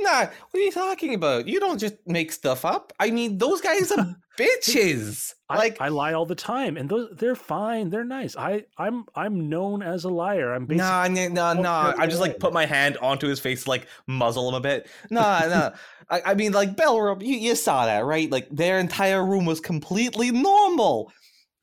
Nah, 0.00 0.26
what 0.26 0.54
are 0.54 0.58
you 0.58 0.72
talking 0.72 1.14
about? 1.14 1.46
You 1.46 1.60
don't 1.60 1.78
just 1.78 1.94
make 2.06 2.32
stuff 2.32 2.64
up. 2.64 2.92
I 2.98 3.10
mean, 3.10 3.38
those 3.38 3.60
guys 3.60 3.92
are 3.92 4.16
bitches. 4.38 5.34
I, 5.48 5.56
Like, 5.56 5.80
I 5.80 5.88
lie 5.88 6.12
all 6.12 6.26
the 6.26 6.34
time, 6.34 6.76
and 6.76 6.88
those 6.88 7.10
they're 7.16 7.34
fine. 7.36 7.90
They're 7.90 8.04
nice. 8.04 8.36
I 8.36 8.64
I'm 8.78 9.04
I'm 9.14 9.48
known 9.48 9.82
as 9.82 10.04
a 10.04 10.08
liar. 10.08 10.54
I'm 10.54 10.66
basically 10.66 11.28
Nah, 11.28 11.52
nah, 11.54 11.60
nah. 11.60 11.94
I 11.98 12.06
just 12.06 12.20
like 12.20 12.38
put 12.38 12.52
my 12.52 12.66
hand 12.66 12.96
onto 12.98 13.26
his 13.26 13.40
face, 13.40 13.66
like 13.66 13.86
muzzle 14.06 14.48
him 14.48 14.54
a 14.54 14.60
bit. 14.60 14.88
Nah, 15.10 15.40
nah. 15.46 15.70
I, 16.08 16.22
I 16.26 16.34
mean, 16.34 16.52
like 16.52 16.76
Belram, 16.76 17.22
you, 17.22 17.36
you 17.36 17.54
saw 17.54 17.86
that, 17.86 18.04
right? 18.04 18.30
Like 18.30 18.48
their 18.50 18.78
entire 18.78 19.24
room 19.24 19.44
was 19.44 19.60
completely 19.60 20.30
normal, 20.30 21.12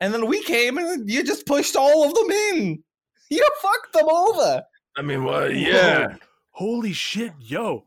and 0.00 0.12
then 0.14 0.26
we 0.26 0.42
came 0.44 0.78
and 0.78 1.08
you 1.10 1.22
just 1.24 1.46
pushed 1.46 1.76
all 1.76 2.04
of 2.06 2.14
them 2.14 2.30
in. 2.30 2.82
You 3.30 3.46
fucked 3.60 3.92
them 3.92 4.08
over. 4.08 4.62
I 4.96 5.02
mean, 5.02 5.24
well, 5.24 5.50
yeah. 5.50 6.06
Whoa. 6.08 6.16
Holy 6.52 6.92
shit, 6.92 7.32
yo. 7.40 7.84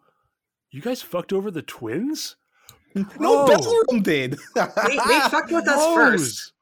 You 0.72 0.82
guys 0.82 1.02
fucked 1.02 1.34
over 1.34 1.52
the 1.52 1.62
twins? 1.62 2.36
No, 2.96 3.04
Whoa. 3.18 3.48
Belram 3.48 4.04
did. 4.04 4.38
They, 4.56 4.66
they 4.66 5.20
fucked 5.30 5.52
with 5.52 5.68
us 5.68 5.96
first. 5.96 6.54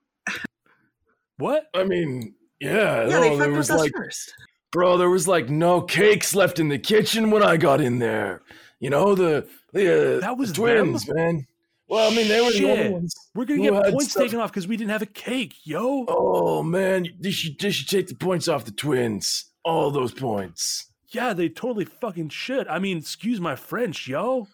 What? 1.37 1.67
I 1.73 1.83
mean, 1.83 2.33
yeah. 2.59 3.07
Yeah, 3.07 3.09
no, 3.09 3.21
they 3.21 3.37
fucked 3.37 3.51
with 3.51 3.59
us 3.59 3.69
like, 3.71 3.91
first. 3.95 4.33
bro, 4.71 4.97
there 4.97 5.09
was 5.09 5.27
like 5.27 5.49
no 5.49 5.81
cakes 5.81 6.35
left 6.35 6.59
in 6.59 6.69
the 6.69 6.79
kitchen 6.79 7.31
when 7.31 7.43
I 7.43 7.57
got 7.57 7.81
in 7.81 7.99
there. 7.99 8.41
You 8.79 8.89
know, 8.89 9.15
the, 9.15 9.47
the, 9.73 10.17
uh, 10.17 10.19
That 10.21 10.37
was 10.37 10.49
the 10.49 10.55
twins, 10.55 11.05
them? 11.05 11.15
man. 11.15 11.47
Well, 11.87 12.11
I 12.11 12.15
mean, 12.15 12.27
they 12.27 12.39
were 12.41 12.51
the 12.51 12.71
only 12.71 12.89
ones. 12.89 13.15
We're 13.33 13.45
gonna 13.45 13.57
who 13.57 13.71
get 13.71 13.85
had 13.85 13.93
points 13.93 14.11
stuff- 14.11 14.23
taken 14.23 14.39
off 14.39 14.51
because 14.51 14.67
we 14.67 14.77
didn't 14.77 14.91
have 14.91 15.01
a 15.01 15.07
cake, 15.07 15.55
yo. 15.63 16.05
Oh, 16.07 16.61
man. 16.61 17.07
They 17.19 17.31
should, 17.31 17.59
they 17.59 17.71
should 17.71 17.89
take 17.89 18.07
the 18.07 18.15
points 18.15 18.47
off 18.47 18.65
the 18.65 18.71
twins. 18.71 19.45
All 19.65 19.89
those 19.91 20.11
points. 20.13 20.88
Yeah, 21.11 21.33
they 21.33 21.49
totally 21.49 21.85
fucking 21.85 22.29
should. 22.29 22.67
I 22.67 22.79
mean, 22.79 22.99
excuse 22.99 23.39
my 23.39 23.55
French, 23.55 24.07
yo. 24.07 24.47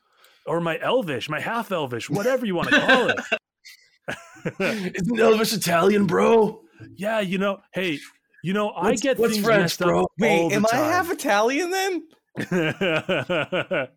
Or 0.46 0.62
my 0.62 0.80
Elvish, 0.80 1.28
my 1.28 1.40
half 1.40 1.72
Elvish, 1.72 2.10
whatever 2.10 2.46
you 2.46 2.54
want 2.56 2.70
to 2.70 2.80
call 2.80 3.10
it. 3.10 3.20
Isn't 4.96 5.18
Elvis 5.18 5.58
Italian, 5.58 6.06
bro? 6.06 6.62
yeah, 6.96 7.20
you 7.20 7.38
know, 7.40 7.62
hey, 7.74 8.00
you 8.44 8.54
know, 8.54 8.72
I 8.72 8.94
get 8.96 9.18
what's 9.18 9.34
things 9.34 9.46
French, 9.46 9.62
messed 9.62 9.80
bro? 9.80 10.04
up 10.04 10.12
Wait, 10.20 10.40
all 10.40 10.50
the 10.50 10.56
am 10.56 10.66
I 10.72 10.76
half 10.76 11.12
Italian 11.12 11.72
then? 11.72 12.04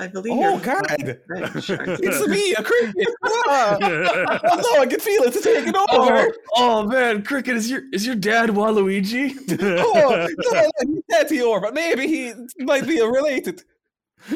I 0.00 0.08
believe 0.08 0.32
Oh 0.32 0.52
you're 0.52 0.60
God, 0.60 1.20
French, 1.26 1.70
it's 2.00 2.26
me, 2.26 2.54
a 2.54 2.62
cricket. 2.62 3.06
Ah. 3.52 3.76
oh 3.82 4.56
no, 4.56 4.80
I 4.80 4.86
can 4.86 5.00
feel 5.00 5.22
it 5.24 5.32
taking 5.42 5.74
over. 5.76 5.86
Oh, 5.92 6.32
oh 6.56 6.86
man, 6.86 7.22
Cricket, 7.22 7.56
is 7.56 7.70
your 7.70 7.82
is 7.92 8.06
your 8.06 8.14
dad 8.14 8.50
Waluigi? 8.50 9.36
Oh, 9.60 10.26
no, 10.38 10.50
no, 10.52 10.70
he's 10.80 11.02
Daddy 11.08 11.40
but 11.60 11.74
maybe 11.74 12.06
he 12.06 12.32
might 12.58 12.86
be 12.86 13.00
related. 13.02 13.62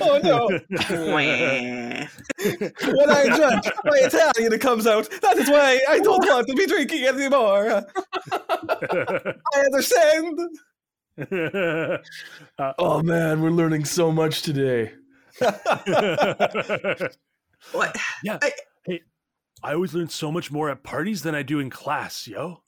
Oh 0.01 0.19
no! 0.23 0.49
Wah. 0.49 2.07
When 2.93 3.11
I 3.11 3.37
judge 3.37 3.73
my 3.85 3.99
Italian, 4.03 4.53
it 4.53 4.61
comes 4.61 4.87
out. 4.87 5.09
That 5.23 5.37
is 5.39 5.49
why 5.49 5.81
I 5.89 5.99
don't 6.01 6.27
want 6.27 6.49
to 6.49 6.55
be 6.55 6.67
drinking 6.67 7.05
anymore. 7.05 7.85
I 8.33 9.61
understand. 9.65 10.39
Oh 12.79 13.03
man, 13.03 13.43
we're 13.43 13.51
learning 13.51 13.85
so 13.85 14.11
much 14.11 14.43
today. 14.43 14.93
What? 17.73 17.97
yeah. 18.23 18.39
I- 18.43 18.53
hey, 18.85 19.01
I 19.63 19.73
always 19.75 19.95
learn 19.95 20.09
so 20.09 20.31
much 20.31 20.51
more 20.53 20.69
at 20.71 20.83
parties 20.83 21.23
than 21.23 21.35
I 21.35 21.43
do 21.43 21.59
in 21.61 21.71
class, 21.71 22.27
yo. 22.27 22.63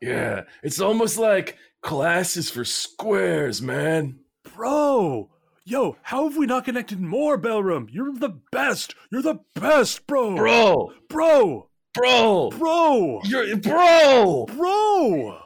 Yeah, 0.00 0.42
it's 0.62 0.80
almost 0.80 1.16
like 1.18 1.56
class 1.82 2.36
is 2.36 2.50
for 2.50 2.64
squares, 2.64 3.62
man. 3.62 4.20
Bro, 4.54 5.30
yo, 5.64 5.96
how 6.02 6.28
have 6.28 6.36
we 6.36 6.46
not 6.46 6.64
connected 6.64 7.00
more, 7.00 7.38
Belram? 7.38 7.88
You're 7.90 8.12
the 8.14 8.40
best. 8.50 8.94
You're 9.10 9.22
the 9.22 9.40
best, 9.54 10.06
bro. 10.06 10.34
Bro, 10.34 10.92
bro, 11.08 11.68
bro, 11.94 12.50
bro, 12.50 13.20
you're 13.24 13.56
bro, 13.58 14.46
bro, 14.46 15.38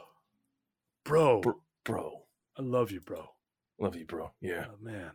bro. 1.03 1.41
Bro. 1.41 1.41
bro. 1.85 2.11
I 2.57 2.61
love 2.63 2.89
you, 2.91 3.01
bro. 3.01 3.27
Love 3.79 3.95
you, 3.95 4.05
bro. 4.05 4.31
Yeah, 4.41 4.65
Oh 4.71 4.77
man, 4.81 5.11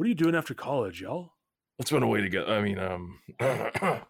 what 0.00 0.06
are 0.06 0.08
you 0.08 0.14
doing 0.14 0.34
after 0.34 0.54
college, 0.54 1.02
y'all? 1.02 1.34
let's 1.78 1.92
run 1.92 2.02
away 2.02 2.22
together. 2.22 2.50
I 2.50 2.62
mean, 2.62 2.78
um, 2.78 3.18
uh, 3.38 4.00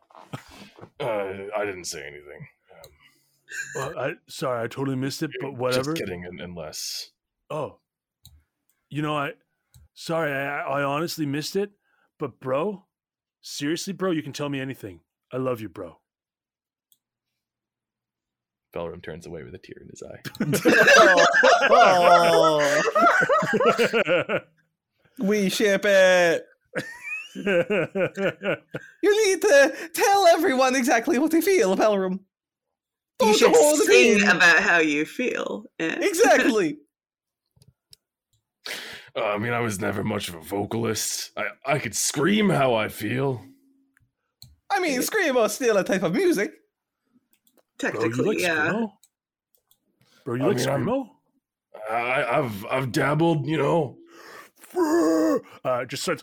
I 1.00 1.64
didn't 1.64 1.86
say 1.86 2.06
anything. 2.06 2.46
Um, 2.72 2.92
Uh, 3.82 3.92
I 4.00 4.14
sorry, 4.28 4.62
I 4.62 4.68
totally 4.68 4.96
missed 4.96 5.24
it, 5.24 5.32
but 5.40 5.50
just 5.50 5.58
whatever. 5.60 5.92
kidding, 5.94 6.24
unless 6.38 7.10
Oh, 7.50 7.80
you 8.88 9.02
know, 9.02 9.16
I 9.16 9.32
sorry, 9.92 10.32
I, 10.32 10.60
I 10.62 10.84
honestly 10.84 11.26
missed 11.26 11.56
it, 11.56 11.72
but 12.20 12.38
bro, 12.38 12.86
seriously, 13.40 13.92
bro, 13.92 14.12
you 14.12 14.22
can 14.22 14.32
tell 14.32 14.48
me 14.48 14.60
anything. 14.60 15.00
I 15.32 15.38
love 15.38 15.60
you, 15.60 15.68
bro. 15.68 15.98
Belram 18.72 19.02
turns 19.02 19.26
away 19.26 19.42
with 19.42 19.56
a 19.56 19.58
tear 19.58 19.82
in 19.82 19.88
his 19.88 20.04
eye. 20.04 20.20
oh, 24.28 24.40
we 25.18 25.48
ship 25.48 25.82
it. 25.84 26.44
You 29.02 29.26
need 29.26 29.40
to 29.42 29.72
tell 29.94 30.26
everyone 30.28 30.74
exactly 30.74 31.18
what 31.18 31.30
they 31.30 31.40
feel, 31.40 31.76
Belram. 31.76 32.12
You 32.12 32.18
Don't 33.20 33.36
should 33.36 33.52
hold 33.54 33.78
it 33.80 33.86
sing 33.86 34.18
in. 34.20 34.28
about 34.36 34.58
how 34.62 34.78
you 34.78 35.04
feel. 35.04 35.64
eh? 35.78 35.96
Exactly. 36.00 36.78
uh, 39.16 39.24
I 39.24 39.38
mean, 39.38 39.52
I 39.52 39.60
was 39.60 39.80
never 39.80 40.02
much 40.02 40.28
of 40.28 40.34
a 40.34 40.40
vocalist. 40.40 41.30
I 41.36 41.44
I 41.74 41.78
could 41.78 41.94
scream 41.94 42.48
how 42.50 42.74
I 42.74 42.88
feel. 42.88 43.40
I 44.72 44.80
mean, 44.80 45.00
screamo's 45.00 45.54
still 45.54 45.76
a 45.76 45.84
type 45.84 46.02
of 46.02 46.12
music. 46.14 46.50
bro, 47.78 47.90
you 47.90 47.98
Technically, 48.00 48.24
like 48.26 48.40
yeah. 48.40 48.72
screamo? 48.72 48.90
Bro, 50.24 50.34
you 50.36 50.42
I 50.42 50.46
like 50.48 50.56
mean, 50.56 50.66
screamo? 50.66 51.08
I 51.90 52.24
I've 52.38 52.66
I've 52.66 52.92
dabbled, 52.92 53.46
you 53.46 53.56
know. 53.58 53.96
Uh, 54.76 55.84
just 55.84 56.02
starts 56.02 56.22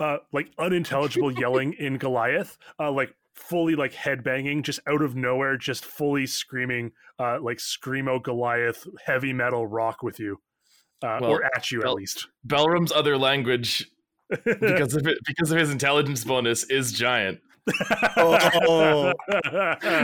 uh, 0.00 0.16
like 0.32 0.50
unintelligible 0.58 1.30
yelling 1.38 1.74
in 1.74 1.98
Goliath, 1.98 2.58
uh, 2.78 2.90
like 2.90 3.14
fully 3.34 3.74
like 3.74 3.92
headbanging, 3.92 4.62
just 4.62 4.80
out 4.86 5.02
of 5.02 5.14
nowhere, 5.14 5.56
just 5.56 5.84
fully 5.84 6.26
screaming, 6.26 6.92
uh, 7.18 7.38
like 7.40 7.58
screamo 7.58 8.22
Goliath 8.22 8.86
heavy 9.04 9.32
metal 9.32 9.66
rock 9.66 10.02
with 10.02 10.18
you, 10.18 10.40
uh, 11.02 11.18
Well, 11.20 11.30
or 11.30 11.44
at 11.44 11.70
you 11.70 11.82
at 11.82 11.94
least. 11.94 12.28
Belram's 12.46 12.92
other 12.92 13.18
language, 13.18 13.90
because 14.44 14.94
of 14.94 15.06
it, 15.06 15.18
because 15.26 15.50
of 15.50 15.58
his 15.58 15.70
intelligence 15.70 16.24
bonus, 16.24 16.64
is 16.64 16.92
giant. 16.92 17.40
Oh. 18.16 19.12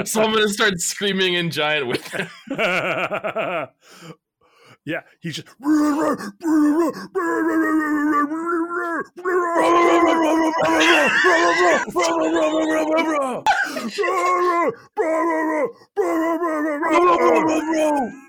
So 0.05 0.21
I'm 0.23 0.33
gonna 0.33 0.49
start 0.49 0.81
screaming 0.81 1.35
in 1.35 1.51
giant 1.51 1.87
with 1.87 2.05
him. 2.09 2.29
Yeah, 4.85 5.01
he's 5.21 5.37
just. 5.37 5.49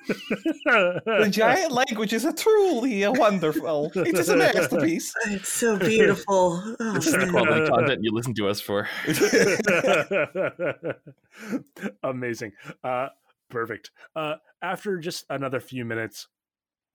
The 0.05 1.29
giant 1.31 1.71
language 1.71 2.13
is 2.13 2.25
a 2.25 2.33
truly 2.33 3.03
a 3.03 3.11
wonderful. 3.11 3.91
It 3.95 4.17
is 4.17 4.29
a 4.29 4.37
masterpiece. 4.37 5.13
It's 5.27 5.49
so 5.49 5.77
beautiful. 5.77 6.61
Oh, 6.79 6.93
This 6.93 7.07
is 7.07 7.13
the 7.13 7.29
quality 7.29 7.67
content 7.69 8.03
you 8.03 8.11
listen 8.11 8.33
to 8.35 8.47
us 8.47 8.59
for. 8.59 8.87
Amazing. 12.03 12.51
Uh, 12.83 13.07
perfect. 13.49 13.91
Uh, 14.15 14.35
after 14.61 14.97
just 14.97 15.25
another 15.29 15.59
few 15.59 15.85
minutes, 15.85 16.27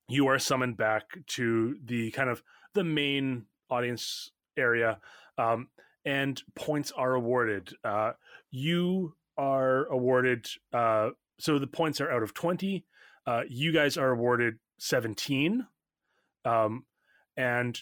you 0.09 0.27
are 0.27 0.39
summoned 0.39 0.77
back 0.77 1.05
to 1.27 1.77
the 1.85 2.11
kind 2.13 2.31
of 2.31 2.43
the 2.75 2.85
main 2.85 3.47
audience 3.71 4.31
area, 4.57 4.99
um, 5.37 5.69
and 6.05 6.43
points 6.55 6.93
are 6.93 7.15
awarded. 7.15 7.75
Uh, 7.85 8.13
you 8.51 9.15
are 9.37 9.87
awarded. 9.87 10.49
Uh, 10.73 11.11
so 11.39 11.59
the 11.59 11.67
points 11.67 12.01
are 12.01 12.11
out 12.11 12.23
of 12.23 12.35
twenty. 12.35 12.85
Uh, 13.27 13.43
you 13.49 13.73
guys 13.73 13.97
are 13.97 14.11
awarded 14.11 14.59
seventeen, 14.79 15.67
um, 16.45 16.85
and 17.37 17.79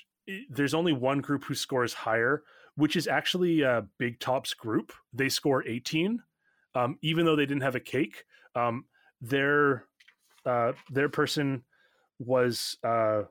there's 0.51 0.75
only 0.75 0.93
one 0.93 1.21
group 1.21 1.45
who 1.45 1.55
scores 1.55 1.95
higher 1.95 2.43
which 2.77 2.95
is 2.95 3.09
actually 3.09 3.65
Big 3.99 4.21
Top's 4.21 4.55
group. 4.55 4.93
They 5.13 5.29
score 5.29 5.67
18, 5.67 6.23
um, 6.75 6.99
even 7.03 7.25
though 7.25 7.37
they 7.37 7.47
didn't 7.47 7.63
have 7.63 7.75
a 7.75 7.81
cake. 7.81 8.25
Um, 8.55 8.85
their 9.21 9.87
uh, 10.45 10.73
their 10.91 11.09
person 11.09 11.65
was 12.19 12.77
uh, 12.85 13.23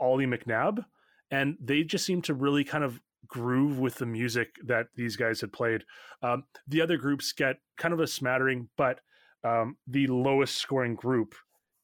Ollie 0.00 0.26
McNabb, 0.26 0.84
and 1.30 1.56
they 1.60 1.82
just 1.82 2.04
seemed 2.04 2.24
to 2.24 2.34
really 2.34 2.64
kind 2.64 2.84
of 2.84 3.00
groove 3.26 3.78
with 3.78 3.96
the 3.96 4.06
music 4.06 4.54
that 4.64 4.86
these 4.94 5.16
guys 5.16 5.40
had 5.40 5.52
played. 5.52 5.84
Um, 6.22 6.44
the 6.66 6.80
other 6.80 6.96
groups 6.96 7.32
get 7.32 7.56
kind 7.76 7.92
of 7.92 8.00
a 8.00 8.06
smattering, 8.06 8.68
but 8.76 9.00
um, 9.44 9.76
the 9.86 10.06
lowest 10.06 10.56
scoring 10.56 10.94
group 10.94 11.34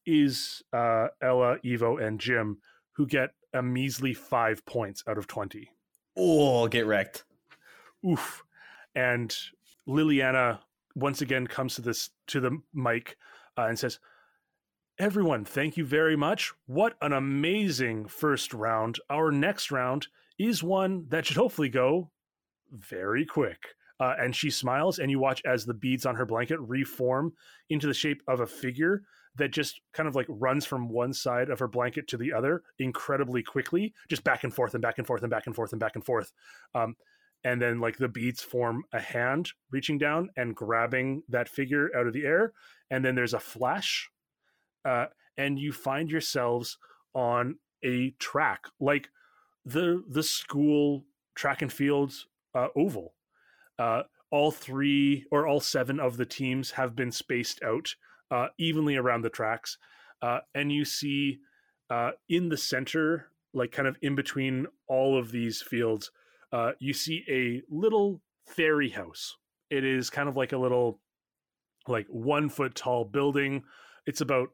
is 0.07 0.63
uh, 0.73 1.09
Ella, 1.23 1.59
Evo, 1.65 2.03
and 2.03 2.19
Jim, 2.21 2.59
who 2.93 3.07
get 3.07 3.31
a 3.53 3.63
measly 3.63 4.15
five 4.15 4.65
points 4.67 5.03
out 5.09 5.19
of 5.19 5.27
20 5.27 5.71
Oh, 6.17 6.67
get 6.69 6.87
wrecked. 6.87 7.25
oof 8.09 8.43
and 8.95 9.35
liliana 9.89 10.59
once 10.95 11.21
again 11.21 11.47
comes 11.47 11.75
to 11.75 11.81
this 11.81 12.11
to 12.29 12.41
the 12.41 12.59
mic 12.73 13.17
uh, 13.59 13.63
and 13.63 13.79
says 13.79 13.99
everyone 14.99 15.45
thank 15.45 15.77
you 15.77 15.85
very 15.85 16.17
much. 16.17 16.53
What 16.67 16.95
an 17.03 17.13
amazing 17.13 18.07
first 18.07 18.55
round. 18.55 18.99
Our 19.11 19.31
next 19.31 19.71
round 19.71 20.07
is 20.39 20.63
one 20.63 21.07
that 21.09 21.27
should 21.27 21.37
hopefully 21.37 21.69
go 21.69 22.11
very 22.71 23.27
quick. 23.27 23.59
Uh, 24.01 24.15
and 24.19 24.35
she 24.35 24.51
smiles 24.51 24.99
and 24.99 25.11
you 25.11 25.19
watch 25.19 25.41
as 25.45 25.65
the 25.65 25.75
beads 25.75 26.05
on 26.05 26.17
her 26.17 26.27
blanket 26.27 26.59
reform 26.61 27.33
into 27.71 27.87
the 27.87 27.95
shape 27.95 28.23
of 28.27 28.41
a 28.41 28.47
figure 28.47 29.03
that 29.37 29.53
just 29.53 29.81
kind 29.93 30.09
of 30.09 30.15
like 30.15 30.27
runs 30.29 30.65
from 30.65 30.89
one 30.89 31.13
side 31.13 31.49
of 31.49 31.59
her 31.59 31.69
blanket 31.69 32.07
to 32.09 32.17
the 32.17 32.33
other 32.33 32.63
incredibly 32.79 33.43
quickly 33.43 33.93
just 34.09 34.25
back 34.25 34.45
and 34.45 34.55
forth 34.55 34.75
and 34.75 34.83
back 34.83 34.99
and 34.99 35.07
forth 35.07 35.23
and 35.23 35.31
back 35.31 35.47
and 35.47 35.55
forth 35.55 35.73
and 35.73 35.81
back 35.81 35.95
and 35.95 36.05
forth. 36.05 36.33
Um, 36.75 36.97
and 37.45 37.61
then 37.61 37.79
like 37.79 37.99
the 37.99 38.09
beads 38.09 38.43
form 38.43 38.85
a 38.93 39.01
hand 39.01 39.51
reaching 39.71 39.99
down 39.99 40.31
and 40.37 40.57
grabbing 40.57 41.23
that 41.29 41.49
figure 41.49 41.91
out 41.97 42.07
of 42.07 42.13
the 42.13 42.25
air. 42.25 42.53
And 42.91 43.05
then 43.05 43.15
there's 43.15 43.35
a 43.35 43.41
flash 43.41 44.11
uh, 44.85 45.07
and 45.37 45.59
you 45.59 45.73
find 45.73 46.11
yourselves 46.11 46.79
on 47.15 47.57
a 47.85 48.11
track 48.19 48.65
like 48.81 49.09
the 49.65 50.03
the 50.09 50.23
school 50.23 51.05
track 51.35 51.63
and 51.63 51.73
field 51.73 52.13
uh, 52.55 52.69
oval 52.77 53.15
uh, 53.79 54.03
all 54.31 54.51
three 54.51 55.25
or 55.31 55.47
all 55.47 55.61
seven 55.61 56.01
of 56.01 56.17
the 56.17 56.27
teams 56.27 56.73
have 56.73 56.97
been 56.97 57.13
spaced 57.13 57.63
out 57.63 57.95
uh, 58.31 58.49
evenly 58.59 58.97
around 58.97 59.23
the 59.23 59.31
tracks 59.31 59.79
uh, 60.23 60.39
and 60.55 60.73
you 60.73 60.85
see 60.85 61.39
uh, 61.91 62.13
in 62.29 62.49
the 62.49 62.57
center 62.57 63.29
like 63.53 63.71
kind 63.71 63.87
of 63.87 63.97
in 64.03 64.15
between 64.15 64.67
all 64.89 65.19
of 65.19 65.31
these 65.31 65.63
fields 65.63 66.11
uh, 66.55 66.71
you 66.79 66.93
see 66.93 67.25
a 67.29 67.63
little 67.69 68.21
fairy 68.47 68.89
house. 68.89 69.37
It 69.71 69.85
is 69.85 70.09
kind 70.09 70.29
of 70.29 70.37
like 70.37 70.53
a 70.53 70.57
little, 70.57 71.01
like 71.89 72.07
one 72.09 72.49
foot 72.49 72.77
tall 72.77 73.05
building. 73.05 73.65
It's 74.07 74.21
about 74.21 74.51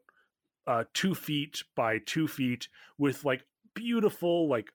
uh, 0.67 0.83
two 0.93 1.15
feet 1.15 1.63
by 1.75 1.99
two 2.05 2.27
feet 2.27 2.67
with 2.97 3.25
like 3.25 3.45
beautiful, 3.73 4.47
like 4.47 4.71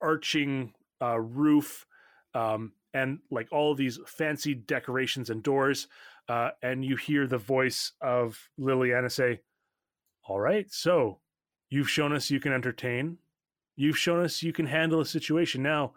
arching 0.00 0.72
uh, 1.02 1.18
roof 1.18 1.86
um, 2.34 2.72
and 2.94 3.18
like 3.30 3.48
all 3.52 3.74
these 3.74 3.98
fancy 4.06 4.54
decorations 4.54 5.30
and 5.30 5.42
doors. 5.42 5.88
Uh, 6.28 6.50
and 6.62 6.84
you 6.84 6.96
hear 6.96 7.26
the 7.26 7.38
voice 7.38 7.92
of 8.00 8.50
Liliana 8.60 9.10
say, 9.10 9.40
All 10.28 10.40
right, 10.40 10.70
so 10.72 11.20
you've 11.70 11.90
shown 11.90 12.12
us 12.12 12.30
you 12.30 12.40
can 12.40 12.52
entertain. 12.52 13.18
You've 13.76 13.98
shown 13.98 14.24
us 14.24 14.42
you 14.42 14.52
can 14.52 14.66
handle 14.66 15.00
a 15.00 15.06
situation. 15.06 15.62
Now, 15.62 15.92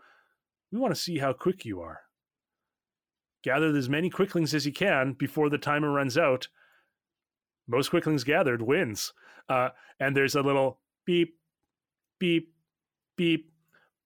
we 0.71 0.79
want 0.79 0.93
to 0.95 1.01
see 1.01 1.17
how 1.17 1.33
quick 1.33 1.65
you 1.65 1.81
are. 1.81 2.01
gather 3.43 3.75
as 3.75 3.89
many 3.89 4.09
quicklings 4.09 4.53
as 4.53 4.65
you 4.65 4.71
can 4.71 5.13
before 5.13 5.49
the 5.49 5.57
timer 5.57 5.91
runs 5.91 6.17
out. 6.17 6.47
Most 7.67 7.89
quicklings 7.89 8.23
gathered 8.23 8.61
wins. 8.61 9.13
Uh, 9.49 9.69
and 9.99 10.15
there's 10.15 10.35
a 10.35 10.41
little 10.41 10.79
beep, 11.05 11.37
beep, 12.19 12.53
beep, 13.17 13.51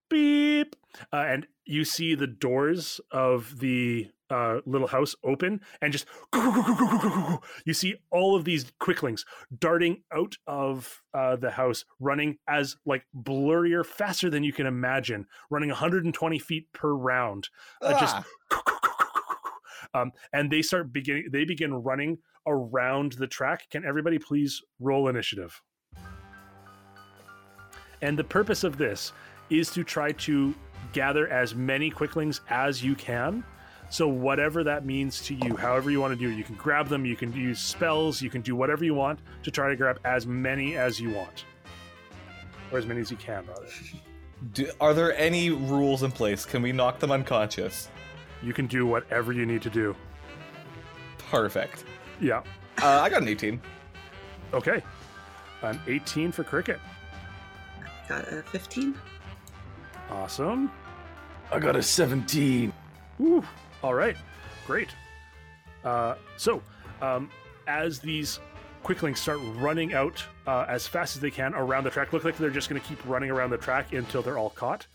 beep. 0.09 0.75
Uh, 1.11 1.25
and 1.27 1.47
you 1.65 1.83
see 1.83 2.15
the 2.15 2.27
doors 2.27 3.01
of 3.11 3.59
the 3.59 4.09
uh, 4.29 4.59
little 4.65 4.87
house 4.87 5.15
open 5.23 5.61
and 5.81 5.93
just 5.93 6.07
you 7.65 7.73
see 7.73 7.95
all 8.09 8.35
of 8.35 8.43
these 8.43 8.71
quicklings 8.79 9.23
darting 9.59 10.01
out 10.11 10.35
of 10.47 11.03
uh, 11.13 11.35
the 11.35 11.51
house 11.51 11.85
running 11.99 12.37
as 12.47 12.75
like 12.85 13.05
blurrier 13.15 13.85
faster 13.85 14.29
than 14.29 14.43
you 14.43 14.51
can 14.51 14.65
imagine 14.65 15.27
running 15.51 15.69
120 15.69 16.39
feet 16.39 16.71
per 16.73 16.93
round 16.93 17.49
uh, 17.83 17.99
just 17.99 18.15
um, 19.95 20.11
and 20.33 20.51
they 20.51 20.61
start 20.61 20.91
beginning 20.91 21.27
they 21.31 21.45
begin 21.45 21.73
running 21.73 22.17
around 22.47 23.13
the 23.13 23.27
track 23.27 23.67
can 23.69 23.85
everybody 23.85 24.19
please 24.19 24.61
roll 24.79 25.07
initiative 25.07 25.61
and 28.01 28.19
the 28.19 28.23
purpose 28.23 28.63
of 28.63 28.77
this 28.77 29.13
is 29.49 29.71
to 29.71 29.83
try 29.83 30.11
to 30.11 30.53
gather 30.93 31.27
as 31.29 31.55
many 31.55 31.89
quicklings 31.89 32.41
as 32.49 32.83
you 32.83 32.95
can 32.95 33.43
so 33.89 34.07
whatever 34.07 34.63
that 34.63 34.85
means 34.85 35.21
to 35.23 35.35
you, 35.35 35.55
however 35.55 35.91
you 35.91 36.01
want 36.01 36.13
to 36.13 36.19
do 36.19 36.31
it, 36.31 36.35
you 36.35 36.43
can 36.43 36.55
grab 36.55 36.87
them, 36.87 37.05
you 37.05 37.15
can 37.15 37.31
use 37.33 37.59
spells, 37.59 38.21
you 38.21 38.29
can 38.29 38.41
do 38.41 38.55
whatever 38.55 38.83
you 38.83 38.93
want 38.93 39.19
to 39.43 39.51
try 39.51 39.69
to 39.69 39.75
grab 39.75 39.99
as 40.05 40.25
many 40.25 40.75
as 40.75 40.99
you 40.99 41.11
want. 41.11 41.45
Or 42.71 42.79
as 42.79 42.85
many 42.85 43.01
as 43.01 43.11
you 43.11 43.17
can, 43.17 43.45
rather. 43.45 43.67
Do, 44.53 44.69
are 44.81 44.93
there 44.93 45.15
any 45.17 45.51
rules 45.51 46.03
in 46.03 46.11
place? 46.11 46.45
Can 46.45 46.61
we 46.61 46.71
knock 46.71 46.99
them 46.99 47.11
unconscious? 47.11 47.89
You 48.45 48.53
can 48.53 48.67
do 48.67 48.85
whatever 48.85 49.31
you 49.31 49.43
need 49.43 49.63
to 49.63 49.71
do. 49.71 49.95
Perfect. 51.31 51.83
Yeah. 52.21 52.43
Uh, 52.79 53.01
I 53.01 53.09
got 53.09 53.23
an 53.23 53.27
18. 53.27 53.59
Okay. 54.53 54.83
An 55.63 55.79
18 55.87 56.31
for 56.31 56.43
cricket. 56.43 56.79
Got 58.07 58.31
a 58.31 58.43
15. 58.43 58.93
Awesome. 60.11 60.71
I 61.51 61.57
got 61.57 61.75
a 61.75 61.81
17. 61.81 62.71
Woo. 63.17 63.43
All 63.81 63.95
right, 63.95 64.15
great. 64.67 64.89
Uh, 65.83 66.13
so, 66.37 66.61
um, 67.01 67.31
as 67.67 67.99
these 67.99 68.39
quicklings 68.83 69.19
start 69.19 69.39
running 69.55 69.95
out 69.95 70.23
uh, 70.45 70.65
as 70.67 70.85
fast 70.85 71.15
as 71.15 71.21
they 71.21 71.31
can 71.31 71.55
around 71.55 71.83
the 71.83 71.89
track, 71.89 72.13
look 72.13 72.23
like 72.23 72.37
they're 72.37 72.51
just 72.51 72.69
going 72.69 72.79
to 72.79 72.87
keep 72.87 73.03
running 73.07 73.31
around 73.31 73.49
the 73.49 73.57
track 73.57 73.93
until 73.93 74.21
they're 74.21 74.37
all 74.37 74.51
caught. 74.51 74.85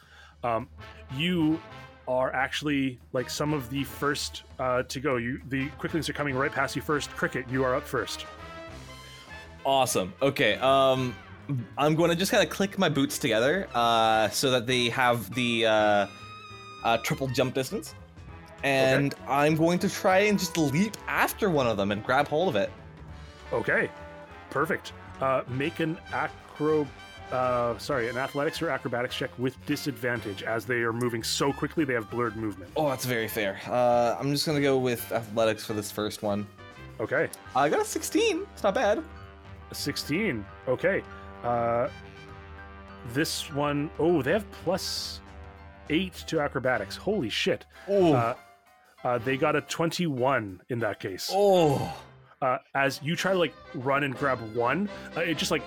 Um, 0.44 0.68
you 1.16 1.60
are 2.08 2.32
actually 2.32 2.98
like 3.12 3.30
some 3.30 3.52
of 3.52 3.70
the 3.70 3.84
first 3.84 4.42
uh, 4.58 4.82
to 4.84 5.00
go. 5.00 5.16
You 5.16 5.40
the 5.48 5.68
quicklings 5.78 6.08
are 6.08 6.12
coming 6.12 6.34
right 6.34 6.52
past 6.52 6.76
you 6.76 6.82
first. 6.82 7.10
Cricket, 7.10 7.48
you 7.48 7.64
are 7.64 7.74
up 7.74 7.86
first. 7.86 8.26
Awesome. 9.64 10.12
Okay. 10.22 10.54
Um, 10.56 11.14
I'm 11.76 11.94
going 11.94 12.10
to 12.10 12.16
just 12.16 12.30
kind 12.30 12.42
of 12.42 12.50
click 12.50 12.78
my 12.78 12.88
boots 12.88 13.18
together 13.18 13.68
uh, 13.74 14.28
so 14.30 14.50
that 14.50 14.66
they 14.66 14.88
have 14.88 15.34
the 15.34 15.66
uh, 15.66 16.06
uh, 16.84 16.98
triple 16.98 17.28
jump 17.28 17.54
distance. 17.54 17.94
And 18.62 19.14
I'm 19.26 19.56
going 19.56 19.78
to 19.80 19.88
try 19.88 20.20
and 20.20 20.38
just 20.38 20.56
leap 20.58 20.96
after 21.08 21.50
one 21.50 21.66
of 21.66 21.76
them 21.76 21.92
and 21.92 22.04
grab 22.04 22.28
hold 22.28 22.48
of 22.48 22.56
it. 22.56 22.70
Okay, 23.52 23.90
perfect. 24.50 24.92
Uh, 25.20 25.42
make 25.48 25.80
an 25.80 25.98
acro. 26.12 26.86
Uh, 27.32 27.78
sorry, 27.78 28.08
an 28.08 28.16
athletics 28.18 28.60
or 28.60 28.70
acrobatics 28.70 29.14
check 29.14 29.30
with 29.38 29.54
disadvantage 29.64 30.42
as 30.42 30.64
they 30.64 30.80
are 30.80 30.92
moving 30.92 31.22
so 31.22 31.52
quickly 31.52 31.84
they 31.84 31.94
have 31.94 32.10
blurred 32.10 32.36
movement. 32.36 32.70
Oh, 32.76 32.88
that's 32.88 33.04
very 33.04 33.28
fair. 33.28 33.60
Uh, 33.68 34.16
I'm 34.18 34.32
just 34.32 34.46
going 34.46 34.56
to 34.56 34.62
go 34.62 34.78
with 34.78 35.12
athletics 35.12 35.64
for 35.64 35.72
this 35.74 35.90
first 35.92 36.22
one. 36.22 36.46
Okay, 36.98 37.28
I 37.54 37.68
got 37.68 37.80
a 37.80 37.84
16. 37.84 38.46
It's 38.52 38.62
not 38.62 38.74
bad. 38.74 39.02
16. 39.72 40.44
Okay. 40.68 41.02
Uh, 41.44 41.88
this 43.12 43.50
one, 43.52 43.90
oh, 43.98 44.22
they 44.22 44.32
have 44.32 44.50
plus 44.64 45.20
eight 45.88 46.14
to 46.26 46.40
acrobatics. 46.40 46.96
Holy 46.96 47.30
shit. 47.30 47.64
Oh. 47.88 48.12
Uh, 48.12 48.34
uh, 49.04 49.18
they 49.18 49.36
got 49.36 49.56
a 49.56 49.60
21 49.62 50.60
in 50.68 50.78
that 50.80 51.00
case. 51.00 51.30
oh. 51.32 51.96
Uh, 52.42 52.56
as 52.74 52.98
you 53.02 53.14
try 53.14 53.32
to 53.32 53.38
like 53.38 53.52
run 53.74 54.02
and 54.02 54.16
grab 54.16 54.38
one, 54.56 54.88
uh, 55.14 55.20
it 55.20 55.36
just 55.36 55.50
like 55.50 55.62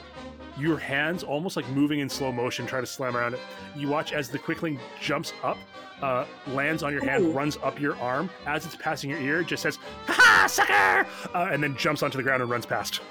your 0.58 0.78
hands 0.78 1.24
almost 1.24 1.56
like 1.56 1.68
moving 1.70 2.00
in 2.00 2.10
slow 2.10 2.32
motion, 2.32 2.66
try 2.66 2.80
to 2.82 2.86
slam 2.88 3.16
around 3.18 3.34
it. 3.34 3.40
You 3.76 3.88
watch 3.88 4.14
as 4.14 4.30
the 4.30 4.38
quickling 4.40 4.80
jumps 5.02 5.34
up, 5.44 5.58
uh, 6.02 6.26
lands 6.48 6.84
on 6.84 6.92
your 6.94 7.04
hand, 7.06 7.24
Ooh. 7.26 7.32
runs 7.32 7.58
up 7.64 7.80
your 7.80 7.96
arm. 7.98 8.30
As 8.46 8.66
it's 8.66 8.76
passing 8.76 9.10
your 9.10 9.20
ear, 9.20 9.40
it 9.42 9.48
just 9.48 9.64
says, 9.64 9.78
"Ha 10.08 10.14
ha, 10.16 10.48
sucker!" 10.48 11.08
Uh, 11.36 11.50
and 11.52 11.64
then 11.64 11.76
jumps 11.78 12.04
onto 12.04 12.18
the 12.18 12.24
ground 12.24 12.42
and 12.42 12.52
runs 12.52 12.66
past. 12.66 13.02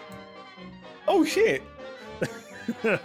Oh, 1.09 1.24
shit. 1.24 1.62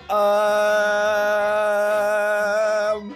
um. 1.79 3.15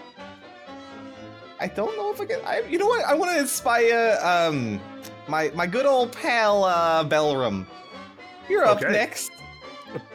I 1.60 1.68
don't 1.68 1.96
know 1.96 2.12
if 2.12 2.20
I 2.20 2.26
can. 2.26 2.40
I, 2.44 2.62
you 2.62 2.80
know 2.80 2.88
what? 2.88 3.06
I 3.06 3.14
want 3.14 3.32
to 3.32 3.40
inspire 3.40 4.18
um 4.24 4.82
my 5.28 5.52
my 5.54 5.68
good 5.68 5.86
old 5.86 6.12
pal 6.12 6.64
uh, 6.64 7.04
Belram. 7.08 7.68
You're 8.50 8.66
up 8.66 8.82
Okay. 8.82 8.92
next. 8.92 9.32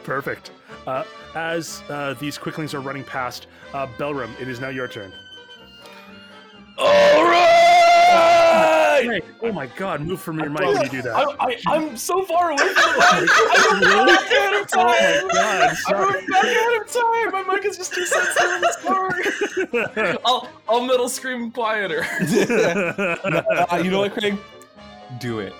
Perfect. 0.03 0.51
Uh, 0.85 1.03
as 1.35 1.81
uh, 1.89 2.13
these 2.15 2.37
quicklings 2.37 2.73
are 2.73 2.79
running 2.81 3.03
past, 3.03 3.47
uh, 3.73 3.85
Belram, 3.97 4.29
it 4.39 4.47
is 4.47 4.59
now 4.59 4.69
your 4.69 4.87
turn. 4.87 5.11
All 6.77 7.23
right! 7.25 9.01
Hey, 9.01 9.21
oh 9.43 9.51
my 9.51 9.67
god, 9.67 10.01
move 10.01 10.19
from 10.19 10.39
your 10.39 10.49
mic 10.49 10.61
when 10.61 10.81
you 10.83 10.89
do 10.89 11.01
that. 11.03 11.15
I, 11.15 11.23
I, 11.39 11.57
I'm 11.67 11.95
so 11.97 12.23
far 12.25 12.51
away 12.51 12.57
from 12.57 12.75
the 12.75 12.97
mic. 13.21 13.29
I'm 13.71 13.79
Really? 13.81 14.13
back 14.15 14.31
ahead 14.31 14.53
of 14.53 14.67
Oh 14.73 14.83
my 14.83 14.93
time. 14.93 15.27
god, 15.33 15.69
I'm 15.69 15.75
sorry. 15.75 16.25
back 16.27 16.43
ahead 16.43 16.81
of 16.81 16.87
time. 16.91 17.31
My 17.47 17.55
mic 17.55 17.65
is 17.65 17.77
just 17.77 17.93
too 17.93 18.05
sensitive. 18.05 18.51
I'm 18.51 19.73
sorry. 19.93 20.17
I'll, 20.25 20.49
I'll 20.67 20.81
middle 20.85 21.09
scream 21.09 21.51
quieter. 21.51 22.05
Uh, 23.69 23.81
you 23.83 23.91
know 23.91 23.99
what, 23.99 24.13
Craig? 24.13 24.37
Do 25.19 25.39
it. 25.39 25.53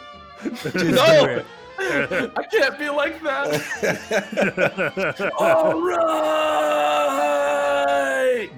Just 0.44 0.74
do 0.78 0.92
No! 0.92 1.26
it. 1.26 1.46
I 1.80 2.44
can't 2.52 2.78
be 2.80 2.90
like 2.90 3.22
that. 3.24 3.62
All 5.40 5.82
right! 5.82 6.08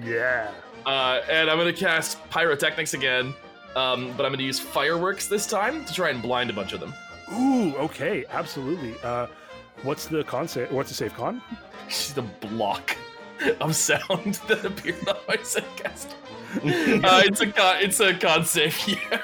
yeah. 0.04 0.50
Uh, 0.86 1.20
and 1.28 1.50
I'm 1.50 1.58
gonna 1.58 1.72
cast 1.72 2.18
pyrotechnics 2.30 2.94
again, 2.94 3.34
um, 3.76 4.14
but 4.16 4.24
I'm 4.24 4.32
gonna 4.32 4.42
use 4.42 4.58
fireworks 4.58 5.28
this 5.28 5.46
time 5.46 5.84
to 5.84 5.92
try 5.92 6.10
and 6.10 6.22
blind 6.22 6.50
a 6.50 6.52
bunch 6.52 6.72
of 6.72 6.80
them. 6.80 6.94
Ooh, 7.32 7.76
okay, 7.76 8.24
absolutely. 8.30 8.94
Uh, 9.02 9.26
what's 9.82 10.06
the 10.06 10.24
con? 10.24 10.48
Sa- 10.48 10.66
what's 10.66 10.88
the 10.88 10.94
save 10.94 11.14
con? 11.14 11.42
Just 11.88 12.18
a 12.18 12.22
block 12.22 12.96
of 13.60 13.76
sound 13.76 14.34
that 14.48 14.64
appeared 14.64 15.08
on 15.08 15.16
my 15.28 15.36
cast. 15.36 16.16
uh, 16.56 17.22
it's 17.24 17.40
a 17.40 17.46
con. 17.46 17.76
It's 17.80 18.00
a 18.00 18.14
con 18.14 18.44
save. 18.44 18.76
Yeah. 18.88 19.20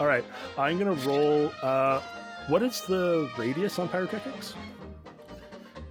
All 0.00 0.06
right, 0.06 0.24
I'm 0.58 0.78
gonna 0.78 0.94
roll. 0.94 1.52
Uh, 1.62 2.00
what 2.48 2.62
is 2.62 2.80
the 2.82 3.28
radius 3.36 3.78
on 3.78 3.88
pyrotechnics? 3.88 4.54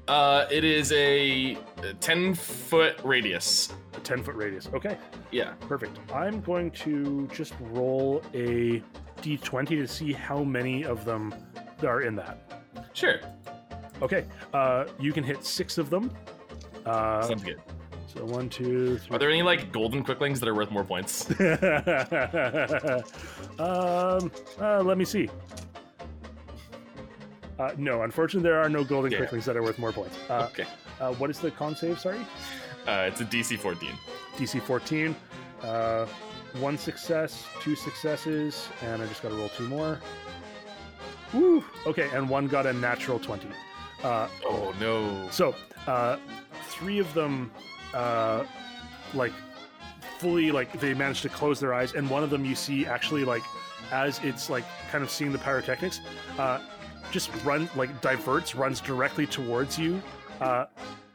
Uh, 0.08 0.46
it 0.52 0.64
is 0.64 0.92
a 0.92 1.58
10 2.00 2.36
foot 2.36 2.96
radius. 3.04 3.74
A 3.96 4.00
10 4.00 4.24
foot 4.24 4.36
radius. 4.36 4.70
Okay, 4.74 4.98
Yeah. 5.32 5.54
perfect. 5.62 5.98
I'm 6.14 6.42
going 6.42 6.70
to 6.72 7.28
just 7.34 7.54
roll 7.60 8.22
a 8.34 8.84
d20 9.22 9.68
to 9.70 9.88
see 9.88 10.14
how 10.14 10.44
many 10.44 10.84
of 10.86 11.06
them 11.06 11.34
are 11.84 12.02
in 12.02 12.16
that. 12.18 12.38
Sure. 12.94 13.20
Okay, 14.02 14.26
uh, 14.54 14.86
you 15.00 15.12
can 15.12 15.24
hit 15.24 15.44
six 15.44 15.78
of 15.80 15.90
them. 15.90 16.12
Uh, 16.86 17.24
Sounds 17.24 17.44
good. 17.44 17.60
so 18.06 18.24
one, 18.26 18.48
two, 18.50 18.98
three. 19.00 19.16
Are 19.16 19.18
there 19.20 19.30
any 19.32 19.42
like 19.42 19.72
golden 19.72 20.04
quicklings 20.04 20.40
that 20.42 20.48
are 20.48 20.54
worth 20.54 20.70
more 20.70 20.84
points? 20.84 21.30
um, 23.60 24.32
uh, 24.62 24.82
let 24.84 24.98
me 24.98 25.06
see. 25.06 25.30
Uh, 27.58 27.72
no, 27.78 28.04
unfortunately, 28.04 28.48
there 28.50 28.60
are 28.62 28.70
no 28.70 28.84
golden 28.84 29.12
Yeah. 29.12 29.20
quicklings 29.20 29.46
that 29.46 29.56
are 29.56 29.64
worth 29.64 29.80
more 29.80 29.92
points. 29.94 30.18
Uh, 30.30 30.48
okay. 30.52 30.66
uh, 31.00 31.14
what 31.14 31.30
is 31.30 31.40
the 31.40 31.52
con 31.52 31.76
save? 31.76 32.00
Sorry, 32.00 32.20
Uh, 32.88 33.06
it's 33.08 33.20
a 33.22 33.26
DC 33.26 33.58
14. 33.58 33.90
DC 34.38 34.60
14. 34.60 35.16
Uh, 35.64 36.06
one 36.60 36.78
success, 36.78 37.46
two 37.62 37.76
successes, 37.76 38.70
and 38.84 39.02
I 39.02 39.08
just 39.08 39.22
got 39.24 39.30
to 39.30 39.36
roll 39.36 39.50
two 39.50 39.68
more. 39.68 40.00
Woo! 41.34 41.64
Okay, 41.88 42.10
and 42.14 42.30
one 42.30 42.48
got 42.48 42.66
a 42.66 42.74
natural 42.74 43.18
20. 43.20 43.48
Uh, 44.04 44.28
Oh 44.46 44.74
no. 44.80 45.28
so, 45.32 45.56
uh, 45.88 46.18
three 46.70 47.00
of 47.00 47.12
them, 47.14 47.52
uh, 47.94 48.44
like, 49.14 49.34
fully, 50.20 50.52
like, 50.52 50.80
they 50.80 50.94
managed 50.94 51.24
to 51.24 51.30
close 51.30 51.60
their 51.60 51.74
eyes, 51.74 51.94
and 51.94 52.10
one 52.10 52.24
of 52.24 52.30
them 52.30 52.46
you 52.46 52.54
see 52.56 52.86
actually, 52.86 53.26
like, 53.26 53.44
as 53.92 54.20
it's, 54.24 54.50
like, 54.50 54.64
kind 54.92 55.04
of 55.04 55.10
seeing 55.10 55.32
the 55.32 55.40
pyrotechnics, 55.40 56.02
uh, 56.38 56.60
just 57.12 57.30
run, 57.44 57.70
like, 57.76 58.02
diverts, 58.02 58.56
runs 58.56 58.80
directly 58.82 59.26
towards 59.26 59.78
you, 59.80 60.02
uh, 60.42 60.66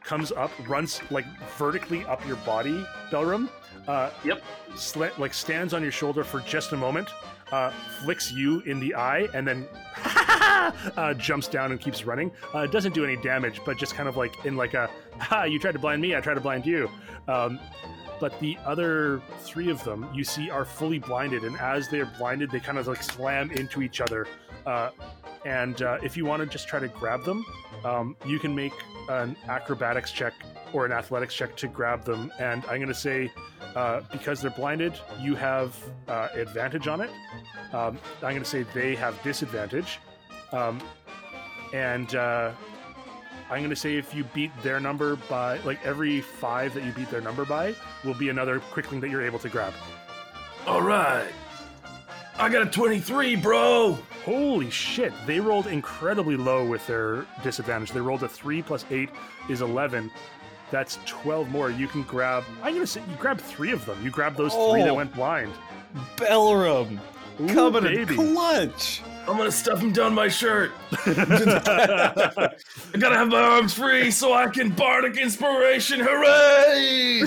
comes 0.03 0.31
up, 0.31 0.51
runs 0.67 0.99
like 1.11 1.25
vertically 1.57 2.03
up 2.05 2.25
your 2.27 2.37
body, 2.37 2.85
Belram. 3.11 3.49
Uh, 3.87 4.09
Yep. 4.23 4.41
sla- 4.73 5.17
like 5.17 5.33
stands 5.33 5.73
on 5.73 5.81
your 5.83 5.91
shoulder 5.91 6.23
for 6.23 6.39
just 6.41 6.71
a 6.71 6.77
moment, 6.77 7.09
uh, 7.51 7.71
flicks 8.03 8.31
you 8.31 8.61
in 8.61 8.79
the 8.79 8.93
eye, 8.95 9.27
and 9.33 9.47
then 9.47 9.67
uh, 10.97 11.13
jumps 11.15 11.47
down 11.47 11.71
and 11.71 11.79
keeps 11.79 12.03
running. 12.05 12.31
Uh, 12.53 12.65
doesn't 12.67 12.93
do 12.93 13.03
any 13.03 13.15
damage, 13.17 13.61
but 13.65 13.77
just 13.77 13.95
kind 13.95 14.07
of 14.09 14.17
like 14.17 14.45
in 14.45 14.55
like 14.55 14.73
a, 14.73 14.89
ha, 15.19 15.43
you 15.43 15.59
tried 15.59 15.73
to 15.73 15.79
blind 15.79 16.01
me, 16.01 16.15
I 16.15 16.21
tried 16.21 16.35
to 16.35 16.41
blind 16.41 16.65
you. 16.65 16.89
Um, 17.27 17.59
but 18.19 18.39
the 18.39 18.57
other 18.65 19.21
three 19.39 19.69
of 19.71 19.83
them 19.83 20.07
you 20.13 20.23
see 20.23 20.49
are 20.49 20.63
fully 20.65 20.99
blinded, 20.99 21.43
and 21.43 21.57
as 21.59 21.87
they're 21.89 22.05
blinded, 22.17 22.51
they 22.51 22.59
kind 22.59 22.77
of 22.77 22.87
like 22.87 23.01
slam 23.01 23.49
into 23.51 23.81
each 23.81 23.99
other. 24.01 24.27
Uh, 24.65 24.89
and 25.45 25.81
uh, 25.81 25.97
if 26.03 26.15
you 26.15 26.25
want 26.25 26.41
to 26.41 26.45
just 26.45 26.67
try 26.67 26.79
to 26.79 26.87
grab 26.87 27.23
them, 27.23 27.45
um, 27.83 28.15
you 28.25 28.39
can 28.39 28.55
make 28.55 28.73
an 29.09 29.35
acrobatics 29.47 30.11
check 30.11 30.33
or 30.73 30.85
an 30.85 30.91
athletics 30.91 31.33
check 31.33 31.55
to 31.57 31.67
grab 31.67 32.03
them. 32.05 32.31
And 32.39 32.63
I'm 32.65 32.77
going 32.77 32.87
to 32.87 32.93
say, 32.93 33.31
uh, 33.75 34.01
because 34.11 34.41
they're 34.41 34.51
blinded, 34.51 34.93
you 35.19 35.35
have 35.35 35.75
uh, 36.07 36.29
advantage 36.33 36.87
on 36.87 37.01
it. 37.01 37.09
Um, 37.73 37.97
I'm 38.17 38.31
going 38.31 38.43
to 38.43 38.45
say 38.45 38.63
they 38.73 38.95
have 38.95 39.21
disadvantage. 39.23 39.99
Um, 40.51 40.79
and 41.73 42.13
uh, 42.15 42.51
I'm 43.49 43.59
going 43.59 43.69
to 43.69 43.75
say 43.75 43.95
if 43.97 44.13
you 44.13 44.23
beat 44.33 44.51
their 44.61 44.79
number 44.79 45.15
by, 45.15 45.57
like 45.59 45.83
every 45.85 46.21
five 46.21 46.73
that 46.73 46.83
you 46.83 46.91
beat 46.91 47.09
their 47.09 47.21
number 47.21 47.45
by, 47.45 47.75
will 48.03 48.13
be 48.13 48.29
another 48.29 48.59
quickling 48.59 49.01
that 49.01 49.09
you're 49.09 49.25
able 49.25 49.39
to 49.39 49.49
grab. 49.49 49.73
All 50.67 50.81
right. 50.81 51.31
I 52.41 52.49
got 52.49 52.63
a 52.63 52.65
23, 52.65 53.35
bro. 53.35 53.97
Holy 54.25 54.69
shit! 54.71 55.13
They 55.27 55.39
rolled 55.39 55.67
incredibly 55.67 56.35
low 56.35 56.65
with 56.65 56.85
their 56.87 57.25
disadvantage. 57.43 57.91
They 57.91 58.01
rolled 58.01 58.23
a 58.23 58.27
three 58.27 58.61
plus 58.63 58.83
eight 58.91 59.09
is 59.49 59.61
eleven. 59.61 60.11
That's 60.71 60.97
twelve 61.05 61.49
more. 61.49 61.69
You 61.69 61.87
can 61.87 62.01
grab. 62.03 62.43
I'm 62.63 62.73
gonna 62.73 62.87
say 62.87 63.01
you 63.09 63.15
grab 63.17 63.39
three 63.39 63.71
of 63.71 63.85
them. 63.85 64.03
You 64.03 64.09
grab 64.11 64.35
those 64.35 64.53
three 64.53 64.81
that 64.83 64.89
Oh. 64.89 64.95
went 64.95 65.13
blind. 65.13 65.51
Belram, 66.17 66.99
Ooh, 67.41 67.47
coming 67.47 67.85
in 67.85 67.95
baby. 68.05 68.15
clutch. 68.15 69.01
I'm 69.27 69.37
gonna 69.37 69.51
stuff 69.51 69.79
him 69.79 69.91
down 69.91 70.13
my 70.15 70.27
shirt. 70.27 70.71
I 71.05 72.49
gotta 72.97 73.15
have 73.17 73.27
my 73.29 73.41
arms 73.41 73.73
free 73.73 74.09
so 74.11 74.33
I 74.33 74.47
can 74.47 74.69
bardic 74.71 75.17
inspiration. 75.17 75.99
Hooray! 76.03 77.23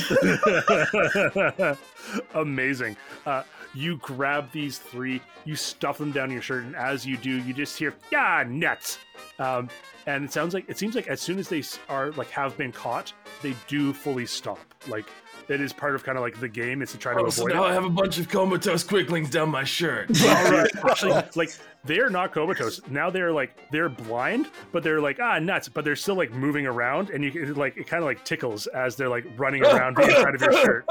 Amazing. 2.34 2.96
Uh, 3.26 3.42
you 3.74 3.96
grab 3.98 4.50
these 4.52 4.78
three, 4.78 5.20
you 5.44 5.56
stuff 5.56 5.98
them 5.98 6.12
down 6.12 6.30
your 6.30 6.42
shirt, 6.42 6.64
and 6.64 6.76
as 6.76 7.04
you 7.04 7.16
do, 7.16 7.30
you 7.42 7.52
just 7.52 7.78
hear 7.78 7.94
"yeah 8.10 8.44
nuts," 8.46 8.98
um, 9.38 9.68
and 10.06 10.24
it 10.24 10.32
sounds 10.32 10.54
like 10.54 10.68
it 10.68 10.78
seems 10.78 10.94
like 10.94 11.08
as 11.08 11.20
soon 11.20 11.38
as 11.38 11.48
they 11.48 11.62
are 11.88 12.12
like 12.12 12.30
have 12.30 12.56
been 12.56 12.72
caught, 12.72 13.12
they 13.42 13.54
do 13.68 13.92
fully 13.92 14.26
stop. 14.26 14.58
Like 14.86 15.06
it 15.48 15.60
is 15.60 15.72
part 15.72 15.94
of 15.94 16.04
kind 16.04 16.16
of 16.16 16.22
like 16.22 16.38
the 16.40 16.48
game 16.48 16.82
is 16.82 16.92
to 16.92 16.98
try 16.98 17.14
to 17.14 17.20
Oh, 17.20 17.28
so 17.30 17.44
now 17.46 17.64
it. 17.64 17.68
I 17.68 17.72
have 17.72 17.84
a 17.84 17.90
bunch 17.90 18.18
of 18.18 18.28
comatose 18.28 18.84
quicklings 18.84 19.30
down 19.30 19.50
my 19.50 19.64
shirt. 19.64 20.10
All 20.22 20.28
right. 20.50 20.70
Actually, 20.88 21.22
like 21.34 21.50
they're 21.84 22.10
not 22.10 22.32
comatose. 22.32 22.80
Now 22.88 23.10
they're 23.10 23.32
like 23.32 23.70
they're 23.70 23.88
blind, 23.88 24.48
but 24.72 24.82
they're 24.82 25.00
like 25.00 25.20
ah 25.20 25.38
nuts, 25.38 25.68
but 25.68 25.84
they're 25.84 25.96
still 25.96 26.14
like 26.14 26.32
moving 26.32 26.66
around, 26.66 27.10
and 27.10 27.22
you 27.22 27.30
can 27.30 27.54
like 27.54 27.76
it 27.76 27.86
kind 27.86 28.02
of 28.02 28.06
like 28.06 28.24
tickles 28.24 28.66
as 28.68 28.96
they're 28.96 29.08
like 29.08 29.24
running 29.36 29.62
around 29.64 29.96
the 29.96 30.02
inside 30.02 30.34
of 30.34 30.40
your 30.40 30.52
shirt. 30.52 30.84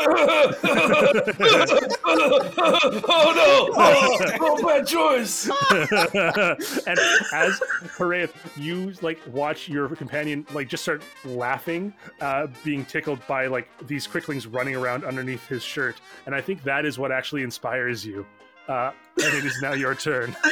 oh 3.05 3.33
no! 3.35 3.69
Oh, 3.75 4.17
oh, 4.39 4.67
bad 4.67 4.87
choice! 4.87 5.49
and 6.87 6.99
as 7.33 7.61
Hooray, 7.97 8.27
you 8.55 8.93
like 9.01 9.19
watch 9.31 9.67
your 9.67 9.89
companion 9.95 10.45
like 10.53 10.67
just 10.67 10.83
start 10.83 11.01
laughing, 11.25 11.93
uh, 12.21 12.47
being 12.63 12.85
tickled 12.85 13.25
by 13.27 13.47
like 13.47 13.67
these 13.87 14.05
quicklings 14.05 14.47
running 14.47 14.75
around 14.75 15.03
underneath 15.03 15.47
his 15.47 15.63
shirt, 15.63 15.99
and 16.25 16.35
I 16.35 16.41
think 16.41 16.63
that 16.63 16.85
is 16.85 16.99
what 16.99 17.11
actually 17.11 17.43
inspires 17.43 18.05
you. 18.05 18.25
Uh, 18.67 18.91
and 19.23 19.33
it 19.35 19.45
is 19.45 19.61
now 19.61 19.73
your 19.73 19.95
turn. 19.95 20.35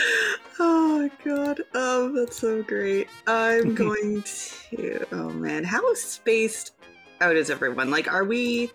Oh 0.63 0.99
my 0.99 1.11
god. 1.25 1.61
Oh, 1.73 2.11
that's 2.13 2.37
so 2.37 2.61
great. 2.61 3.07
I'm 3.25 3.73
going 3.83 4.21
to. 4.21 5.07
Oh 5.11 5.29
man, 5.31 5.63
how 5.63 5.81
spaced 5.95 6.73
out 7.19 7.35
is 7.35 7.49
everyone? 7.49 7.89
Like, 7.89 8.11
are 8.11 8.23
we 8.25 8.69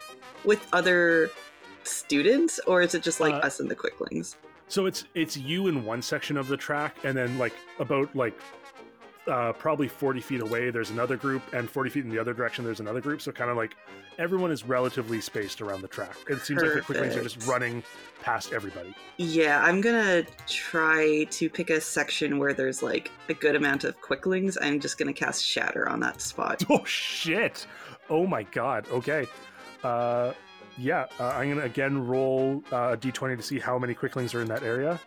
with 0.44 0.66
other 0.72 1.30
students, 1.84 2.58
or 2.66 2.82
is 2.82 2.96
it 2.96 3.04
just 3.04 3.20
like 3.20 3.34
Uh, 3.34 3.38
us 3.46 3.60
and 3.60 3.70
the 3.70 3.76
quicklings? 3.76 4.36
So 4.66 4.86
it's 4.86 5.04
it's 5.14 5.36
you 5.36 5.68
in 5.68 5.84
one 5.84 6.02
section 6.02 6.36
of 6.36 6.48
the 6.48 6.56
track, 6.56 6.96
and 7.04 7.16
then 7.16 7.38
like 7.38 7.52
about 7.78 8.12
like 8.16 8.36
uh, 9.28 9.52
probably 9.52 9.88
forty 9.88 10.20
feet 10.20 10.40
away, 10.40 10.70
there's 10.70 10.90
another 10.90 11.16
group, 11.16 11.42
and 11.52 11.68
forty 11.68 11.90
feet 11.90 12.04
in 12.04 12.10
the 12.10 12.18
other 12.18 12.34
direction, 12.34 12.64
there's 12.64 12.80
another 12.80 13.00
group. 13.00 13.20
So 13.20 13.32
kind 13.32 13.50
of 13.50 13.56
like 13.56 13.76
everyone 14.18 14.50
is 14.50 14.64
relatively 14.64 15.20
spaced 15.20 15.60
around 15.60 15.82
the 15.82 15.88
track. 15.88 16.16
It 16.28 16.40
seems 16.40 16.62
like 16.62 16.74
the 16.74 16.80
quicklings 16.80 17.16
are 17.16 17.22
just 17.22 17.46
running 17.46 17.82
past 18.22 18.52
everybody. 18.52 18.94
Yeah, 19.16 19.62
I'm 19.62 19.80
gonna 19.80 20.24
try 20.46 21.24
to 21.24 21.50
pick 21.50 21.70
a 21.70 21.80
section 21.80 22.38
where 22.38 22.54
there's 22.54 22.82
like 22.82 23.10
a 23.28 23.34
good 23.34 23.56
amount 23.56 23.84
of 23.84 24.00
quicklings. 24.00 24.56
I'm 24.60 24.80
just 24.80 24.98
gonna 24.98 25.12
cast 25.12 25.44
Shatter 25.44 25.88
on 25.88 26.00
that 26.00 26.20
spot. 26.20 26.62
Oh 26.70 26.84
shit! 26.84 27.66
Oh 28.10 28.26
my 28.26 28.42
god. 28.44 28.86
Okay. 28.90 29.26
Uh, 29.82 30.32
yeah, 30.78 31.06
uh, 31.18 31.28
I'm 31.28 31.48
gonna 31.48 31.64
again 31.64 32.06
roll 32.06 32.62
uh, 32.72 32.92
a 32.92 32.96
d20 32.96 33.36
to 33.36 33.42
see 33.42 33.58
how 33.58 33.78
many 33.78 33.94
quicklings 33.94 34.34
are 34.34 34.42
in 34.42 34.48
that 34.48 34.62
area. 34.62 35.00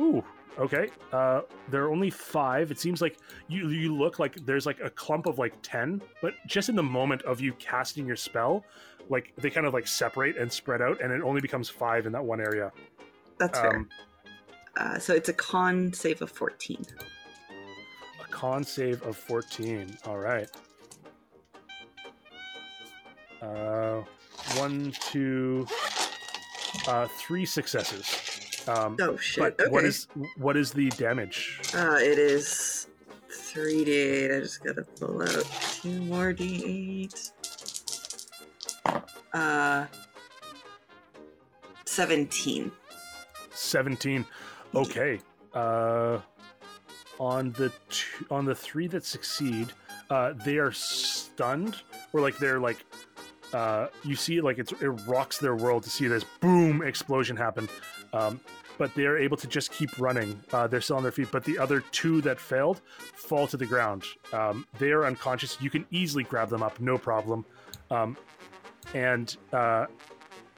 Ooh. 0.00 0.24
Okay. 0.58 0.88
Uh, 1.12 1.42
there 1.68 1.84
are 1.84 1.90
only 1.90 2.10
five. 2.10 2.70
It 2.70 2.78
seems 2.78 3.02
like 3.02 3.18
you 3.48 3.68
you 3.70 3.94
look 3.94 4.18
like 4.18 4.34
there's 4.46 4.66
like 4.66 4.78
a 4.80 4.90
clump 4.90 5.26
of 5.26 5.38
like 5.38 5.54
ten, 5.62 6.00
but 6.22 6.34
just 6.46 6.68
in 6.68 6.76
the 6.76 6.82
moment 6.82 7.22
of 7.22 7.40
you 7.40 7.52
casting 7.54 8.06
your 8.06 8.16
spell, 8.16 8.64
like 9.08 9.32
they 9.36 9.50
kind 9.50 9.66
of 9.66 9.74
like 9.74 9.86
separate 9.86 10.36
and 10.36 10.52
spread 10.52 10.80
out, 10.80 11.00
and 11.02 11.12
it 11.12 11.22
only 11.22 11.40
becomes 11.40 11.68
five 11.68 12.06
in 12.06 12.12
that 12.12 12.24
one 12.24 12.40
area. 12.40 12.70
That's 13.38 13.58
fair. 13.58 13.76
Um, 13.76 13.88
Uh, 14.76 14.98
so 14.98 15.14
it's 15.14 15.28
a 15.28 15.32
con 15.32 15.92
save 15.92 16.20
of 16.20 16.30
14. 16.30 16.84
a 18.20 18.28
con 18.30 18.64
save 18.64 19.00
of 19.02 19.16
14. 19.16 19.96
All 20.06 20.18
right. 20.18 20.48
Uh, 23.40 24.02
one, 24.56 24.92
two, 25.00 25.66
uh, 26.88 27.06
three 27.18 27.44
successes. 27.44 28.33
Um, 28.66 28.96
Oh 29.00 29.16
shit. 29.16 29.60
okay. 29.60 29.70
what 29.70 29.84
is 29.84 30.06
what 30.38 30.56
is 30.56 30.72
the 30.72 30.88
damage? 30.90 31.60
Uh, 31.74 31.98
it 32.00 32.18
is 32.18 32.86
3d8. 33.30 34.36
I 34.36 34.40
just 34.40 34.64
gotta 34.64 34.82
pull 34.98 35.22
out 35.22 35.44
two 35.82 36.00
more 36.02 36.32
d8. 36.32 37.30
Uh, 39.32 39.86
17. 41.86 42.70
17. 43.52 44.24
Okay. 44.74 45.20
Uh, 45.52 46.18
on 47.20 47.52
the 47.52 47.70
two, 47.90 48.26
on 48.30 48.44
the 48.44 48.54
three 48.54 48.86
that 48.88 49.04
succeed, 49.04 49.72
uh, 50.10 50.32
they 50.44 50.56
are 50.58 50.72
stunned, 50.72 51.76
or 52.12 52.20
like 52.20 52.36
they're 52.38 52.58
like, 52.58 52.84
uh, 53.52 53.86
you 54.02 54.16
see 54.16 54.40
like 54.40 54.58
it's, 54.58 54.72
it 54.72 54.88
rocks 55.06 55.38
their 55.38 55.54
world 55.54 55.84
to 55.84 55.90
see 55.90 56.08
this 56.08 56.24
boom 56.40 56.82
explosion 56.82 57.36
happen. 57.36 57.68
Um, 58.14 58.40
but 58.78 58.94
they're 58.94 59.18
able 59.18 59.36
to 59.36 59.46
just 59.46 59.72
keep 59.72 59.98
running. 59.98 60.40
Uh, 60.52 60.66
they're 60.66 60.80
still 60.80 60.96
on 60.96 61.02
their 61.02 61.12
feet, 61.12 61.28
but 61.30 61.44
the 61.44 61.58
other 61.58 61.80
two 61.92 62.20
that 62.22 62.40
failed 62.40 62.80
fall 63.14 63.46
to 63.46 63.56
the 63.56 63.66
ground. 63.66 64.04
Um, 64.32 64.66
they 64.78 64.90
are 64.90 65.04
unconscious. 65.04 65.60
You 65.60 65.70
can 65.70 65.86
easily 65.90 66.24
grab 66.24 66.48
them 66.48 66.62
up, 66.62 66.80
no 66.80 66.98
problem. 66.98 67.44
Um, 67.90 68.16
and 68.94 69.36
uh, 69.52 69.86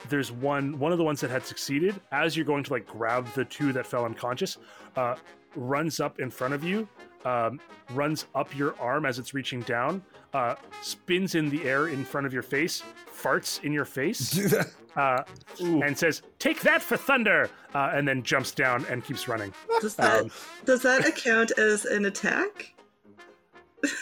there's 0.09 0.33
one 0.33 0.79
one 0.79 0.93
of 0.93 0.99
the 0.99 1.05
ones 1.05 1.21
that 1.21 1.31
had 1.31 1.45
succeeded 1.45 2.01
as 2.13 2.37
you're 2.37 2.47
going 2.47 2.65
to 2.65 2.73
like 2.73 2.87
grab 2.87 3.27
the 3.35 3.45
two 3.45 3.73
that 3.73 3.87
fell 3.87 4.05
unconscious 4.05 4.59
uh, 4.97 5.17
runs 5.55 6.01
up 6.01 6.21
in 6.21 6.31
front 6.31 6.55
of 6.55 6.63
you 6.63 6.89
um, 7.27 7.61
runs 7.91 8.27
up 8.35 8.57
your 8.57 8.75
arm 8.81 9.05
as 9.05 9.19
it's 9.19 9.35
reaching 9.35 9.61
down 9.63 10.03
uh, 10.35 10.55
spins 10.83 11.35
in 11.35 11.51
the 11.51 11.65
air 11.65 11.89
in 11.89 12.05
front 12.05 12.27
of 12.27 12.33
your 12.33 12.43
face 12.43 12.83
farts 13.13 13.63
in 13.65 13.73
your 13.73 13.85
face 13.85 14.55
uh, 14.97 15.23
and 15.61 15.97
says 15.97 16.23
take 16.39 16.61
that 16.61 16.81
for 16.83 16.97
thunder 16.97 17.49
uh, 17.75 17.91
and 17.95 18.07
then 18.07 18.23
jumps 18.23 18.53
down 18.53 18.85
and 18.91 19.05
keeps 19.05 19.27
running. 19.29 19.53
Does 19.81 19.95
that, 19.97 20.23
Um, 20.23 20.31
does 20.65 20.83
that 20.83 21.07
account 21.07 21.53
as 21.59 21.85
an 21.87 22.05
attack? 22.05 22.75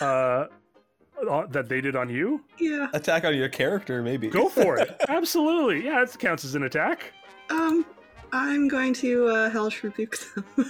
uh, 0.00 0.46
uh, 1.30 1.46
that 1.46 1.68
they 1.68 1.80
did 1.80 1.94
on 1.96 2.08
you? 2.08 2.42
Yeah. 2.58 2.88
Attack 2.92 3.24
on 3.24 3.34
your 3.36 3.48
character, 3.48 4.02
maybe. 4.02 4.28
go 4.28 4.48
for 4.48 4.76
it. 4.78 4.94
Absolutely. 5.08 5.84
Yeah 5.84 6.02
it 6.02 6.16
counts 6.18 6.44
as 6.44 6.54
an 6.54 6.64
attack. 6.64 7.12
Um, 7.50 7.84
I'm 8.36 8.66
going 8.66 8.92
to 8.94 9.28
uh, 9.28 9.48
hellish 9.50 9.84
rebuke 9.84 10.16
them. 10.18 10.44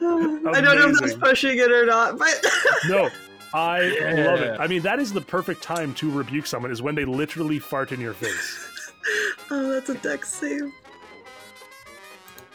Oh 0.00 0.50
I 0.54 0.60
don't 0.60 0.76
know 0.78 0.88
if 0.88 0.92
that's 0.92 1.00
Amazing. 1.00 1.20
pushing 1.20 1.58
it 1.58 1.70
or 1.72 1.84
not, 1.86 2.18
but 2.18 2.44
No, 2.88 3.08
I 3.54 3.80
love 4.26 4.40
it. 4.40 4.60
I 4.60 4.66
mean, 4.66 4.82
that 4.82 4.98
is 5.00 5.12
the 5.12 5.20
perfect 5.20 5.62
time 5.62 5.94
to 5.94 6.10
rebuke 6.10 6.46
someone 6.46 6.70
is 6.70 6.82
when 6.82 6.94
they 6.94 7.04
literally 7.04 7.58
fart 7.58 7.92
in 7.92 8.00
your 8.00 8.12
face. 8.14 8.92
oh, 9.50 9.72
that's 9.72 9.88
a 9.90 9.94
dex 9.96 10.28
save. 10.32 10.72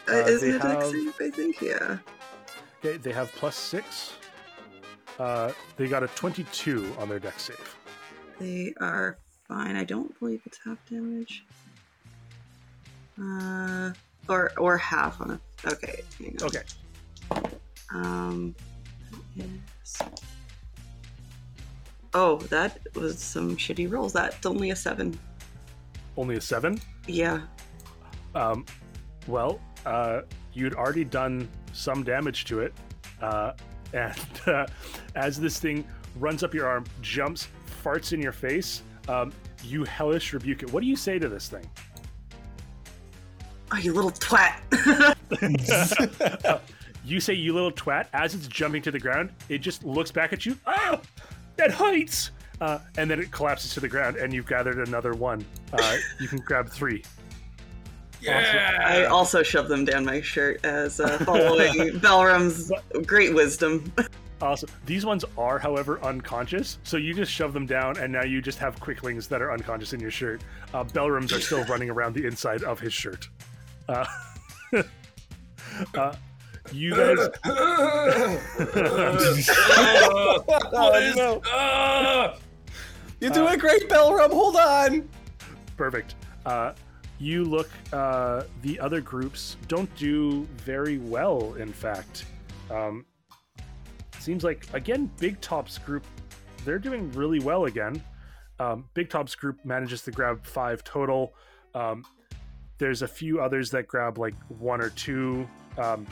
Uh, 0.08 0.12
Uh, 0.12 0.14
isn't 0.26 0.48
they 0.48 0.54
it 0.56 0.60
a 0.60 0.62
dex 0.62 0.84
have- 0.84 0.90
save? 0.92 1.14
I 1.20 1.30
think 1.36 1.60
yeah. 1.60 1.98
Okay, 2.84 2.96
they 2.96 3.12
have 3.12 3.30
plus 3.32 3.56
six. 3.56 4.14
Uh, 5.18 5.52
they 5.76 5.86
got 5.88 6.02
a 6.02 6.08
22 6.08 6.94
on 6.98 7.08
their 7.08 7.18
deck 7.20 7.38
save. 7.38 7.76
They 8.40 8.74
are 8.80 9.18
fine. 9.52 9.76
I 9.76 9.84
don't 9.84 10.18
believe 10.18 10.40
it's 10.46 10.58
half 10.64 10.78
damage. 10.88 11.44
Uh, 13.20 13.92
or 14.28 14.52
or 14.56 14.78
half 14.78 15.20
on 15.20 15.32
a. 15.32 15.40
Okay. 15.70 16.02
hang 16.18 16.36
on. 16.40 16.48
Okay. 16.48 16.62
Um. 17.92 18.54
Yes. 19.36 20.02
Oh, 22.14 22.36
that 22.48 22.78
was 22.94 23.18
some 23.18 23.56
shitty 23.56 23.90
rolls. 23.90 24.12
That's 24.12 24.44
only 24.46 24.70
a 24.70 24.76
seven. 24.76 25.18
Only 26.16 26.36
a 26.36 26.40
seven. 26.40 26.80
Yeah. 27.06 27.42
Um, 28.34 28.64
well, 29.26 29.60
uh, 29.84 30.22
you'd 30.52 30.74
already 30.74 31.04
done 31.04 31.48
some 31.72 32.02
damage 32.02 32.44
to 32.46 32.60
it, 32.60 32.74
uh, 33.20 33.52
and 33.92 34.40
uh, 34.46 34.66
as 35.14 35.38
this 35.38 35.58
thing 35.58 35.84
runs 36.16 36.42
up 36.42 36.54
your 36.54 36.66
arm, 36.66 36.84
jumps, 37.00 37.48
farts 37.82 38.12
in 38.12 38.20
your 38.20 38.32
face, 38.32 38.82
um, 39.08 39.32
you 39.64 39.84
hellish 39.84 40.32
rebuke 40.32 40.62
it. 40.62 40.72
What 40.72 40.82
do 40.82 40.86
you 40.86 40.96
say 40.96 41.18
to 41.18 41.28
this 41.28 41.48
thing? 41.48 41.68
Oh, 43.72 43.78
you 43.78 43.92
little 43.92 44.10
twat. 44.10 44.60
You 47.04 47.20
say, 47.20 47.34
"You 47.34 47.52
little 47.52 47.72
twat!" 47.72 48.06
As 48.12 48.34
it's 48.34 48.46
jumping 48.46 48.82
to 48.82 48.90
the 48.90 48.98
ground, 48.98 49.30
it 49.48 49.58
just 49.58 49.84
looks 49.84 50.10
back 50.10 50.32
at 50.32 50.46
you. 50.46 50.56
Oh, 50.66 51.00
that 51.56 51.72
heights. 51.72 52.30
Uh, 52.60 52.78
and 52.96 53.10
then 53.10 53.18
it 53.18 53.32
collapses 53.32 53.74
to 53.74 53.80
the 53.80 53.88
ground, 53.88 54.16
and 54.16 54.32
you've 54.32 54.46
gathered 54.46 54.86
another 54.86 55.14
one. 55.14 55.44
Uh, 55.72 55.96
you 56.20 56.28
can 56.28 56.38
grab 56.38 56.68
three. 56.68 57.02
Yeah. 58.20 58.78
I 58.84 59.06
also 59.06 59.42
shove 59.42 59.66
them 59.68 59.84
down 59.84 60.04
my 60.04 60.20
shirt 60.20 60.64
as 60.64 61.00
uh, 61.00 61.18
following 61.24 61.98
Belram's 61.98 62.70
great 63.04 63.34
wisdom. 63.34 63.92
Awesome. 64.42 64.68
These 64.86 65.06
ones 65.06 65.24
are, 65.38 65.60
however, 65.60 66.02
unconscious. 66.02 66.80
So 66.82 66.96
you 66.96 67.14
just 67.14 67.30
shove 67.30 67.52
them 67.52 67.64
down, 67.64 67.96
and 67.98 68.12
now 68.12 68.24
you 68.24 68.42
just 68.42 68.58
have 68.58 68.80
quicklings 68.80 69.28
that 69.28 69.40
are 69.40 69.52
unconscious 69.52 69.92
in 69.92 70.00
your 70.00 70.10
shirt. 70.10 70.42
Uh, 70.74 70.82
Belrams 70.82 71.32
are 71.32 71.40
still 71.40 71.62
running 71.66 71.88
around 71.90 72.14
the 72.14 72.26
inside 72.26 72.64
of 72.64 72.80
his 72.80 72.92
shirt. 72.92 73.28
Uh, 73.88 74.04
uh, 75.94 76.16
you 76.72 76.90
guys. 76.90 77.18
oh, 80.74 81.12
no. 81.16 82.34
You're 83.20 83.30
doing 83.30 83.60
great, 83.60 83.88
Belram. 83.88 84.32
Hold 84.32 84.56
on. 84.56 85.08
Perfect. 85.76 86.16
Uh, 86.44 86.72
you 87.20 87.44
look. 87.44 87.70
Uh, 87.92 88.42
the 88.62 88.80
other 88.80 89.00
groups 89.00 89.56
don't 89.68 89.94
do 89.94 90.48
very 90.56 90.98
well. 90.98 91.54
In 91.54 91.72
fact, 91.72 92.24
um, 92.72 93.04
seems 94.22 94.44
like 94.44 94.66
again, 94.72 95.10
Big 95.18 95.40
Top's 95.40 95.78
group. 95.78 96.04
They're 96.64 96.78
doing 96.78 97.10
really 97.12 97.40
well 97.40 97.64
again. 97.64 98.02
Um, 98.60 98.84
Big 98.94 99.10
Top's 99.10 99.34
group 99.34 99.58
manages 99.64 100.02
to 100.02 100.12
grab 100.12 100.44
five 100.46 100.84
total. 100.84 101.34
Um, 101.74 102.04
there's 102.78 103.02
a 103.02 103.08
few 103.08 103.40
others 103.40 103.70
that 103.70 103.88
grab 103.88 104.18
like 104.18 104.34
one 104.48 104.80
or 104.80 104.90
two, 104.90 105.48
um, 105.78 106.06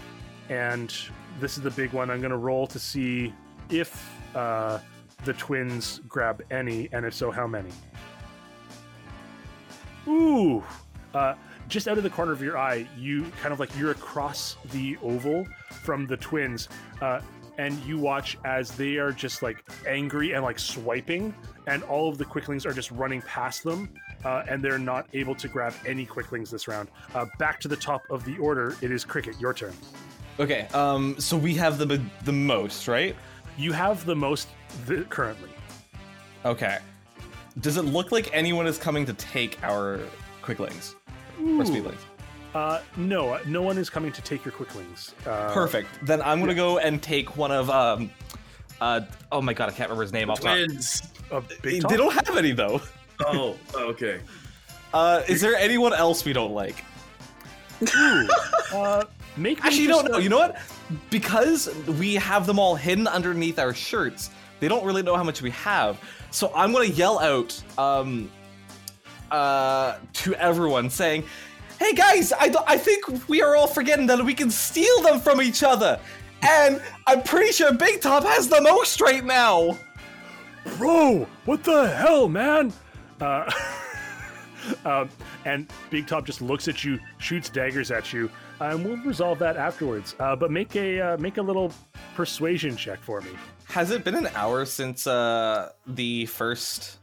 and 0.49 0.95
this 1.39 1.57
is 1.57 1.63
the 1.63 1.71
big 1.71 1.93
one. 1.93 2.11
I'm 2.11 2.21
going 2.21 2.33
to 2.33 2.37
roll 2.37 2.67
to 2.67 2.79
see 2.79 3.33
if 3.71 4.13
uh, 4.35 4.79
the 5.25 5.33
twins 5.35 6.01
grab 6.09 6.43
any, 6.51 6.89
and 6.93 7.07
if 7.07 7.15
so, 7.15 7.31
how 7.31 7.47
many. 7.47 7.71
Ooh. 10.09 10.63
Uh, 11.15 11.35
just 11.69 11.89
out 11.89 11.97
of 11.97 12.05
the 12.05 12.11
corner 12.11 12.33
of 12.33 12.43
your 12.43 12.59
eye, 12.59 12.87
you 12.97 13.25
kind 13.41 13.53
of 13.53 13.61
like 13.61 13.77
you're 13.79 13.91
across 13.91 14.57
the 14.73 14.97
oval 15.03 15.47
from 15.83 16.07
the 16.07 16.17
twins, 16.17 16.69
uh, 17.01 17.21
and 17.61 17.79
you 17.85 17.99
watch 17.99 18.39
as 18.47 18.71
they 18.71 18.97
are 18.97 19.13
just 19.13 19.43
like 19.43 19.63
angry 19.87 20.33
and 20.33 20.43
like 20.43 20.59
swiping, 20.59 21.35
and 21.67 21.83
all 21.85 22.09
of 22.09 22.17
the 22.17 22.25
quicklings 22.25 22.65
are 22.65 22.73
just 22.73 22.91
running 22.91 23.21
past 23.23 23.63
them, 23.63 23.91
uh, 24.25 24.45
and 24.49 24.65
they're 24.65 24.79
not 24.79 25.07
able 25.13 25.35
to 25.35 25.47
grab 25.47 25.75
any 25.87 26.07
quicklings 26.07 26.51
this 26.51 26.67
round. 26.67 26.89
Uh, 27.15 27.27
back 27.39 27.61
to 27.61 27.69
the 27.69 27.77
top 27.77 28.03
of 28.09 28.25
the 28.25 28.39
order, 28.39 28.75
it 28.81 28.91
is 28.91 29.05
Cricket. 29.05 29.39
Your 29.39 29.53
turn. 29.53 29.75
Okay. 30.39 30.69
Um. 30.73 31.21
So 31.21 31.37
we 31.37 31.55
have 31.57 31.77
the 31.77 32.03
the 32.25 32.33
most, 32.33 32.89
right? 32.89 33.15
You 33.59 33.73
have 33.73 34.07
the 34.07 34.17
most 34.17 34.49
th- 34.87 35.11
currently. 35.11 35.51
Okay. 36.47 36.79
Does 37.61 37.77
it 37.77 37.83
look 37.83 38.11
like 38.11 38.31
anyone 38.33 38.67
is 38.67 38.79
coming 38.79 39.05
to 39.05 39.13
take 39.13 39.63
our 39.63 40.01
quicklings 40.41 40.95
or 41.39 41.45
Ooh. 41.45 41.65
speedlings? 41.65 42.01
Uh, 42.55 42.81
no, 42.97 43.39
no 43.47 43.63
one 43.63 43.79
is 43.79 43.89
coming 43.89 44.11
to 44.13 44.23
take 44.23 44.45
your 44.45 44.53
quicklings. 44.53 45.15
Uh, 45.27 45.53
Perfect. 45.53 45.89
Then 46.03 46.21
I'm 46.23 46.41
gonna 46.41 46.55
go 46.55 46.79
and 46.79 47.03
take 47.03 47.37
one 47.37 47.53
of 47.53 47.71
um. 47.71 48.11
Uh. 48.81 49.03
Oh 49.31 49.41
my 49.41 49.53
god, 49.55 49.69
I 49.69 49.73
can't 49.73 49.89
remember 49.89 50.03
his 50.03 50.13
name 50.13 50.31
off 50.31 50.41
the 50.41 50.47
top. 50.47 50.57
Twins. 50.57 51.03
A 51.31 51.41
They 51.63 51.79
big 51.79 51.83
top? 51.83 51.93
don't 51.93 52.13
have 52.27 52.37
any 52.37 52.53
though. 52.53 52.81
Oh, 53.27 53.57
okay. 53.77 54.21
Uh, 54.95 55.23
is 55.29 55.41
there 55.41 55.55
anyone 55.55 55.93
else 55.93 56.25
we 56.25 56.33
don't 56.33 56.53
like? 56.53 56.85
Ooh, 57.97 58.29
uh, 58.75 59.05
make 59.37 59.59
me 59.59 59.63
Actually, 59.67 59.83
you 59.83 59.89
don't 59.89 60.11
know. 60.11 60.19
You 60.19 60.29
know 60.31 60.39
what? 60.39 60.59
Because 61.11 61.73
we 61.87 62.15
have 62.15 62.47
them 62.47 62.59
all 62.59 62.75
hidden 62.75 63.07
underneath 63.07 63.59
our 63.59 63.73
shirts, 63.75 64.31
they 64.59 64.69
don't 64.69 64.85
really 64.85 65.03
know 65.03 65.17
how 65.17 65.23
much 65.23 65.41
we 65.43 65.51
have. 65.51 66.01
So 66.33 66.51
I'm 66.55 66.73
gonna 66.73 66.87
yell 66.87 67.19
out 67.21 67.63
um, 67.79 68.31
uh, 69.31 69.99
to 70.15 70.35
everyone, 70.35 70.91
saying, 70.91 71.25
"Hey 71.81 71.93
guys, 71.95 72.33
I, 72.33 72.55
I 72.69 72.77
think 72.79 73.29
we 73.29 73.43
are 73.43 73.57
all 73.57 73.67
forgetting 73.67 74.07
that 74.07 74.25
we 74.25 74.35
can 74.35 74.51
steal 74.51 75.03
them 75.03 75.19
from 75.19 75.43
each 75.43 75.63
other." 75.65 75.99
And 76.43 76.81
I'm 77.09 77.23
pretty 77.25 77.51
sure 77.53 77.73
Big 77.75 78.01
Top 78.01 78.23
has 78.25 78.49
the 78.49 78.61
most 78.63 79.01
right 79.01 79.25
now. 79.25 79.77
bro 80.79 81.27
what 81.47 81.65
the 81.65 81.89
hell 81.89 82.29
man 82.29 82.71
uh, 83.21 83.51
um, 84.85 85.09
and 85.47 85.67
big 85.89 86.07
top 86.07 86.25
just 86.27 86.43
looks 86.43 86.69
at 86.69 86.85
you 86.85 86.99
shoots 87.17 87.49
daggers 87.49 87.91
at 87.91 88.13
you 88.13 88.31
uh, 88.61 88.65
and 88.67 88.85
we'll 88.85 88.99
resolve 88.99 89.39
that 89.39 89.57
afterwards 89.57 90.15
uh, 90.21 90.37
but 90.37 90.51
make 90.51 90.77
a 90.77 91.01
uh, 91.01 91.17
make 91.17 91.39
a 91.39 91.43
little 91.43 91.73
persuasion 92.15 92.77
check 92.77 92.99
for 93.01 93.23
me 93.23 93.31
Has 93.69 93.91
it 93.91 94.05
been 94.05 94.15
an 94.15 94.29
hour 94.35 94.67
since 94.67 95.07
uh, 95.07 95.71
the 95.87 96.27
first 96.27 96.99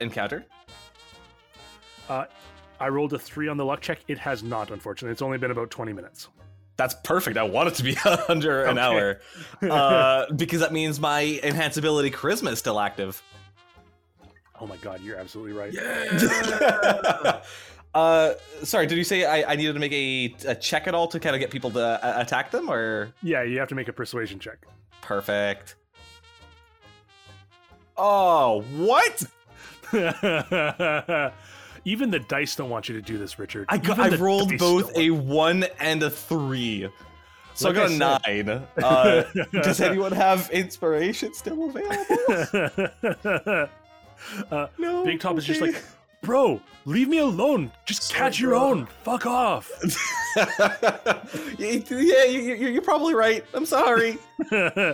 encounter? 0.00 0.44
uh, 2.10 2.26
i 2.80 2.88
rolled 2.88 3.12
a 3.12 3.18
three 3.18 3.48
on 3.48 3.56
the 3.56 3.64
luck 3.64 3.80
check 3.80 3.98
it 4.08 4.18
has 4.18 4.42
not 4.42 4.70
unfortunately 4.70 5.12
it's 5.12 5.22
only 5.22 5.38
been 5.38 5.50
about 5.50 5.70
20 5.70 5.92
minutes 5.92 6.28
That's 6.76 6.94
perfect. 7.04 7.38
I 7.38 7.42
want 7.44 7.68
it 7.68 7.74
to 7.76 7.82
be 7.82 7.96
under 8.28 8.64
an 8.64 8.78
Okay. 8.78 8.80
hour 8.80 9.20
uh, 9.70 10.26
because 10.34 10.60
that 10.60 10.72
means 10.72 11.00
my 11.00 11.40
enhance 11.42 11.76
ability 11.78 12.10
charisma 12.10 12.50
is 12.52 12.58
still 12.58 12.78
active. 12.78 13.22
oh 14.60 14.66
my 14.66 14.76
god 14.78 15.00
you're 15.00 15.16
absolutely 15.18 15.52
right 15.54 15.72
Yeah. 15.72 17.40
uh, 17.94 18.34
sorry, 18.62 18.86
did 18.86 18.98
you 18.98 19.04
say 19.04 19.24
I, 19.24 19.52
I 19.52 19.56
needed 19.56 19.72
to 19.72 19.78
make 19.80 19.92
a, 19.92 20.34
a 20.48 20.54
check 20.54 20.86
at 20.86 20.94
all 20.94 21.08
to 21.08 21.18
kind 21.18 21.34
of 21.34 21.40
get 21.40 21.50
people 21.50 21.70
to 21.70 21.80
uh, 21.80 22.20
attack 22.20 22.50
them, 22.50 22.68
or 22.70 23.12
yeah 23.22 23.42
you 23.42 23.58
have 23.58 23.68
to 23.68 23.74
make 23.74 23.88
a 23.88 23.92
persuasion 23.94 24.38
check 24.38 24.58
perfect? 25.00 25.76
Oh, 27.96 28.60
what? 28.76 29.24
Even 31.86 32.10
the 32.10 32.18
dice 32.18 32.54
don't 32.56 32.68
want 32.68 32.88
you 32.88 32.94
to 32.96 33.00
do 33.00 33.16
this 33.16 33.38
richard 33.38 33.64
I 33.70 33.78
got, 33.78 33.98
I 33.98 34.10
the 34.10 34.18
rolled 34.18 34.58
both 34.58 34.94
a 34.96 35.10
one 35.10 35.64
and 35.80 36.02
a 36.02 36.10
three. 36.10 36.88
So 37.54 37.70
Like 37.70 37.78
I 37.78 37.96
got 37.96 38.26
I 38.26 38.30
a 38.32 38.42
nine. 38.44 38.66
Uh, 38.82 39.22
does 39.62 39.80
anyone 39.88 40.12
have 40.12 40.50
inspiration 40.50 41.32
still 41.32 41.70
available? 41.70 43.66
uh, 44.50 44.66
No. 44.78 45.04
Big 45.06 45.20
Top 45.20 45.38
is 45.38 45.44
just 45.44 45.62
like, 45.62 45.82
bro, 46.22 46.60
leave 46.84 47.08
me 47.08 47.18
alone. 47.18 47.70
Just 47.86 48.12
catch 48.12 48.38
your 48.40 48.50
bro." 48.50 48.62
own. 48.70 48.86
Fuck 49.04 49.24
off. 49.24 49.70
yeah, 51.58 52.24
you, 52.24 52.40
you're 52.54 52.82
probably 52.82 53.14
right. 53.14 53.44
I'm 53.54 53.64
sorry. 53.66 54.18
uh, 54.52 54.92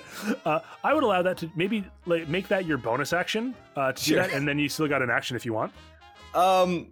I 0.85 0.95
would 0.95 1.03
allow 1.05 1.23
that 1.23 1.37
to 1.39 1.51
maybe 1.57 1.85
like, 2.07 2.29
make 2.29 2.47
that 2.49 2.65
your 2.67 2.79
bonus 2.79 3.13
action 3.13 3.55
uh, 3.77 3.93
to 3.93 4.01
Sure. 4.03 4.23
do 4.23 4.29
that, 4.29 4.37
and 4.37 4.47
then 4.47 4.59
you 4.59 4.69
still 4.69 4.87
got 4.89 5.03
an 5.03 5.11
action 5.11 5.37
if 5.37 5.45
you 5.45 5.53
want. 5.53 5.73
Um, 6.35 6.89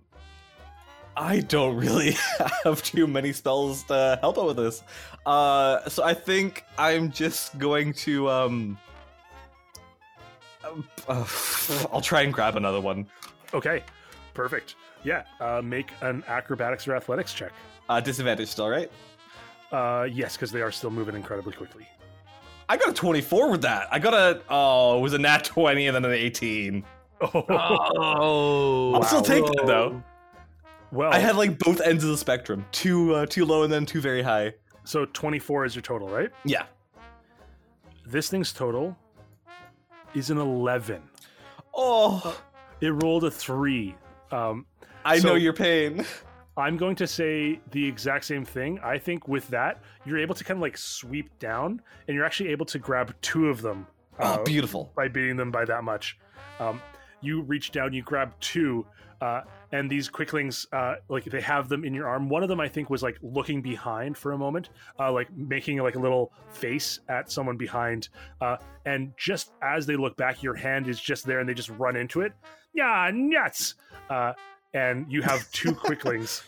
I 1.16 1.40
don't 1.40 1.76
really 1.76 2.16
have 2.64 2.82
too 2.82 3.06
many 3.06 3.32
spells 3.32 3.82
to 3.84 4.18
help 4.20 4.38
out 4.38 4.46
with 4.46 4.56
this. 4.56 4.82
Uh, 5.26 5.88
so 5.88 6.02
I 6.02 6.14
think 6.14 6.64
I'm 6.78 7.10
just 7.10 7.58
going 7.58 7.92
to 7.94 8.28
um. 8.30 8.78
uh, 10.64 10.72
I'll 11.92 12.00
try 12.00 12.22
and 12.22 12.32
grab 12.32 12.56
another 12.56 12.80
one. 12.80 13.06
Okay, 13.52 13.82
perfect. 14.34 14.76
Yeah, 15.02 15.24
uh, 15.40 15.62
make 15.62 15.90
an 16.02 16.22
acrobatics 16.28 16.86
or 16.86 16.94
athletics 16.94 17.32
check. 17.32 17.52
Uh, 17.88 18.00
disadvantage 18.00 18.48
still, 18.48 18.68
right? 18.68 18.90
Uh, 19.72 20.06
yes, 20.10 20.36
because 20.36 20.52
they 20.52 20.62
are 20.62 20.72
still 20.72 20.90
moving 20.90 21.14
incredibly 21.14 21.52
quickly. 21.52 21.86
I 22.68 22.76
got 22.76 22.88
a 22.88 22.92
24 22.92 23.50
with 23.50 23.62
that. 23.62 23.88
I 23.90 23.98
got 23.98 24.14
a 24.14 24.42
oh, 24.48 24.98
it 24.98 25.00
was 25.00 25.12
a 25.12 25.18
nat 25.18 25.44
20 25.44 25.88
and 25.88 25.96
then 25.96 26.04
an 26.04 26.12
18. 26.12 26.84
Oh, 27.22 27.44
oh. 27.48 28.94
I'll 28.94 29.02
still 29.02 29.22
take 29.22 29.44
that 29.44 29.64
though. 29.66 30.02
well, 30.90 31.12
I 31.12 31.18
had 31.18 31.36
like 31.36 31.58
both 31.58 31.80
ends 31.80 32.02
of 32.04 32.10
the 32.10 32.16
spectrum, 32.16 32.64
too 32.72 33.14
uh, 33.14 33.26
too 33.26 33.44
low 33.44 33.62
and 33.62 33.72
then 33.72 33.84
too 33.86 34.00
very 34.00 34.22
high. 34.22 34.54
so 34.84 35.04
24 35.06 35.64
is 35.66 35.74
your 35.74 35.82
total, 35.82 36.08
right? 36.08 36.30
Yeah. 36.44 36.64
this 38.06 38.28
thing's 38.28 38.52
total 38.52 38.96
is 40.14 40.30
an 40.30 40.38
11. 40.38 41.00
Oh, 41.74 42.40
It 42.80 42.88
rolled 43.02 43.24
a 43.24 43.30
3. 43.30 43.94
Um, 44.32 44.66
I 45.04 45.18
So- 45.18 45.28
know 45.28 45.34
your 45.36 45.52
pain. 45.52 46.04
I'm 46.56 46.76
going 46.76 46.96
to 46.96 47.06
say 47.06 47.60
the 47.70 47.86
exact 47.86 48.24
same 48.24 48.44
thing. 48.44 48.80
I 48.82 48.98
think 48.98 49.28
with 49.28 49.46
that, 49.48 49.80
you're 50.04 50.18
able 50.18 50.34
to 50.34 50.44
kind 50.44 50.58
of 50.58 50.62
like 50.62 50.76
sweep 50.76 51.38
down 51.38 51.80
and 52.06 52.14
you're 52.14 52.24
actually 52.24 52.50
able 52.50 52.66
to 52.66 52.78
grab 52.78 53.14
two 53.22 53.48
of 53.48 53.62
them 53.62 53.86
uh, 54.18 54.36
Oh, 54.38 54.44
beautiful. 54.44 54.92
by 54.96 55.08
beating 55.08 55.36
them 55.36 55.50
by 55.50 55.64
that 55.64 55.84
much. 55.84 56.18
Um, 56.58 56.82
you 57.20 57.42
reach 57.42 57.72
down, 57.72 57.92
you 57.92 58.02
grab 58.02 58.32
two, 58.40 58.86
uh, 59.20 59.42
and 59.72 59.90
these 59.90 60.08
quicklings, 60.08 60.66
uh, 60.72 60.94
like 61.08 61.24
they 61.24 61.40
have 61.40 61.68
them 61.68 61.84
in 61.84 61.92
your 61.92 62.08
arm. 62.08 62.28
One 62.28 62.42
of 62.42 62.48
them, 62.48 62.60
I 62.60 62.68
think, 62.68 62.90
was 62.90 63.02
like 63.02 63.18
looking 63.22 63.60
behind 63.60 64.16
for 64.16 64.32
a 64.32 64.38
moment, 64.38 64.70
uh, 64.98 65.12
like 65.12 65.30
making 65.36 65.78
like 65.78 65.94
a 65.94 65.98
little 65.98 66.32
face 66.50 67.00
at 67.08 67.30
someone 67.30 67.56
behind. 67.56 68.08
Uh, 68.40 68.56
and 68.86 69.12
just 69.16 69.52
as 69.62 69.86
they 69.86 69.96
look 69.96 70.16
back, 70.16 70.42
your 70.42 70.54
hand 70.54 70.88
is 70.88 70.98
just 71.00 71.26
there, 71.26 71.40
and 71.40 71.48
they 71.48 71.54
just 71.54 71.70
run 71.70 71.96
into 71.96 72.22
it. 72.22 72.32
Yeah, 72.72 73.10
nuts! 73.12 73.74
Uh, 74.08 74.32
and 74.72 75.10
you 75.10 75.22
have 75.22 75.50
two 75.52 75.74
quicklings. 75.74 76.42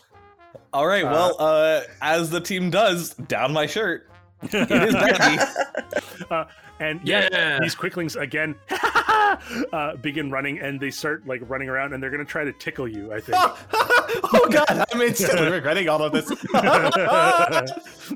All 0.71 0.87
right, 0.87 1.03
well, 1.03 1.35
uh, 1.39 1.81
as 2.01 2.29
the 2.29 2.41
team 2.41 2.69
does, 2.69 3.13
down 3.13 3.53
my 3.53 3.67
shirt. 3.67 4.09
It 4.51 4.71
is 4.71 4.93
Becky. 4.93 6.25
uh, 6.31 6.45
and 6.79 6.99
yeah, 7.03 7.27
Yeah. 7.31 7.59
these 7.61 7.75
quicklings 7.75 8.15
again 8.15 8.55
uh, 8.69 9.95
begin 10.01 10.29
running, 10.31 10.59
and 10.59 10.79
they 10.79 10.91
start 10.91 11.25
like 11.27 11.41
running 11.49 11.69
around, 11.69 11.93
and 11.93 12.01
they're 12.01 12.09
gonna 12.11 12.25
try 12.25 12.43
to 12.43 12.53
tickle 12.53 12.87
you. 12.87 13.13
I 13.13 13.19
think. 13.19 13.37
oh 13.41 14.47
god, 14.51 14.85
I'm 14.91 15.01
instantly 15.01 15.49
regretting 15.49 15.87
all 15.89 16.01
of 16.03 16.11
this. 16.11 16.29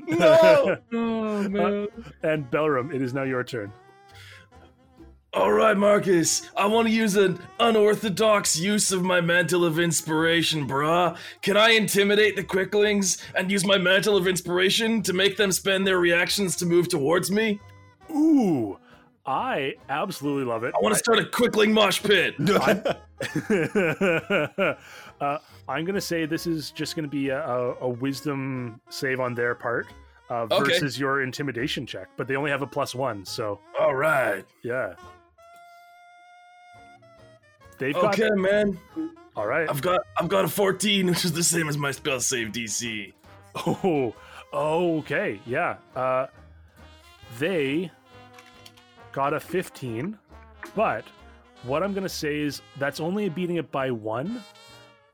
no. 0.06 0.76
Oh 0.92 1.48
man. 1.48 1.88
and 2.22 2.50
Belram, 2.50 2.94
it 2.94 3.02
is 3.02 3.14
now 3.14 3.22
your 3.24 3.44
turn. 3.44 3.72
All 5.34 5.52
right, 5.52 5.76
Marcus. 5.76 6.50
I 6.56 6.64
want 6.66 6.88
to 6.88 6.94
use 6.94 7.14
an 7.16 7.38
unorthodox 7.60 8.58
use 8.58 8.90
of 8.92 9.02
my 9.02 9.20
mantle 9.20 9.62
of 9.64 9.78
inspiration, 9.78 10.66
brah. 10.66 11.16
Can 11.42 11.56
I 11.56 11.70
intimidate 11.70 12.34
the 12.34 12.42
quicklings 12.42 13.18
and 13.36 13.50
use 13.50 13.64
my 13.64 13.76
mantle 13.76 14.16
of 14.16 14.26
inspiration 14.26 15.02
to 15.02 15.12
make 15.12 15.36
them 15.36 15.52
spend 15.52 15.86
their 15.86 15.98
reactions 15.98 16.56
to 16.56 16.66
move 16.66 16.88
towards 16.88 17.30
me? 17.30 17.60
Ooh, 18.10 18.78
I 19.26 19.74
absolutely 19.90 20.44
love 20.44 20.64
it. 20.64 20.74
I 20.74 20.78
want 20.82 20.94
to 20.94 20.98
start 20.98 21.18
a 21.18 21.26
quickling 21.26 21.74
mosh 21.74 22.02
pit. 22.02 22.34
uh, 25.20 25.38
I'm 25.68 25.84
gonna 25.84 26.00
say 26.00 26.24
this 26.24 26.46
is 26.46 26.70
just 26.70 26.96
gonna 26.96 27.06
be 27.06 27.28
a, 27.28 27.46
a, 27.46 27.74
a 27.82 27.88
wisdom 27.88 28.80
save 28.88 29.20
on 29.20 29.34
their 29.34 29.54
part 29.54 29.88
uh, 30.30 30.46
Okay. 30.50 30.64
versus 30.64 30.98
your 30.98 31.22
intimidation 31.22 31.84
check, 31.86 32.08
but 32.16 32.26
they 32.28 32.36
only 32.36 32.50
have 32.50 32.62
a 32.62 32.66
plus 32.66 32.94
one, 32.94 33.26
so 33.26 33.60
All 33.78 33.94
right. 33.94 34.44
yeah. 34.62 34.94
They've 37.78 37.94
got 37.94 38.18
Okay, 38.18 38.30
man. 38.34 38.78
all 39.36 39.46
right. 39.46 39.68
I've 39.68 39.82
got 39.82 40.00
I've 40.18 40.28
got 40.28 40.44
a 40.44 40.48
14, 40.48 41.06
which 41.06 41.24
is 41.24 41.32
the 41.32 41.42
same 41.44 41.68
as 41.68 41.76
my 41.78 41.90
spell 41.92 42.20
save 42.20 42.48
DC. 42.48 43.12
Oh, 44.50 44.98
okay, 45.00 45.40
yeah. 45.44 45.76
Uh, 45.94 46.26
they 47.38 47.90
got 49.12 49.34
a 49.34 49.40
15, 49.40 50.16
but 50.74 51.04
what 51.64 51.82
I'm 51.82 51.92
gonna 51.92 52.08
say 52.08 52.38
is 52.40 52.62
that's 52.78 52.98
only 53.00 53.28
beating 53.28 53.56
it 53.56 53.70
by 53.70 53.90
one. 53.90 54.42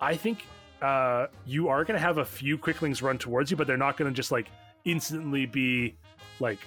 I 0.01 0.15
think 0.17 0.47
uh, 0.83 1.27
you 1.47 1.69
are 1.69 1.85
gonna 1.85 1.99
have 1.99 2.19
a 2.19 2.25
few 2.25 2.57
quicklings 2.59 3.03
run 3.03 3.19
towards 3.19 3.51
you, 3.51 3.57
but 3.57 3.67
they're 3.67 3.77
not 3.77 3.97
gonna 3.97 4.11
just 4.13 4.31
like 4.31 4.49
instantly 4.85 5.47
be 5.47 5.97
like. 6.41 6.61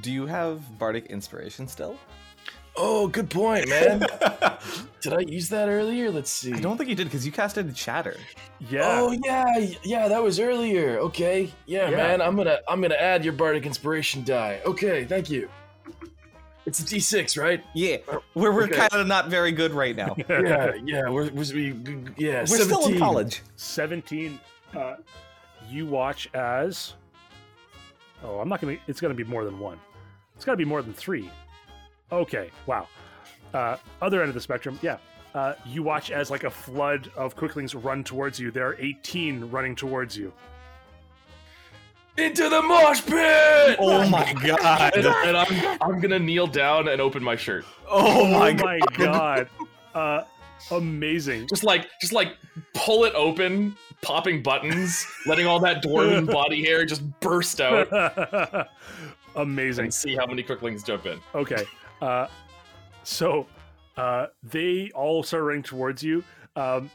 Do 0.00 0.12
you 0.12 0.26
have 0.26 0.78
bardic 0.78 1.06
inspiration 1.06 1.66
still? 1.66 1.98
Oh, 2.80 3.08
good 3.08 3.28
point, 3.28 3.68
man. 3.68 4.00
Did 5.00 5.12
I 5.12 5.20
use 5.20 5.48
that 5.48 5.68
earlier? 5.68 6.10
Let's 6.10 6.30
see. 6.30 6.52
I 6.54 6.60
don't 6.60 6.76
think 6.76 6.88
you 6.88 6.94
did 6.96 7.04
because 7.04 7.26
you 7.26 7.32
casted 7.32 7.76
Shatter. 7.76 8.16
Yeah. 8.70 8.82
Oh 8.84 9.12
yeah, 9.24 9.66
yeah, 9.82 10.08
that 10.08 10.22
was 10.22 10.38
earlier. 10.40 10.98
Okay, 10.98 11.52
yeah, 11.66 11.88
Yeah. 11.90 11.96
man, 11.96 12.20
I'm 12.20 12.36
gonna 12.36 12.58
I'm 12.68 12.80
gonna 12.80 12.94
add 12.96 13.24
your 13.24 13.32
bardic 13.32 13.66
inspiration 13.66 14.24
die. 14.24 14.60
Okay, 14.64 15.04
thank 15.04 15.30
you. 15.30 15.48
It's 16.66 16.80
a 16.80 16.82
D6, 16.82 17.40
right? 17.40 17.64
Yeah, 17.74 17.98
we're, 18.34 18.52
we're 18.52 18.64
Okay. 18.64 18.76
kind 18.76 18.92
of 18.94 19.06
not 19.06 19.28
very 19.28 19.52
good 19.52 19.72
right 19.72 19.96
now. 19.96 20.14
Yeah, 20.28 20.72
yeah. 20.84 21.08
We're, 21.08 21.30
was 21.30 21.52
we 21.54 21.74
yeah. 22.16 22.40
we're 22.40 22.46
still 22.46 22.78
in 22.78 22.98
17. 22.98 22.98
college. 22.98 23.42
17 23.56 24.38
uh, 24.76 24.96
you 25.70 25.86
watch 25.86 26.28
as 26.34 26.94
oh 28.22 28.38
i'm 28.40 28.48
not 28.48 28.60
gonna 28.60 28.76
it's 28.86 29.00
gonna 29.00 29.14
be 29.14 29.24
more 29.24 29.44
than 29.44 29.58
one 29.58 29.78
it's 30.36 30.44
gotta 30.44 30.56
be 30.56 30.64
more 30.64 30.82
than 30.82 30.92
three 30.92 31.30
okay 32.12 32.50
wow 32.66 32.86
uh, 33.54 33.76
other 34.02 34.20
end 34.20 34.28
of 34.28 34.34
the 34.34 34.40
spectrum 34.40 34.78
yeah 34.82 34.98
uh, 35.34 35.54
you 35.66 35.82
watch 35.82 36.10
as 36.10 36.30
like 36.30 36.44
a 36.44 36.50
flood 36.50 37.10
of 37.16 37.36
quicklings 37.36 37.74
run 37.74 38.02
towards 38.02 38.38
you 38.40 38.50
there 38.50 38.66
are 38.66 38.76
18 38.78 39.44
running 39.50 39.76
towards 39.76 40.16
you 40.16 40.32
Into 42.16 42.48
the 42.48 42.60
mosh 42.60 43.04
pit. 43.06 43.76
Oh 43.78 44.08
my 44.10 44.32
god! 44.44 44.96
And, 44.96 45.06
and 45.06 45.36
I'm 45.36 45.78
I'm 45.80 46.00
gonna 46.00 46.18
kneel 46.18 46.48
down 46.48 46.88
and 46.88 47.00
open 47.00 47.22
my 47.22 47.36
shirt. 47.36 47.64
Oh 47.88 48.26
my 48.26 48.50
oh 48.50 48.78
god! 48.96 48.96
god 48.96 49.48
uh, 49.94 50.24
amazing 50.70 51.46
Just 51.48 51.64
like 51.64 51.88
just 52.00 52.12
like 52.12 52.36
pull 52.74 53.04
it 53.04 53.14
open, 53.14 53.76
popping 54.02 54.42
buttons, 54.42 55.06
letting 55.26 55.46
all 55.46 55.60
that 55.60 55.82
dwarven 55.82 56.26
body 56.32 56.64
hair 56.64 56.84
just 56.84 57.02
burst 57.20 57.60
out, 57.60 57.88
amazing 59.36 59.84
and 59.86 59.94
see 59.94 60.16
how 60.16 60.26
many 60.26 60.42
quicklings 60.42 60.82
jump 60.82 61.06
in. 61.06 61.20
Okay. 61.34 61.64
Uh, 62.00 62.26
so 63.02 63.46
uh, 63.96 64.26
they 64.42 64.90
all 64.94 65.22
start 65.22 65.44
running 65.44 65.62
towards 65.62 66.02
you. 66.02 66.22
Um, 66.56 66.90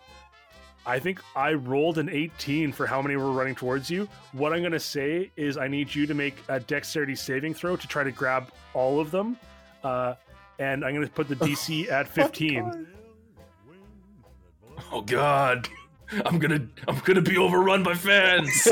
I 0.85 0.99
think 0.99 1.21
I 1.35 1.53
rolled 1.53 1.97
an 1.97 2.09
18 2.09 2.73
for 2.73 2.85
how 2.85 3.01
many 3.01 3.15
were 3.15 3.31
running 3.31 3.55
towards 3.55 3.89
you. 3.89 4.07
What 4.33 4.51
I'm 4.53 4.59
going 4.59 4.73
to 4.73 4.79
say 4.79 5.31
is 5.37 5.57
I 5.57 5.67
need 5.67 5.93
you 5.93 6.05
to 6.05 6.13
make 6.13 6.35
a 6.49 6.59
dexterity 6.59 7.15
saving 7.15 7.53
throw 7.53 7.77
to 7.77 7.87
try 7.87 8.03
to 8.03 8.11
grab 8.11 8.51
all 8.73 8.99
of 8.99 9.09
them. 9.09 9.37
Uh, 9.83 10.15
and 10.59 10.83
I'm 10.83 10.93
going 10.93 11.07
to 11.07 11.13
put 11.13 11.29
the 11.29 11.35
DC 11.35 11.89
at 11.91 12.07
15. 12.07 12.87
Oh 14.91 15.01
God, 15.01 15.69
I'm 16.25 16.39
gonna 16.39 16.67
I'm 16.87 16.99
gonna 16.99 17.21
be 17.21 17.37
overrun 17.37 17.83
by 17.83 17.93
fans. 17.93 18.67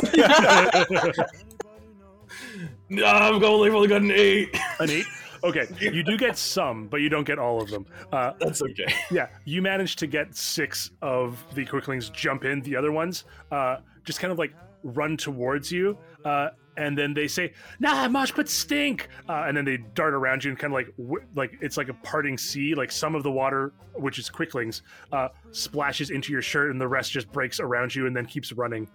no, 2.90 3.06
I've 3.06 3.44
only 3.44 3.70
only 3.70 3.88
got 3.88 4.02
an 4.02 4.12
eight. 4.12 4.50
An 4.80 4.90
8? 4.90 5.06
Okay. 5.44 5.68
You 5.80 6.04
do 6.04 6.18
get 6.18 6.38
some, 6.38 6.88
but 6.88 6.98
you 7.02 7.10
don't 7.10 7.24
get 7.26 7.40
all 7.40 7.62
of 7.62 7.70
them. 7.70 7.86
Uh, 8.12 8.34
That's 8.40 8.62
okay. 8.62 8.86
Yeah, 9.12 9.28
you 9.46 9.62
managed 9.62 10.00
to 10.00 10.08
get 10.08 10.36
six 10.36 10.92
of 11.02 11.44
the 11.56 11.66
quicklings 11.66 12.10
jump 12.10 12.46
in. 12.46 12.62
The 12.62 12.76
other 12.76 12.92
ones 12.92 13.26
uh, 13.52 13.78
just 14.04 14.20
kind 14.20 14.32
of 14.32 14.38
like 14.38 14.54
run 14.84 15.18
towards 15.18 15.72
you, 15.72 15.98
uh, 16.24 16.50
and 16.78 16.98
then 16.98 17.14
they 17.14 17.28
say, 17.28 17.54
"Nah, 17.80 18.08
mosh 18.08 18.32
pits 18.34 18.54
stink," 18.54 19.10
uh, 19.28 19.44
and 19.48 19.58
then 19.58 19.66
they 19.66 19.78
dart 19.96 20.14
around 20.14 20.44
you 20.44 20.52
and 20.52 20.60
kind 20.60 20.72
of 20.74 20.76
like 20.76 20.96
w- 20.98 21.26
like 21.36 21.58
it's 21.62 21.76
like 21.78 21.90
a 21.90 21.94
parting 21.96 22.38
sea. 22.38 22.74
Like 22.76 22.92
some 22.92 23.16
of 23.16 23.24
the 23.24 23.32
water, 23.32 23.74
which 23.96 24.20
is 24.20 24.30
quicklings, 24.30 24.84
uh, 25.12 25.30
splashes 25.52 26.10
into 26.12 26.32
your 26.32 26.42
shirt, 26.42 26.72
and 26.72 26.80
the 26.80 26.88
rest 26.88 27.12
just 27.12 27.32
breaks 27.32 27.60
around 27.60 27.94
you 27.94 28.06
and 28.08 28.16
then 28.16 28.26
keeps 28.26 28.54
running. 28.54 28.90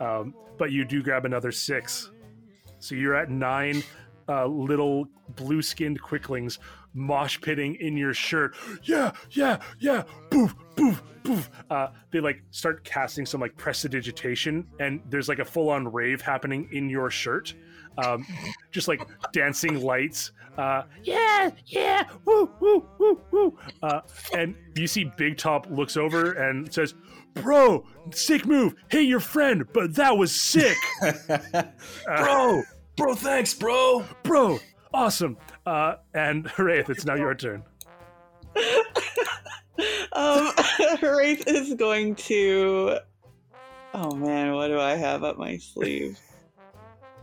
Um, 0.00 0.34
but 0.58 0.70
you 0.72 0.84
do 0.84 1.02
grab 1.02 1.24
another 1.26 1.52
six, 1.52 2.10
so 2.78 2.94
you're 2.94 3.14
at 3.16 3.30
nine 3.30 3.82
uh, 4.28 4.46
little 4.46 5.08
blue-skinned 5.36 6.00
quicklings 6.00 6.58
mosh 6.94 7.40
pitting 7.40 7.76
in 7.76 7.96
your 7.96 8.14
shirt. 8.14 8.54
Yeah, 8.82 9.12
yeah, 9.30 9.58
yeah. 9.78 10.02
Boof, 10.30 10.54
boof, 10.74 11.02
boof. 11.22 11.50
Uh, 11.70 11.88
they 12.10 12.20
like 12.20 12.42
start 12.50 12.84
casting 12.84 13.26
some 13.26 13.40
like 13.40 13.56
prestidigitation, 13.56 14.66
and 14.80 15.00
there's 15.08 15.28
like 15.28 15.38
a 15.38 15.44
full-on 15.44 15.90
rave 15.92 16.20
happening 16.20 16.68
in 16.72 16.88
your 16.88 17.10
shirt. 17.10 17.54
Um, 17.98 18.24
just 18.70 18.86
like 18.88 19.00
dancing 19.32 19.80
lights. 19.82 20.32
Uh, 20.56 20.82
yeah, 21.02 21.50
yeah, 21.66 22.04
woo, 22.24 22.50
woo, 22.60 22.84
woo, 22.98 23.20
woo. 23.30 23.58
Uh, 23.82 24.00
and 24.36 24.54
you 24.74 24.86
see 24.86 25.04
Big 25.16 25.36
Top 25.36 25.68
looks 25.70 25.96
over 25.96 26.32
and 26.32 26.72
says, 26.72 26.94
"Bro, 27.34 27.86
sick 28.10 28.44
move. 28.46 28.74
Hey, 28.88 29.02
your 29.02 29.20
friend, 29.20 29.64
but 29.72 29.94
that 29.94 30.16
was 30.16 30.34
sick, 30.34 30.76
Bro, 32.06 32.62
bro, 32.98 33.14
thanks, 33.14 33.54
bro. 33.54 34.04
bro. 34.22 34.58
Awesome." 34.92 35.36
Uh, 35.64 35.96
and 36.14 36.50
Wraith, 36.58 36.90
it's 36.90 37.04
now 37.04 37.14
your 37.14 37.34
turn. 37.34 37.62
um, 40.12 40.50
Wraith 41.02 41.44
is 41.46 41.74
going 41.74 42.14
to. 42.16 42.98
Oh 43.94 44.14
man, 44.14 44.52
what 44.52 44.68
do 44.68 44.78
I 44.78 44.94
have 44.96 45.24
up 45.24 45.38
my 45.38 45.56
sleeve? 45.58 46.18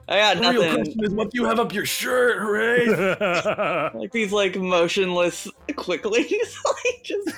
I 0.09 0.19
got 0.19 0.37
The 0.37 0.49
real 0.51 0.73
question 0.75 1.03
is, 1.03 1.13
what 1.13 1.31
do 1.31 1.39
you 1.39 1.45
have 1.45 1.59
up 1.59 1.73
your 1.73 1.85
shirt, 1.85 2.37
hooray? 2.39 2.85
Like 3.95 4.11
these 4.11 4.31
like 4.31 4.55
motionless 4.55 5.47
quickly, 5.75 6.21
like 6.65 7.03
just 7.03 7.29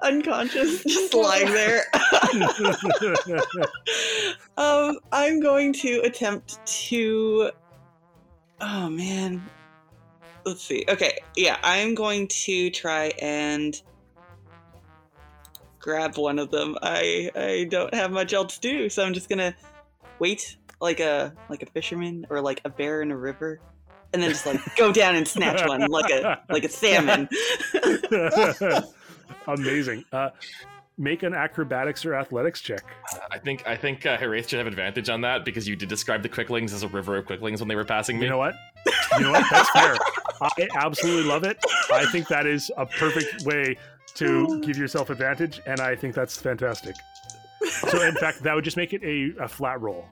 unconscious, 0.00 0.84
just 0.84 1.12
lying 1.14 1.50
there. 1.52 1.82
um, 4.56 4.98
I'm 5.10 5.40
going 5.40 5.72
to 5.74 6.00
attempt 6.04 6.64
to. 6.88 7.50
Oh 8.60 8.88
man, 8.88 9.44
let's 10.44 10.62
see. 10.62 10.84
Okay, 10.88 11.18
yeah, 11.36 11.58
I'm 11.64 11.94
going 11.94 12.28
to 12.28 12.70
try 12.70 13.12
and 13.20 13.80
grab 15.80 16.16
one 16.16 16.38
of 16.38 16.50
them. 16.50 16.76
I 16.82 17.30
I 17.34 17.66
don't 17.70 17.92
have 17.94 18.12
much 18.12 18.32
else 18.32 18.58
to 18.58 18.60
do, 18.60 18.88
so 18.88 19.04
I'm 19.04 19.14
just 19.14 19.28
gonna 19.28 19.54
wait 20.18 20.56
like 20.80 21.00
a 21.00 21.32
like 21.48 21.62
a 21.62 21.66
fisherman 21.66 22.26
or 22.30 22.40
like 22.40 22.60
a 22.64 22.68
bear 22.68 23.02
in 23.02 23.10
a 23.10 23.16
river, 23.16 23.60
and 24.12 24.22
then 24.22 24.30
just 24.30 24.46
like 24.46 24.60
go 24.76 24.92
down 24.92 25.14
and 25.14 25.26
snatch 25.26 25.66
one 25.66 25.86
like 25.88 26.10
a 26.10 26.40
like 26.50 26.64
a 26.64 26.68
salmon. 26.68 27.28
Amazing. 29.48 30.04
Uh, 30.12 30.30
make 30.98 31.22
an 31.22 31.34
acrobatics 31.34 32.04
or 32.04 32.14
athletics 32.14 32.60
check. 32.60 32.84
I 33.30 33.38
think 33.38 33.66
I 33.66 33.76
think 33.76 34.06
uh, 34.06 34.16
Haraith 34.16 34.48
should 34.48 34.58
have 34.58 34.66
advantage 34.66 35.08
on 35.08 35.20
that 35.22 35.44
because 35.44 35.68
you 35.68 35.76
did 35.76 35.88
describe 35.88 36.22
the 36.22 36.28
quicklings 36.28 36.72
as 36.72 36.82
a 36.82 36.88
river 36.88 37.16
of 37.16 37.26
quicklings 37.26 37.60
when 37.60 37.68
they 37.68 37.76
were 37.76 37.84
passing 37.84 38.18
me. 38.18 38.24
You 38.24 38.30
know 38.30 38.38
what? 38.38 38.54
You 39.16 39.24
know 39.24 39.32
what? 39.32 39.44
That's 39.50 39.70
fair. 39.70 39.96
I 40.42 40.68
absolutely 40.76 41.24
love 41.24 41.44
it. 41.44 41.58
I 41.92 42.04
think 42.06 42.28
that 42.28 42.46
is 42.46 42.70
a 42.76 42.84
perfect 42.86 43.44
way 43.44 43.76
to 44.14 44.60
give 44.60 44.76
yourself 44.76 45.10
advantage, 45.10 45.60
and 45.66 45.80
I 45.80 45.94
think 45.96 46.14
that's 46.14 46.36
fantastic. 46.36 46.94
So, 47.88 48.02
in 48.02 48.14
fact, 48.14 48.42
that 48.42 48.54
would 48.54 48.64
just 48.64 48.76
make 48.76 48.92
it 48.92 49.02
a, 49.02 49.44
a 49.44 49.48
flat 49.48 49.80
roll 49.80 50.06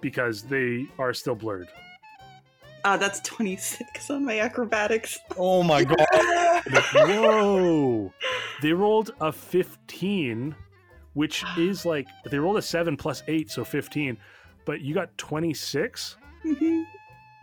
because 0.00 0.42
they 0.42 0.86
are 0.98 1.12
still 1.14 1.34
blurred. 1.34 1.68
Ah, 2.84 2.96
that's 2.96 3.20
26 3.20 4.08
on 4.10 4.24
my 4.24 4.40
acrobatics. 4.40 5.18
Oh 5.36 5.62
my 5.62 5.84
god. 5.84 6.06
Whoa! 6.94 8.12
They 8.62 8.72
rolled 8.72 9.12
a 9.20 9.30
15, 9.32 10.54
which 11.14 11.44
is 11.58 11.84
like 11.84 12.06
they 12.30 12.38
rolled 12.38 12.56
a 12.56 12.62
7 12.62 12.96
plus 12.96 13.22
8, 13.28 13.50
so 13.50 13.64
15, 13.64 14.16
but 14.64 14.80
you 14.80 14.94
got 14.94 15.16
26? 15.18 16.16
Mhm. 16.44 16.84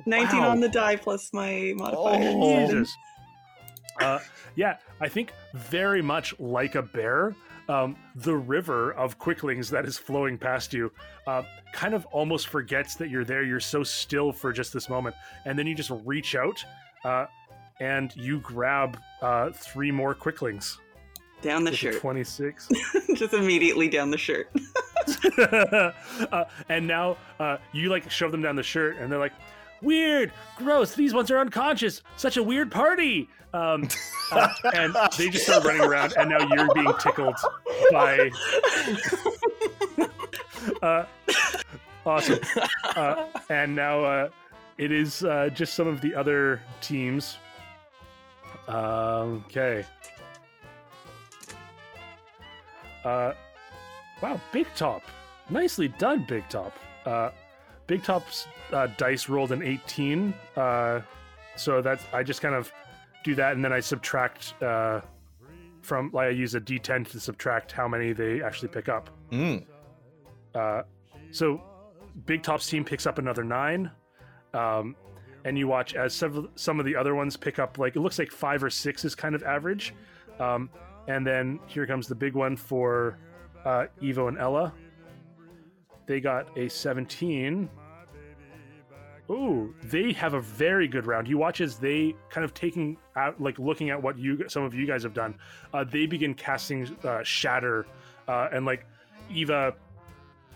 19 0.05 0.39
Wow. 0.39 0.49
on 0.49 0.59
the 0.59 0.69
die 0.69 0.95
plus 0.95 1.31
my 1.33 1.73
modifier. 1.75 2.31
Oh. 2.33 2.65
Jesus. 2.67 2.95
Uh, 3.99 4.19
yeah, 4.55 4.77
I 5.01 5.07
think 5.09 5.31
very 5.53 6.01
much 6.01 6.39
like 6.39 6.75
a 6.75 6.81
bear, 6.83 7.35
um, 7.69 7.95
the 8.15 8.35
river 8.35 8.93
of 8.93 9.17
quicklings 9.19 9.69
that 9.69 9.85
is 9.85 9.97
flowing 9.97 10.37
past 10.37 10.73
you 10.73 10.91
uh, 11.25 11.43
kind 11.73 11.93
of 11.93 12.05
almost 12.07 12.47
forgets 12.47 12.95
that 12.95 13.09
you're 13.09 13.25
there. 13.25 13.43
You're 13.43 13.59
so 13.59 13.83
still 13.83 14.31
for 14.31 14.51
just 14.51 14.73
this 14.73 14.89
moment. 14.89 15.15
And 15.45 15.57
then 15.57 15.67
you 15.67 15.75
just 15.75 15.91
reach 16.05 16.35
out 16.35 16.63
uh, 17.03 17.25
and 17.79 18.15
you 18.15 18.39
grab 18.39 18.97
uh, 19.21 19.51
three 19.51 19.91
more 19.91 20.13
quicklings. 20.13 20.79
Down 21.41 21.63
the 21.63 21.75
shirt. 21.75 21.99
26. 21.99 22.69
just 23.15 23.33
immediately 23.33 23.87
down 23.89 24.09
the 24.09 24.17
shirt. 24.17 24.49
uh, 26.31 26.45
and 26.69 26.87
now 26.87 27.17
uh, 27.39 27.57
you 27.73 27.89
like 27.89 28.09
shove 28.09 28.31
them 28.31 28.41
down 28.41 28.55
the 28.55 28.63
shirt, 28.63 28.97
and 28.97 29.11
they're 29.11 29.19
like, 29.19 29.33
"Weird, 29.81 30.31
gross. 30.55 30.95
These 30.95 31.13
ones 31.13 31.31
are 31.31 31.39
unconscious. 31.39 32.01
Such 32.15 32.37
a 32.37 32.43
weird 32.43 32.71
party." 32.71 33.29
Um, 33.53 33.87
uh, 34.31 34.49
and 34.73 34.95
they 35.17 35.29
just 35.29 35.45
start 35.45 35.63
running 35.63 35.81
around, 35.81 36.13
and 36.17 36.29
now 36.29 36.39
you're 36.53 36.73
being 36.73 36.93
tickled 36.99 37.35
by. 37.91 38.29
uh, 40.81 41.05
awesome. 42.05 42.39
Uh, 42.95 43.25
and 43.49 43.75
now 43.75 44.03
uh, 44.03 44.29
it 44.77 44.91
is 44.91 45.23
uh, 45.23 45.49
just 45.53 45.73
some 45.73 45.87
of 45.87 46.01
the 46.01 46.13
other 46.13 46.61
teams. 46.81 47.37
Okay. 48.69 49.85
Uh, 53.05 53.31
wow, 54.21 54.41
Big 54.51 54.67
Top. 54.75 55.01
Nicely 55.49 55.87
done, 55.87 56.25
Big 56.27 56.47
Top. 56.49 56.73
Big 57.87 58.03
Top's 58.03 58.47
uh, 58.71 58.87
dice 58.97 59.29
rolled 59.29 59.51
an 59.51 59.63
18. 59.63 60.33
Uh, 60.55 61.01
so 61.55 61.81
that's, 61.81 62.03
I 62.13 62.21
just 62.23 62.41
kind 62.41 62.53
of 62.53 62.71
do 63.23 63.33
that 63.35 63.53
and 63.53 63.63
then 63.63 63.73
I 63.73 63.79
subtract 63.79 64.53
uh, 64.61 65.01
from, 65.81 66.11
like, 66.13 66.27
I 66.27 66.29
use 66.31 66.53
a 66.53 66.61
d10 66.61 67.09
to 67.11 67.19
subtract 67.19 67.71
how 67.71 67.87
many 67.87 68.13
they 68.13 68.41
actually 68.43 68.67
pick 68.69 68.89
up. 68.89 69.09
Mm. 69.31 69.63
Uh, 70.53 70.83
so 71.31 71.61
Big 72.25 72.43
Top's 72.43 72.67
team 72.67 72.83
picks 72.83 73.05
up 73.05 73.17
another 73.17 73.43
nine. 73.43 73.89
Um, 74.53 74.95
and 75.45 75.57
you 75.57 75.67
watch 75.67 75.95
as 75.95 76.13
several, 76.13 76.49
some 76.55 76.79
of 76.79 76.85
the 76.85 76.95
other 76.95 77.15
ones 77.15 77.37
pick 77.37 77.57
up, 77.57 77.77
like, 77.77 77.95
it 77.95 78.01
looks 78.01 78.19
like 78.19 78.31
five 78.31 78.63
or 78.63 78.69
six 78.69 79.05
is 79.05 79.15
kind 79.15 79.33
of 79.33 79.43
average. 79.43 79.93
Um, 80.39 80.69
and 81.07 81.25
then 81.25 81.59
here 81.67 81.87
comes 81.87 82.07
the 82.07 82.15
big 82.15 82.33
one 82.33 82.57
for 82.57 83.17
uh, 83.63 83.85
Evo 84.01 84.27
and 84.27 84.37
Ella. 84.37 84.73
They 86.05 86.19
got 86.19 86.57
a 86.57 86.69
17. 86.69 87.69
Ooh, 89.29 89.75
they 89.83 90.13
have 90.13 90.33
a 90.33 90.41
very 90.41 90.87
good 90.87 91.05
round. 91.05 91.27
You 91.27 91.37
watch 91.37 91.59
as 91.59 91.77
they 91.77 92.15
kind 92.29 92.45
of 92.45 92.53
taking 92.53 92.97
out, 93.15 93.41
like 93.41 93.59
looking 93.59 93.89
at 93.89 94.01
what 94.01 94.17
you 94.17 94.47
some 94.47 94.63
of 94.63 94.73
you 94.73 94.87
guys 94.87 95.03
have 95.03 95.13
done. 95.13 95.35
Uh, 95.73 95.83
they 95.83 96.05
begin 96.05 96.33
casting 96.33 96.95
uh, 97.03 97.23
shatter, 97.23 97.85
uh, 98.27 98.47
and 98.53 98.65
like 98.65 98.85
Eva, 99.29 99.75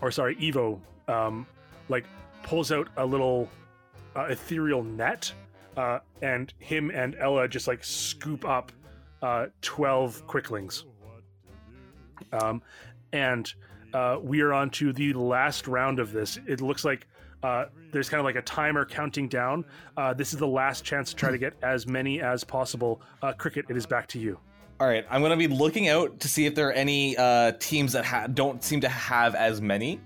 or 0.00 0.10
sorry, 0.10 0.36
Evo, 0.36 0.80
um, 1.06 1.46
like 1.88 2.04
pulls 2.42 2.72
out 2.72 2.88
a 2.96 3.04
little 3.04 3.48
uh, 4.16 4.22
ethereal 4.22 4.82
net, 4.82 5.30
uh, 5.76 5.98
and 6.22 6.54
him 6.58 6.90
and 6.90 7.14
Ella 7.16 7.48
just 7.48 7.68
like 7.68 7.84
scoop 7.84 8.46
up 8.46 8.72
uh, 9.20 9.46
12 9.60 10.26
quicklings. 10.26 10.84
Um, 12.32 12.62
and 13.12 13.52
uh, 13.92 14.18
we 14.22 14.40
are 14.40 14.52
on 14.52 14.70
to 14.70 14.92
the 14.92 15.12
last 15.12 15.68
round 15.68 15.98
of 15.98 16.12
this. 16.12 16.38
It 16.46 16.60
looks 16.60 16.84
like 16.84 17.06
uh, 17.42 17.66
there's 17.92 18.08
kind 18.08 18.20
of 18.20 18.24
like 18.24 18.36
a 18.36 18.42
timer 18.42 18.84
counting 18.84 19.28
down. 19.28 19.64
Uh, 19.96 20.14
this 20.14 20.32
is 20.32 20.38
the 20.38 20.46
last 20.46 20.84
chance 20.84 21.10
to 21.10 21.16
try 21.16 21.30
to 21.30 21.38
get 21.38 21.54
as 21.62 21.86
many 21.86 22.20
as 22.20 22.44
possible. 22.44 23.02
Uh, 23.22 23.32
Cricket, 23.32 23.66
it 23.68 23.76
is 23.76 23.86
back 23.86 24.06
to 24.08 24.18
you. 24.18 24.38
All 24.80 24.88
right, 24.88 25.06
I'm 25.10 25.22
gonna 25.22 25.36
be 25.36 25.48
looking 25.48 25.88
out 25.88 26.18
to 26.20 26.28
see 26.28 26.46
if 26.46 26.54
there 26.54 26.68
are 26.68 26.72
any 26.72 27.16
uh, 27.16 27.52
teams 27.60 27.92
that 27.92 28.04
ha- 28.04 28.26
don't 28.26 28.64
seem 28.64 28.80
to 28.80 28.88
have 28.88 29.34
as 29.34 29.60
many, 29.60 30.00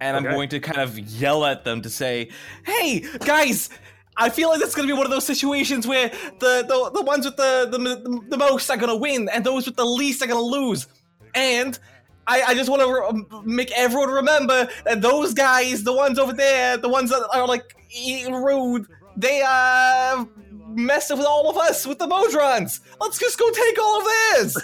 and 0.00 0.16
I'm 0.16 0.22
going 0.22 0.48
to 0.50 0.60
kind 0.60 0.80
of 0.80 0.98
yell 0.98 1.44
at 1.44 1.64
them 1.64 1.82
to 1.82 1.90
say, 1.90 2.30
"Hey, 2.64 3.04
guys!" 3.20 3.68
I 4.16 4.28
feel 4.28 4.48
like 4.50 4.60
it's 4.60 4.74
gonna 4.74 4.86
be 4.88 4.92
one 4.92 5.04
of 5.04 5.10
those 5.10 5.26
situations 5.26 5.86
where 5.86 6.08
the 6.08 6.64
the, 6.66 6.90
the 6.94 7.02
ones 7.02 7.24
with 7.26 7.36
the, 7.36 7.68
the 7.70 8.24
the 8.28 8.36
most 8.38 8.70
are 8.70 8.76
gonna 8.76 8.96
win, 8.96 9.28
and 9.28 9.44
those 9.44 9.66
with 9.66 9.76
the 9.76 9.84
least 9.84 10.22
are 10.22 10.26
gonna 10.26 10.40
lose. 10.40 10.86
And 11.34 11.78
I, 12.26 12.42
I 12.42 12.54
just 12.54 12.70
want 12.70 12.82
to 12.82 13.26
re- 13.34 13.42
make 13.44 13.70
everyone 13.72 14.10
remember 14.10 14.68
that 14.84 15.02
those 15.02 15.34
guys, 15.34 15.82
the 15.82 15.92
ones 15.92 16.18
over 16.18 16.32
there, 16.32 16.76
the 16.76 16.88
ones 16.88 17.10
that 17.10 17.26
are 17.32 17.46
like 17.46 17.74
e- 17.90 18.26
rude, 18.26 18.86
they 19.16 19.42
uh 19.46 20.24
messing 20.68 21.18
with 21.18 21.26
all 21.26 21.50
of 21.50 21.56
us 21.56 21.86
with 21.86 21.98
the 21.98 22.06
Modrons. 22.06 22.80
Let's 23.00 23.18
just 23.18 23.38
go 23.38 23.50
take 23.50 23.78
all 23.80 24.00
of 24.00 24.06
theirs. 24.06 24.56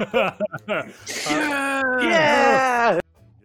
yeah! 2.00 2.98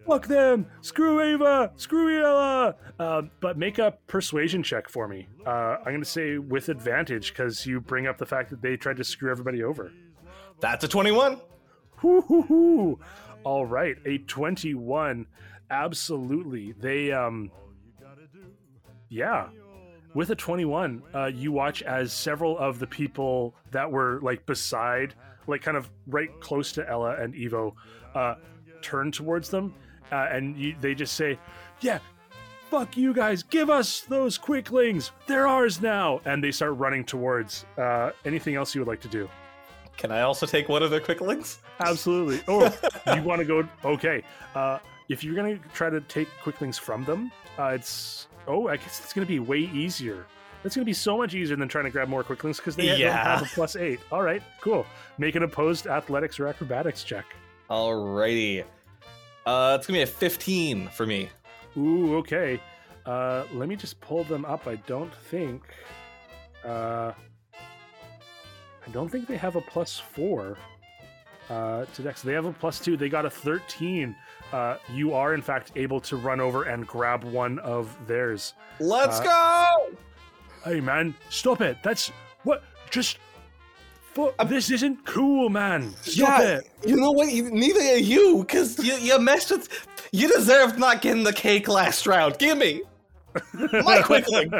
Fuck 0.08 0.28
them! 0.28 0.66
Screw 0.82 1.22
Ava! 1.22 1.72
Screw 1.76 2.24
Ella! 2.24 2.76
Um, 2.98 3.30
but 3.42 3.58
make 3.58 3.78
a 3.78 3.94
persuasion 4.08 4.64
check 4.64 4.90
for 4.90 5.08
me. 5.08 5.28
Uh, 5.46 5.78
I'm 5.78 5.84
going 5.86 6.02
to 6.02 6.06
say 6.06 6.40
with 6.40 6.70
advantage 6.70 7.32
because 7.32 7.66
you 7.66 7.80
bring 7.80 8.08
up 8.08 8.18
the 8.18 8.26
fact 8.26 8.50
that 8.50 8.62
they 8.62 8.76
tried 8.76 8.98
to 8.98 9.04
screw 9.04 9.30
everybody 9.30 9.64
over. 9.64 9.92
That's 10.60 10.84
a 10.84 10.88
21. 10.88 11.40
Hoo 11.98 12.22
hoo 12.22 12.42
hoo! 12.44 13.00
All 13.44 13.66
right, 13.66 13.98
a 14.06 14.18
21. 14.20 15.26
Absolutely. 15.70 16.74
They, 16.74 17.12
um, 17.12 17.52
yeah. 19.10 19.48
With 20.14 20.32
a 20.32 20.36
21, 20.36 21.04
uh, 21.14 21.26
you 21.28 21.52
watch 21.52 21.84
as 21.84 22.12
several 22.12 22.58
of 22.58 22.80
the 22.80 22.88
people 22.88 23.54
that 23.72 23.90
were 23.92 24.20
like 24.22 24.46
beside, 24.46 25.14
like 25.48 25.62
kind 25.62 25.78
of 25.78 25.90
right 26.08 26.30
close 26.42 26.72
to 26.74 26.90
Ella 26.90 27.16
and 27.16 27.34
Evo, 27.36 27.74
uh, 28.16 28.36
turn 28.82 29.12
towards 29.12 29.50
them, 29.50 29.76
uh, 30.12 30.28
and 30.32 30.58
you, 30.58 30.76
they 30.82 30.96
just 30.96 31.14
say, 31.14 31.38
"Yeah, 31.82 32.00
fuck 32.72 32.98
you 32.98 33.14
guys, 33.14 33.44
give 33.44 33.70
us 33.70 34.02
those 34.02 34.38
quicklings. 34.40 35.12
They're 35.28 35.48
ours 35.48 35.80
now." 35.80 36.22
And 36.26 36.44
they 36.44 36.52
start 36.52 36.76
running 36.78 37.04
towards. 37.04 37.66
Uh, 37.78 38.10
anything 38.26 38.56
else 38.56 38.74
you 38.74 38.82
would 38.82 38.88
like 38.88 39.02
to 39.02 39.08
do? 39.08 39.30
Can 40.00 40.14
I 40.14 40.22
also 40.22 40.46
take 40.46 40.70
one 40.70 40.82
of 40.82 40.92
their 40.92 41.02
quicklings? 41.02 41.60
Absolutely. 41.82 42.40
Or 42.48 42.72
you 43.14 43.22
want 43.22 43.40
to 43.40 43.46
go? 43.46 43.68
Okay. 43.84 44.24
Uh, 44.56 44.80
if 45.10 45.26
you're 45.26 45.36
gonna 45.36 45.60
try 45.74 45.90
to 45.90 46.00
take 46.00 46.30
quicklings 46.42 46.78
from 46.78 47.04
them, 47.04 47.34
uh, 47.58 47.74
it's 47.76 48.28
oh, 48.48 48.70
I 48.70 48.78
guess 48.78 49.02
it's 49.02 49.12
gonna 49.12 49.28
be 49.28 49.40
way 49.40 49.70
easier. 49.74 50.26
It's 50.64 50.74
gonna 50.74 50.86
be 50.86 50.94
so 50.94 51.18
much 51.18 51.36
easier 51.36 51.58
than 51.58 51.68
trying 51.68 51.84
to 51.84 51.90
grab 51.90 52.08
more 52.08 52.24
quicklings 52.24 52.58
because 52.58 52.78
they 52.78 52.88
don't 52.88 53.12
have 53.12 53.42
a 53.42 53.46
plus 53.48 53.76
eight. 53.76 54.00
All 54.10 54.24
right, 54.24 54.42
cool. 54.62 54.86
Make 55.18 55.36
an 55.36 55.44
opposed 55.44 55.86
athletics 55.86 56.40
or 56.40 56.48
acrobatics 56.48 57.04
check. 57.04 57.26
Alrighty. 57.70 58.64
Uh, 59.46 59.76
it's 59.78 59.86
gonna 59.86 59.98
be 59.98 60.04
a 60.04 60.08
15 60.08 60.88
for 60.88 61.06
me. 61.06 61.30
Ooh, 61.76 62.16
okay. 62.20 62.62
Uh, 63.06 63.44
let 63.54 63.68
me 63.68 63.76
just 63.76 64.00
pull 64.00 64.24
them 64.24 64.46
up. 64.46 64.66
I 64.66 64.78
don't 64.78 65.14
think. 65.14 65.64
Uh, 66.64 67.12
I 68.90 68.92
don't 68.92 69.10
think 69.10 69.28
they 69.28 69.38
have 69.38 69.56
a 69.56 69.62
plus 69.62 70.00
four 70.00 70.58
uh, 71.50 71.86
to 71.94 72.02
Dex. 72.02 72.24
They 72.24 72.34
have 72.34 72.46
a 72.46 72.52
plus 72.52 72.80
two. 72.80 72.98
They 72.98 73.08
got 73.08 73.24
a 73.26 73.30
13. 73.30 74.16
Uh, 74.52 74.78
you 74.92 75.14
are, 75.14 75.36
in 75.36 75.42
fact, 75.44 75.72
able 75.76 76.00
to 76.02 76.16
run 76.18 76.40
over 76.40 76.64
and 76.64 76.88
grab 76.88 77.24
one 77.24 77.60
of 77.60 77.96
theirs. 78.08 78.54
Let's 78.80 79.20
Uh, 79.20 79.24
go! 79.24 79.90
Hey, 80.66 80.80
man, 80.82 81.14
stop 81.30 81.62
it. 81.62 81.78
That's 81.84 82.12
What? 82.44 82.64
Just. 82.90 83.20
Fu- 84.14 84.32
this 84.48 84.72
isn't 84.72 85.06
cool, 85.06 85.50
man. 85.50 85.94
Stop 86.02 86.40
yeah, 86.40 86.58
it. 86.58 86.70
you 86.84 86.96
know 86.96 87.12
what? 87.12 87.32
You- 87.32 87.52
Neither 87.52 87.80
are 87.80 87.98
you, 87.98 88.40
because 88.40 88.84
you, 88.84 88.94
you 88.96 89.20
messed 89.20 89.52
with. 89.52 89.70
You 90.12 90.28
deserved 90.36 90.80
not 90.80 91.02
getting 91.04 91.24
the 91.24 91.32
cake 91.34 91.68
last 91.68 92.08
round. 92.08 92.40
Give 92.40 92.58
me 92.58 92.82
my 93.54 94.02
quickling. 94.02 94.52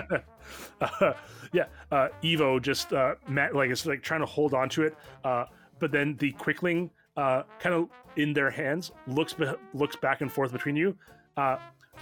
Uh, 1.54 1.66
yeah, 1.92 1.98
uh, 1.98 2.08
Evo 2.24 2.62
just 2.62 2.94
uh, 2.94 3.16
ma- 3.28 3.50
like 3.54 3.70
it's 3.70 3.86
like 3.86 4.02
trying 4.02 4.22
to 4.22 4.26
hold 4.26 4.54
on 4.54 4.70
to 4.70 4.84
it, 4.84 4.96
uh, 5.24 5.46
but 5.80 5.92
then 5.92 6.16
the 6.18 6.32
quickling 6.34 6.90
uh, 7.18 7.44
kind 7.60 7.76
of 7.76 7.90
in 8.16 8.34
their 8.34 8.50
hands 8.50 8.92
looks 9.08 9.34
be- 9.34 9.52
looks 9.74 9.96
back 9.96 10.22
and 10.22 10.32
forth 10.32 10.52
between 10.52 10.76
you, 10.76 10.96
uh, 11.38 11.58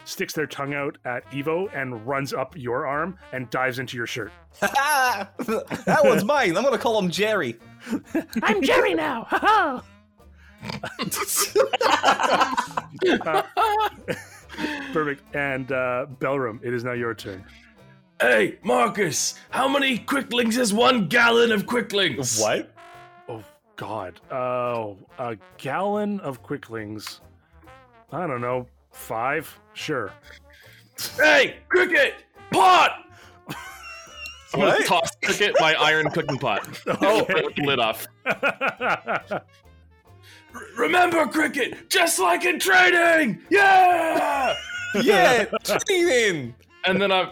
sticks 0.06 0.34
their 0.34 0.48
tongue 0.48 0.74
out 0.74 0.98
at 1.06 1.30
Evo 1.32 1.70
and 1.76 2.06
runs 2.08 2.34
up 2.34 2.56
your 2.58 2.86
arm 2.86 3.18
and 3.34 3.50
dives 3.50 3.80
into 3.80 3.98
your 3.98 4.08
shirt. 4.08 4.32
that 4.62 6.00
one's 6.04 6.24
mine. 6.24 6.56
I'm 6.58 6.64
gonna 6.64 6.78
call 6.78 6.98
him 7.00 7.10
Jerry. 7.10 7.58
I'm 8.44 8.62
Jerry 8.62 8.94
now. 8.94 9.26
Ha 9.30 9.84
Perfect. 14.92 15.24
And 15.36 15.72
uh, 15.72 16.08
Belram, 16.20 16.60
it 16.64 16.74
is 16.74 16.84
now 16.84 16.94
your 16.94 17.14
turn. 17.14 17.44
Hey, 18.20 18.58
Marcus, 18.64 19.36
how 19.52 19.68
many 19.68 20.00
quicklings 20.00 20.58
is 20.58 20.74
one 20.74 21.08
gallon 21.08 21.52
of 21.52 21.68
quicklings? 21.68 22.40
What? 22.40 22.74
Oh 23.30 23.44
God. 23.76 24.20
Oh, 24.32 24.98
a 25.20 25.38
gallon 25.58 26.20
of 26.22 26.42
quicklings. 26.42 27.22
I 28.12 28.26
don't 28.26 28.42
know. 28.42 28.66
Five? 28.92 29.60
Sure. 29.74 30.12
Hey, 31.16 31.58
cricket, 31.70 32.16
pot. 32.52 33.04
I'm 34.54 34.62
gonna 34.62 34.72
What? 34.72 34.86
toss 34.88 35.12
cricket 35.24 35.56
my 35.60 35.76
iron 35.76 36.10
cooking 36.10 36.40
pot. 36.40 36.68
Oh, 37.02 37.28
lid 37.58 37.80
off. 37.80 38.08
R- 38.26 39.42
remember, 40.78 41.28
cricket, 41.28 41.88
just 41.90 42.18
like 42.18 42.46
in 42.46 42.60
training. 42.60 43.42
Yeah. 43.50 44.56
Yeah, 45.04 45.44
training. 45.64 46.56
And 46.88 47.02
then 47.02 47.12
I'm 47.12 47.30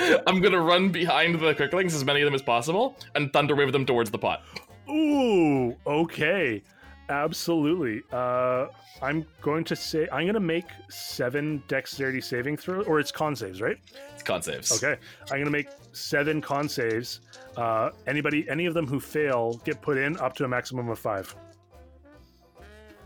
I'm 0.26 0.40
gonna 0.40 0.60
run 0.60 0.90
behind 0.90 1.40
the 1.40 1.54
quicklings, 1.54 1.94
as 1.94 2.04
many 2.04 2.20
of 2.22 2.26
them 2.26 2.34
as 2.34 2.42
possible, 2.42 2.96
and 3.14 3.32
thunder 3.32 3.54
wave 3.54 3.72
them 3.72 3.86
towards 3.86 4.10
the 4.10 4.18
pot. 4.18 4.42
Ooh, 4.88 5.76
okay. 5.86 6.62
Absolutely. 7.08 8.02
Uh, 8.12 8.66
I'm 9.02 9.26
going 9.42 9.64
to 9.64 9.76
say 9.76 10.08
I'm 10.10 10.24
going 10.24 10.34
to 10.34 10.40
make 10.40 10.64
seven 10.88 11.62
dexterity 11.68 12.20
saving 12.20 12.56
throw, 12.56 12.82
or 12.82 12.98
it's 12.98 13.12
con 13.12 13.36
saves, 13.36 13.60
right? 13.60 13.76
It's 14.14 14.22
con 14.22 14.40
saves. 14.40 14.82
Okay. 14.82 14.98
I'm 15.24 15.36
going 15.36 15.44
to 15.44 15.50
make 15.50 15.68
seven 15.92 16.40
con 16.40 16.68
saves. 16.68 17.20
Uh, 17.56 17.90
anybody, 18.06 18.48
any 18.48 18.66
of 18.66 18.74
them 18.74 18.86
who 18.86 19.00
fail, 19.00 19.60
get 19.64 19.82
put 19.82 19.98
in 19.98 20.16
up 20.18 20.34
to 20.36 20.44
a 20.44 20.48
maximum 20.48 20.88
of 20.88 20.98
five. 20.98 21.34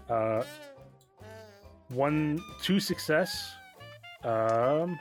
Uh, 0.09 0.45
one, 1.89 2.41
two 2.63 2.79
success. 2.79 3.55
Um, 4.25 4.99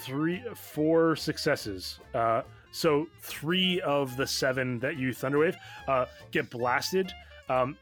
three, 0.00 0.42
four 0.54 1.16
successes. 1.16 2.00
Uh, 2.14 2.42
so 2.72 3.06
three 3.20 3.80
of 3.82 4.16
the 4.16 4.26
seven 4.26 4.78
that 4.80 4.96
you 4.96 5.10
thunderwave 5.10 5.56
uh, 5.88 6.06
get 6.30 6.50
blasted. 6.50 7.12
Um, 7.48 7.76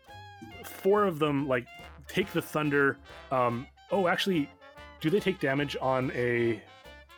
four 0.65 1.05
of 1.05 1.19
them 1.19 1.47
like 1.49 1.67
take 2.09 2.33
the 2.33 2.43
thunder. 2.43 2.99
Um, 3.31 3.67
oh, 3.91 4.09
actually, 4.09 4.49
do 5.01 5.11
they 5.11 5.21
take 5.21 5.39
damage 5.41 5.77
on 5.81 6.11
a 6.15 6.61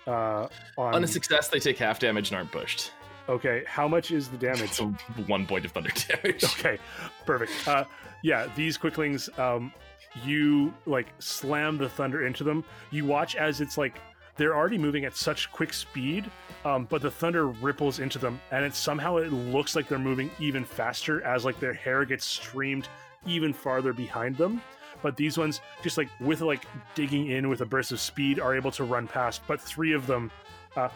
uh, 0.07 0.49
on? 0.77 0.95
On 0.95 1.05
a 1.05 1.09
success, 1.09 1.49
they 1.49 1.61
take 1.61 1.79
half 1.79 1.99
damage 1.99 2.31
and 2.31 2.37
aren't 2.37 2.53
pushed. 2.53 2.93
okay, 3.29 3.63
how 3.67 3.87
much 3.89 4.11
is 4.11 4.29
the 4.29 4.37
damage? 4.37 4.71
So 4.73 4.87
one 5.27 5.47
point 5.47 5.65
of 5.65 5.73
thunder 5.73 5.91
damage. 6.09 6.45
Okay, 6.45 6.79
perfect. 7.25 7.53
Uh, 7.67 7.85
yeah, 8.23 8.49
these 8.55 8.77
quicklings, 8.77 9.29
um, 9.39 9.73
you 10.25 10.73
like 10.87 11.07
slam 11.19 11.79
the 11.79 11.89
thunder 11.89 12.27
into 12.27 12.45
them. 12.45 12.65
You 12.91 13.05
watch 13.05 13.37
as 13.37 13.61
it's 13.61 13.79
like 13.79 13.99
they're 14.37 14.57
already 14.57 14.79
moving 14.79 15.05
at 15.05 15.17
such 15.17 15.51
quick 15.53 15.73
speed, 15.73 16.31
um, 16.65 16.87
but 16.89 17.03
the 17.03 17.11
thunder 17.11 17.49
ripples 17.49 17.99
into 17.99 18.19
them, 18.19 18.41
and 18.51 18.65
it 18.65 18.75
somehow 18.75 19.17
it 19.17 19.33
looks 19.33 19.77
like 19.77 19.89
they're 19.89 19.99
moving 19.99 20.31
even 20.41 20.65
faster 20.65 21.23
as 21.23 21.45
like 21.45 21.61
their 21.61 21.75
hair 21.75 22.05
gets 22.05 22.25
streamed 22.25 22.89
even 23.27 23.53
farther 23.53 23.93
behind 23.93 24.37
them. 24.37 24.63
But 25.03 25.17
these 25.17 25.37
ones, 25.37 25.61
just 25.83 25.99
like 25.99 26.09
with 26.21 26.41
like 26.41 26.65
digging 26.95 27.29
in 27.29 27.49
with 27.49 27.61
a 27.61 27.67
burst 27.67 27.93
of 27.93 28.01
speed, 28.01 28.39
are 28.39 28.55
able 28.55 28.71
to 28.73 28.85
run 28.85 29.09
past. 29.09 29.43
But 29.47 29.61
three 29.61 29.93
of 29.93 30.07
them 30.07 30.31
uh, 30.77 30.89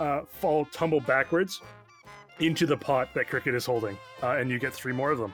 uh, 0.00 0.22
fall, 0.26 0.64
tumble 0.66 1.00
backwards 1.00 1.60
into 2.40 2.66
the 2.66 2.76
pot 2.76 3.08
that 3.14 3.28
Cricket 3.28 3.54
is 3.54 3.64
holding, 3.64 3.96
uh, 4.22 4.32
and 4.32 4.50
you 4.50 4.58
get 4.58 4.74
three 4.74 4.92
more 4.92 5.12
of 5.12 5.18
them. 5.18 5.32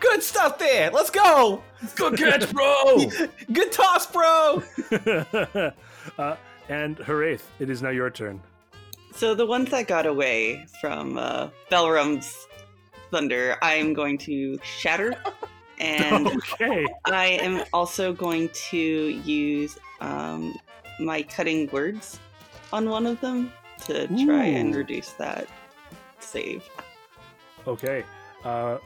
Good 0.00 0.22
stuff 0.22 0.58
there. 0.58 0.90
Let's 0.90 1.10
go. 1.10 1.62
Good 1.94 2.18
catch, 2.18 2.52
bro. 2.52 2.98
Good 3.52 3.72
toss, 3.72 4.06
bro. 4.06 4.62
uh, 6.18 6.36
and 6.68 6.96
Haraith, 6.98 7.42
it 7.58 7.70
is 7.70 7.82
now 7.82 7.90
your 7.90 8.10
turn. 8.10 8.40
So 9.14 9.34
the 9.34 9.46
ones 9.46 9.70
that 9.70 9.86
got 9.86 10.06
away 10.06 10.66
from 10.80 11.18
uh, 11.18 11.48
Belram's 11.70 12.46
thunder, 13.10 13.56
I'm 13.62 13.92
going 13.92 14.18
to 14.18 14.58
shatter, 14.62 15.14
and 15.80 16.26
Okay. 16.28 16.86
I 17.06 17.26
am 17.42 17.64
also 17.72 18.12
going 18.12 18.50
to 18.70 18.76
use 18.78 19.78
um, 20.00 20.56
my 21.00 21.22
cutting 21.22 21.68
words 21.72 22.18
on 22.72 22.88
one 22.88 23.06
of 23.06 23.20
them 23.20 23.52
to 23.86 24.06
try 24.24 24.44
and 24.44 24.74
reduce 24.74 25.10
that 25.14 25.48
save. 26.20 26.68
Okay. 27.66 28.04
Uh, 28.44 28.78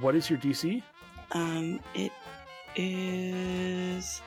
what 0.00 0.14
is 0.14 0.28
your 0.28 0.38
DC? 0.38 0.82
Um, 1.32 1.80
it 1.94 2.12
is. 2.76 4.20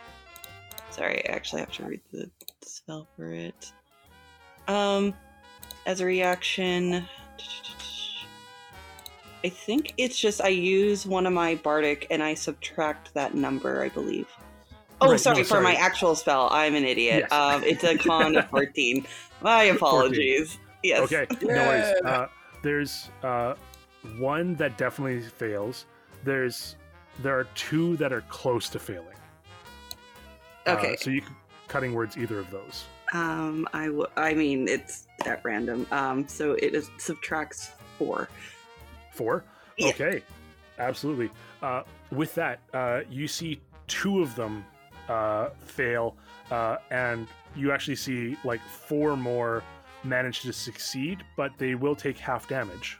Sorry, 0.89 1.27
I 1.29 1.31
actually 1.33 1.61
have 1.61 1.71
to 1.73 1.85
read 1.85 2.01
the 2.11 2.29
spell 2.61 3.07
for 3.15 3.31
it. 3.31 3.71
Um, 4.67 5.13
as 5.85 6.01
a 6.01 6.05
reaction, 6.05 7.05
I 9.43 9.49
think 9.49 9.93
it's 9.97 10.19
just 10.19 10.41
I 10.41 10.49
use 10.49 11.05
one 11.05 11.25
of 11.25 11.33
my 11.33 11.55
bardic 11.55 12.07
and 12.09 12.23
I 12.23 12.33
subtract 12.33 13.13
that 13.13 13.35
number. 13.35 13.83
I 13.83 13.89
believe. 13.89 14.27
Oh, 14.99 15.05
Right, 15.07 15.11
no, 15.13 15.17
sorry, 15.17 15.43
for 15.43 15.61
my 15.61 15.75
actual 15.75 16.15
spell. 16.15 16.49
I'm 16.51 16.73
an 16.73 16.83
idiot. 16.83 17.27
Yes. 17.29 17.31
Um, 17.31 17.63
it's 17.63 17.83
a 17.83 17.97
con 17.97 18.35
of 18.35 18.49
14. 18.49 19.05
My 19.41 19.63
apologies. 19.65 20.57
Yes. 20.83 21.01
Okay, 21.11 21.27
no 21.41 21.47
worries. 21.53 21.93
Uh, 22.05 22.27
there's 22.63 23.09
uh, 23.23 23.53
one 24.17 24.55
that 24.55 24.77
definitely 24.77 25.21
fails. 25.21 25.85
There's 26.23 26.75
there 27.23 27.37
are 27.39 27.45
two 27.55 27.97
that 27.97 28.13
are 28.13 28.21
close 28.29 28.69
to 28.69 28.79
failing. 28.79 29.15
Uh, 30.65 30.71
Okay. 30.71 30.95
so 30.97 31.09
you 31.09 31.21
cutting 31.67 31.93
words 31.93 32.17
either 32.17 32.39
of 32.39 32.49
those. 32.51 32.85
Um, 33.13 33.67
I 33.73 33.85
w- 33.85 34.07
I 34.17 34.33
mean, 34.33 34.67
it's 34.67 35.07
at 35.25 35.43
random. 35.43 35.87
Um, 35.91 36.27
so 36.27 36.53
it 36.53 36.73
is 36.75 36.89
subtracts 36.97 37.71
four. 37.97 38.27
Four? 39.13 39.43
Yeah. 39.77 39.87
Okay, 39.89 40.21
absolutely. 40.77 41.29
Uh, 41.61 41.83
with 42.11 42.35
that, 42.35 42.59
uh, 42.73 43.01
you 43.09 43.27
see 43.27 43.59
two 43.87 44.21
of 44.21 44.35
them 44.35 44.65
uh, 45.09 45.49
fail, 45.59 46.17
uh, 46.51 46.77
and 46.91 47.27
you 47.55 47.71
actually 47.71 47.95
see 47.95 48.37
like 48.43 48.61
four 48.61 49.15
more 49.15 49.63
manage 50.03 50.41
to 50.41 50.53
succeed, 50.53 51.23
but 51.37 51.51
they 51.57 51.75
will 51.75 51.95
take 51.95 52.17
half 52.17 52.47
damage. 52.47 52.99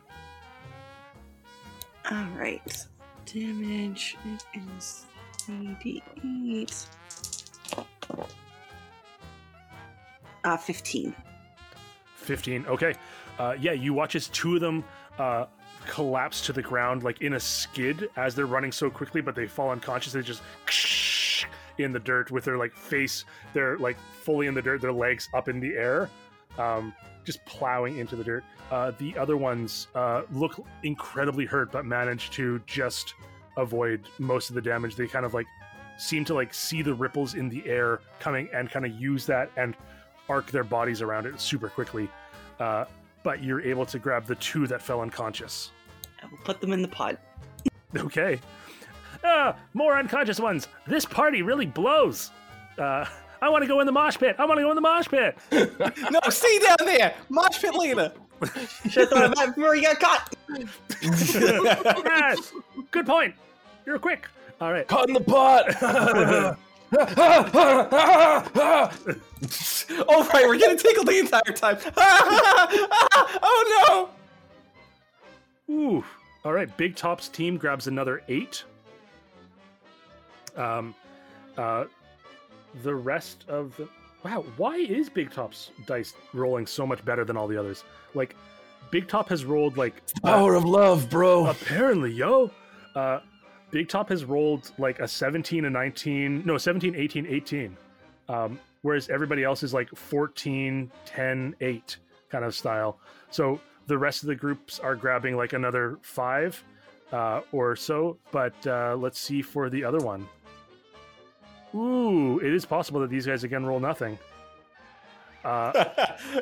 All 2.11 2.25
right. 2.37 2.85
Damage 3.25 4.17
it 4.25 4.45
is 4.77 5.05
3d8. 5.39 6.87
Uh, 10.43 10.57
15. 10.57 11.13
15. 12.15 12.65
Okay. 12.67 12.95
Uh, 13.37 13.55
yeah, 13.59 13.73
you 13.73 13.93
watch 13.93 14.15
as 14.15 14.27
two 14.29 14.55
of 14.55 14.61
them 14.61 14.83
uh, 15.19 15.45
collapse 15.87 16.45
to 16.45 16.53
the 16.53 16.61
ground 16.61 17.03
like 17.03 17.21
in 17.21 17.33
a 17.33 17.39
skid 17.39 18.09
as 18.15 18.35
they're 18.35 18.45
running 18.45 18.71
so 18.71 18.89
quickly, 18.89 19.19
but 19.19 19.35
they 19.35 19.47
fall 19.47 19.71
unconscious. 19.71 20.13
They 20.13 20.21
just 20.21 20.41
in 21.77 21.91
the 21.91 21.99
dirt 21.99 22.31
with 22.31 22.45
their 22.45 22.57
like 22.57 22.73
face, 22.73 23.25
they're 23.53 23.77
like 23.77 23.97
fully 24.21 24.47
in 24.47 24.53
the 24.53 24.61
dirt, 24.61 24.81
their 24.81 24.93
legs 24.93 25.29
up 25.33 25.47
in 25.49 25.59
the 25.59 25.75
air, 25.75 26.09
um, 26.57 26.93
just 27.27 27.43
plowing 27.45 27.97
into 27.97 28.15
the 28.15 28.23
dirt. 28.23 28.43
Uh, 28.71 28.93
the 28.97 29.15
other 29.17 29.35
ones 29.35 29.87
uh, 29.95 30.21
look 30.31 30.65
incredibly 30.83 31.45
hurt, 31.45 31.71
but 31.73 31.85
manage 31.85 32.31
to 32.31 32.59
just 32.65 33.13
avoid 33.57 34.07
most 34.17 34.47
of 34.49 34.55
the 34.55 34.61
damage. 34.61 34.95
They 34.95 35.07
kind 35.07 35.25
of 35.25 35.33
like 35.33 35.45
seem 35.97 36.23
to 36.25 36.33
like 36.33 36.53
see 36.53 36.81
the 36.81 36.93
ripples 36.93 37.35
in 37.35 37.49
the 37.49 37.67
air 37.67 37.99
coming 38.19 38.47
and 38.53 38.71
kind 38.71 38.85
of 38.85 38.93
use 38.93 39.25
that 39.25 39.51
and 39.57 39.75
arc 40.29 40.49
their 40.51 40.63
bodies 40.63 41.01
around 41.01 41.25
it 41.25 41.41
super 41.41 41.67
quickly. 41.67 42.07
Uh, 42.61 42.85
but 43.23 43.43
you're 43.43 43.61
able 43.61 43.85
to 43.85 43.99
grab 43.99 44.25
the 44.25 44.35
two 44.35 44.65
that 44.67 44.81
fell 44.81 45.01
unconscious. 45.01 45.71
I 46.23 46.27
will 46.27 46.37
put 46.45 46.61
them 46.61 46.71
in 46.71 46.81
the 46.81 46.87
pod. 46.87 47.17
Okay. 47.95 48.39
Ah, 49.23 49.55
more 49.73 49.97
unconscious 49.97 50.41
ones. 50.41 50.67
This 50.85 51.05
party 51.05 51.41
really 51.41 51.65
blows. 51.65 52.31
Uh, 52.77 53.05
I 53.41 53.49
want 53.49 53.63
to 53.63 53.67
go 53.67 53.79
in 53.79 53.85
the 53.85 53.91
mosh 53.91 54.17
pit. 54.17 54.35
I 54.39 54.45
want 54.45 54.57
to 54.57 54.63
go 54.63 54.69
in 54.71 54.75
the 54.75 54.81
mosh 54.81 55.07
pit. 55.07 55.37
No, 56.11 56.19
stay 56.29 56.59
down 56.59 56.77
there. 56.85 57.15
Mosh 57.29 57.59
pit 57.61 57.75
later. 57.75 58.11
Should 58.89 59.01
have 59.01 59.09
thought 59.09 59.23
of 59.25 59.35
that 59.35 59.55
before 59.55 59.75
you 59.75 59.81
got 59.83 59.99
caught. 59.99 60.35
yes. 62.05 62.53
Good 62.91 63.05
point. 63.05 63.35
You're 63.85 63.99
quick. 63.99 64.27
All 64.61 64.71
right. 64.71 64.87
Caught 64.87 65.09
in 65.09 65.13
the 65.13 65.21
pot. 65.21 65.65
oh 70.07 70.29
right, 70.33 70.47
we're 70.47 70.57
getting 70.57 70.77
tickled 70.77 71.07
the 71.07 71.19
entire 71.19 71.41
time. 71.53 71.77
oh 73.43 74.09
no! 75.67 75.73
Ooh. 75.73 76.05
All 76.45 76.53
right. 76.53 76.75
Big 76.77 76.95
Top's 76.95 77.27
team 77.27 77.57
grabs 77.57 77.87
another 77.87 78.23
eight. 78.29 78.63
Um, 80.55 80.95
uh, 81.57 81.85
the 82.83 82.95
rest 82.95 83.45
of 83.47 83.75
the 83.77 83.87
wow. 84.23 84.43
Why 84.57 84.75
is 84.77 85.09
Big 85.09 85.31
Top's 85.31 85.71
dice 85.85 86.13
rolling 86.33 86.65
so 86.65 86.85
much 86.85 87.03
better 87.05 87.23
than 87.25 87.37
all 87.37 87.47
the 87.47 87.57
others? 87.57 87.83
Like, 88.13 88.35
Big 88.91 89.07
Top 89.07 89.29
has 89.29 89.45
rolled 89.45 89.77
like 89.77 90.01
Power 90.23 90.55
of 90.55 90.65
love, 90.65 91.09
bro. 91.09 91.47
apparently, 91.47 92.11
yo. 92.11 92.51
Uh, 92.95 93.19
Big 93.71 93.89
Top 93.89 94.09
has 94.09 94.23
rolled 94.25 94.71
like 94.77 94.99
a 94.99 95.07
17, 95.07 95.65
a 95.65 95.69
19, 95.69 96.43
no, 96.45 96.57
17, 96.57 96.95
18, 96.95 97.27
18. 97.27 97.77
Um, 98.29 98.59
whereas 98.81 99.09
everybody 99.09 99.43
else 99.43 99.63
is 99.63 99.73
like 99.73 99.89
14, 99.89 100.91
10, 101.05 101.55
8 101.59 101.97
kind 102.29 102.45
of 102.45 102.55
style. 102.55 102.99
So 103.29 103.59
the 103.87 103.97
rest 103.97 104.23
of 104.23 104.27
the 104.27 104.35
groups 104.35 104.79
are 104.79 104.95
grabbing 104.95 105.35
like 105.35 105.53
another 105.53 105.97
five 106.01 106.61
uh, 107.11 107.41
or 107.51 107.75
so. 107.75 108.17
But 108.31 108.55
uh, 108.65 108.95
let's 108.97 109.19
see 109.19 109.41
for 109.41 109.69
the 109.69 109.83
other 109.83 109.99
one. 109.99 110.27
Ooh, 111.77 112.39
it 112.39 112.51
is 112.53 112.65
possible 112.65 112.99
that 113.01 113.09
these 113.09 113.25
guys 113.25 113.43
again 113.43 113.65
roll 113.65 113.79
nothing. 113.79 114.17
Uh, 115.45 115.71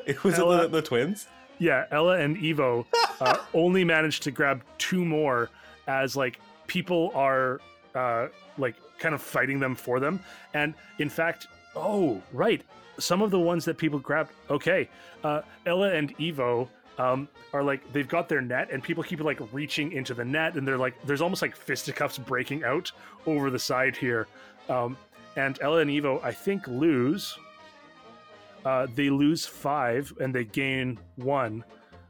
it 0.08 0.24
was 0.24 0.40
Ella- 0.40 0.64
the, 0.64 0.68
the 0.68 0.82
twins. 0.82 1.28
yeah, 1.60 1.86
Ella 1.92 2.18
and 2.18 2.38
Evo 2.38 2.86
uh, 3.22 3.38
only 3.54 3.84
managed 3.84 4.24
to 4.24 4.32
grab 4.32 4.64
two 4.80 5.06
more 5.06 5.50
as 5.86 6.16
like 6.16 6.40
people 6.66 7.12
are 7.14 7.62
uh, 7.94 8.30
like 8.58 8.74
kind 8.98 9.14
of 9.14 9.22
fighting 9.22 9.60
them 9.60 9.76
for 9.76 10.00
them. 10.00 10.20
And 10.56 10.74
in 10.98 11.10
fact, 11.10 11.48
oh 11.76 12.20
right, 12.34 12.64
some 12.98 13.22
of 13.22 13.30
the 13.30 13.40
ones 13.40 13.64
that 13.66 13.78
people 13.78 14.00
grabbed. 14.00 14.32
Okay, 14.50 14.90
uh, 15.24 15.42
Ella 15.68 15.94
and 15.94 16.18
Evo 16.18 16.68
um, 16.98 17.28
are 17.54 17.62
like 17.62 17.92
they've 17.94 18.08
got 18.08 18.28
their 18.28 18.42
net, 18.42 18.70
and 18.72 18.82
people 18.82 19.04
keep 19.04 19.20
like 19.20 19.40
reaching 19.54 19.92
into 19.92 20.16
the 20.16 20.26
net, 20.26 20.56
and 20.56 20.68
they're 20.68 20.78
like 20.80 20.96
there's 21.06 21.22
almost 21.22 21.44
like 21.44 21.56
fisticuffs 21.56 22.18
breaking 22.18 22.64
out 22.64 22.92
over 23.28 23.52
the 23.52 23.60
side 23.60 23.96
here. 23.96 24.26
Um, 24.68 24.98
and 25.36 25.58
Ella 25.62 25.80
and 25.80 25.90
Evo, 25.90 26.24
I 26.24 26.32
think, 26.32 26.68
lose. 26.68 27.38
Uh, 28.64 28.88
they 28.96 29.10
lose 29.10 29.46
five 29.46 30.12
and 30.20 30.34
they 30.34 30.46
gain 30.46 31.00
one. 31.16 31.64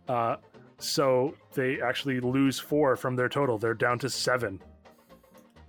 Uh, 0.07 0.37
so 0.77 1.35
they 1.53 1.81
actually 1.81 2.19
lose 2.19 2.59
four 2.59 2.95
from 2.95 3.15
their 3.15 3.29
total. 3.29 3.57
They're 3.57 3.73
down 3.73 3.99
to 3.99 4.09
seven. 4.09 4.61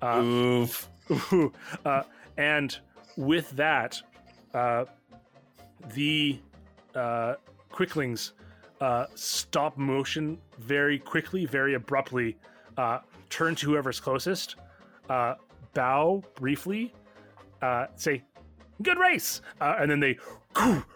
Uh, 0.02 0.22
Oof. 0.22 0.88
Uh, 1.84 2.02
and 2.36 2.76
with 3.16 3.48
that, 3.50 4.02
uh, 4.54 4.84
the 5.94 6.38
uh, 6.96 7.34
quicklings 7.70 8.32
uh, 8.80 9.06
stop 9.14 9.78
motion 9.78 10.38
very 10.58 10.98
quickly, 10.98 11.46
very 11.46 11.74
abruptly, 11.74 12.36
uh, 12.76 12.98
turn 13.30 13.54
to 13.54 13.70
whoever's 13.70 14.00
closest, 14.00 14.56
uh, 15.08 15.34
bow 15.74 16.22
briefly, 16.34 16.92
uh, 17.66 17.86
say, 17.96 18.22
good 18.82 18.98
race, 18.98 19.42
uh, 19.60 19.76
and 19.80 19.90
then 19.90 19.98
they 19.98 20.16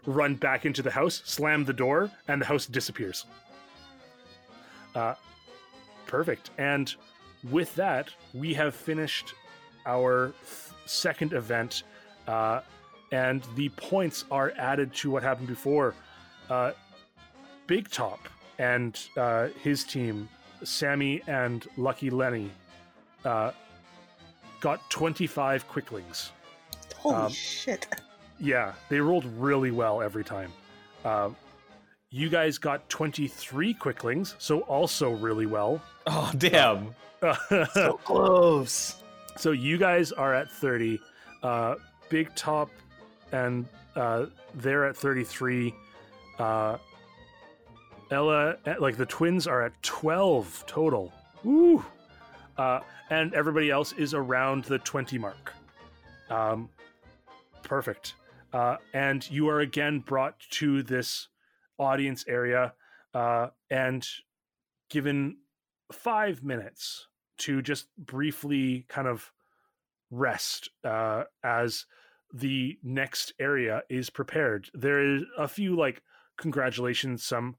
run 0.06 0.36
back 0.36 0.64
into 0.64 0.82
the 0.82 0.90
house, 0.90 1.20
slam 1.24 1.64
the 1.64 1.72
door, 1.72 2.10
and 2.28 2.40
the 2.40 2.46
house 2.46 2.66
disappears. 2.66 3.26
Uh, 4.94 5.14
perfect. 6.06 6.50
And 6.58 6.94
with 7.50 7.74
that, 7.74 8.10
we 8.34 8.54
have 8.54 8.74
finished 8.74 9.34
our 9.84 10.32
second 10.86 11.32
event, 11.32 11.82
uh, 12.28 12.60
and 13.10 13.42
the 13.56 13.68
points 13.70 14.24
are 14.30 14.52
added 14.56 14.94
to 14.94 15.10
what 15.10 15.22
happened 15.24 15.48
before. 15.48 15.94
Uh, 16.48 16.72
Big 17.66 17.90
Top 17.90 18.28
and 18.58 19.00
uh, 19.16 19.48
his 19.62 19.82
team, 19.82 20.28
Sammy 20.62 21.22
and 21.26 21.66
Lucky 21.76 22.10
Lenny, 22.10 22.50
uh, 23.24 23.50
got 24.60 24.88
25 24.90 25.66
quicklings. 25.66 26.32
Holy 27.00 27.16
Um, 27.16 27.32
shit. 27.32 27.86
Yeah, 28.38 28.74
they 28.90 29.00
rolled 29.00 29.24
really 29.38 29.70
well 29.70 30.02
every 30.02 30.22
time. 30.24 30.52
Uh, 31.04 31.30
you 32.10 32.28
guys 32.28 32.58
got 32.58 32.86
23 32.90 33.72
quicklings, 33.74 34.34
so 34.38 34.60
also 34.60 35.10
really 35.12 35.46
well. 35.46 35.80
Oh 36.06 36.30
damn. 36.36 36.94
so 37.72 37.98
close. 38.04 38.96
So 39.36 39.52
you 39.52 39.78
guys 39.78 40.12
are 40.12 40.34
at 40.34 40.50
30. 40.50 41.00
Uh, 41.42 41.76
Big 42.10 42.34
Top 42.34 42.70
and 43.32 43.66
uh, 43.96 44.26
they're 44.54 44.84
at 44.86 44.96
33. 44.96 45.74
Uh, 46.38 46.76
Ella, 48.10 48.56
eh, 48.66 48.74
like 48.78 48.96
the 48.96 49.06
twins 49.06 49.46
are 49.46 49.62
at 49.62 49.72
12 49.82 50.64
total. 50.66 51.12
Woo! 51.44 51.82
Uh, 52.58 52.80
and 53.10 53.32
everybody 53.34 53.70
else 53.70 53.92
is 53.92 54.12
around 54.14 54.64
the 54.64 54.78
20 54.80 55.16
mark. 55.18 55.52
Um, 56.28 56.68
perfect. 57.70 58.14
Uh, 58.52 58.76
and 58.92 59.30
you 59.30 59.48
are 59.48 59.60
again 59.60 60.00
brought 60.00 60.34
to 60.50 60.82
this 60.82 61.28
audience 61.78 62.24
area 62.26 62.74
uh, 63.14 63.46
and 63.70 64.04
given 64.90 65.36
five 65.92 66.42
minutes 66.42 67.06
to 67.38 67.62
just 67.62 67.86
briefly 67.96 68.84
kind 68.88 69.06
of 69.06 69.30
rest 70.10 70.68
uh, 70.82 71.22
as 71.44 71.86
the 72.34 72.76
next 72.82 73.34
area 73.38 73.82
is 73.88 74.10
prepared. 74.10 74.68
There 74.74 75.16
is 75.18 75.22
a 75.38 75.46
few 75.46 75.76
like 75.76 76.02
congratulations, 76.38 77.22
some 77.22 77.54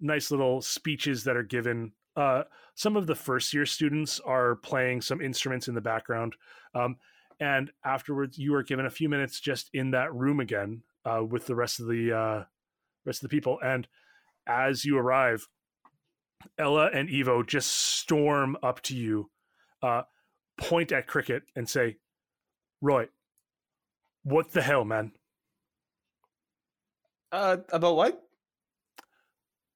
nice 0.00 0.32
little 0.32 0.60
speeches 0.60 1.22
that 1.22 1.36
are 1.36 1.44
given. 1.44 1.92
Uh, 2.16 2.42
some 2.74 2.96
of 2.96 3.06
the 3.06 3.14
first 3.14 3.54
year 3.54 3.64
students 3.64 4.18
are 4.18 4.56
playing 4.56 5.02
some 5.02 5.20
instruments 5.20 5.68
in 5.68 5.76
the 5.76 5.80
background. 5.80 6.34
Um, 6.74 6.96
and 7.42 7.72
afterwards, 7.84 8.38
you 8.38 8.54
are 8.54 8.62
given 8.62 8.86
a 8.86 8.90
few 8.90 9.08
minutes 9.08 9.40
just 9.40 9.68
in 9.74 9.90
that 9.90 10.14
room 10.14 10.38
again 10.38 10.82
uh, 11.04 11.24
with 11.28 11.46
the 11.46 11.56
rest 11.56 11.80
of 11.80 11.88
the 11.88 12.12
uh, 12.16 12.44
rest 13.04 13.24
of 13.24 13.28
the 13.28 13.36
people. 13.36 13.58
And 13.60 13.88
as 14.46 14.84
you 14.84 14.96
arrive, 14.96 15.48
Ella 16.56 16.90
and 16.94 17.08
Evo 17.08 17.44
just 17.44 17.68
storm 17.68 18.56
up 18.62 18.80
to 18.82 18.96
you, 18.96 19.28
uh, 19.82 20.02
point 20.56 20.92
at 20.92 21.08
Cricket, 21.08 21.42
and 21.56 21.68
say, 21.68 21.96
"Roy, 22.80 23.08
what 24.22 24.52
the 24.52 24.62
hell, 24.62 24.84
man? 24.84 25.10
Uh, 27.32 27.56
about 27.72 27.96
what? 27.96 28.22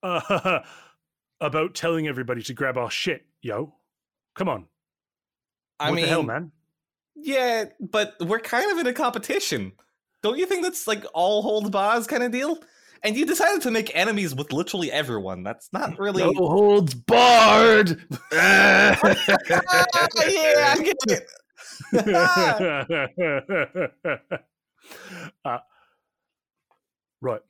Uh, 0.05 0.61
about 1.41 1.75
telling 1.75 2.07
everybody 2.07 2.43
to 2.43 2.55
grab 2.55 2.79
our 2.79 2.93
shit, 2.93 3.27
yo? 3.43 3.75
Come 4.37 4.49
on, 4.49 4.67
I 5.81 5.91
what 5.91 5.97
mean, 5.97 6.05
the 6.05 6.09
hell, 6.09 6.23
man? 6.23 6.53
Yeah, 7.17 7.65
but 7.81 8.15
we're 8.21 8.39
kind 8.39 8.71
of 8.71 8.79
in 8.79 8.87
a 8.87 8.93
competition. 8.93 9.73
Don't 10.23 10.39
you 10.39 10.47
think 10.47 10.63
that's 10.63 10.87
like 10.87 11.05
all 11.15 11.43
hold 11.43 11.73
bars 11.73 12.07
kind 12.07 12.23
of 12.23 12.33
deal? 12.33 12.59
And 13.03 13.17
you 13.17 13.27
decided 13.27 13.63
to 13.63 13.71
make 13.71 13.95
enemies 13.95 14.35
with 14.35 14.53
literally 14.53 14.91
everyone. 14.91 15.43
That's 15.43 15.71
not 15.73 15.99
really. 15.99 16.25
No 16.25 16.33
holds 16.47 16.95
barred. 16.95 18.03
Ah, 18.33 18.99
yeah, 20.27 20.75
I 20.77 20.83
get 20.83 20.97
it. 21.07 21.31
uh, 25.45 25.59
right. 27.21 27.41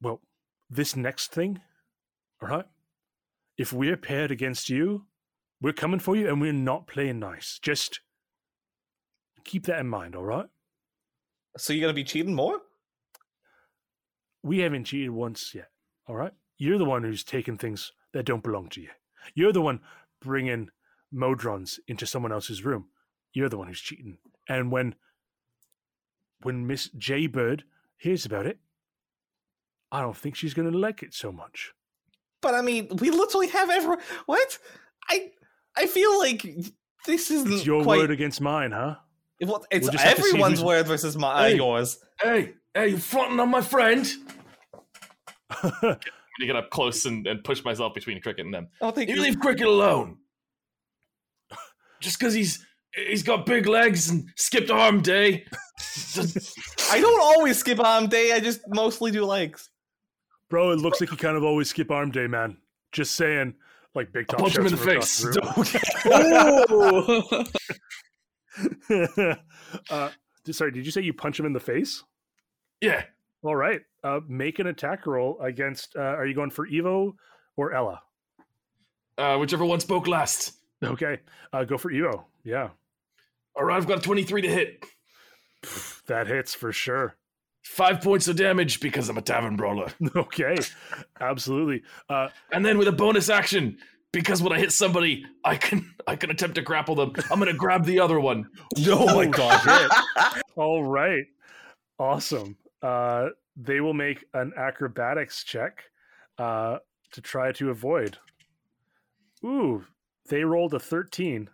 Well, 0.00 0.20
this 0.68 0.96
next 0.96 1.32
thing, 1.32 1.60
all 2.40 2.48
right? 2.48 2.66
If 3.58 3.72
we're 3.72 3.96
paired 3.96 4.30
against 4.30 4.70
you, 4.70 5.06
we're 5.60 5.72
coming 5.72 6.00
for 6.00 6.16
you 6.16 6.28
and 6.28 6.40
we're 6.40 6.52
not 6.52 6.86
playing 6.86 7.18
nice. 7.18 7.58
Just 7.60 8.00
keep 9.44 9.66
that 9.66 9.80
in 9.80 9.88
mind, 9.88 10.14
all 10.16 10.24
right? 10.24 10.46
So 11.56 11.72
you're 11.72 11.82
gonna 11.82 11.94
be 11.94 12.04
cheating 12.04 12.34
more? 12.34 12.60
We 14.42 14.58
haven't 14.60 14.84
cheated 14.84 15.10
once 15.10 15.54
yet, 15.54 15.70
all 16.06 16.16
right? 16.16 16.32
You're 16.56 16.78
the 16.78 16.84
one 16.84 17.02
who's 17.02 17.24
taking 17.24 17.58
things 17.58 17.92
that 18.12 18.24
don't 18.24 18.42
belong 18.42 18.68
to 18.70 18.80
you. 18.80 18.90
You're 19.34 19.52
the 19.52 19.60
one 19.62 19.80
bringing 20.20 20.70
Modrons 21.14 21.78
into 21.88 22.06
someone 22.06 22.32
else's 22.32 22.64
room. 22.64 22.86
You're 23.32 23.48
the 23.48 23.58
one 23.58 23.68
who's 23.68 23.80
cheating. 23.80 24.18
And 24.48 24.70
when 24.70 24.94
when 26.42 26.66
Miss 26.66 26.88
Jaybird 26.96 27.64
hears 27.98 28.24
about 28.24 28.46
it, 28.46 28.58
I 29.92 30.00
don't 30.00 30.16
think 30.16 30.36
she's 30.36 30.54
going 30.54 30.70
to 30.70 30.78
like 30.78 31.02
it 31.02 31.12
so 31.12 31.30
much. 31.30 31.72
But 32.40 32.54
I 32.54 32.62
mean, 32.62 32.88
we 32.96 33.10
literally 33.10 33.48
have 33.48 33.68
everyone. 33.68 34.00
What? 34.26 34.58
I 35.08 35.32
I 35.76 35.86
feel 35.86 36.18
like 36.18 36.42
this 37.06 37.30
isn't 37.30 37.52
It's 37.52 37.66
your 37.66 37.82
quite. 37.82 37.98
word 37.98 38.10
against 38.10 38.40
mine, 38.40 38.72
huh? 38.72 38.96
Well, 39.40 39.64
it's 39.70 39.84
We'll 39.84 39.92
just 39.92 40.04
have 40.04 40.16
to 40.16 40.22
see 40.22 40.28
everyone's 40.30 40.62
word 40.62 40.86
versus 40.86 41.16
my 41.16 41.32
uh, 41.32 41.42
Hey. 41.44 41.56
yours. 41.56 41.98
Hey, 42.20 42.52
hey, 42.74 42.88
you 42.88 42.98
fronting 42.98 43.40
on 43.40 43.48
my 43.50 43.62
friend? 43.62 44.06
to 45.60 45.98
get 46.46 46.56
up 46.56 46.70
close 46.70 47.06
and, 47.06 47.26
and 47.26 47.42
push 47.42 47.64
myself 47.64 47.94
between 47.94 48.20
Cricket 48.20 48.44
and 48.44 48.54
them. 48.54 48.68
I 48.80 48.86
don't 48.86 48.94
think 48.94 49.10
You 49.10 49.16
you 49.16 49.22
leave 49.22 49.40
Cricket 49.40 49.66
alone. 49.66 50.18
Just 52.00 52.18
because 52.18 52.34
he's 52.34 52.64
he's 52.94 53.22
got 53.22 53.46
big 53.46 53.66
legs 53.66 54.10
and 54.10 54.28
skipped 54.36 54.70
arm 54.70 55.02
day. 55.02 55.44
I 56.90 57.00
don't 57.00 57.20
always 57.20 57.58
skip 57.58 57.80
arm 57.80 58.08
day. 58.08 58.32
I 58.32 58.40
just 58.40 58.60
mostly 58.68 59.10
do 59.10 59.24
legs. 59.24 59.68
Bro, 60.48 60.72
it 60.72 60.78
looks 60.80 61.00
like 61.00 61.10
you 61.10 61.16
kind 61.16 61.36
of 61.36 61.44
always 61.44 61.68
skip 61.68 61.90
arm 61.90 62.10
day, 62.10 62.26
man. 62.26 62.56
Just 62.92 63.14
saying. 63.16 63.54
Like 63.94 64.12
big 64.12 64.26
I'll 64.30 64.38
punch 64.38 64.56
him 64.56 64.66
in 64.66 64.76
shots 64.76 65.22
the 65.22 65.32
from 65.32 65.52
across 65.52 66.04
face. 67.34 67.52
the 68.58 69.08
room. 69.16 69.36
Ooh. 69.90 69.94
uh, 69.94 70.10
sorry, 70.50 70.72
did 70.72 70.84
you 70.86 70.92
say 70.92 71.00
you 71.02 71.12
punch 71.12 71.38
him 71.38 71.46
in 71.46 71.52
the 71.52 71.60
face? 71.60 72.02
yeah. 72.80 73.04
All 73.42 73.56
right. 73.56 73.80
Uh, 74.04 74.20
make 74.28 74.58
an 74.58 74.66
attack 74.66 75.06
roll 75.06 75.40
against. 75.40 75.96
Uh, 75.96 76.00
are 76.00 76.26
you 76.26 76.34
going 76.34 76.50
for 76.50 76.66
Evo 76.68 77.14
or 77.56 77.72
Ella? 77.72 78.02
Uh, 79.16 79.38
whichever 79.38 79.64
one 79.64 79.80
spoke 79.80 80.06
last. 80.06 80.52
Okay. 80.84 81.20
Uh, 81.52 81.64
go 81.64 81.78
for 81.78 81.90
Evo. 81.90 82.24
Yeah. 82.44 82.68
All 83.56 83.64
right, 83.64 83.76
I've 83.76 83.86
got 83.86 83.98
a 83.98 84.02
23 84.02 84.42
to 84.42 84.48
hit. 84.48 84.84
That 86.06 86.26
hits 86.26 86.54
for 86.54 86.72
sure. 86.72 87.16
Five 87.62 88.00
points 88.02 88.28
of 88.28 88.36
damage 88.36 88.80
because 88.80 89.08
I'm 89.08 89.18
a 89.18 89.22
tavern 89.22 89.56
brawler. 89.56 89.88
Okay. 90.16 90.56
Absolutely. 91.20 91.82
Uh, 92.08 92.28
And 92.52 92.64
then 92.64 92.78
with 92.78 92.88
a 92.88 92.92
bonus 92.92 93.28
action, 93.30 93.78
because 94.12 94.42
when 94.42 94.52
I 94.52 94.58
hit 94.58 94.72
somebody, 94.72 95.24
I 95.44 95.56
can 95.56 95.94
I 96.06 96.16
can 96.16 96.30
attempt 96.30 96.56
to 96.56 96.62
grapple 96.62 96.94
them. 96.94 97.12
I'm 97.30 97.38
gonna 97.38 97.52
grab 97.52 97.84
the 97.84 98.00
other 98.00 98.20
one. 98.20 98.48
Oh 98.86 99.14
my 99.14 99.26
god. 99.26 99.90
all 100.56 100.84
right. 100.84 101.24
Awesome. 101.98 102.56
Uh, 102.82 103.28
they 103.56 103.80
will 103.80 103.94
make 103.94 104.24
an 104.34 104.52
acrobatics 104.56 105.44
check 105.44 105.84
uh, 106.38 106.78
to 107.12 107.20
try 107.20 107.52
to 107.52 107.70
avoid. 107.70 108.16
Ooh, 109.44 109.84
they 110.28 110.44
rolled 110.44 110.74
a 110.74 110.80
13. 110.80 111.48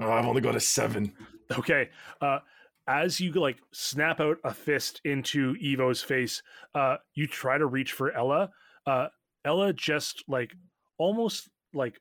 Oh, 0.00 0.10
I've 0.10 0.26
only 0.26 0.40
got 0.40 0.56
a 0.56 0.60
seven. 0.60 1.12
Okay. 1.56 1.90
Uh, 2.20 2.38
as 2.86 3.20
you 3.20 3.32
like 3.32 3.58
snap 3.72 4.20
out 4.20 4.38
a 4.44 4.52
fist 4.52 5.00
into 5.04 5.54
Evo's 5.60 6.02
face, 6.02 6.42
uh, 6.74 6.96
you 7.14 7.26
try 7.26 7.58
to 7.58 7.66
reach 7.66 7.92
for 7.92 8.12
Ella. 8.12 8.50
Uh, 8.86 9.08
Ella 9.44 9.72
just 9.72 10.24
like 10.28 10.52
almost 10.98 11.48
like, 11.74 12.00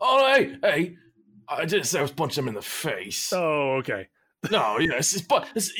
Oh 0.00 0.34
hey, 0.34 0.56
hey. 0.62 0.96
I 1.48 1.64
didn't 1.64 1.86
say 1.86 1.98
I 1.98 2.02
was 2.02 2.12
punching 2.12 2.44
him 2.44 2.48
in 2.48 2.54
the 2.54 2.62
face. 2.62 3.32
oh, 3.32 3.76
okay. 3.78 4.08
No, 4.50 4.78
yes, 4.78 5.12
it's 5.14 5.26
but 5.26 5.48
it's, 5.54 5.70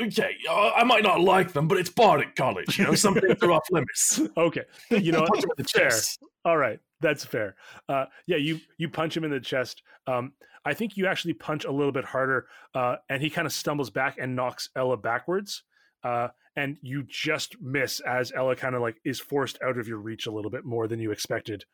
okay. 0.00 0.36
uh, 0.48 0.70
I 0.70 0.84
might 0.84 1.02
not 1.02 1.20
like 1.20 1.52
them, 1.52 1.68
but 1.68 1.76
it's 1.78 1.90
Bardic 1.90 2.34
College. 2.34 2.78
You 2.78 2.84
know, 2.84 2.94
some 2.94 3.14
things 3.14 3.42
are 3.42 3.50
off 3.50 3.66
limits. 3.70 4.20
Okay. 4.36 4.62
You 4.90 5.12
know, 5.12 5.18
punch 5.26 5.44
him 5.44 5.50
in 5.58 5.64
the 5.64 5.68
fair. 5.68 5.90
chest. 5.90 6.20
All 6.44 6.56
right, 6.56 6.78
that's 7.00 7.24
fair. 7.24 7.56
Uh, 7.88 8.06
yeah, 8.26 8.36
you 8.38 8.60
you 8.78 8.88
punch 8.88 9.16
him 9.16 9.24
in 9.24 9.30
the 9.30 9.40
chest. 9.40 9.82
Um, 10.06 10.32
I 10.64 10.72
think 10.74 10.96
you 10.96 11.06
actually 11.06 11.34
punch 11.34 11.64
a 11.64 11.70
little 11.70 11.92
bit 11.92 12.04
harder, 12.04 12.46
uh, 12.74 12.96
and 13.10 13.20
he 13.20 13.28
kind 13.28 13.46
of 13.46 13.52
stumbles 13.52 13.90
back 13.90 14.16
and 14.18 14.34
knocks 14.34 14.70
Ella 14.76 14.96
backwards. 14.96 15.62
Uh, 16.02 16.28
and 16.54 16.78
you 16.80 17.02
just 17.06 17.60
miss 17.60 18.00
as 18.00 18.32
Ella 18.34 18.56
kind 18.56 18.74
of 18.74 18.80
like 18.80 18.96
is 19.04 19.20
forced 19.20 19.58
out 19.62 19.76
of 19.76 19.88
your 19.88 19.98
reach 19.98 20.26
a 20.26 20.30
little 20.30 20.50
bit 20.50 20.64
more 20.64 20.88
than 20.88 21.00
you 21.00 21.10
expected. 21.10 21.64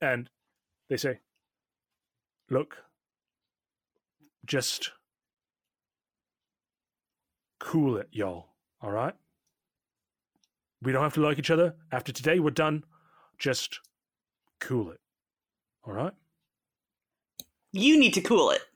And 0.00 0.30
they 0.88 0.96
say, 0.96 1.20
"Look, 2.50 2.76
just 4.46 4.92
cool 7.60 7.96
it, 7.96 8.08
y'all. 8.12 8.48
All 8.80 8.92
right." 8.92 9.14
We 10.80 10.92
don't 10.92 11.02
have 11.02 11.14
to 11.14 11.20
like 11.20 11.38
each 11.38 11.50
other. 11.50 11.74
After 11.90 12.12
today, 12.12 12.38
we're 12.38 12.50
done. 12.50 12.84
Just 13.36 13.80
cool 14.60 14.92
it. 14.92 15.00
All 15.84 15.92
right? 15.92 16.12
you 17.72 17.98
need 17.98 18.14
to 18.14 18.20
cool 18.20 18.50
it. 18.50 18.62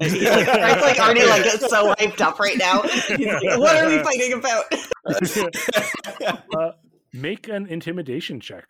Like, 0.00 0.12
Fred's 0.12 0.80
like 0.80 0.98
already 1.00 1.26
like 1.26 1.42
gets 1.42 1.68
so 1.68 1.92
hyped 1.94 2.20
up 2.20 2.38
right 2.38 2.56
now. 2.56 2.82
Like, 2.82 3.58
what 3.58 3.76
are 3.76 3.88
we 3.88 4.00
fighting 4.00 4.32
about? 4.32 4.64
uh, 6.56 6.72
make 7.12 7.48
an 7.48 7.66
intimidation 7.66 8.38
check. 8.38 8.68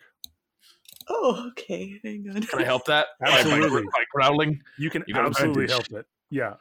Oh, 1.11 1.47
okay. 1.51 1.99
Hang 2.05 2.27
on. 2.35 2.43
Can 2.43 2.61
I 2.61 2.65
help 2.65 2.85
that? 2.87 3.07
By- 3.21 3.27
by- 3.31 3.39
Absolutely. 3.39 3.83
By, 3.85 4.05
growling. 4.13 4.61
You 4.79 4.91
can 4.91 5.05
You 5.07 5.15
absolutely 5.17 5.69
help 5.69 5.91
it. 5.93 6.07
Yeah. 6.31 6.55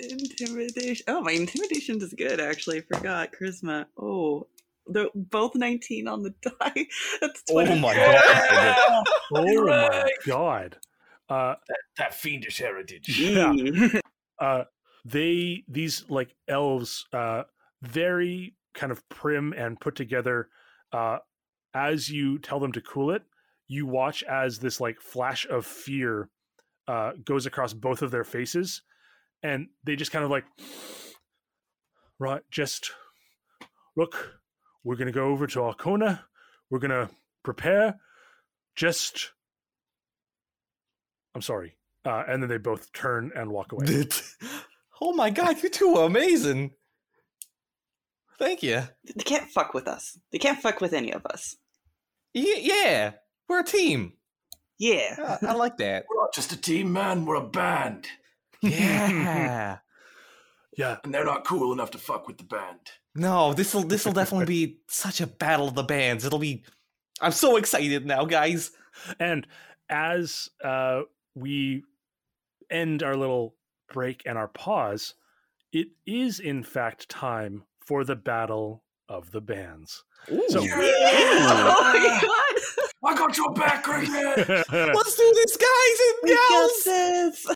Intimidation. 0.00 1.04
Oh, 1.08 1.20
my 1.20 1.32
intimidation 1.32 2.00
is 2.02 2.14
good. 2.14 2.40
Actually, 2.40 2.78
I 2.78 2.96
forgot 2.96 3.30
charisma. 3.32 3.86
Oh, 3.98 4.46
they're 4.86 5.08
both 5.14 5.54
nineteen 5.54 6.08
on 6.08 6.22
the 6.22 6.30
die. 6.42 6.86
That's 7.20 7.42
20. 7.50 7.70
Oh 7.72 7.76
my 7.76 7.94
god. 7.94 8.22
Oh 8.26 9.02
my 9.30 9.40
Hooray! 9.40 10.10
god. 10.26 10.78
Uh, 11.28 11.54
That 11.98 12.14
fiendish 12.14 12.58
heritage. 12.58 13.18
Yeah. 13.18 13.54
Uh, 14.38 14.64
they 15.04 15.64
these 15.68 16.04
like 16.08 16.34
elves, 16.48 17.06
uh, 17.12 17.44
very 17.82 18.54
kind 18.74 18.90
of 18.92 19.06
prim 19.08 19.52
and 19.56 19.78
put 19.80 19.94
together. 19.96 20.48
Uh, 20.92 21.18
as 21.72 22.08
you 22.10 22.38
tell 22.38 22.60
them 22.60 22.72
to 22.72 22.80
cool 22.80 23.10
it, 23.10 23.22
you 23.68 23.86
watch 23.86 24.22
as 24.22 24.58
this 24.58 24.80
like 24.80 25.00
flash 25.00 25.46
of 25.48 25.66
fear 25.66 26.28
uh, 26.86 27.12
goes 27.24 27.46
across 27.46 27.72
both 27.72 28.02
of 28.02 28.10
their 28.10 28.24
faces, 28.24 28.82
and 29.42 29.68
they 29.84 29.96
just 29.96 30.12
kind 30.12 30.24
of 30.24 30.30
like, 30.30 30.44
right, 32.18 32.42
just 32.50 32.92
look. 33.96 34.40
We're 34.84 34.96
gonna 34.96 35.12
go 35.12 35.28
over 35.28 35.46
to 35.46 35.60
Arcona. 35.60 36.20
We're 36.70 36.78
gonna 36.78 37.08
prepare. 37.42 37.98
Just, 38.76 39.30
I'm 41.34 41.40
sorry. 41.42 41.76
Uh, 42.04 42.22
and 42.28 42.42
then 42.42 42.50
they 42.50 42.58
both 42.58 42.92
turn 42.92 43.30
and 43.34 43.50
walk 43.50 43.72
away. 43.72 44.06
oh 45.00 45.12
my 45.14 45.30
god, 45.30 45.62
you 45.62 45.70
two 45.70 45.94
are 45.94 46.04
amazing. 46.04 46.72
Thank 48.38 48.62
you. 48.62 48.82
They 49.16 49.22
can't 49.22 49.50
fuck 49.50 49.72
with 49.72 49.88
us. 49.88 50.18
They 50.32 50.38
can't 50.38 50.60
fuck 50.60 50.80
with 50.80 50.92
any 50.92 51.12
of 51.12 51.24
us. 51.24 51.56
Y- 52.34 52.60
yeah, 52.60 53.12
we're 53.48 53.60
a 53.60 53.64
team. 53.64 54.14
Yeah. 54.78 55.38
I, 55.42 55.46
I 55.48 55.52
like 55.54 55.76
that. 55.78 56.04
We're 56.08 56.20
not 56.20 56.34
just 56.34 56.52
a 56.52 56.56
team, 56.56 56.92
man. 56.92 57.24
We're 57.24 57.36
a 57.36 57.46
band. 57.48 58.06
Yeah. 58.62 59.78
Yeah, 60.76 60.96
And 61.04 61.14
they're 61.14 61.24
not 61.24 61.44
cool 61.44 61.72
enough 61.72 61.92
to 61.92 61.98
fuck 61.98 62.26
with 62.26 62.36
the 62.38 62.42
band. 62.44 62.80
No, 63.14 63.52
this 63.52 63.72
will 63.74 63.84
this 63.84 64.04
will 64.04 64.12
definitely 64.12 64.46
be 64.46 64.78
such 64.88 65.20
a 65.20 65.26
battle 65.28 65.68
of 65.68 65.74
the 65.76 65.84
bands. 65.84 66.24
It'll 66.24 66.40
be. 66.40 66.64
I'm 67.20 67.30
so 67.30 67.56
excited 67.56 68.04
now, 68.04 68.24
guys. 68.24 68.72
and 69.20 69.46
as 69.88 70.48
uh, 70.64 71.02
we 71.36 71.84
end 72.70 73.04
our 73.04 73.16
little 73.16 73.54
break 73.92 74.22
and 74.26 74.36
our 74.36 74.48
pause, 74.48 75.14
it 75.72 75.88
is 76.06 76.40
in 76.40 76.64
fact 76.64 77.08
time 77.08 77.62
for 77.86 78.02
the 78.04 78.16
battle 78.16 78.83
of 79.08 79.30
the 79.30 79.40
bands. 79.40 80.04
So- 80.48 80.60
Yeah. 80.62 80.74
Oh 80.76 81.92
my 81.92 82.20
god. 82.22 82.30
I 83.06 83.14
got 83.18 83.36
your 83.36 83.52
back, 83.52 83.82
Cricket. 83.84 84.48
Let's 84.72 85.16
do 85.16 85.32
this, 85.34 85.56
guys 85.56 86.00
and 86.00 86.14
We 86.22 86.30
got 86.34 86.50
gals. 86.50 86.84
this. 86.84 87.46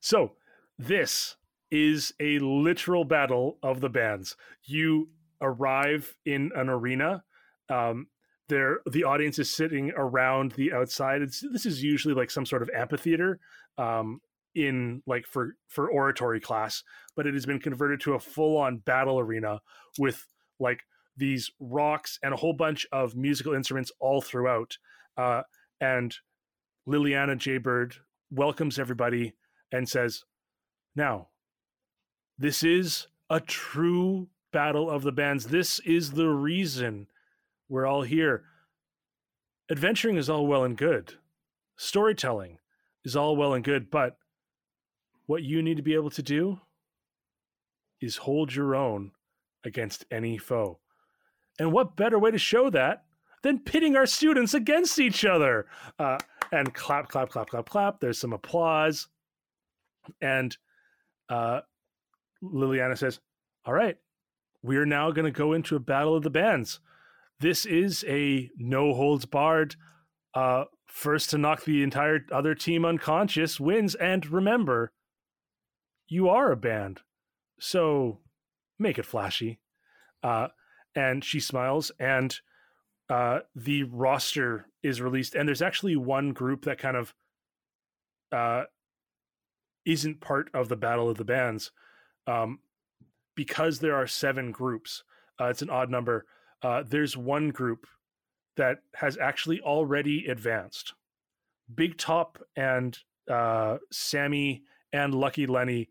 so 0.00 0.32
this 0.78 1.36
is 1.70 2.12
a 2.20 2.38
literal 2.40 3.04
battle 3.04 3.58
of 3.62 3.80
the 3.80 3.88
bands. 3.88 4.36
You 4.64 5.08
arrive 5.40 6.14
in 6.26 6.50
an 6.56 6.68
arena. 6.68 7.22
Um, 7.70 8.08
there, 8.48 8.80
the 8.90 9.04
audience 9.04 9.38
is 9.38 9.52
sitting 9.54 9.92
around 9.96 10.52
the 10.52 10.72
outside. 10.72 11.22
It's, 11.22 11.42
this 11.52 11.64
is 11.64 11.82
usually 11.82 12.14
like 12.14 12.30
some 12.30 12.44
sort 12.44 12.62
of 12.62 12.70
amphitheater 12.76 13.38
um, 13.78 14.20
in 14.54 15.02
like 15.06 15.26
for 15.26 15.54
for 15.68 15.88
oratory 15.90 16.40
class, 16.40 16.82
but 17.16 17.26
it 17.26 17.32
has 17.34 17.46
been 17.46 17.60
converted 17.60 18.00
to 18.02 18.14
a 18.14 18.20
full 18.20 18.58
on 18.58 18.78
battle 18.78 19.18
arena 19.20 19.60
with 19.98 20.26
like 20.62 20.84
these 21.16 21.50
rocks 21.60 22.18
and 22.22 22.32
a 22.32 22.36
whole 22.36 22.54
bunch 22.54 22.86
of 22.92 23.14
musical 23.14 23.54
instruments 23.54 23.92
all 24.00 24.20
throughout. 24.20 24.78
Uh, 25.16 25.42
and 25.80 26.16
Liliana 26.88 27.36
Jaybird 27.36 27.96
welcomes 28.30 28.78
everybody 28.78 29.34
and 29.70 29.88
says, 29.88 30.24
Now, 30.96 31.28
this 32.38 32.62
is 32.62 33.08
a 33.28 33.40
true 33.40 34.28
battle 34.52 34.90
of 34.90 35.02
the 35.02 35.12
bands. 35.12 35.46
This 35.46 35.80
is 35.80 36.12
the 36.12 36.28
reason 36.28 37.08
we're 37.68 37.86
all 37.86 38.02
here. 38.02 38.44
Adventuring 39.70 40.16
is 40.16 40.28
all 40.28 40.46
well 40.46 40.64
and 40.64 40.76
good, 40.76 41.14
storytelling 41.76 42.58
is 43.04 43.16
all 43.16 43.36
well 43.36 43.54
and 43.54 43.64
good, 43.64 43.90
but 43.90 44.18
what 45.26 45.42
you 45.42 45.62
need 45.62 45.76
to 45.76 45.82
be 45.82 45.94
able 45.94 46.10
to 46.10 46.22
do 46.22 46.60
is 48.00 48.18
hold 48.18 48.54
your 48.54 48.74
own 48.74 49.12
against 49.64 50.04
any 50.10 50.38
foe. 50.38 50.78
And 51.58 51.72
what 51.72 51.96
better 51.96 52.18
way 52.18 52.30
to 52.30 52.38
show 52.38 52.70
that 52.70 53.04
than 53.42 53.58
pitting 53.58 53.96
our 53.96 54.06
students 54.06 54.54
against 54.54 54.98
each 54.98 55.24
other? 55.24 55.66
Uh, 55.98 56.18
and 56.50 56.72
clap, 56.74 57.08
clap, 57.08 57.30
clap, 57.30 57.48
clap, 57.48 57.68
clap. 57.68 58.00
There's 58.00 58.18
some 58.18 58.32
applause. 58.32 59.08
And 60.20 60.56
uh, 61.28 61.60
Liliana 62.42 62.96
says, 62.98 63.20
All 63.64 63.74
right, 63.74 63.96
we're 64.62 64.86
now 64.86 65.10
going 65.10 65.24
to 65.24 65.36
go 65.36 65.52
into 65.52 65.76
a 65.76 65.80
battle 65.80 66.16
of 66.16 66.22
the 66.22 66.30
bands. 66.30 66.80
This 67.40 67.64
is 67.66 68.04
a 68.06 68.50
no 68.56 68.94
holds 68.94 69.24
barred. 69.24 69.76
Uh, 70.34 70.64
first 70.86 71.30
to 71.30 71.38
knock 71.38 71.64
the 71.64 71.82
entire 71.82 72.20
other 72.30 72.54
team 72.54 72.84
unconscious 72.84 73.58
wins. 73.58 73.94
And 73.94 74.26
remember, 74.26 74.92
you 76.06 76.28
are 76.28 76.52
a 76.52 76.56
band. 76.56 77.00
So 77.58 78.20
make 78.82 78.98
it 78.98 79.06
flashy. 79.06 79.60
Uh, 80.22 80.48
and 80.94 81.24
she 81.24 81.40
smiles, 81.40 81.90
and 81.98 82.36
uh, 83.08 83.40
the 83.54 83.84
roster 83.84 84.66
is 84.82 85.00
released. 85.00 85.34
And 85.34 85.48
there's 85.48 85.62
actually 85.62 85.96
one 85.96 86.32
group 86.32 86.64
that 86.64 86.78
kind 86.78 86.96
of 86.96 87.14
uh, 88.30 88.64
isn't 89.84 90.20
part 90.20 90.50
of 90.54 90.68
the 90.68 90.76
Battle 90.76 91.08
of 91.08 91.16
the 91.16 91.24
Bands. 91.24 91.72
Um, 92.26 92.60
because 93.34 93.78
there 93.78 93.96
are 93.96 94.06
seven 94.06 94.52
groups, 94.52 95.02
uh, 95.40 95.46
it's 95.46 95.62
an 95.62 95.70
odd 95.70 95.90
number. 95.90 96.26
Uh, 96.62 96.82
there's 96.86 97.16
one 97.16 97.48
group 97.48 97.86
that 98.56 98.78
has 98.94 99.16
actually 99.16 99.60
already 99.60 100.26
advanced. 100.26 100.94
Big 101.74 101.96
Top 101.96 102.38
and 102.54 102.98
uh, 103.30 103.78
Sammy 103.90 104.62
and 104.92 105.14
Lucky 105.14 105.46
Lenny 105.46 105.88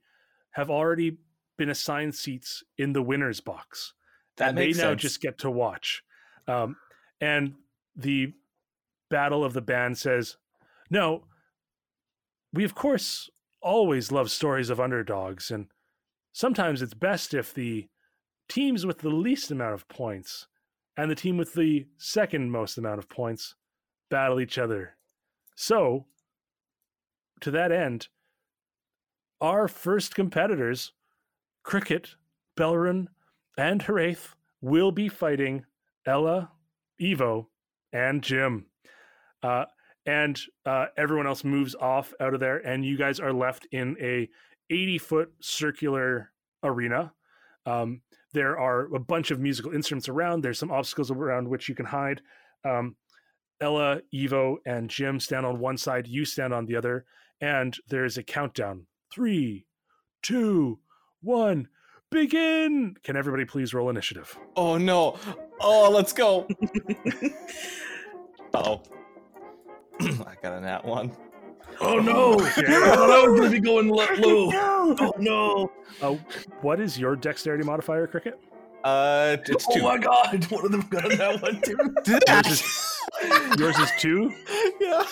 have 0.52 0.70
already 0.70 1.18
been 1.62 1.70
assigned 1.70 2.16
seats 2.16 2.64
in 2.80 2.92
the 2.92 3.04
winners 3.04 3.40
box. 3.40 3.94
That 4.38 4.56
they 4.56 4.70
now 4.70 4.74
sense. 4.74 5.02
just 5.04 5.22
get 5.22 5.38
to 5.40 5.52
watch. 5.52 6.02
Um, 6.48 6.76
and 7.20 7.54
the 7.96 8.34
battle 9.12 9.46
of 9.46 9.54
the 9.54 9.62
band 9.62 10.00
says, 10.00 10.38
"No, 10.90 11.28
we 12.52 12.64
of 12.64 12.74
course 12.74 13.30
always 13.62 14.12
love 14.12 14.32
stories 14.32 14.72
of 14.72 14.80
underdogs, 14.80 15.52
and 15.52 15.68
sometimes 16.34 16.82
it's 16.82 16.96
best 16.96 17.36
if 17.36 17.54
the 17.54 17.88
teams 18.50 18.84
with 18.84 18.98
the 18.98 19.10
least 19.10 19.52
amount 19.52 19.76
of 19.76 19.88
points 19.88 20.48
and 20.98 21.12
the 21.12 21.16
team 21.16 21.38
with 21.38 21.54
the 21.54 21.86
second 21.98 22.50
most 22.50 22.80
amount 22.80 22.98
of 22.98 23.08
points 23.08 23.54
battle 24.10 24.40
each 24.40 24.58
other. 24.58 24.98
So, 25.56 26.08
to 27.42 27.52
that 27.52 27.72
end, 27.72 28.08
our 29.40 29.68
first 29.68 30.16
competitors, 30.16 30.94
Cricket, 31.64 32.16
Belram, 32.58 33.08
and 33.58 33.82
Haraith, 33.84 34.36
will 34.62 34.92
be 34.92 35.10
fighting 35.10 35.66
Ella, 36.06 36.52
Evo, 37.02 37.48
and 37.94 38.22
Jim. 38.22 38.66
Uh, 39.44 39.66
and 40.06 40.40
uh, 40.66 40.88
everyone 40.98 41.28
else 41.28 41.44
moves 41.44 41.76
off 41.76 42.14
out 42.20 42.34
of 42.34 42.40
there, 42.40 42.58
and 42.58 42.86
you 42.86 42.98
guys 42.98 43.20
are 43.20 43.34
left 43.34 43.68
in 43.72 43.96
a 44.00 44.30
80 44.70 44.98
foot 44.98 45.32
circular 45.42 46.32
arena. 46.64 47.14
Um, 47.66 48.02
there 48.34 48.58
are 48.58 48.94
a 48.96 49.00
bunch 49.00 49.32
of 49.32 49.40
musical 49.40 49.74
instruments 49.74 50.10
around. 50.10 50.42
There's 50.42 50.60
some 50.60 50.72
obstacles 50.72 51.12
around 51.12 51.48
which 51.48 51.68
you 51.68 51.76
can 51.76 51.86
hide. 51.86 52.22
Um, 52.66 52.96
Ella, 53.60 54.02
Evo, 54.14 54.58
and 54.66 54.90
Jim 54.90 55.20
stand 55.20 55.46
on 55.46 55.60
one 55.60 55.78
side. 55.78 56.08
You 56.08 56.26
stand 56.26 56.54
on 56.54 56.66
the 56.66 56.76
other, 56.76 57.06
and 57.42 57.78
there's 57.90 58.18
a 58.18 58.24
countdown: 58.24 58.88
three, 59.14 59.66
two, 60.24 60.80
one, 61.22 61.68
begin. 62.10 62.96
Can 63.04 63.16
everybody 63.16 63.46
please 63.46 63.74
roll 63.74 63.90
initiative? 63.90 64.38
Oh 64.56 64.78
no! 64.78 65.18
Oh, 65.60 65.90
let's 65.92 66.14
go. 66.14 66.48
oh. 68.54 68.82
I 70.02 70.36
got 70.42 70.54
a 70.54 70.62
nat 70.62 70.84
one. 70.86 71.12
Oh 71.80 72.00
no! 72.00 72.40
I 72.40 72.50
thought 72.52 73.12
I 73.12 73.28
was 73.28 73.40
gonna 73.40 73.52
be 73.52 73.60
going 73.60 73.88
lo- 73.90 74.08
low. 74.20 74.50
Oh 75.00 75.14
no! 75.20 75.72
Uh, 76.02 76.16
what 76.62 76.80
is 76.80 76.98
your 77.00 77.16
dexterity 77.16 77.64
modifier, 77.64 78.08
Cricket? 78.08 78.40
Uh, 78.84 79.38
it's 79.48 79.66
Oh 79.70 79.76
two. 79.76 79.84
my 79.84 79.98
god! 79.98 80.44
One 80.52 80.66
of 80.66 80.72
them 80.72 80.82
got 80.90 81.10
that 81.10 81.42
one 81.42 81.62
too. 81.62 81.78
Yours 83.62 83.78
is 83.78 83.92
two. 84.00 84.34
yeah. 84.80 85.04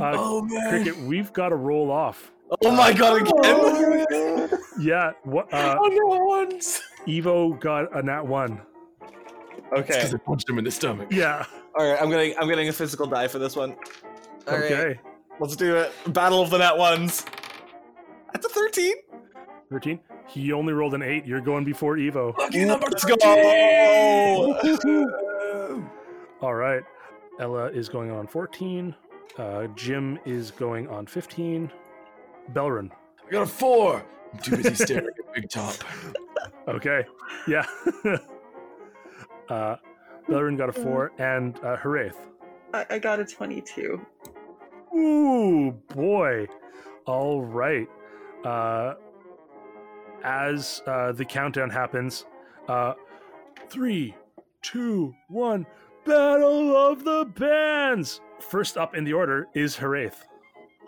Uh, 0.00 0.12
Oh 0.16 0.42
man! 0.42 0.70
Cricket, 0.70 0.96
we've 1.04 1.32
got 1.32 1.50
to 1.50 1.56
roll 1.56 1.90
off. 1.90 2.32
Oh 2.62 2.70
my 2.70 2.92
god! 2.92 3.22
Again? 3.22 4.50
Yeah. 4.80 5.12
What? 5.24 5.52
Uh, 5.52 5.76
I 5.84 5.88
ones. 6.24 6.80
Evo 7.06 7.58
got 7.60 7.94
a 7.94 8.02
nat 8.02 8.22
one. 8.26 8.62
Okay. 9.72 9.86
Because 9.86 10.14
I 10.14 10.18
punched 10.18 10.48
him 10.48 10.58
in 10.58 10.64
the 10.64 10.70
stomach. 10.70 11.08
Yeah. 11.10 11.44
All 11.76 11.86
right. 11.86 12.00
I'm 12.00 12.08
getting 12.08 12.34
I'm 12.38 12.48
getting 12.48 12.68
a 12.68 12.72
physical 12.72 13.06
die 13.06 13.28
for 13.28 13.38
this 13.38 13.56
one. 13.56 13.76
All 14.48 14.54
okay. 14.54 14.86
Right. 14.86 15.00
Let's 15.38 15.54
do 15.54 15.76
it. 15.76 15.92
Battle 16.14 16.40
of 16.40 16.48
the 16.48 16.58
nat 16.58 16.78
ones. 16.78 17.26
That's 18.32 18.46
a 18.46 18.48
thirteen. 18.48 18.94
Thirteen. 19.70 20.00
He 20.26 20.52
only 20.52 20.72
rolled 20.72 20.94
an 20.94 21.02
eight. 21.02 21.26
You're 21.26 21.40
going 21.40 21.64
before 21.64 21.96
Evo. 21.96 22.36
Lucky 22.38 22.64
number 22.64 22.86
Let's 22.90 23.04
go. 23.04 23.16
All 26.40 26.54
right. 26.54 26.82
Ella 27.40 27.66
is 27.66 27.88
going 27.88 28.10
on 28.10 28.26
14. 28.26 28.94
Uh, 29.36 29.66
Jim 29.74 30.18
is 30.24 30.50
going 30.52 30.86
on 30.88 31.06
15. 31.06 31.70
Belram. 32.52 32.90
I 33.26 33.30
got 33.30 33.42
a 33.42 33.46
four. 33.46 34.04
I'm 34.32 34.38
too 34.40 34.56
busy 34.56 34.74
staring 34.74 35.06
at 35.06 35.34
Big 35.34 35.48
Top. 35.48 35.74
Okay. 36.68 37.04
Yeah. 37.48 37.66
uh, 39.48 39.76
Belram 40.28 40.56
got 40.56 40.68
a 40.68 40.72
mm. 40.72 40.82
four, 40.82 41.10
and 41.18 41.56
uh, 41.64 41.76
Haraith. 41.76 42.14
I-, 42.72 42.86
I 42.90 42.98
got 42.98 43.18
a 43.18 43.24
22. 43.24 44.00
Ooh, 44.94 45.72
boy. 45.88 46.46
All 47.06 47.42
right. 47.42 47.88
Uh, 48.44 48.94
as 50.22 50.82
uh, 50.86 51.12
the 51.12 51.24
countdown 51.24 51.70
happens, 51.70 52.26
uh, 52.68 52.94
three, 53.68 54.14
two, 54.62 55.14
one, 55.28 55.66
Battle 56.04 56.76
of 56.76 57.04
the 57.04 57.24
Bands! 57.36 58.20
First 58.38 58.76
up 58.76 58.94
in 58.94 59.04
the 59.04 59.12
order 59.12 59.48
is 59.54 59.76
Haraith. 59.76 60.26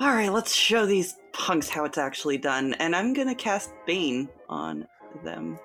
All 0.02 0.12
right, 0.12 0.32
let's 0.32 0.52
show 0.52 0.84
these 0.84 1.14
punks 1.32 1.68
how 1.68 1.84
it's 1.84 1.96
actually 1.96 2.36
done. 2.36 2.74
And 2.80 2.96
I'm 2.96 3.12
going 3.12 3.28
to 3.28 3.36
cast 3.36 3.72
Bane 3.86 4.28
on 4.48 4.84
them. 5.22 5.60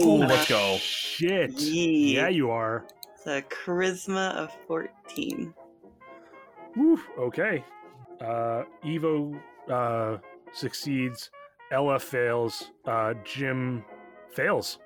Ooh, 0.00 0.18
let's 0.18 0.48
go. 0.48 0.76
Shit. 0.78 1.50
Yeah. 1.54 2.22
Yeah, 2.22 2.28
you 2.28 2.52
are. 2.52 2.86
It's 3.16 3.26
a 3.26 3.42
charisma 3.42 4.32
of 4.36 4.52
14. 4.68 5.52
Woo, 6.76 7.00
okay. 7.18 7.64
Uh, 8.20 8.62
Evo 8.84 9.36
uh, 9.68 10.18
succeeds. 10.52 11.30
Ella 11.72 11.98
fails. 11.98 12.70
Uh, 12.86 13.14
Jim 13.24 13.84
fails. 14.30 14.78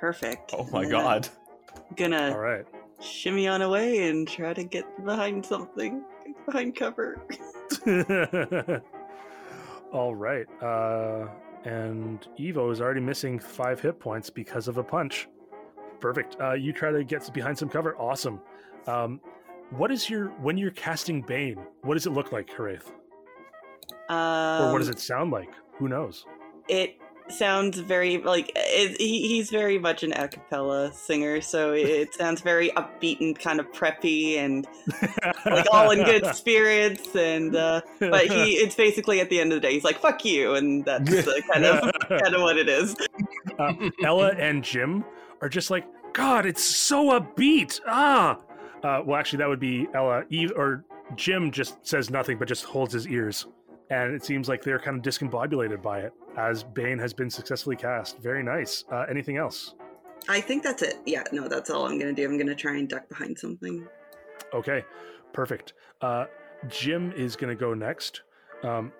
Perfect. 0.00 0.52
Oh 0.52 0.68
my 0.70 0.84
god. 0.84 1.30
I'm 1.74 1.96
gonna 1.96 2.30
All 2.30 2.40
right. 2.40 2.66
shimmy 3.00 3.48
on 3.48 3.62
away 3.62 4.10
and 4.10 4.28
try 4.28 4.52
to 4.52 4.64
get 4.64 4.84
behind 5.02 5.46
something, 5.46 6.02
get 6.02 6.17
behind 6.46 6.76
cover. 6.76 7.20
All 9.92 10.14
right. 10.14 10.46
Uh, 10.62 11.28
and 11.64 12.26
Evo 12.38 12.70
is 12.72 12.80
already 12.80 13.00
missing 13.00 13.38
five 13.38 13.80
hit 13.80 13.98
points 13.98 14.30
because 14.30 14.68
of 14.68 14.78
a 14.78 14.82
punch. 14.82 15.28
Perfect. 16.00 16.36
Uh, 16.40 16.52
you 16.54 16.72
try 16.72 16.90
to 16.92 17.02
get 17.04 17.32
behind 17.32 17.58
some 17.58 17.68
cover. 17.68 17.96
Awesome. 17.96 18.40
Um, 18.86 19.20
what 19.70 19.90
is 19.90 20.08
your 20.08 20.28
when 20.40 20.56
you're 20.56 20.70
casting 20.70 21.20
Bane? 21.22 21.58
What 21.82 21.94
does 21.94 22.06
it 22.06 22.10
look 22.10 22.32
like, 22.32 22.48
Haraith? 22.48 22.90
Um, 24.08 24.62
Or 24.68 24.72
what 24.72 24.78
does 24.78 24.88
it 24.88 25.00
sound 25.00 25.30
like? 25.30 25.50
Who 25.78 25.88
knows? 25.88 26.24
It 26.68 26.96
sounds 27.30 27.78
very 27.78 28.18
like 28.18 28.50
it, 28.54 29.00
he, 29.00 29.28
he's 29.28 29.50
very 29.50 29.78
much 29.78 30.02
an 30.02 30.12
a 30.12 30.28
cappella 30.28 30.92
singer, 30.92 31.40
so 31.40 31.72
it 31.72 32.14
sounds 32.14 32.40
very 32.40 32.70
upbeat 32.70 33.20
and 33.20 33.38
kind 33.38 33.60
of 33.60 33.70
preppy 33.72 34.36
and 34.36 34.66
like 35.46 35.66
all 35.72 35.90
in 35.90 36.04
good 36.04 36.26
spirits. 36.34 37.14
And 37.14 37.54
uh, 37.54 37.80
but 37.98 38.26
he, 38.26 38.54
it's 38.54 38.74
basically 38.74 39.20
at 39.20 39.30
the 39.30 39.40
end 39.40 39.52
of 39.52 39.56
the 39.60 39.66
day, 39.66 39.74
he's 39.74 39.84
like 39.84 39.98
"fuck 39.98 40.24
you," 40.24 40.54
and 40.54 40.84
that's 40.84 41.26
uh, 41.26 41.40
kind 41.52 41.64
of 41.64 41.92
kind 42.08 42.34
of 42.34 42.40
what 42.40 42.56
it 42.56 42.68
is. 42.68 42.96
uh, 43.58 43.72
Ella 44.04 44.30
and 44.38 44.62
Jim 44.64 45.04
are 45.40 45.48
just 45.48 45.70
like, 45.70 45.86
God, 46.12 46.46
it's 46.46 46.62
so 46.64 47.18
upbeat. 47.18 47.80
Ah. 47.86 48.38
Uh, 48.82 49.02
well, 49.04 49.18
actually, 49.18 49.38
that 49.38 49.48
would 49.48 49.60
be 49.60 49.88
Ella. 49.94 50.24
Eve 50.30 50.52
or 50.56 50.84
Jim 51.16 51.50
just 51.50 51.84
says 51.86 52.10
nothing, 52.10 52.38
but 52.38 52.46
just 52.48 52.64
holds 52.64 52.92
his 52.92 53.06
ears, 53.08 53.46
and 53.90 54.14
it 54.14 54.24
seems 54.24 54.48
like 54.48 54.62
they're 54.62 54.78
kind 54.78 54.96
of 54.96 55.02
discombobulated 55.02 55.82
by 55.82 56.00
it 56.00 56.12
as 56.36 56.62
Bane 56.62 56.98
has 56.98 57.12
been 57.12 57.30
successfully 57.30 57.76
cast. 57.76 58.18
Very 58.18 58.42
nice. 58.42 58.84
Uh, 58.92 59.06
anything 59.08 59.36
else? 59.36 59.74
I 60.28 60.40
think 60.40 60.62
that's 60.62 60.82
it. 60.82 60.96
Yeah, 61.06 61.22
no, 61.32 61.48
that's 61.48 61.70
all 61.70 61.86
I'm 61.86 61.98
gonna 61.98 62.12
do. 62.12 62.24
I'm 62.24 62.38
gonna 62.38 62.54
try 62.54 62.76
and 62.76 62.88
duck 62.88 63.08
behind 63.08 63.38
something. 63.38 63.86
Okay, 64.52 64.84
perfect. 65.32 65.74
Uh, 66.00 66.26
Jim 66.68 67.12
is 67.12 67.36
going 67.36 67.56
to 67.56 67.60
go 67.60 67.74
next. 67.74 68.22
Um, 68.62 68.92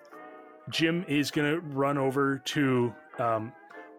Jim 0.69 1.03
is 1.07 1.31
going 1.31 1.51
to 1.51 1.59
run 1.59 1.97
over 1.97 2.39
to 2.45 2.93
um, 3.17 3.51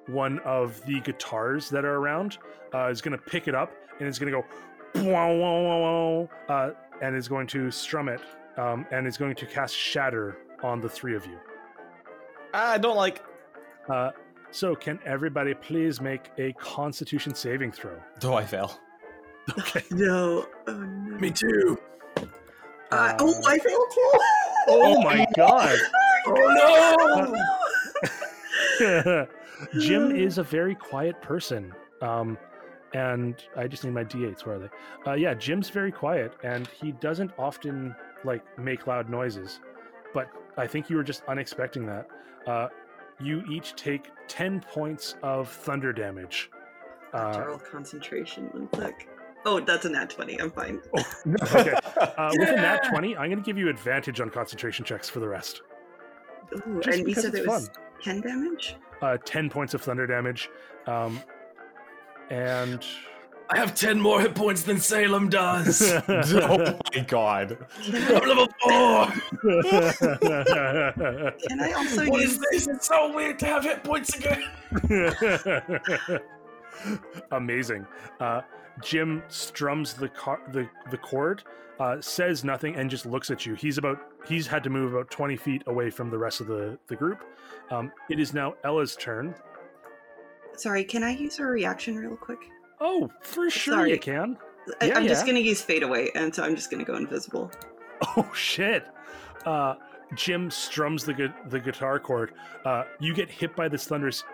one 0.06 0.38
of 0.40 0.84
the 0.86 1.00
guitars 1.00 1.68
that 1.70 1.84
are 1.84 1.96
around. 1.96 2.38
Uh, 2.72 2.86
is 2.86 3.00
going 3.00 3.16
to 3.16 3.22
pick 3.22 3.48
it 3.48 3.54
up 3.54 3.72
and 3.98 4.08
is 4.08 4.18
going 4.18 4.32
to 4.32 4.40
go, 4.40 5.10
"Wow, 5.10 5.34
wow, 5.34 5.62
wow, 5.62 5.80
wow," 5.80 6.28
uh, 6.48 6.70
and 7.02 7.16
is 7.16 7.26
going 7.26 7.46
to 7.48 7.70
strum 7.70 8.08
it 8.08 8.20
um, 8.56 8.86
and 8.92 9.06
is 9.06 9.16
going 9.16 9.34
to 9.34 9.46
cast 9.46 9.76
Shatter 9.76 10.38
on 10.62 10.80
the 10.80 10.88
three 10.88 11.14
of 11.16 11.26
you. 11.26 11.38
I 12.52 12.78
don't 12.78 12.96
like 12.96 13.22
Uh, 13.88 14.10
so, 14.52 14.74
can 14.74 14.98
everybody 15.06 15.54
please 15.54 16.00
make 16.00 16.30
a 16.38 16.52
Constitution 16.54 17.34
saving 17.34 17.70
throw? 17.72 17.96
Oh, 18.24 18.34
I 18.34 18.44
fail. 18.44 18.78
Okay. 19.58 19.82
No. 19.90 20.46
Oh, 20.66 20.72
no. 20.72 21.18
Me 21.18 21.30
too. 21.30 21.78
Uh, 22.90 23.14
oh, 23.20 23.40
I 23.46 23.58
failed 23.58 23.90
too. 23.94 24.12
Oh 24.68 25.02
my 25.02 25.24
god! 25.36 25.78
Oh 26.26 27.32
no! 28.80 29.26
Jim 29.80 30.14
is 30.14 30.36
a 30.38 30.42
very 30.42 30.74
quiet 30.74 31.20
person. 31.22 31.72
Um, 32.02 32.36
and 32.92 33.42
I 33.56 33.66
just 33.68 33.84
need 33.84 33.94
my 33.94 34.04
d8s. 34.04 34.44
Where 34.44 34.56
are 34.56 34.58
they? 34.58 35.10
Uh, 35.10 35.14
yeah, 35.14 35.32
Jim's 35.34 35.70
very 35.70 35.90
quiet, 35.92 36.34
and 36.42 36.66
he 36.68 36.92
doesn't 36.92 37.30
often 37.38 37.94
like 38.24 38.42
make 38.58 38.86
loud 38.86 39.08
noises. 39.08 39.60
But 40.12 40.30
I 40.56 40.66
think 40.66 40.90
you 40.90 40.96
were 40.96 41.02
just 41.02 41.24
unexpecting 41.26 41.86
that. 41.86 42.08
Uh, 42.46 42.68
you 43.20 43.44
each 43.50 43.74
take 43.76 44.10
ten 44.28 44.60
points 44.60 45.16
of 45.22 45.48
thunder 45.48 45.92
damage. 45.92 46.50
Uh, 47.12 47.56
concentration. 47.58 48.44
One 48.52 48.68
sec. 48.74 49.06
Oh, 49.46 49.58
that's 49.58 49.86
a 49.86 49.90
nat 49.90 50.10
20. 50.10 50.40
I'm 50.40 50.50
fine. 50.50 50.80
okay. 51.54 51.74
Uh, 52.18 52.30
With 52.38 52.50
a 52.50 52.56
nat 52.56 52.80
twenty, 52.90 53.16
I'm 53.16 53.30
going 53.30 53.42
to 53.42 53.44
give 53.44 53.56
you 53.56 53.68
advantage 53.68 54.20
on 54.20 54.28
concentration 54.30 54.84
checks 54.84 55.08
for 55.08 55.20
the 55.20 55.28
rest. 55.28 55.62
Ooh, 56.54 56.80
and 56.86 57.16
said 57.16 57.34
it 57.34 57.46
was 57.46 57.68
fun. 57.68 57.74
10 58.02 58.20
damage? 58.20 58.76
Uh, 59.00 59.16
ten 59.24 59.48
points 59.48 59.72
of 59.74 59.80
thunder 59.80 60.06
damage, 60.06 60.50
um, 60.86 61.20
and 62.30 62.84
I 63.52 63.58
have 63.58 63.74
ten 63.74 64.00
more 64.00 64.20
hit 64.20 64.34
points 64.36 64.62
than 64.62 64.78
Salem 64.78 65.28
does. 65.28 65.82
oh 66.08 66.78
my 66.94 67.00
god. 67.06 67.58
I'm 67.92 68.28
level 68.28 68.48
four. 68.62 69.06
Can 71.48 71.60
I 71.60 71.72
also 71.72 72.06
What 72.06 72.20
use 72.20 72.32
is 72.32 72.38
this? 72.38 72.68
It's 72.68 72.86
so 72.86 73.12
weird 73.14 73.40
to 73.40 73.46
have 73.46 73.64
hit 73.64 73.82
points 73.82 74.16
again. 74.16 74.44
Amazing. 77.32 77.86
Uh, 78.20 78.42
Jim 78.82 79.22
strums 79.28 79.94
the 79.94 80.08
car- 80.08 80.42
the 80.52 80.68
the 80.90 80.96
chord, 80.96 81.42
uh, 81.80 82.00
says 82.00 82.44
nothing, 82.44 82.76
and 82.76 82.88
just 82.88 83.04
looks 83.04 83.30
at 83.32 83.44
you. 83.44 83.54
He's 83.54 83.78
about 83.78 83.98
he's 84.26 84.46
had 84.46 84.62
to 84.62 84.70
move 84.70 84.94
about 84.94 85.10
twenty 85.10 85.36
feet 85.36 85.64
away 85.66 85.90
from 85.90 86.08
the 86.10 86.18
rest 86.18 86.40
of 86.40 86.46
the 86.46 86.78
the 86.86 86.94
group. 86.94 87.24
Um, 87.72 87.90
it 88.08 88.20
is 88.20 88.32
now 88.32 88.54
Ella's 88.62 88.94
turn. 88.94 89.34
Sorry, 90.56 90.84
can 90.84 91.02
I 91.02 91.10
use 91.16 91.40
a 91.40 91.44
reaction 91.44 91.96
real 91.96 92.16
quick? 92.16 92.38
Oh, 92.80 93.10
for 93.22 93.50
sure 93.50 93.74
Sorry. 93.74 93.90
you 93.90 93.98
can. 93.98 94.36
I, 94.80 94.86
Yeah, 94.86 94.98
I'm 94.98 95.06
just 95.06 95.26
gonna 95.26 95.38
use 95.40 95.60
fade 95.62 95.82
away, 95.82 96.10
and 96.14 96.34
so 96.34 96.42
I'm 96.42 96.56
just 96.56 96.70
gonna 96.70 96.84
go 96.84 96.96
invisible. 96.96 97.50
Oh 98.16 98.32
shit! 98.32 98.86
Uh, 99.44 99.74
Jim 100.14 100.50
strums 100.50 101.04
the 101.04 101.12
gu- 101.12 101.34
the 101.50 101.60
guitar 101.60 101.98
chord. 102.00 102.32
Uh, 102.64 102.84
you 102.98 103.12
get 103.14 103.30
hit 103.30 103.54
by 103.54 103.68
this 103.68 103.86
thunderous 103.86 104.24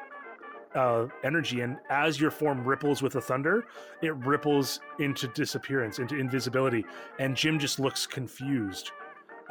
uh, 0.77 1.07
energy, 1.25 1.63
and 1.63 1.77
as 1.91 2.21
your 2.21 2.31
form 2.31 2.65
ripples 2.65 3.03
with 3.03 3.15
the 3.15 3.21
thunder, 3.21 3.67
it 4.03 4.15
ripples 4.19 4.79
into 5.01 5.27
disappearance, 5.29 5.99
into 5.99 6.15
invisibility, 6.17 6.85
and 7.19 7.35
Jim 7.35 7.59
just 7.59 7.81
looks 7.81 8.07
confused. 8.07 8.93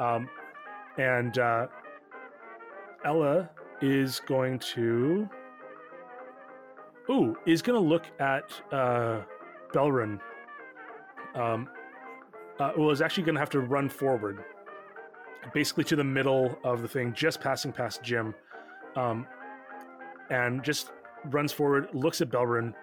Um, 0.00 0.30
and 0.96 1.38
uh, 1.38 1.66
Ella 3.04 3.50
is 3.82 4.20
going 4.20 4.58
to. 4.60 5.28
Ooh, 7.08 7.36
is 7.46 7.62
going 7.62 7.80
to 7.80 7.88
look 7.88 8.04
at 8.18 8.50
uh, 8.72 9.22
Belram. 9.72 10.20
Um, 11.34 11.68
uh, 12.58 12.72
well, 12.76 12.90
is 12.90 13.00
actually 13.00 13.24
going 13.24 13.34
to 13.34 13.40
have 13.40 13.50
to 13.50 13.60
run 13.60 13.88
forward, 13.88 14.44
basically 15.52 15.84
to 15.84 15.96
the 15.96 16.04
middle 16.04 16.58
of 16.64 16.82
the 16.82 16.88
thing, 16.88 17.12
just 17.12 17.40
passing 17.40 17.72
past 17.72 18.02
Jim, 18.02 18.34
um, 18.96 19.26
and 20.30 20.64
just 20.64 20.90
runs 21.26 21.52
forward, 21.52 21.88
looks 21.92 22.20
at 22.20 22.30
Belram, 22.30 22.74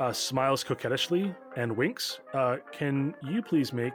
uh, 0.00 0.12
smiles 0.12 0.64
coquettishly, 0.64 1.34
and 1.56 1.74
winks. 1.74 2.20
Uh, 2.34 2.56
can 2.72 3.14
you 3.22 3.42
please 3.42 3.72
make 3.72 3.94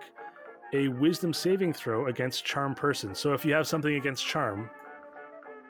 a 0.73 0.88
Wisdom 0.88 1.34
saving 1.34 1.73
throw 1.73 2.07
against 2.07 2.45
Charm 2.45 2.73
Person? 2.73 3.13
So 3.13 3.34
if 3.34 3.45
you 3.45 3.53
have 3.53 3.68
something 3.68 3.95
against 3.95 4.26
Charm, 4.26 4.70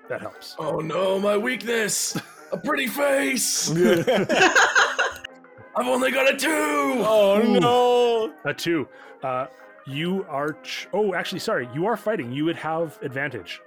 that 0.08 0.22
helps. 0.22 0.56
Oh 0.60 0.80
no, 0.80 1.20
my 1.20 1.36
weakness! 1.36 2.18
A 2.56 2.58
pretty 2.58 2.88
face! 2.88 3.70
I've 5.76 5.88
only 5.88 6.10
got 6.10 6.34
a 6.34 6.38
two! 6.38 6.48
oh 6.50 7.42
Ooh. 7.44 7.60
no. 7.60 8.34
A 8.46 8.54
two. 8.54 8.88
Uh, 9.22 9.48
you 9.86 10.26
are. 10.30 10.54
Ch- 10.64 10.88
oh, 10.94 11.14
actually, 11.14 11.40
sorry. 11.40 11.68
You 11.74 11.86
are 11.86 11.98
fighting. 11.98 12.32
You 12.32 12.46
would 12.46 12.56
have 12.56 12.98
advantage. 13.02 13.60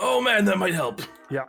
Oh 0.00 0.22
man, 0.22 0.46
that 0.46 0.56
might 0.58 0.72
help. 0.72 1.02
Yeah. 1.30 1.44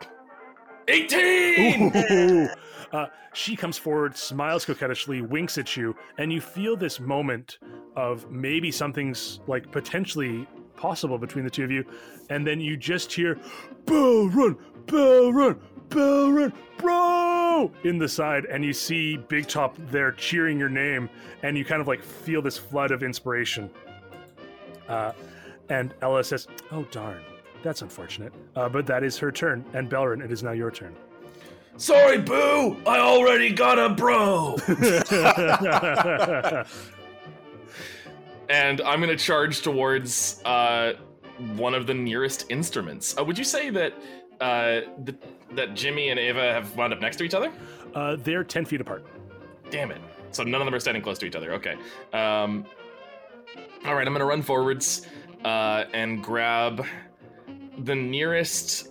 18! 0.87 2.49
Uh, 2.91 3.05
she 3.31 3.55
comes 3.55 3.77
forward, 3.77 4.17
smiles 4.17 4.65
coquettishly, 4.65 5.21
winks 5.21 5.57
at 5.57 5.77
you, 5.77 5.95
and 6.17 6.33
you 6.33 6.41
feel 6.41 6.75
this 6.75 6.99
moment 6.99 7.57
of 7.95 8.29
maybe 8.29 8.69
something's 8.69 9.39
like 9.47 9.71
potentially 9.71 10.45
possible 10.75 11.17
between 11.17 11.45
the 11.45 11.49
two 11.49 11.63
of 11.63 11.71
you, 11.71 11.85
and 12.29 12.45
then 12.45 12.59
you 12.59 12.75
just 12.75 13.13
hear 13.13 13.39
"Bell 13.85 14.27
run, 14.27 14.57
bell 14.87 15.31
run, 15.31 15.61
bell 15.91 16.51
bro!" 16.77 17.71
in 17.83 17.97
the 17.97 18.09
side, 18.09 18.45
and 18.45 18.65
you 18.65 18.73
see 18.73 19.17
Big 19.17 19.47
Top 19.47 19.75
there 19.89 20.11
cheering 20.11 20.57
your 20.57 20.69
name, 20.69 21.09
and 21.43 21.57
you 21.57 21.63
kind 21.63 21.81
of 21.81 21.87
like 21.87 22.01
feel 22.01 22.41
this 22.41 22.57
flood 22.57 22.91
of 22.91 23.03
inspiration. 23.03 23.69
Uh, 24.87 25.11
and 25.69 25.93
Ella 26.01 26.23
says, 26.23 26.47
"Oh 26.71 26.83
darn." 26.91 27.21
That's 27.63 27.81
unfortunate. 27.81 28.33
Uh, 28.55 28.69
but 28.69 28.85
that 28.87 29.03
is 29.03 29.17
her 29.19 29.31
turn. 29.31 29.63
And 29.73 29.89
Belram, 29.89 30.23
it 30.23 30.31
is 30.31 30.43
now 30.43 30.51
your 30.51 30.71
turn. 30.71 30.95
Sorry, 31.77 32.17
Boo! 32.17 32.77
I 32.85 32.99
already 32.99 33.51
got 33.51 33.79
a 33.79 33.89
bro! 33.89 34.57
and 38.49 38.81
I'm 38.81 38.99
gonna 38.99 39.15
charge 39.15 39.61
towards 39.61 40.41
uh, 40.43 40.93
one 41.55 41.73
of 41.73 41.87
the 41.87 41.93
nearest 41.93 42.45
instruments. 42.49 43.17
Uh, 43.17 43.23
would 43.23 43.37
you 43.37 43.43
say 43.43 43.69
that 43.69 43.93
uh, 44.41 44.81
th- 45.05 45.17
that 45.53 45.73
Jimmy 45.75 46.09
and 46.09 46.19
Ava 46.19 46.41
have 46.53 46.75
wound 46.75 46.91
up 46.93 46.99
next 46.99 47.17
to 47.17 47.23
each 47.23 47.33
other? 47.33 47.51
uh, 47.95 48.15
they're 48.19 48.43
10 48.43 48.65
feet 48.65 48.81
apart. 48.81 49.05
Damn 49.69 49.91
it! 49.91 50.01
So 50.31 50.43
none 50.43 50.61
of 50.61 50.65
them 50.65 50.73
are 50.73 50.79
standing 50.79 51.03
close 51.03 51.17
to 51.19 51.25
each 51.25 51.35
other. 51.35 51.53
Okay. 51.53 51.75
Um, 52.13 52.65
all 53.85 53.95
right, 53.95 54.05
I'm 54.07 54.13
gonna 54.13 54.25
run 54.25 54.41
forwards 54.41 55.07
uh, 55.45 55.85
and 55.93 56.23
grab 56.23 56.85
the 57.79 57.95
nearest 57.95 58.89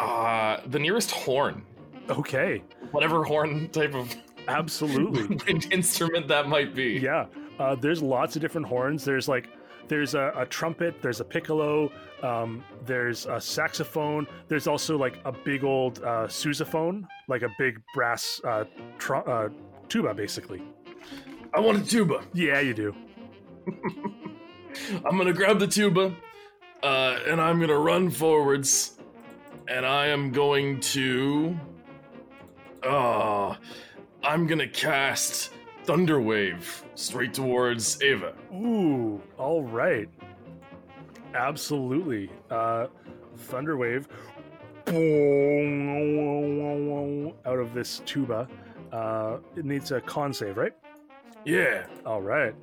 uh, 0.00 0.60
the 0.66 0.78
nearest 0.78 1.10
horn, 1.10 1.64
Okay. 2.08 2.62
whatever 2.92 3.24
horn 3.24 3.68
type 3.70 3.94
of 3.94 4.14
Absolutely. 4.46 5.58
instrument 5.70 6.28
that 6.28 6.48
might 6.48 6.74
be. 6.74 6.98
yeah. 7.02 7.26
Uh, 7.58 7.74
there's 7.74 8.00
lots 8.00 8.36
of 8.36 8.40
different 8.42 8.66
horns. 8.66 9.04
There's 9.04 9.26
like, 9.28 9.48
there's 9.88 10.14
a, 10.14 10.32
a 10.36 10.46
trumpet, 10.46 11.02
there's 11.02 11.18
a 11.20 11.24
piccolo, 11.24 11.90
um, 12.22 12.64
there's 12.84 13.26
a 13.26 13.40
saxophone. 13.40 14.26
There's 14.48 14.66
also 14.66 14.96
like 14.96 15.18
a 15.24 15.32
big 15.32 15.64
old 15.64 15.98
uh, 15.98 16.26
sousaphone, 16.26 17.06
like 17.28 17.42
a 17.42 17.50
big 17.58 17.80
brass 17.94 18.40
uh, 18.44 18.64
tr- 18.98 19.16
uh, 19.16 19.48
tuba, 19.88 20.14
basically. 20.14 20.62
I 21.54 21.60
want 21.60 21.78
a 21.78 21.84
tuba. 21.84 22.22
Yeah, 22.34 22.60
you 22.60 22.74
do. 22.74 22.94
I'm 25.04 25.16
gonna 25.16 25.32
grab 25.32 25.58
the 25.58 25.66
tuba, 25.66 26.14
uh, 26.82 27.18
and 27.26 27.40
I'm 27.40 27.60
gonna 27.60 27.78
run 27.78 28.10
forwards, 28.10 28.98
and 29.66 29.84
I 29.86 30.06
am 30.06 30.30
going 30.30 30.80
to. 30.80 31.58
Uh, 32.82 33.56
I'm 34.22 34.46
gonna 34.46 34.68
cast 34.68 35.52
Thunderwave 35.84 36.82
straight 36.94 37.34
towards 37.34 38.00
Ava. 38.02 38.34
Ooh, 38.52 39.22
all 39.38 39.62
right. 39.62 40.08
Absolutely. 41.34 42.30
Uh, 42.50 42.86
Thunderwave 43.36 44.06
out 47.46 47.58
of 47.58 47.74
this 47.74 48.00
tuba. 48.06 48.48
Uh, 48.92 49.38
it 49.56 49.64
needs 49.64 49.92
a 49.92 50.00
con 50.00 50.32
save, 50.32 50.56
right? 50.56 50.72
Yeah. 51.44 51.86
All 52.06 52.22
right. 52.22 52.54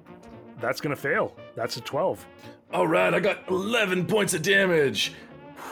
That's 0.60 0.82
going 0.82 0.95
to 0.95 1.02
fail. 1.02 1.35
That's 1.56 1.77
a 1.77 1.82
12. 1.82 2.26
All 2.74 2.88
right, 2.88 3.14
I 3.14 3.19
got 3.19 3.48
11 3.50 4.06
points 4.06 4.34
of 4.34 4.42
damage. 4.42 5.14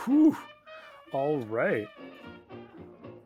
Whew. 0.05 0.38
All 1.11 1.38
right. 1.39 1.88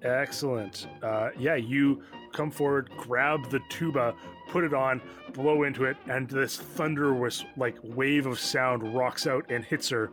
Excellent. 0.04 0.88
Uh, 1.04 1.30
yeah, 1.38 1.56
you 1.56 2.02
come 2.34 2.50
forward, 2.52 2.90
grab 2.98 3.50
the 3.50 3.60
tuba, 3.70 4.16
put 4.48 4.64
it 4.64 4.74
on, 4.74 5.02
blow 5.34 5.64
into 5.64 5.86
it, 5.86 5.98
and 6.08 6.28
this 6.28 6.58
thunderous 6.58 7.46
like 7.56 7.76
wave 7.84 8.26
of 8.26 8.40
sound 8.40 8.96
rocks 8.96 9.28
out 9.28 9.46
and 9.50 9.64
hits 9.64 9.90
her. 9.90 10.12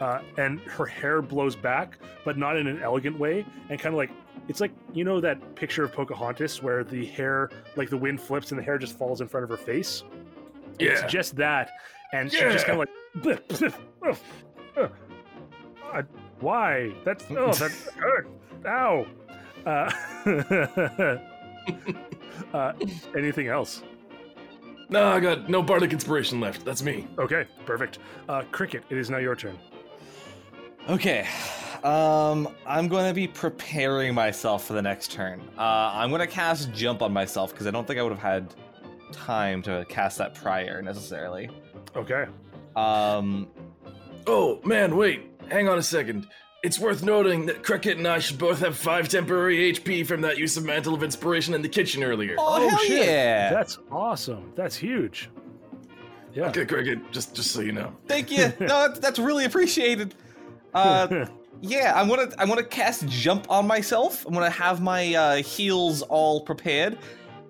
Uh, 0.00 0.20
and 0.36 0.60
her 0.60 0.84
hair 0.84 1.22
blows 1.22 1.56
back, 1.56 1.98
but 2.24 2.36
not 2.36 2.56
in 2.58 2.66
an 2.66 2.82
elegant 2.82 3.18
way, 3.18 3.46
and 3.70 3.80
kind 3.80 3.94
of 3.94 3.96
like 3.96 4.10
it's 4.48 4.60
like 4.60 4.72
you 4.92 5.04
know 5.04 5.20
that 5.20 5.54
picture 5.54 5.84
of 5.84 5.92
Pocahontas 5.92 6.62
where 6.62 6.84
the 6.84 7.06
hair, 7.06 7.50
like 7.76 7.88
the 7.88 7.96
wind 7.96 8.20
flips 8.20 8.50
and 8.50 8.58
the 8.58 8.62
hair 8.62 8.76
just 8.76 8.98
falls 8.98 9.22
in 9.22 9.28
front 9.28 9.44
of 9.44 9.50
her 9.50 9.56
face. 9.56 10.02
Yeah. 10.78 10.90
It's 10.90 11.10
just 11.10 11.36
that, 11.36 11.70
and 12.12 12.30
she 12.30 12.40
just 12.40 12.66
kind 12.66 12.80
of 12.80 12.86
like, 12.86 12.90
"Bleh, 13.24 13.40
bleh, 13.48 13.74
oh, 14.04 14.82
uh, 14.82 14.88
uh, 15.92 16.02
why? 16.40 16.92
That's 17.04 17.24
oh, 17.30 17.52
that 17.54 17.70
hurt. 17.96 18.28
Ow. 18.66 19.06
Uh, 19.64 19.90
uh, 22.52 22.72
anything 23.16 23.48
else? 23.48 23.82
No, 24.88 25.08
I 25.08 25.18
got 25.20 25.48
no 25.48 25.62
bardic 25.62 25.92
inspiration 25.92 26.40
left. 26.40 26.64
That's 26.64 26.82
me. 26.82 27.08
Okay, 27.18 27.46
perfect. 27.64 27.98
Uh, 28.28 28.42
Cricket, 28.52 28.84
it 28.88 28.98
is 28.98 29.10
now 29.10 29.18
your 29.18 29.34
turn. 29.34 29.58
Okay. 30.88 31.26
Um, 31.82 32.48
I'm 32.64 32.86
going 32.88 33.06
to 33.08 33.14
be 33.14 33.26
preparing 33.26 34.14
myself 34.14 34.64
for 34.64 34.72
the 34.74 34.82
next 34.82 35.10
turn. 35.10 35.40
Uh, 35.58 35.90
I'm 35.92 36.10
going 36.10 36.20
to 36.20 36.26
cast 36.26 36.72
Jump 36.72 37.02
on 37.02 37.12
myself 37.12 37.50
because 37.50 37.66
I 37.66 37.70
don't 37.72 37.86
think 37.86 37.98
I 37.98 38.02
would 38.02 38.12
have 38.12 38.22
had 38.22 38.54
time 39.12 39.62
to 39.62 39.84
cast 39.88 40.18
that 40.18 40.34
prior 40.34 40.80
necessarily. 40.82 41.50
Okay. 41.96 42.26
Um, 42.76 43.48
Oh, 44.28 44.60
man, 44.64 44.96
wait. 44.96 45.30
Hang 45.48 45.68
on 45.68 45.78
a 45.78 45.82
second. 45.82 46.26
It's 46.62 46.78
worth 46.78 47.02
noting 47.02 47.46
that 47.46 47.62
Cricket 47.62 47.98
and 47.98 48.08
I 48.08 48.18
should 48.18 48.38
both 48.38 48.58
have 48.60 48.76
5 48.76 49.08
temporary 49.08 49.72
HP 49.72 50.06
from 50.06 50.20
that 50.22 50.36
use 50.38 50.56
of 50.56 50.64
Mantle 50.64 50.94
of 50.94 51.02
Inspiration 51.02 51.54
in 51.54 51.62
the 51.62 51.68
kitchen 51.68 52.02
earlier. 52.02 52.34
oh, 52.38 52.68
hell 52.68 52.78
shit. 52.78 53.06
yeah! 53.06 53.52
That's 53.52 53.78
awesome. 53.90 54.52
That's 54.56 54.74
huge. 54.76 55.30
Yeah. 56.34 56.48
Okay, 56.48 56.66
Cricket, 56.66 57.10
just 57.12 57.34
just 57.34 57.52
so 57.52 57.60
you 57.60 57.72
know. 57.72 57.94
Thank 58.08 58.30
you. 58.30 58.52
no, 58.60 58.88
that's, 58.88 58.98
that's 58.98 59.18
really 59.18 59.44
appreciated. 59.46 60.14
Uh, 60.74 61.26
yeah, 61.62 61.92
I'm 61.96 62.08
gonna 62.08 62.30
I'm 62.38 62.48
gonna 62.48 62.62
cast 62.62 63.06
Jump 63.08 63.50
on 63.50 63.66
myself. 63.66 64.26
I'm 64.26 64.34
gonna 64.34 64.50
have 64.50 64.82
my 64.82 65.14
uh, 65.14 65.36
heels 65.36 66.02
all 66.02 66.42
prepared, 66.42 66.98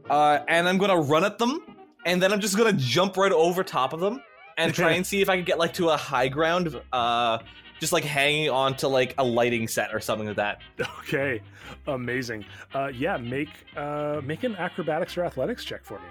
uh, 0.08 0.38
and 0.46 0.68
I'm 0.68 0.78
gonna 0.78 1.00
run 1.00 1.24
at 1.24 1.38
them, 1.38 1.62
and 2.04 2.22
then 2.22 2.32
I'm 2.32 2.40
just 2.40 2.56
gonna 2.56 2.74
jump 2.74 3.16
right 3.16 3.32
over 3.32 3.64
top 3.64 3.92
of 3.92 3.98
them 3.98 4.22
and 4.56 4.72
try 4.72 4.92
and 4.96 5.04
see 5.04 5.20
if 5.20 5.28
I 5.28 5.34
can 5.36 5.44
get 5.44 5.58
like 5.58 5.74
to 5.74 5.88
a 5.88 5.96
high 5.96 6.28
ground, 6.28 6.80
uh, 6.92 7.38
just 7.80 7.92
like 7.92 8.04
hanging 8.04 8.50
on 8.50 8.76
to 8.76 8.88
like 8.88 9.14
a 9.18 9.24
lighting 9.24 9.68
set 9.68 9.94
or 9.94 10.00
something 10.00 10.26
like 10.26 10.36
that. 10.36 10.60
okay. 11.00 11.42
Amazing. 11.86 12.44
Uh, 12.74 12.88
yeah, 12.88 13.16
make 13.16 13.50
uh, 13.76 14.20
make 14.24 14.44
an 14.44 14.56
acrobatics 14.56 15.16
or 15.16 15.24
athletics 15.24 15.64
check 15.64 15.84
for 15.84 15.98
me. 15.98 16.06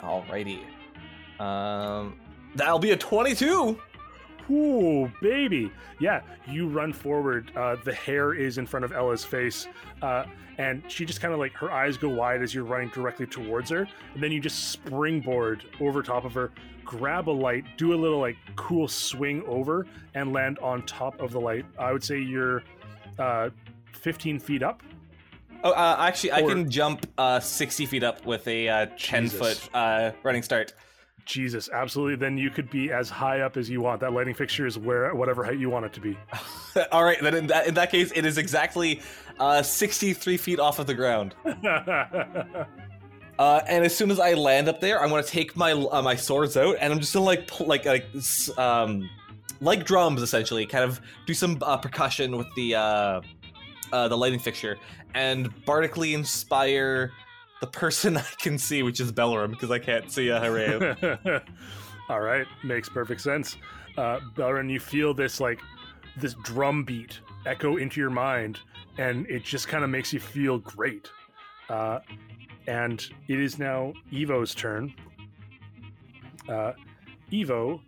Alrighty. 0.00 0.60
Um, 1.40 2.18
that'll 2.54 2.78
be 2.78 2.90
a 2.92 2.96
22. 2.96 3.78
Ooh, 4.50 5.10
baby. 5.22 5.72
Yeah, 5.98 6.20
you 6.46 6.68
run 6.68 6.92
forward. 6.92 7.50
Uh, 7.56 7.76
the 7.82 7.94
hair 7.94 8.34
is 8.34 8.58
in 8.58 8.66
front 8.66 8.84
of 8.84 8.92
Ella's 8.92 9.24
face. 9.24 9.66
Uh, 10.02 10.24
and 10.58 10.82
she 10.86 11.04
just 11.04 11.20
kind 11.20 11.32
of 11.32 11.40
like 11.40 11.52
her 11.54 11.72
eyes 11.72 11.96
go 11.96 12.08
wide 12.08 12.42
as 12.42 12.54
you're 12.54 12.64
running 12.64 12.88
directly 12.90 13.26
towards 13.26 13.70
her. 13.70 13.88
And 14.14 14.22
then 14.22 14.30
you 14.32 14.40
just 14.40 14.70
springboard 14.70 15.64
over 15.80 16.02
top 16.02 16.24
of 16.24 16.34
her, 16.34 16.52
grab 16.84 17.28
a 17.28 17.30
light, 17.30 17.64
do 17.76 17.94
a 17.94 17.96
little 17.96 18.18
like 18.18 18.36
cool 18.56 18.88
swing 18.88 19.42
over, 19.46 19.86
and 20.14 20.32
land 20.32 20.58
on 20.60 20.82
top 20.82 21.20
of 21.20 21.32
the 21.32 21.40
light. 21.40 21.64
I 21.78 21.92
would 21.92 22.04
say 22.04 22.18
you're 22.18 22.62
uh, 23.18 23.50
15 23.92 24.38
feet 24.38 24.62
up. 24.62 24.82
Oh, 25.62 25.70
uh, 25.70 25.96
actually, 25.98 26.32
I 26.32 26.42
can 26.42 26.70
jump 26.70 27.06
uh, 27.16 27.40
60 27.40 27.86
feet 27.86 28.02
up 28.02 28.26
with 28.26 28.46
a 28.46 28.68
uh, 28.68 28.86
10 28.98 29.24
Jesus. 29.24 29.38
foot 29.38 29.74
uh, 29.74 30.12
running 30.22 30.42
start. 30.42 30.74
Jesus, 31.24 31.70
absolutely. 31.72 32.16
Then 32.16 32.36
you 32.36 32.50
could 32.50 32.70
be 32.70 32.92
as 32.92 33.08
high 33.08 33.40
up 33.40 33.56
as 33.56 33.70
you 33.70 33.80
want. 33.80 34.00
That 34.00 34.12
lighting 34.12 34.34
fixture 34.34 34.66
is 34.66 34.78
where 34.78 35.14
whatever 35.14 35.42
height 35.42 35.58
you 35.58 35.70
want 35.70 35.86
it 35.86 35.92
to 35.94 36.00
be. 36.00 36.18
All 36.92 37.02
right, 37.02 37.20
then 37.20 37.34
in 37.34 37.46
that 37.46 37.66
in 37.66 37.74
that 37.74 37.90
case, 37.90 38.12
it 38.14 38.26
is 38.26 38.36
exactly 38.36 39.00
uh, 39.40 39.62
63 39.62 40.36
feet 40.36 40.60
off 40.60 40.78
of 40.78 40.86
the 40.86 40.94
ground. 40.94 41.34
Uh, 43.38 43.60
and 43.66 43.84
as 43.84 43.96
soon 43.96 44.10
as 44.10 44.20
I 44.20 44.34
land 44.34 44.68
up 44.68 44.80
there, 44.80 45.02
I'm 45.02 45.10
gonna 45.10 45.22
take 45.22 45.56
my 45.56 45.72
uh, 45.72 46.02
my 46.02 46.14
swords 46.14 46.56
out, 46.56 46.76
and 46.80 46.92
I'm 46.92 47.00
just 47.00 47.12
gonna 47.12 47.26
like 47.26 47.46
pull, 47.48 47.66
like 47.66 47.84
like 47.84 48.06
um 48.58 49.08
like 49.60 49.84
drums 49.84 50.22
essentially, 50.22 50.66
kind 50.66 50.84
of 50.84 51.00
do 51.26 51.34
some 51.34 51.58
uh, 51.62 51.76
percussion 51.76 52.36
with 52.36 52.46
the 52.54 52.76
uh, 52.76 53.20
uh, 53.92 54.08
the 54.08 54.16
lighting 54.16 54.38
fixture, 54.38 54.78
and 55.14 55.52
bardically 55.64 56.14
inspire 56.14 57.12
the 57.60 57.66
person 57.66 58.16
I 58.16 58.24
can 58.38 58.58
see, 58.58 58.82
which 58.82 59.00
is 59.00 59.10
Belram, 59.10 59.50
because 59.50 59.70
I 59.70 59.78
can't 59.78 60.10
see 60.10 60.28
a. 60.28 60.38
All 62.08 62.20
right, 62.20 62.46
makes 62.62 62.88
perfect 62.88 63.20
sense. 63.22 63.56
Uh, 63.96 64.20
Belram, 64.36 64.70
you 64.70 64.78
feel 64.78 65.14
this 65.14 65.40
like 65.40 65.60
this 66.18 66.34
drum 66.44 66.84
beat 66.84 67.20
echo 67.46 67.76
into 67.78 68.00
your 68.00 68.10
mind, 68.10 68.60
and 68.98 69.26
it 69.26 69.42
just 69.42 69.68
kind 69.68 69.82
of 69.82 69.90
makes 69.90 70.12
you 70.12 70.20
feel 70.20 70.58
great. 70.58 71.10
Uh, 71.68 72.00
and 72.66 73.08
it 73.28 73.40
is 73.40 73.58
now 73.58 73.92
Evo's 74.12 74.54
turn. 74.54 74.94
Uh, 76.48 76.72
Evo 77.32 77.80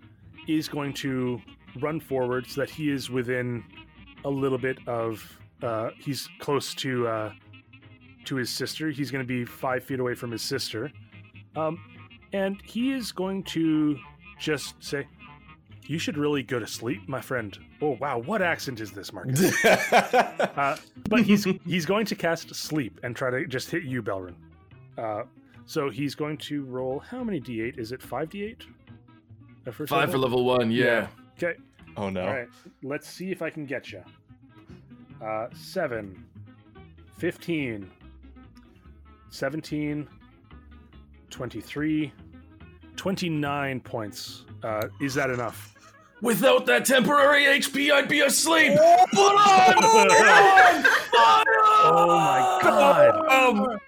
is 0.48 0.68
going 0.68 0.92
to 0.94 1.40
run 1.80 2.00
forward 2.00 2.46
so 2.46 2.60
that 2.60 2.70
he 2.70 2.90
is 2.90 3.10
within 3.10 3.64
a 4.24 4.30
little 4.30 4.58
bit 4.58 4.78
of. 4.86 5.38
Uh, 5.62 5.90
he's 5.98 6.28
close 6.38 6.74
to 6.74 7.08
uh, 7.08 7.32
to 8.24 8.36
his 8.36 8.50
sister. 8.50 8.90
He's 8.90 9.10
going 9.10 9.24
to 9.24 9.28
be 9.28 9.44
five 9.44 9.84
feet 9.84 10.00
away 10.00 10.14
from 10.14 10.30
his 10.30 10.42
sister. 10.42 10.90
Um, 11.54 11.78
and 12.32 12.60
he 12.62 12.92
is 12.92 13.12
going 13.12 13.42
to 13.44 13.98
just 14.38 14.82
say, 14.82 15.06
"You 15.86 15.98
should 15.98 16.18
really 16.18 16.42
go 16.42 16.58
to 16.58 16.66
sleep, 16.66 17.08
my 17.08 17.20
friend." 17.20 17.56
Oh 17.80 17.96
wow, 18.00 18.18
what 18.18 18.42
accent 18.42 18.80
is 18.80 18.92
this, 18.92 19.12
Marcus? 19.12 19.64
uh, 19.64 20.76
but 21.08 21.22
he's 21.22 21.44
he's 21.66 21.86
going 21.86 22.06
to 22.06 22.14
cast 22.14 22.54
sleep 22.54 23.00
and 23.02 23.16
try 23.16 23.30
to 23.30 23.46
just 23.46 23.70
hit 23.70 23.84
you, 23.84 24.02
Belram. 24.02 24.34
Uh, 24.98 25.22
so 25.66 25.90
he's 25.90 26.14
going 26.14 26.38
to 26.38 26.64
roll 26.64 27.00
how 27.00 27.24
many 27.24 27.40
d8? 27.40 27.78
Is 27.78 27.92
it 27.92 28.00
five 28.02 28.28
d8? 28.28 28.62
At 29.66 29.74
first 29.74 29.90
Five 29.90 30.10
for 30.12 30.18
level 30.18 30.44
one, 30.44 30.70
yeah. 30.70 31.08
Okay. 31.36 31.58
oh 31.96 32.08
no! 32.08 32.22
All 32.22 32.32
right. 32.32 32.48
Let's 32.82 33.08
see 33.08 33.30
if 33.32 33.42
I 33.42 33.50
can 33.50 33.66
get 33.66 33.90
you. 33.90 34.02
Uh, 35.20 35.48
7, 35.54 36.24
15, 37.18 37.90
17, 39.30 40.08
23, 41.30 42.12
29 42.96 43.80
points. 43.80 44.44
Uh, 44.62 44.82
is 45.00 45.14
that 45.14 45.30
enough? 45.30 45.74
Without 46.22 46.64
that 46.66 46.84
temporary 46.84 47.44
HP, 47.44 47.90
I'd 47.92 48.08
be 48.08 48.20
asleep. 48.20 48.72
Oh 51.88 52.06
my 52.08 52.58
god. 52.62 53.26
Um, 53.30 53.78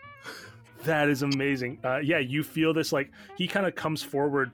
That 0.88 1.10
is 1.10 1.20
amazing. 1.20 1.80
Uh, 1.84 1.98
yeah, 1.98 2.16
you 2.18 2.42
feel 2.42 2.72
this 2.72 2.92
like 2.92 3.10
he 3.36 3.46
kind 3.46 3.66
of 3.66 3.74
comes 3.74 4.02
forward, 4.02 4.52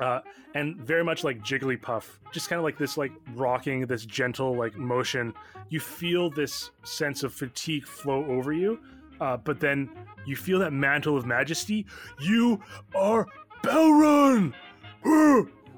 uh, 0.00 0.20
and 0.54 0.76
very 0.76 1.02
much 1.02 1.24
like 1.24 1.42
Jigglypuff, 1.42 2.04
just 2.30 2.50
kind 2.50 2.58
of 2.58 2.62
like 2.64 2.76
this 2.76 2.98
like 2.98 3.10
rocking, 3.34 3.86
this 3.86 4.04
gentle 4.04 4.54
like 4.54 4.76
motion. 4.76 5.32
You 5.70 5.80
feel 5.80 6.28
this 6.28 6.72
sense 6.84 7.22
of 7.22 7.32
fatigue 7.32 7.86
flow 7.86 8.26
over 8.26 8.52
you, 8.52 8.78
uh, 9.18 9.38
but 9.38 9.58
then 9.58 9.88
you 10.26 10.36
feel 10.36 10.58
that 10.58 10.74
mantle 10.74 11.16
of 11.16 11.24
majesty. 11.24 11.86
You 12.20 12.60
are 12.94 13.26
Belram, 13.62 14.52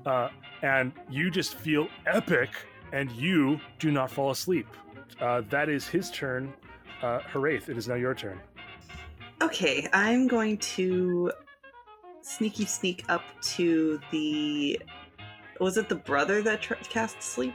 uh, 0.05 0.29
and 0.63 0.93
you 1.09 1.31
just 1.31 1.55
feel 1.55 1.87
epic, 2.05 2.51
and 2.93 3.13
you 3.13 3.61
do 3.79 3.93
not 3.93 4.11
fall 4.11 4.33
asleep. 4.33 4.67
Uh, 5.21 5.43
that 5.51 5.69
is 5.69 5.87
his 5.87 6.11
turn. 6.11 6.53
Uh, 7.01 7.21
Haraith, 7.21 7.69
it 7.69 7.79
is 7.79 7.87
now 7.87 7.95
your 7.95 8.17
turn. 8.17 8.41
Okay, 9.41 9.89
I'm 9.92 10.26
going 10.26 10.58
to 10.58 11.33
sneaky 12.23 12.65
sneak 12.65 13.05
up 13.08 13.23
to 13.42 14.00
the. 14.10 14.81
Was 15.60 15.76
it 15.76 15.89
the 15.89 15.94
brother 15.97 16.42
that 16.42 16.62
tr- 16.62 16.75
cast 16.89 17.23
sleep? 17.23 17.55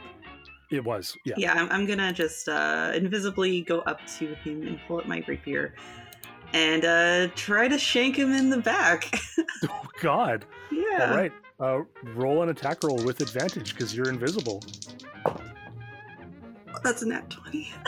It 0.70 0.82
was, 0.82 1.16
yeah. 1.24 1.34
Yeah, 1.36 1.52
I'm, 1.52 1.70
I'm 1.70 1.86
gonna 1.86 2.12
just 2.12 2.48
uh, 2.48 2.92
invisibly 2.94 3.60
go 3.60 3.80
up 3.80 4.00
to 4.18 4.34
him 4.36 4.66
and 4.66 4.80
pull 4.86 4.98
out 4.98 5.06
my 5.08 5.22
rapier 5.26 5.74
and 6.52 6.84
uh, 6.84 7.28
try 7.34 7.68
to 7.68 7.78
shank 7.78 8.16
him 8.16 8.32
in 8.32 8.50
the 8.50 8.58
back. 8.58 9.14
Oh 9.70 9.86
God! 10.00 10.44
yeah. 10.70 11.10
All 11.10 11.16
right, 11.16 11.32
uh, 11.60 11.80
roll 12.14 12.42
an 12.42 12.48
attack 12.50 12.82
roll 12.82 12.96
with 12.96 13.20
advantage 13.20 13.72
because 13.72 13.94
you're 13.96 14.08
invisible. 14.08 14.62
That's 16.82 17.02
a 17.02 17.08
nat 17.08 17.30
20. 17.30 17.72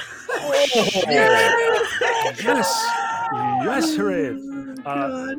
Yes, 1.09 3.06
yes, 3.33 3.97
Haraith. 3.97 4.83
Oh, 4.87 4.91
Uh, 4.91 5.35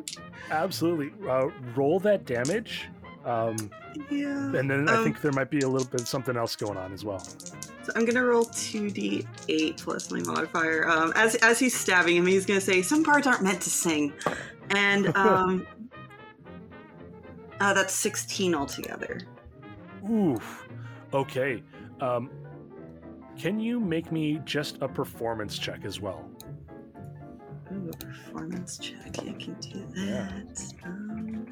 Absolutely. 0.51 1.11
Uh, 1.29 1.47
roll 1.75 1.99
that 1.99 2.25
damage, 2.25 2.87
um, 3.25 3.55
yeah. 4.09 4.27
and 4.55 4.69
then 4.69 4.87
I 4.89 4.95
Um, 4.97 5.03
think 5.03 5.21
there 5.21 5.31
might 5.33 5.49
be 5.49 5.59
a 5.59 5.67
little 5.67 5.87
bit 5.87 6.01
of 6.01 6.07
something 6.07 6.37
else 6.37 6.55
going 6.55 6.77
on 6.77 6.93
as 6.93 7.03
well. 7.03 7.19
So 7.19 7.91
I'm 7.95 8.05
gonna 8.05 8.23
roll 8.23 8.45
2d8 8.45 9.77
plus 9.81 10.11
my 10.11 10.19
modifier. 10.19 10.87
Um, 10.89 11.11
as 11.15 11.35
as 11.35 11.59
he's 11.59 11.73
stabbing 11.77 12.15
him, 12.17 12.25
he's 12.25 12.45
gonna 12.45 12.61
say, 12.61 12.81
"Some 12.81 13.03
parts 13.03 13.27
aren't 13.27 13.43
meant 13.43 13.61
to 13.61 13.69
sing," 13.69 14.13
and 14.71 15.07
um, 15.17 15.65
uh, 17.59 17.73
that's 17.73 17.93
16 17.93 18.53
altogether. 18.55 19.19
Oof. 20.09 20.67
Okay. 21.13 21.63
Um, 22.01 22.29
can 23.37 23.59
you 23.59 23.79
make 23.79 24.11
me 24.11 24.39
just 24.45 24.77
a 24.81 24.87
performance 24.87 25.57
check 25.57 25.83
as 25.85 25.99
well? 26.01 26.26
Ooh, 27.73 27.89
a 27.89 27.97
performance 27.97 28.77
check. 28.77 29.19
I 29.19 29.33
can 29.33 29.55
do 29.59 29.85
Yeah. 29.95 30.29
that. 30.45 30.73
Um, 30.85 31.45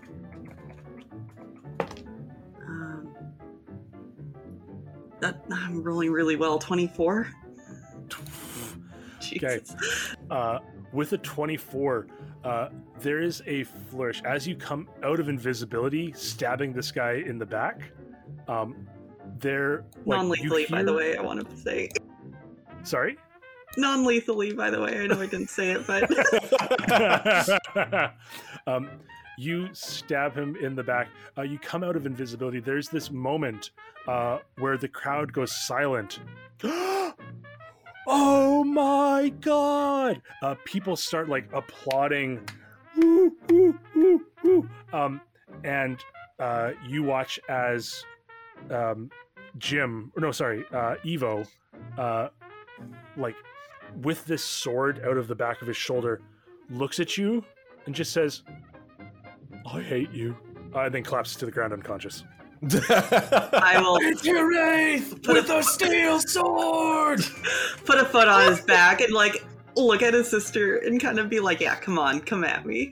um, 2.68 3.16
that 5.20 5.44
I'm 5.52 5.84
rolling 5.84 6.12
really 6.12 6.36
well. 6.36 6.58
24. 6.60 7.28
Jesus. 9.20 9.76
Uh, 10.30 10.60
with 10.94 11.14
a 11.14 11.18
24, 11.18 12.08
uh, 12.44 12.70
there 13.00 13.20
is 13.20 13.42
a 13.48 13.64
flourish. 13.64 14.22
As 14.24 14.48
you 14.48 14.56
come 14.56 14.88
out 15.04 15.20
of 15.20 15.28
invisibility, 15.28 16.14
stabbing 16.14 16.72
this 16.74 16.92
guy 16.92 17.14
in 17.14 17.38
the 17.40 17.46
back, 17.46 17.82
um, 18.48 18.88
there. 19.40 19.84
Like, 20.06 20.18
you 20.22 20.28
Non-lethally, 20.28 20.66
by 20.70 20.84
the 20.84 20.94
way, 20.94 21.18
I 21.18 21.22
want 21.22 21.50
to 21.50 21.58
say. 21.58 21.90
Sorry? 22.84 23.18
Non-lethally, 23.78 24.54
by 24.54 24.70
the 24.70 24.82
way. 24.82 25.00
I 25.00 25.08
know 25.08 25.20
I 25.22 25.26
didn't 25.26 25.50
say 25.50 25.72
it, 25.72 25.86
but 25.88 26.10
um, 28.68 28.90
you 29.38 29.70
stab 29.74 30.36
him 30.36 30.56
in 30.58 30.76
the 30.76 30.84
back. 30.84 31.10
Uh, 31.38 31.42
you 31.44 31.60
come 31.60 31.84
out 31.84 31.96
of 31.96 32.06
invisibility. 32.06 32.60
There's 32.60 32.90
this 32.90 33.12
moment 33.12 33.72
uh, 34.08 34.40
where 34.58 34.78
the 34.78 34.88
crowd 34.88 35.34
goes 35.34 35.56
silent. 35.66 36.20
oh 38.08 38.64
my 38.64 39.34
god! 39.42 40.22
Uh, 40.42 40.56
people 40.64 40.96
start 40.96 41.30
like 41.30 41.50
applauding. 41.54 42.40
Woo, 42.98 43.36
woo, 43.50 43.78
woo. 44.44 44.70
Um, 44.94 45.20
and 45.64 46.00
uh, 46.40 46.72
you 46.88 47.04
watch 47.04 47.40
as 47.50 48.06
um, 48.70 49.10
Jim, 49.58 50.12
no, 50.18 50.32
sorry, 50.32 50.66
uh, 50.72 50.96
Evo, 51.06 51.48
uh, 51.98 52.30
like 53.18 53.36
with 54.02 54.26
this 54.26 54.44
sword 54.44 55.02
out 55.06 55.18
of 55.18 55.28
the 55.28 55.36
back 55.36 55.62
of 55.62 55.68
his 55.68 55.78
shoulder, 55.78 56.22
looks 56.70 57.00
at 57.00 57.18
you 57.18 57.44
and 57.86 57.96
just 57.96 58.12
says, 58.12 58.44
I 59.72 59.82
hate 59.82 60.12
you. 60.12 60.36
Uh, 60.74 60.82
and 60.82 60.96
then 60.96 61.04
collapses 61.04 61.38
to 61.38 61.46
the 61.46 61.52
ground 61.52 61.74
unconscious. 61.74 62.24
I 62.64 63.76
will 63.80 63.98
It's 64.02 64.26
your 64.26 64.50
wraith 64.50 65.28
with 65.28 65.50
a 65.50 65.62
steel 65.62 66.20
sword. 66.20 67.22
put 67.86 67.98
a 68.00 68.06
foot 68.06 68.28
on 68.28 68.50
his 68.50 68.62
back 68.62 69.02
and 69.02 69.14
like 69.14 69.46
look 69.76 70.02
at 70.02 70.14
his 70.14 70.30
sister 70.30 70.78
and 70.78 71.00
kind 71.00 71.20
of 71.20 71.30
be 71.30 71.40
like, 71.40 71.60
"Yeah, 71.60 71.76
come 71.76 72.00
on, 72.00 72.22
come 72.22 72.44
at 72.44 72.66
me." 72.66 72.92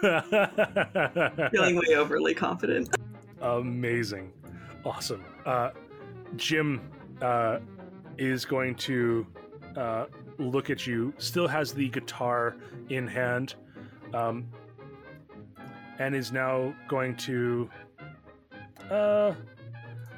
Feeling 0.00 1.76
way 1.76 1.96
overly 1.96 2.34
confident. 2.34 2.94
Amazing. 3.40 4.32
Awesome. 4.84 5.24
Uh, 5.44 5.70
Jim 6.36 6.80
uh, 7.22 7.58
is 8.18 8.44
going 8.44 8.74
to 8.76 9.26
uh, 9.76 10.06
look 10.38 10.70
at 10.70 10.86
you, 10.86 11.12
still 11.18 11.48
has 11.48 11.72
the 11.72 11.88
guitar 11.88 12.56
in 12.88 13.06
hand, 13.06 13.54
um, 14.14 14.46
and 15.98 16.14
is 16.14 16.32
now 16.32 16.74
going 16.88 17.16
to. 17.16 17.68
Uh, 18.90 19.34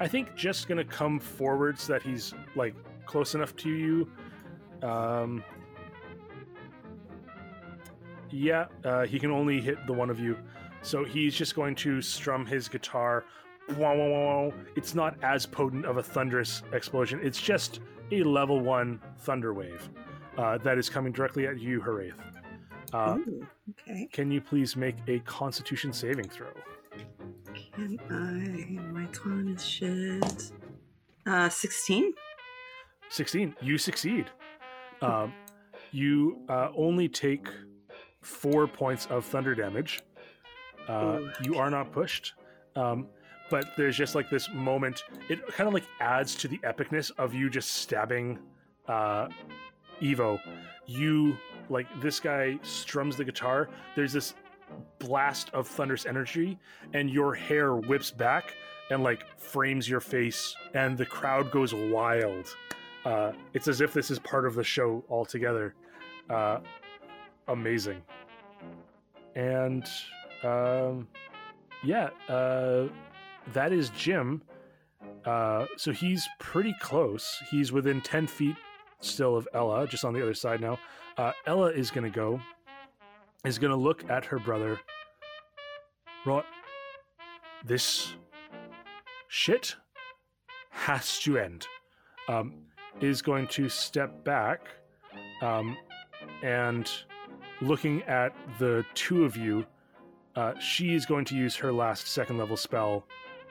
I 0.01 0.07
think 0.07 0.35
just 0.37 0.69
gonna 0.69 0.85
come 0.85 1.19
forward 1.19 1.79
so 1.79 1.93
that 1.95 2.03
he's 2.03 2.35
like 2.55 2.75
close 3.07 3.35
enough 3.35 3.57
to 3.57 3.71
you. 3.71 4.11
Um, 4.83 5.43
yeah, 8.31 8.67
uh, 8.85 9.07
he 9.07 9.19
can 9.19 9.31
only 9.31 9.61
hit 9.61 9.85
the 9.87 9.93
one 9.93 10.11
of 10.11 10.21
you. 10.21 10.37
So 10.83 11.05
he's 11.05 11.35
just 11.35 11.55
going 11.55 11.75
to 11.77 12.01
strum 12.01 12.47
his 12.47 12.69
guitar. 12.69 13.25
Wah, 13.77 13.95
wah, 13.95 14.09
wah, 14.09 14.47
wah. 14.47 14.53
It's 14.77 14.95
not 14.95 15.17
as 15.23 15.47
potent 15.47 15.85
of 15.85 15.99
a 15.99 16.03
thunderous 16.03 16.63
explosion. 16.73 17.21
It's 17.23 17.41
just 17.41 17.81
a 18.11 18.23
level 18.23 18.61
one 18.61 19.01
thunder 19.19 19.53
wave 19.53 19.89
uh, 20.39 20.59
that 20.59 20.79
is 20.79 20.89
coming 20.89 21.13
directly 21.13 21.47
at 21.47 21.61
you, 21.61 21.81
Haraith. 21.81 22.15
Uh, 22.93 23.19
Ooh, 23.19 23.47
okay. 23.71 24.09
can 24.13 24.31
you 24.31 24.41
please 24.41 24.77
make 24.77 24.97
a 25.07 25.19
Constitution 25.21 25.93
saving 25.93 26.29
throw? 26.29 26.49
Can 27.75 27.99
I? 28.11 28.93
My 28.93 29.07
con 29.07 29.49
is 29.49 29.67
shit. 29.67 30.53
Uh, 31.27 31.49
sixteen. 31.49 32.15
16. 33.11 33.55
You 33.63 33.79
succeed. 33.79 34.27
Um, 35.01 35.33
you 35.93 36.43
uh, 36.49 36.69
only 36.77 37.09
take 37.09 37.49
four 38.21 38.67
points 38.67 39.07
of 39.07 39.25
thunder 39.25 39.55
damage. 39.55 40.03
Uh, 40.87 41.21
you 41.43 41.57
are 41.57 41.71
not 41.71 41.91
pushed. 41.91 42.35
Um, 42.77 43.07
but 43.51 43.77
there's 43.77 43.97
just 43.97 44.15
like 44.15 44.31
this 44.31 44.49
moment. 44.53 45.05
It 45.29 45.47
kind 45.49 45.69
of 45.69 45.75
like 45.75 45.85
adds 46.01 46.35
to 46.37 46.49
the 46.49 46.59
epicness 46.59 47.11
of 47.19 47.35
you 47.35 47.49
just 47.51 47.75
stabbing 47.75 48.39
uh, 48.87 49.29
Evo. 50.01 50.41
You, 50.87 51.37
like, 51.69 51.87
this 52.01 52.21
guy 52.21 52.59
strums 52.63 53.17
the 53.17 53.25
guitar. 53.25 53.69
There's 53.95 54.13
this 54.13 54.35
blast 54.99 55.51
of 55.55 55.67
thunderous 55.67 56.07
energy, 56.07 56.59
and 56.95 57.11
your 57.11 57.35
hair 57.35 57.75
whips 57.75 58.11
back 58.11 58.55
and 58.91 59.03
like 59.03 59.39
frames 59.39 59.89
your 59.89 60.01
face, 60.01 60.55
and 60.75 60.97
the 60.97 61.07
crowd 61.07 61.51
goes 61.51 61.75
wild. 61.75 62.55
Uh, 63.05 63.33
it's 63.55 63.69
as 63.69 63.81
if 63.81 63.93
this 63.93 64.11
is 64.11 64.19
part 64.19 64.47
of 64.47 64.55
the 64.55 64.65
show 64.65 65.05
altogether. 65.09 65.75
Uh, 66.29 66.59
amazing. 67.49 68.03
And 69.35 69.87
um, 70.43 71.09
yeah, 71.83 72.11
uh, 72.29 72.89
that 73.53 73.73
is 73.73 73.91
Jim. 73.91 74.43
Uh, 75.25 75.67
so 75.77 75.93
he's 75.93 76.27
pretty 76.39 76.75
close. 76.81 77.43
He's 77.51 77.73
within 77.73 78.01
10 78.01 78.27
feet 78.27 78.57
still 79.01 79.37
of 79.37 79.47
Ella, 79.55 79.87
just 79.87 80.05
on 80.05 80.13
the 80.13 80.23
other 80.23 80.35
side 80.35 80.61
now. 80.61 80.79
Uh, 81.17 81.33
Ella 81.47 81.71
is 81.71 81.91
going 81.91 82.05
to 82.05 82.15
go, 82.15 82.41
is 83.45 83.59
going 83.59 83.71
to 83.71 83.77
look 83.77 84.09
at 84.11 84.25
her 84.25 84.39
brother. 84.39 84.79
Right. 86.25 86.45
This 87.65 88.15
shit 89.29 89.77
has 90.71 91.19
to 91.21 91.39
end. 91.39 91.67
Um, 92.29 92.55
is 93.01 93.23
going 93.23 93.47
to 93.49 93.69
step 93.69 94.25
back 94.25 94.69
um, 95.43 95.77
and 96.43 96.91
looking 97.61 98.03
at 98.05 98.35
the 98.59 98.85
two 98.95 99.25
of 99.25 99.37
you, 99.37 99.65
uh, 100.37 100.59
she 100.59 100.95
is 100.95 101.07
going 101.07 101.25
to 101.27 101.37
use 101.37 101.57
her 101.57 101.73
last 101.73 102.09
second 102.09 102.39
level 102.39 102.57
spell 102.57 103.05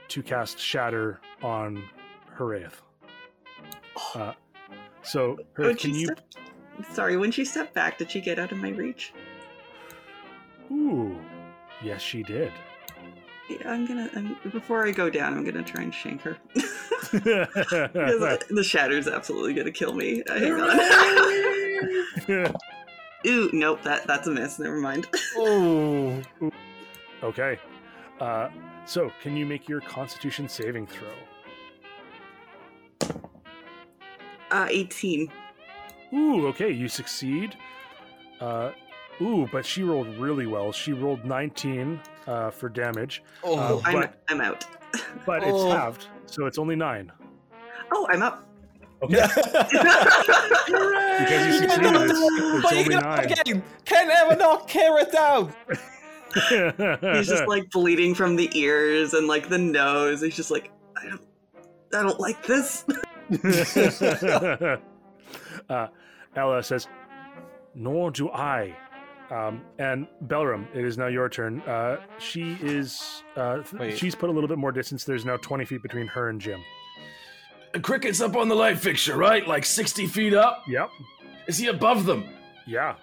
to 0.09 0.23
cast 0.23 0.59
Shatter 0.59 1.19
on 1.41 1.83
Haraith. 2.37 2.73
Uh, 4.15 4.33
so, 5.03 5.37
can 5.55 5.93
you? 5.93 6.05
step- 6.05 6.21
Sorry, 6.91 7.17
when 7.17 7.31
she 7.31 7.43
stepped 7.43 7.73
back, 7.73 7.97
did 7.97 8.11
she 8.11 8.21
get 8.21 8.37
out 8.37 8.51
of 8.51 8.59
my 8.59 8.69
reach? 8.69 9.13
Ooh, 10.71 11.17
yes, 11.81 12.01
she 12.01 12.21
did. 12.23 12.51
Yeah, 13.49 13.71
I'm 13.71 13.85
gonna. 13.85 14.09
I'm, 14.15 14.35
before 14.51 14.85
I 14.85 14.91
go 14.91 15.09
down, 15.09 15.33
I'm 15.33 15.45
gonna 15.45 15.63
try 15.63 15.83
and 15.83 15.93
shank 15.93 16.21
her. 16.21 16.37
the 16.53 18.61
shatter's 18.63 19.07
absolutely 19.07 19.53
gonna 19.53 19.71
kill 19.71 19.93
me. 19.93 20.21
Uh, 20.23 20.33
hang 20.37 20.59
on. 22.27 22.27
Ooh, 23.25 23.49
nope, 23.53 23.81
that 23.83 24.05
that's 24.05 24.27
a 24.27 24.31
miss. 24.31 24.59
Never 24.59 24.77
mind. 24.77 25.07
Oh. 25.37 26.21
Okay. 27.23 27.57
Uh, 28.21 28.47
so, 28.88 29.11
can 29.22 29.38
you 29.38 29.45
make 29.45 29.69
your 29.69 29.82
Constitution 29.82 30.49
saving 30.49 30.88
throw? 30.88 31.14
Uh, 34.51 34.67
18. 34.69 35.32
Ooh, 36.14 36.48
okay, 36.48 36.72
you 36.72 36.88
succeed. 36.88 37.56
Uh, 38.40 38.72
ooh, 39.22 39.48
but 39.51 39.66
she 39.66 39.83
rolled 39.83 40.07
really 40.17 40.45
well. 40.45 40.72
She 40.72 40.93
rolled 40.93 41.25
19 41.25 41.99
uh, 42.27 42.49
for 42.51 42.69
damage, 42.69 43.24
Oh, 43.43 43.57
Uh, 43.57 43.82
I'm 43.83 44.07
I'm 44.30 44.41
out. 44.41 44.66
but 45.25 45.43
Oh. 45.43 45.49
it's 45.49 45.64
halved, 45.75 46.07
so 46.25 46.45
it's 46.45 46.57
only 46.57 46.75
nine. 46.75 47.11
Oh, 47.91 48.07
I'm 48.09 48.22
up. 48.22 48.43
Okay, 49.03 49.14
because 49.35 49.74
you 51.45 51.53
succeeded, 51.69 51.95
it's, 51.95 52.14
it's 52.14 52.74
only 52.74 52.95
nine. 52.95 53.19
again. 53.25 53.64
Can 53.85 54.09
ever 54.09 54.35
not 54.35 54.67
carry 54.67 55.03
it 55.03 55.11
down. 55.11 55.53
He's 56.33 57.27
just 57.27 57.47
like 57.47 57.69
bleeding 57.72 58.15
from 58.15 58.35
the 58.35 58.49
ears 58.57 59.14
and 59.14 59.27
like 59.27 59.49
the 59.49 59.57
nose. 59.57 60.22
He's 60.22 60.35
just 60.35 60.51
like, 60.51 60.72
I 60.95 61.09
don't, 61.09 61.22
I 61.93 62.03
don't 62.03 62.19
like 62.19 62.45
this. 62.45 62.85
uh, 65.69 65.88
Ella 66.35 66.64
says, 66.64 66.88
"Nor 67.75 68.11
do 68.11 68.30
I." 68.30 68.75
Um, 69.30 69.61
and 69.77 70.07
Belram, 70.27 70.67
it 70.73 70.85
is 70.85 70.97
now 70.97 71.07
your 71.07 71.27
turn. 71.27 71.61
Uh, 71.61 71.97
she 72.17 72.57
is. 72.61 73.23
Uh, 73.35 73.61
th- 73.61 73.97
she's 73.97 74.15
put 74.15 74.30
a 74.30 74.33
little 74.33 74.47
bit 74.47 74.57
more 74.57 74.72
distance. 74.72 75.03
There's 75.03 75.25
now 75.25 75.38
20 75.38 75.65
feet 75.65 75.81
between 75.81 76.07
her 76.07 76.30
and 76.30 76.39
Jim. 76.39 76.64
Cricket's 77.81 78.22
up 78.22 78.35
on 78.35 78.47
the 78.47 78.56
light 78.56 78.80
fixture, 78.80 79.17
right? 79.17 79.45
Like 79.45 79.65
60 79.65 80.07
feet 80.07 80.33
up? 80.33 80.64
Yep. 80.67 80.89
Is 81.47 81.57
he 81.57 81.67
above 81.67 82.06
them? 82.06 82.25
Yeah. 82.65 82.95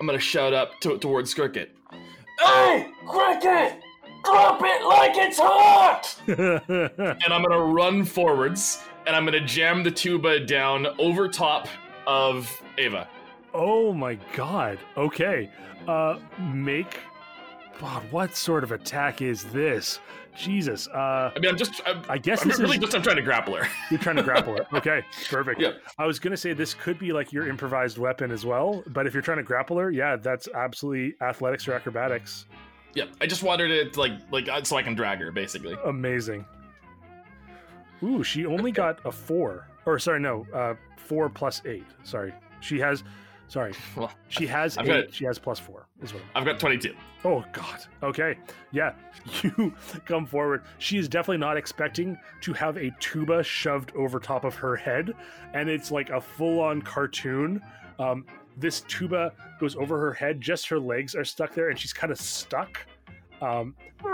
I'm 0.00 0.06
gonna 0.06 0.18
shout 0.18 0.54
up 0.54 0.80
to, 0.80 0.96
towards 0.96 1.34
Cricket. 1.34 1.76
Hey, 2.38 2.88
Cricket! 3.06 3.80
Drop 4.24 4.60
it 4.64 4.82
like 4.86 5.12
it's 5.14 5.38
hot! 5.38 6.16
and 6.26 7.32
I'm 7.32 7.42
gonna 7.42 7.62
run 7.62 8.06
forwards 8.06 8.82
and 9.06 9.14
I'm 9.14 9.26
gonna 9.26 9.44
jam 9.44 9.82
the 9.82 9.90
tuba 9.90 10.40
down 10.40 10.86
over 10.98 11.28
top 11.28 11.68
of 12.06 12.50
Ava. 12.78 13.08
oh 13.52 13.92
my 13.92 14.14
god. 14.34 14.78
Okay. 14.96 15.50
Uh, 15.86 16.18
make 16.38 16.98
God, 17.78 18.02
what 18.10 18.36
sort 18.36 18.64
of 18.64 18.72
attack 18.72 19.20
is 19.20 19.44
this? 19.44 20.00
Jesus. 20.36 20.88
Uh, 20.88 21.30
I 21.34 21.38
mean, 21.38 21.50
I'm 21.50 21.56
just. 21.56 21.80
I'm, 21.86 22.02
I 22.08 22.18
guess 22.18 22.42
I'm 22.42 22.48
this 22.48 22.58
really 22.58 22.76
is 22.76 22.82
just. 22.82 22.94
I'm 22.94 23.02
trying 23.02 23.16
to 23.16 23.22
grapple 23.22 23.54
her. 23.56 23.66
you're 23.90 24.00
trying 24.00 24.16
to 24.16 24.22
grapple 24.22 24.56
her. 24.56 24.66
Okay, 24.76 25.02
perfect. 25.28 25.60
Yeah. 25.60 25.72
I 25.98 26.06
was 26.06 26.18
gonna 26.18 26.36
say 26.36 26.52
this 26.52 26.74
could 26.74 26.98
be 26.98 27.12
like 27.12 27.32
your 27.32 27.48
improvised 27.48 27.98
weapon 27.98 28.30
as 28.30 28.46
well, 28.46 28.82
but 28.88 29.06
if 29.06 29.12
you're 29.14 29.22
trying 29.22 29.38
to 29.38 29.42
grapple 29.42 29.76
her, 29.78 29.90
yeah, 29.90 30.16
that's 30.16 30.48
absolutely 30.54 31.14
athletics 31.20 31.66
or 31.68 31.72
acrobatics. 31.74 32.46
yeah, 32.94 33.04
I 33.20 33.26
just 33.26 33.42
wanted 33.42 33.70
it 33.70 33.96
like 33.96 34.12
like 34.30 34.48
uh, 34.48 34.62
so 34.62 34.76
I 34.76 34.82
can 34.82 34.94
drag 34.94 35.18
her 35.20 35.30
basically. 35.32 35.76
Amazing. 35.84 36.44
Ooh, 38.02 38.22
she 38.24 38.46
only 38.46 38.72
got 38.72 38.98
a 39.04 39.12
four. 39.12 39.66
Or 39.86 39.98
sorry, 39.98 40.20
no, 40.20 40.46
uh, 40.54 40.74
four 40.96 41.28
plus 41.28 41.62
eight. 41.66 41.84
Sorry, 42.02 42.32
she 42.60 42.78
has. 42.78 43.02
Sorry, 43.50 43.72
Well, 43.96 44.12
she 44.28 44.46
has 44.46 44.78
I've 44.78 44.88
eight. 44.88 45.06
got- 45.06 45.14
She 45.14 45.24
has 45.24 45.36
plus 45.38 45.58
four. 45.58 45.88
Is 46.00 46.14
what. 46.14 46.22
I've 46.36 46.44
got 46.44 46.60
22. 46.60 46.94
Oh 47.24 47.44
God. 47.52 47.84
Okay. 48.02 48.38
Yeah. 48.70 48.92
You 49.42 49.74
come 50.06 50.24
forward. 50.24 50.62
She 50.78 50.96
is 50.98 51.08
definitely 51.08 51.38
not 51.38 51.56
expecting 51.56 52.16
to 52.42 52.52
have 52.54 52.76
a 52.78 52.90
tuba 53.00 53.42
shoved 53.42 53.92
over 53.96 54.18
top 54.20 54.44
of 54.44 54.54
her 54.54 54.76
head, 54.76 55.12
and 55.52 55.68
it's 55.68 55.90
like 55.90 56.10
a 56.10 56.20
full-on 56.20 56.80
cartoon. 56.82 57.60
Um, 57.98 58.24
this 58.56 58.80
tuba 58.82 59.32
goes 59.58 59.74
over 59.76 59.98
her 59.98 60.12
head. 60.14 60.40
Just 60.40 60.68
her 60.68 60.78
legs 60.78 61.14
are 61.16 61.24
stuck 61.24 61.52
there, 61.54 61.68
and 61.70 61.78
she's 61.78 61.92
kind 61.92 62.10
of 62.12 62.18
stuck. 62.20 62.86
Um, 63.42 63.74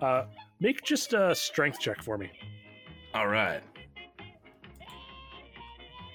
uh, 0.00 0.24
make 0.60 0.82
just 0.82 1.12
a 1.12 1.34
strength 1.34 1.78
check 1.80 2.02
for 2.02 2.16
me. 2.18 2.30
All 3.14 3.28
right. 3.28 3.62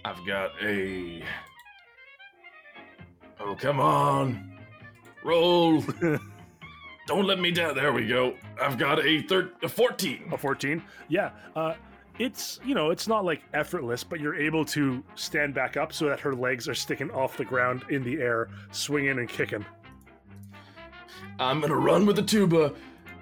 I've 0.06 0.25
got 0.25 0.51
a. 0.61 1.23
Oh, 3.40 3.56
come 3.56 3.80
on. 3.80 4.57
Roll. 5.23 5.82
Don't 7.07 7.25
let 7.25 7.40
me 7.40 7.51
down. 7.51 7.75
There 7.75 7.91
we 7.91 8.07
go. 8.07 8.35
I've 8.61 8.77
got 8.77 9.03
a, 9.06 9.22
thir- 9.23 9.51
a 9.61 9.67
14. 9.69 10.30
A 10.32 10.38
14? 10.38 10.82
Yeah. 11.09 11.32
Uh, 11.56 11.73
it's, 12.19 12.59
you 12.65 12.75
know, 12.75 12.91
it's 12.91 13.07
not 13.07 13.25
like 13.25 13.41
effortless, 13.53 14.03
but 14.03 14.19
you're 14.19 14.35
able 14.35 14.64
to 14.65 15.03
stand 15.15 15.53
back 15.53 15.75
up 15.77 15.91
so 15.91 16.06
that 16.07 16.19
her 16.22 16.33
legs 16.33 16.69
are 16.69 16.75
sticking 16.75 17.11
off 17.11 17.35
the 17.38 17.43
ground 17.45 17.83
in 17.90 18.03
the 18.03 18.22
air, 18.22 18.49
swinging 18.72 19.19
and 19.19 19.27
kicking. 19.27 19.65
I'm 21.40 21.59
gonna 21.59 21.75
run 21.75 22.06
with 22.06 22.15
the 22.15 22.22
tuba, 22.22 22.73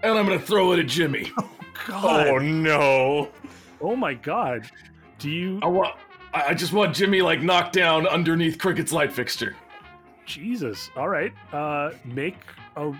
and 0.03 0.17
I'm 0.17 0.25
gonna 0.25 0.39
throw 0.39 0.73
it 0.73 0.79
at 0.79 0.87
Jimmy. 0.87 1.31
Oh, 1.89 2.01
God. 2.01 2.27
Oh, 2.27 2.37
no. 2.37 3.29
Oh 3.81 3.95
my 3.95 4.13
God. 4.13 4.69
Do 5.17 5.31
you. 5.31 5.59
I 5.63 5.65
want. 5.65 5.95
I 6.33 6.41
I 6.49 6.53
just 6.53 6.73
want 6.73 6.95
Jimmy 6.95 7.21
like 7.21 7.41
knocked 7.41 7.73
down 7.73 8.07
underneath 8.07 8.57
Cricket's 8.57 8.91
light 8.91 9.11
fixture. 9.11 9.55
Jesus. 10.25 10.89
All 10.95 11.09
right. 11.09 11.33
Uh, 11.51 11.91
make 12.05 12.37
a, 12.77 12.93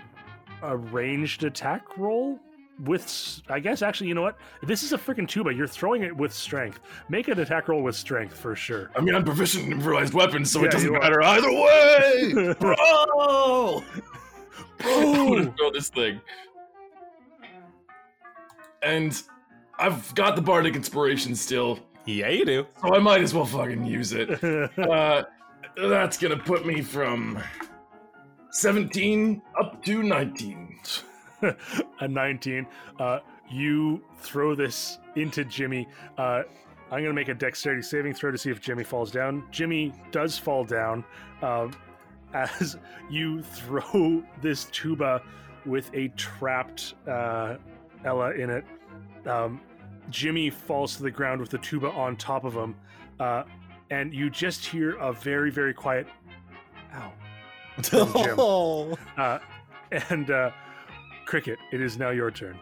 a 0.62 0.76
ranged 0.76 1.44
attack 1.44 1.96
roll 1.96 2.38
with. 2.84 3.40
I 3.48 3.58
guess 3.60 3.80
actually, 3.80 4.08
you 4.08 4.14
know 4.14 4.22
what? 4.22 4.36
This 4.62 4.82
is 4.82 4.92
a 4.92 4.98
freaking 4.98 5.26
tuba. 5.28 5.54
You're 5.54 5.66
throwing 5.68 6.02
it 6.02 6.14
with 6.14 6.32
strength. 6.32 6.80
Make 7.08 7.28
an 7.28 7.38
attack 7.40 7.68
roll 7.68 7.82
with 7.82 7.96
strength 7.96 8.36
for 8.36 8.54
sure. 8.56 8.90
I 8.96 9.00
mean, 9.00 9.14
I'm 9.14 9.24
proficient 9.24 9.66
in 9.66 9.72
improvised 9.72 10.12
weapons, 10.14 10.50
so 10.50 10.60
Yeah, 10.60 10.66
it 10.66 10.70
doesn't 10.72 10.92
matter 10.92 11.22
either 11.22 11.50
way. 11.52 12.54
Bro, 12.60 12.74
I'm 14.84 15.02
bro. 15.04 15.28
gonna 15.36 15.54
throw 15.56 15.70
this 15.70 15.88
thing. 15.88 16.20
and 18.82 19.22
I've 19.78 20.14
got 20.14 20.36
the 20.36 20.42
bardic 20.42 20.74
inspiration 20.76 21.34
still, 21.34 21.78
Yeah, 22.04 22.28
you 22.28 22.44
do. 22.44 22.66
so 22.80 22.94
I 22.94 22.98
might 22.98 23.22
as 23.22 23.32
well 23.34 23.46
fucking 23.46 23.84
use 23.84 24.12
it. 24.12 24.40
Uh, 24.78 25.22
that's 25.88 26.18
gonna 26.18 26.36
put 26.36 26.66
me 26.66 26.82
from 26.82 27.42
17 28.50 29.40
up 29.58 29.82
to 29.84 30.02
19. 30.02 30.78
a 32.00 32.08
19. 32.08 32.66
Uh, 32.98 33.18
you 33.50 34.02
throw 34.18 34.54
this 34.54 34.98
into 35.16 35.44
Jimmy. 35.44 35.88
Uh, 36.18 36.42
I'm 36.90 36.98
going 36.98 37.04
to 37.04 37.12
make 37.14 37.28
a 37.28 37.34
dexterity 37.34 37.82
saving 37.82 38.12
throw 38.14 38.30
to 38.30 38.38
see 38.38 38.50
if 38.50 38.60
Jimmy 38.60 38.84
falls 38.84 39.10
down. 39.10 39.44
Jimmy 39.50 39.94
does 40.10 40.36
fall 40.36 40.64
down 40.64 41.04
um, 41.40 41.72
as 42.34 42.76
you 43.10 43.42
throw 43.42 44.22
this 44.42 44.66
tuba 44.66 45.22
with 45.64 45.90
a 45.94 46.08
trapped 46.08 46.94
uh, 47.08 47.56
Ella 48.04 48.32
in 48.32 48.50
it. 48.50 48.64
Um, 49.26 49.60
Jimmy 50.10 50.50
falls 50.50 50.96
to 50.96 51.02
the 51.02 51.10
ground 51.10 51.40
with 51.40 51.50
the 51.50 51.58
tuba 51.58 51.88
on 51.90 52.16
top 52.16 52.44
of 52.44 52.54
him. 52.54 52.74
Uh, 53.20 53.44
and 53.90 54.12
you 54.12 54.30
just 54.30 54.64
hear 54.64 54.96
a 54.96 55.12
very, 55.12 55.50
very 55.50 55.74
quiet, 55.74 56.06
ow. 56.94 57.12
Oh, 57.92 58.96
Uh, 59.16 59.38
and 60.10 60.30
uh, 60.30 60.50
Cricket, 61.26 61.58
it 61.72 61.80
is 61.80 61.98
now 61.98 62.10
your 62.10 62.30
turn. 62.30 62.58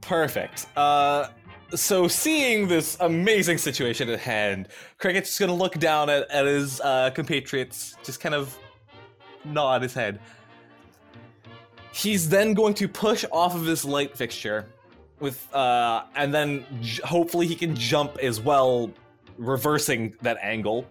perfect. 0.00 0.66
Uh, 0.76 1.28
so 1.74 2.06
seeing 2.08 2.68
this 2.68 2.96
amazing 3.00 3.58
situation 3.58 4.08
at 4.10 4.20
hand, 4.20 4.68
Cricket's 4.98 5.28
just 5.30 5.40
gonna 5.40 5.54
look 5.54 5.78
down 5.78 6.08
at, 6.10 6.30
at 6.30 6.46
his 6.46 6.80
uh, 6.80 7.10
compatriots, 7.14 7.96
just 8.04 8.20
kind 8.20 8.34
of 8.34 8.56
nod 9.44 9.82
his 9.82 9.92
head. 9.94 10.20
He's 11.92 12.28
then 12.28 12.54
going 12.54 12.74
to 12.74 12.88
push 12.88 13.24
off 13.32 13.54
of 13.54 13.64
his 13.66 13.84
light 13.84 14.16
fixture 14.16 14.66
with, 15.24 15.52
uh, 15.54 16.04
and 16.14 16.32
then 16.32 16.64
j- 16.82 17.02
hopefully 17.02 17.46
he 17.46 17.56
can 17.56 17.74
jump 17.74 18.18
as 18.18 18.40
well, 18.40 18.92
reversing 19.38 20.14
that 20.22 20.36
angle. 20.42 20.86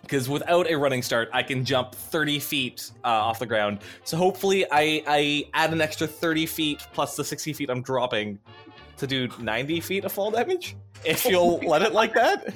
Because 0.00 0.28
without 0.28 0.68
a 0.68 0.74
running 0.74 1.02
start, 1.02 1.28
I 1.32 1.42
can 1.44 1.64
jump 1.64 1.94
30 1.94 2.40
feet 2.40 2.90
uh, 3.04 3.08
off 3.08 3.38
the 3.38 3.46
ground. 3.46 3.80
So 4.02 4.16
hopefully, 4.16 4.64
I, 4.72 5.04
I 5.06 5.44
add 5.54 5.72
an 5.72 5.80
extra 5.80 6.06
30 6.06 6.46
feet 6.46 6.86
plus 6.92 7.14
the 7.14 7.22
60 7.24 7.52
feet 7.52 7.70
I'm 7.70 7.82
dropping 7.82 8.38
to 8.96 9.06
do 9.06 9.28
90 9.38 9.80
feet 9.80 10.04
of 10.04 10.10
fall 10.10 10.30
damage. 10.32 10.74
If 11.04 11.26
you'll 11.26 11.58
let 11.66 11.82
it 11.82 11.92
like 11.92 12.14
that. 12.14 12.52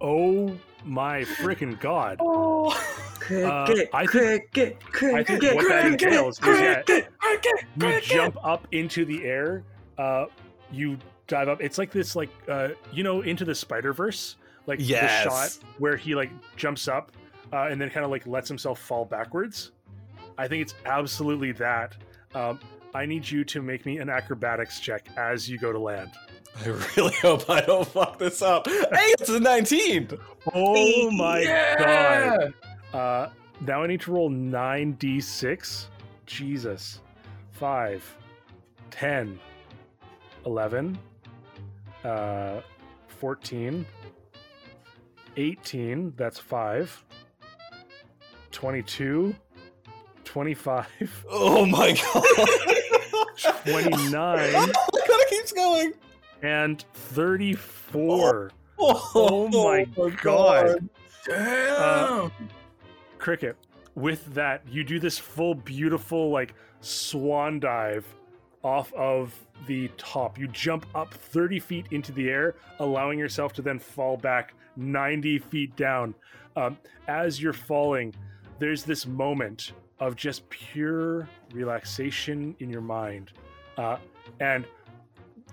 Oh 0.00 0.54
my 0.84 1.20
freaking 1.22 1.80
god! 1.80 2.18
Oh. 2.20 2.78
Cricket, 3.20 3.88
I 3.94 4.04
think- 4.06 4.10
cricket, 4.52 4.80
cricket, 4.84 5.14
I 5.14 5.24
think 5.24 5.42
what 5.54 5.68
that 5.68 5.82
cricket, 5.82 6.02
entails 6.02 6.38
is 6.40 6.60
yeah, 6.60 6.82
cricket. 6.82 7.64
you 7.78 8.00
jump 8.02 8.36
up 8.44 8.68
into 8.72 9.06
the 9.06 9.24
air. 9.24 9.64
Uh, 9.98 10.26
you 10.72 10.98
dive 11.26 11.48
up. 11.48 11.60
It's 11.62 11.78
like 11.78 11.90
this, 11.90 12.16
like 12.16 12.30
uh, 12.48 12.68
you 12.92 13.02
know, 13.02 13.22
into 13.22 13.44
the 13.44 13.54
Spider 13.54 13.92
Verse, 13.92 14.36
like 14.66 14.78
Yes. 14.82 15.24
the 15.24 15.30
shot 15.30 15.58
where 15.78 15.96
he 15.96 16.14
like 16.14 16.30
jumps 16.56 16.88
up 16.88 17.12
uh, 17.52 17.68
and 17.70 17.80
then 17.80 17.90
kind 17.90 18.04
of 18.04 18.10
like 18.10 18.26
lets 18.26 18.48
himself 18.48 18.80
fall 18.80 19.04
backwards. 19.04 19.72
I 20.38 20.48
think 20.48 20.62
it's 20.62 20.74
absolutely 20.86 21.52
that. 21.52 21.96
Um, 22.34 22.58
I 22.94 23.06
need 23.06 23.28
you 23.28 23.44
to 23.44 23.62
make 23.62 23.86
me 23.86 23.98
an 23.98 24.08
acrobatics 24.08 24.80
check 24.80 25.08
as 25.16 25.48
you 25.48 25.58
go 25.58 25.72
to 25.72 25.78
land. 25.78 26.10
I 26.64 26.68
really 26.96 27.14
hope 27.14 27.48
I 27.50 27.60
don't 27.60 27.86
fuck 27.86 28.18
this 28.18 28.40
up. 28.42 28.66
Hey, 28.68 29.14
it's 29.18 29.28
a 29.28 29.40
19. 29.40 30.08
Oh 30.54 31.10
my 31.12 31.40
Yeah! 31.40 32.36
god. 32.36 32.54
Uh, 32.92 33.30
now 33.60 33.82
I 33.82 33.86
need 33.88 34.00
to 34.02 34.12
roll 34.12 34.30
9d6. 34.30 35.86
Jesus. 36.26 37.00
5, 37.52 38.16
10, 38.90 39.38
11, 40.46 40.98
uh, 42.04 42.60
14, 43.08 43.86
18, 45.36 46.12
that's 46.16 46.38
5, 46.38 47.04
22, 48.50 49.34
25, 50.24 51.24
Oh 51.30 51.66
my 51.66 51.92
god. 51.92 52.24
29, 53.64 54.02
oh, 54.08 54.64
it 54.66 55.08
kind 55.08 55.22
of 55.22 55.28
keeps 55.28 55.52
going. 55.52 55.92
and 56.42 56.84
34. 56.94 58.50
Oh, 58.78 59.10
Oh 59.14 59.48
my 59.48 59.84
god. 60.22 60.88
Damn. 61.26 62.30
cricket 63.18 63.56
with 63.94 64.26
that 64.34 64.62
you 64.68 64.84
do 64.84 64.98
this 64.98 65.18
full 65.18 65.54
beautiful 65.54 66.30
like 66.30 66.52
swan 66.80 67.58
dive 67.60 68.04
off 68.64 68.92
of 68.94 69.34
the 69.66 69.88
top. 69.96 70.38
You 70.38 70.48
jump 70.48 70.86
up 70.94 71.14
30 71.14 71.60
feet 71.60 71.86
into 71.90 72.10
the 72.12 72.28
air 72.28 72.56
allowing 72.80 73.18
yourself 73.18 73.52
to 73.54 73.62
then 73.62 73.78
fall 73.78 74.16
back 74.16 74.54
90 74.76 75.38
feet 75.38 75.76
down. 75.76 76.14
Um, 76.56 76.78
as 77.06 77.40
you're 77.40 77.52
falling 77.52 78.14
there's 78.58 78.84
this 78.84 79.06
moment 79.06 79.72
of 79.98 80.16
just 80.16 80.48
pure 80.48 81.28
relaxation 81.52 82.54
in 82.60 82.70
your 82.70 82.80
mind. 82.80 83.32
Uh, 83.76 83.96
and 84.40 84.64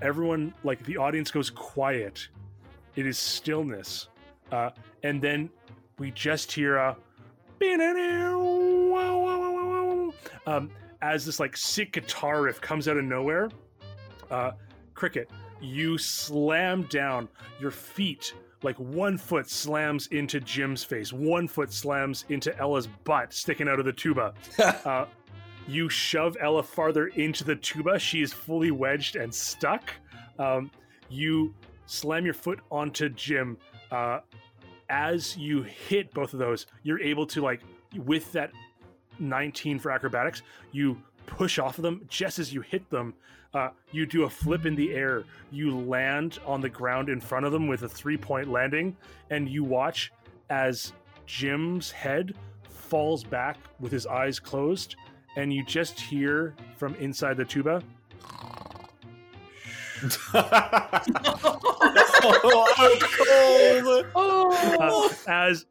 everyone 0.02 0.54
like 0.64 0.84
the 0.86 0.98
audience 0.98 1.32
goes 1.32 1.50
quiet. 1.50 2.28
It 2.96 3.06
is 3.06 3.18
stillness. 3.18 4.08
Uh, 4.52 4.70
and 5.04 5.22
then 5.22 5.50
we 5.98 6.12
just 6.12 6.52
hear 6.52 6.78
a 6.78 6.96
um, 10.48 10.72
as 11.02 11.26
this 11.26 11.40
like 11.40 11.58
sick 11.58 11.94
guitar 11.94 12.44
riff 12.44 12.62
comes 12.62 12.88
out 12.88 12.98
of 12.98 13.04
nowhere. 13.04 13.50
Uh, 14.30 14.52
Cricket, 14.94 15.30
you 15.60 15.98
slam 15.98 16.84
down. 16.84 17.28
Your 17.60 17.72
feet 17.72 18.34
like 18.64 18.78
one 18.78 19.18
foot 19.18 19.50
slams 19.50 20.08
into 20.08 20.40
Jim's 20.40 20.84
face, 20.84 21.12
one 21.12 21.48
foot 21.48 21.74
slams 21.74 22.26
into 22.30 22.56
Ella's 22.60 22.88
butt 23.04 23.34
sticking 23.34 23.68
out 23.68 23.80
of 23.80 23.86
the 23.86 23.94
tuba. 23.94 24.34
uh, 24.86 25.06
you 25.68 25.90
shove 25.90 26.38
Ella 26.40 26.64
farther 26.64 27.08
into 27.08 27.44
the 27.44 27.56
tuba. 27.56 27.98
She 28.00 28.22
is 28.22 28.34
fully 28.34 28.72
wedged 28.72 29.16
and 29.16 29.34
stuck. 29.34 29.92
Um, 30.38 30.72
you 31.10 31.54
slam 31.86 32.26
your 32.26 32.34
foot 32.34 32.60
onto 32.72 33.10
Jim. 33.10 33.58
Uh, 33.92 34.20
as 34.90 35.38
you 35.38 35.64
hit 35.64 36.14
both 36.14 36.34
of 36.34 36.40
those, 36.40 36.68
you're 36.84 37.02
able 37.02 37.26
to 37.28 37.42
like 37.42 37.62
with 37.96 38.32
that 38.34 38.52
19 39.22 39.80
for 39.80 39.92
acrobatics, 39.92 40.42
you 40.72 41.02
push 41.26 41.60
off 41.60 41.78
of 41.78 41.84
them 41.84 42.02
just 42.10 42.40
as 42.40 42.54
you 42.54 42.62
hit 42.62 42.90
them. 42.90 43.14
Uh, 43.54 43.70
you 43.92 44.06
do 44.06 44.24
a 44.24 44.30
flip 44.30 44.66
in 44.66 44.76
the 44.76 44.94
air. 44.94 45.24
You 45.52 45.78
land 45.78 46.40
on 46.46 46.62
the 46.62 46.70
ground 46.70 47.10
in 47.10 47.20
front 47.20 47.46
of 47.46 47.52
them 47.52 47.68
with 47.68 47.84
a 47.84 47.90
three 47.90 48.18
point 48.18 48.50
landing, 48.50 48.96
and 49.30 49.50
you 49.50 49.64
watch 49.64 50.12
as 50.50 50.94
Jim's 51.26 51.92
head 51.92 52.34
falls 52.64 53.24
back 53.24 53.58
with 53.80 53.92
his 53.92 54.06
eyes 54.08 54.40
closed, 54.40 54.96
and 55.36 55.54
you 55.54 55.66
just 55.66 56.00
hear 56.00 56.56
from 56.78 56.96
inside 56.96 57.38
the 57.38 57.46
tuba. 57.46 57.84
oh, 60.34 62.66
I'm 62.78 64.04
cold. 64.14 64.54
uh, 64.80 65.10
as 65.28 65.66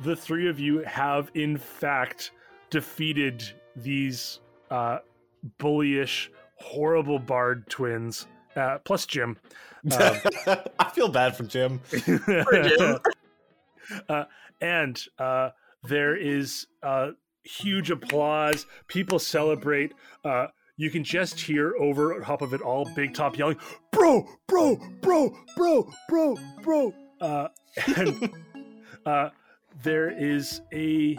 the 0.00 0.16
three 0.16 0.48
of 0.48 0.58
you 0.60 0.80
have 0.80 1.30
in 1.34 1.56
fact 1.56 2.32
defeated 2.70 3.44
these 3.74 4.40
uh, 4.70 4.98
bullyish, 5.58 6.28
horrible 6.56 7.18
bard 7.18 7.68
twins, 7.68 8.26
uh, 8.56 8.78
plus 8.78 9.06
Jim. 9.06 9.38
Um, 9.86 10.16
I 10.80 10.90
feel 10.90 11.06
bad 11.06 11.36
for 11.36 11.44
Jim. 11.44 11.80
Jim. 11.92 12.98
uh, 14.08 14.24
and 14.60 15.00
uh, 15.16 15.50
there 15.84 16.16
is 16.16 16.66
uh, 16.82 17.10
huge 17.44 17.92
applause. 17.92 18.66
People 18.88 19.20
celebrate. 19.20 19.92
Uh, 20.24 20.48
you 20.76 20.90
can 20.90 21.04
just 21.04 21.40
hear 21.40 21.74
over 21.78 22.20
top 22.20 22.42
of 22.42 22.52
it 22.52 22.60
all 22.60 22.84
Big 22.94 23.14
Top 23.14 23.38
yelling, 23.38 23.58
"Bro, 23.92 24.26
bro, 24.46 24.76
bro, 25.00 25.36
bro, 25.56 25.90
bro, 26.08 26.36
bro!" 26.62 26.92
Uh, 27.20 27.48
and 27.96 28.30
uh, 29.06 29.30
there 29.82 30.10
is 30.10 30.60
a 30.72 31.16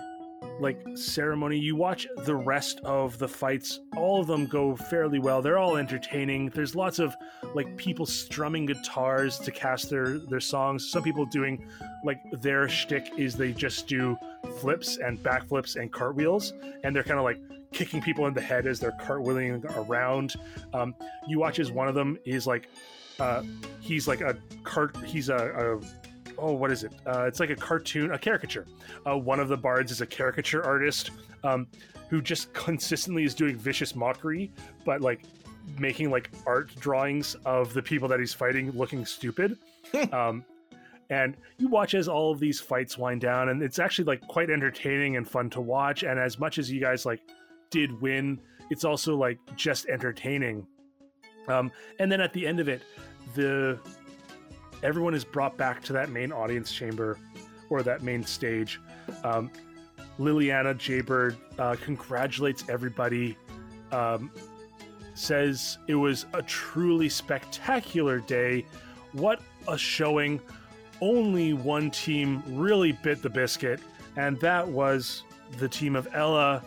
like 0.60 0.80
ceremony. 0.96 1.58
You 1.58 1.76
watch 1.76 2.08
the 2.26 2.36
rest 2.36 2.80
of 2.84 3.18
the 3.18 3.28
fights. 3.28 3.80
All 3.96 4.20
of 4.20 4.28
them 4.28 4.48
go 4.48 4.76
fairly 4.76 5.20
well. 5.20 5.42
They're 5.42 5.58
all 5.58 5.78
entertaining. 5.78 6.50
There's 6.50 6.76
lots 6.76 7.00
of 7.00 7.16
like 7.54 7.78
people 7.78 8.06
strumming 8.06 8.66
guitars 8.66 9.38
to 9.40 9.52
cast 9.52 9.90
their 9.90 10.18
their 10.18 10.40
songs. 10.40 10.90
Some 10.90 11.04
people 11.04 11.26
doing 11.26 11.68
like 12.04 12.22
their 12.42 12.68
shtick 12.68 13.12
is 13.18 13.36
they 13.36 13.52
just 13.52 13.88
do 13.88 14.18
flips 14.60 14.98
and 14.98 15.22
backflips 15.22 15.76
and 15.76 15.92
cartwheels, 15.92 16.54
and 16.84 16.96
they're 16.96 17.04
kind 17.04 17.20
of 17.20 17.24
like 17.26 17.40
kicking 17.72 18.02
people 18.02 18.26
in 18.28 18.34
the 18.34 18.42
head 18.42 18.66
as 18.66 18.80
they're 18.80 18.98
cartwheeling 19.02 19.64
around. 19.88 20.36
Um, 20.74 20.96
you 21.28 21.40
watch 21.40 21.60
as 21.60 21.72
one 21.72 21.88
of 21.88 21.96
them 21.96 22.18
is 22.26 22.48
like 22.48 22.70
uh, 23.20 23.44
he's 23.80 24.08
like 24.08 24.22
a 24.22 24.38
cart. 24.64 24.96
He's 25.06 25.30
a, 25.30 25.36
a 25.36 26.07
oh 26.38 26.54
what 26.54 26.72
is 26.72 26.84
it? 26.84 26.94
Uh, 27.06 27.26
it's 27.26 27.40
like 27.40 27.50
a 27.50 27.56
cartoon, 27.56 28.12
a 28.12 28.18
caricature. 28.18 28.66
Uh, 29.06 29.18
one 29.18 29.40
of 29.40 29.48
the 29.48 29.58
bards 29.58 29.92
is 29.92 30.02
a 30.02 30.06
caricature 30.06 30.64
artist 30.64 31.12
um, 31.44 31.68
who 32.10 32.22
just 32.22 32.54
consistently 32.54 33.24
is 33.24 33.34
doing 33.34 33.58
vicious 33.58 33.96
mockery, 33.96 34.52
but 34.86 35.02
like 35.02 35.24
making 35.80 36.10
like 36.10 36.30
art 36.46 36.74
drawings 36.80 37.36
of 37.46 37.74
the 37.74 37.82
people 37.82 38.08
that 38.08 38.20
he's 38.20 38.34
fighting 38.34 38.72
looking 38.72 39.06
stupid. 39.06 39.58
um, 40.12 40.44
and 41.10 41.38
you 41.58 41.68
watch 41.70 41.94
as 41.94 42.08
all 42.08 42.32
of 42.32 42.40
these 42.40 42.60
fights 42.60 42.98
wind 42.98 43.22
down, 43.22 43.50
and 43.50 43.62
it's 43.62 43.80
actually 43.80 44.06
like 44.06 44.26
quite 44.28 44.50
entertaining 44.50 45.16
and 45.16 45.30
fun 45.30 45.50
to 45.52 45.62
watch. 45.62 46.04
And 46.04 46.20
as 46.20 46.38
much 46.38 46.58
as 46.58 46.72
you 46.72 46.82
guys 46.82 47.06
like 47.06 47.22
did 47.70 48.00
win, 48.02 48.40
it's 48.70 48.84
also 48.84 49.16
like 49.16 49.40
just 49.56 49.88
entertaining. 49.88 50.68
Um, 51.48 51.72
and 52.00 52.12
then 52.12 52.20
at 52.20 52.34
the 52.34 52.46
end 52.46 52.60
of 52.60 52.68
it, 52.68 52.82
the 53.36 53.80
everyone 54.84 55.14
is 55.14 55.24
brought 55.26 55.58
back 55.58 55.84
to 55.84 55.94
that 55.94 56.10
main 56.10 56.32
audience 56.32 56.72
chamber 56.72 57.18
or 57.70 57.84
that 57.84 58.04
main 58.04 58.24
stage. 58.24 58.80
Um, 59.24 59.52
Liliana 60.20 60.78
Jaybird 60.78 61.38
uh, 61.60 61.76
congratulates 61.82 62.64
everybody, 62.70 63.38
um, 63.92 64.32
says 65.14 65.78
it 65.88 65.96
was 65.96 66.26
a 66.34 66.42
truly 66.42 67.10
spectacular 67.10 68.20
day. 68.20 68.66
What 69.14 69.42
a 69.68 69.78
showing! 69.78 70.42
Only 71.00 71.54
one 71.54 71.92
team 71.92 72.42
really 72.48 72.92
bit 72.92 73.22
the 73.22 73.30
biscuit, 73.30 73.80
and 74.16 74.40
that 74.40 74.68
was 74.68 75.24
the 75.60 75.70
team 75.70 75.96
of 75.96 76.08
Ella, 76.14 76.64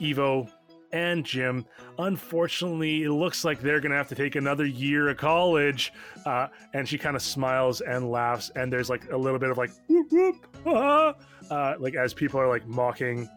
Evo, 0.00 0.48
and 0.92 1.24
Jim. 1.24 1.66
Unfortunately, 2.00 3.02
it 3.04 3.10
looks 3.10 3.44
like 3.44 3.60
they're 3.60 3.80
going 3.80 3.90
to 3.90 3.96
have 3.96 4.08
to 4.08 4.14
take 4.14 4.34
another 4.34 4.64
year 4.64 5.08
of 5.08 5.16
college. 5.16 5.92
Uh, 6.24 6.48
and 6.72 6.88
she 6.88 6.96
kind 6.96 7.14
of 7.14 7.22
smiles 7.22 7.80
and 7.82 8.10
laughs, 8.10 8.50
and 8.56 8.72
there's 8.72 8.88
like 8.88 9.10
a 9.10 9.16
little 9.16 9.38
bit 9.38 9.50
of 9.50 9.58
like 9.58 9.70
whoop 9.88 10.10
whoop, 10.10 10.46
ah, 10.66 11.14
uh, 11.50 11.74
like 11.78 11.94
as 11.94 12.14
people 12.14 12.40
are 12.40 12.48
like 12.48 12.66
mocking 12.66 13.28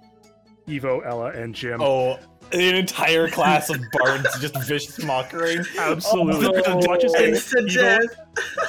Evo, 0.67 1.06
Ella, 1.06 1.32
and 1.32 1.53
Jim. 1.53 1.82
Oh, 1.82 2.17
an 2.51 2.75
entire 2.75 3.27
class 3.27 3.69
of 3.69 3.82
bards 3.92 4.27
just 4.40 4.56
vicious 4.64 5.03
mockery. 5.03 5.58
Absolutely. 5.77 6.61
Oh, 6.66 6.77
Watch 6.88 7.03
as 7.03 7.14
Evo. 7.14 8.08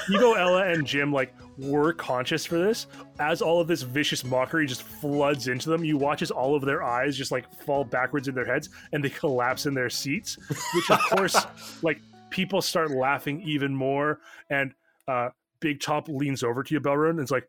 Evo, 0.09 0.39
Ella, 0.39 0.67
and 0.67 0.87
Jim 0.87 1.13
like 1.13 1.35
were 1.59 1.93
conscious 1.93 2.45
for 2.45 2.59
this. 2.59 2.87
As 3.19 3.43
all 3.43 3.61
of 3.61 3.69
this 3.69 3.83
vicious 3.83 4.25
mockery 4.25 4.67
just 4.67 4.83
floods 4.83 5.49
into 5.49 5.71
them, 5.71 5.85
you 5.85 5.97
watch 5.97 6.23
as 6.23 6.31
all 6.31 6.55
of 6.57 6.65
their 6.65 6.83
eyes 6.83 7.17
just 7.17 7.31
like 7.33 7.53
fall 7.65 7.85
backwards 7.85 8.29
in 8.29 8.35
their 8.35 8.45
heads 8.45 8.71
and 8.93 9.05
they 9.05 9.11
collapse 9.11 9.67
in 9.67 9.75
their 9.75 9.91
seats. 9.91 10.37
Which 10.75 10.91
of 10.91 11.01
course, 11.11 11.47
like 11.83 12.01
people 12.31 12.61
start 12.61 12.91
laughing 12.91 13.43
even 13.43 13.75
more. 13.75 14.21
And 14.51 14.75
uh, 15.09 15.31
Big 15.61 15.81
Top 15.81 16.09
leans 16.09 16.43
over 16.43 16.63
to 16.63 16.75
you, 16.75 16.81
Belram, 16.81 17.11
and 17.11 17.21
it's 17.21 17.31
like, 17.31 17.49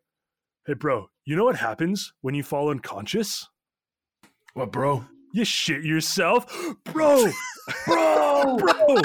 "Hey, 0.66 0.74
bro, 0.74 1.10
you 1.24 1.36
know 1.36 1.44
what 1.44 1.56
happens 1.56 2.12
when 2.20 2.34
you 2.34 2.42
fall 2.42 2.70
unconscious? 2.70 3.48
What, 4.54 4.72
bro? 4.72 5.04
You 5.32 5.44
shit 5.44 5.84
yourself, 5.84 6.46
bro, 6.84 7.30
Bro! 7.86 8.56
bro." 8.58 8.96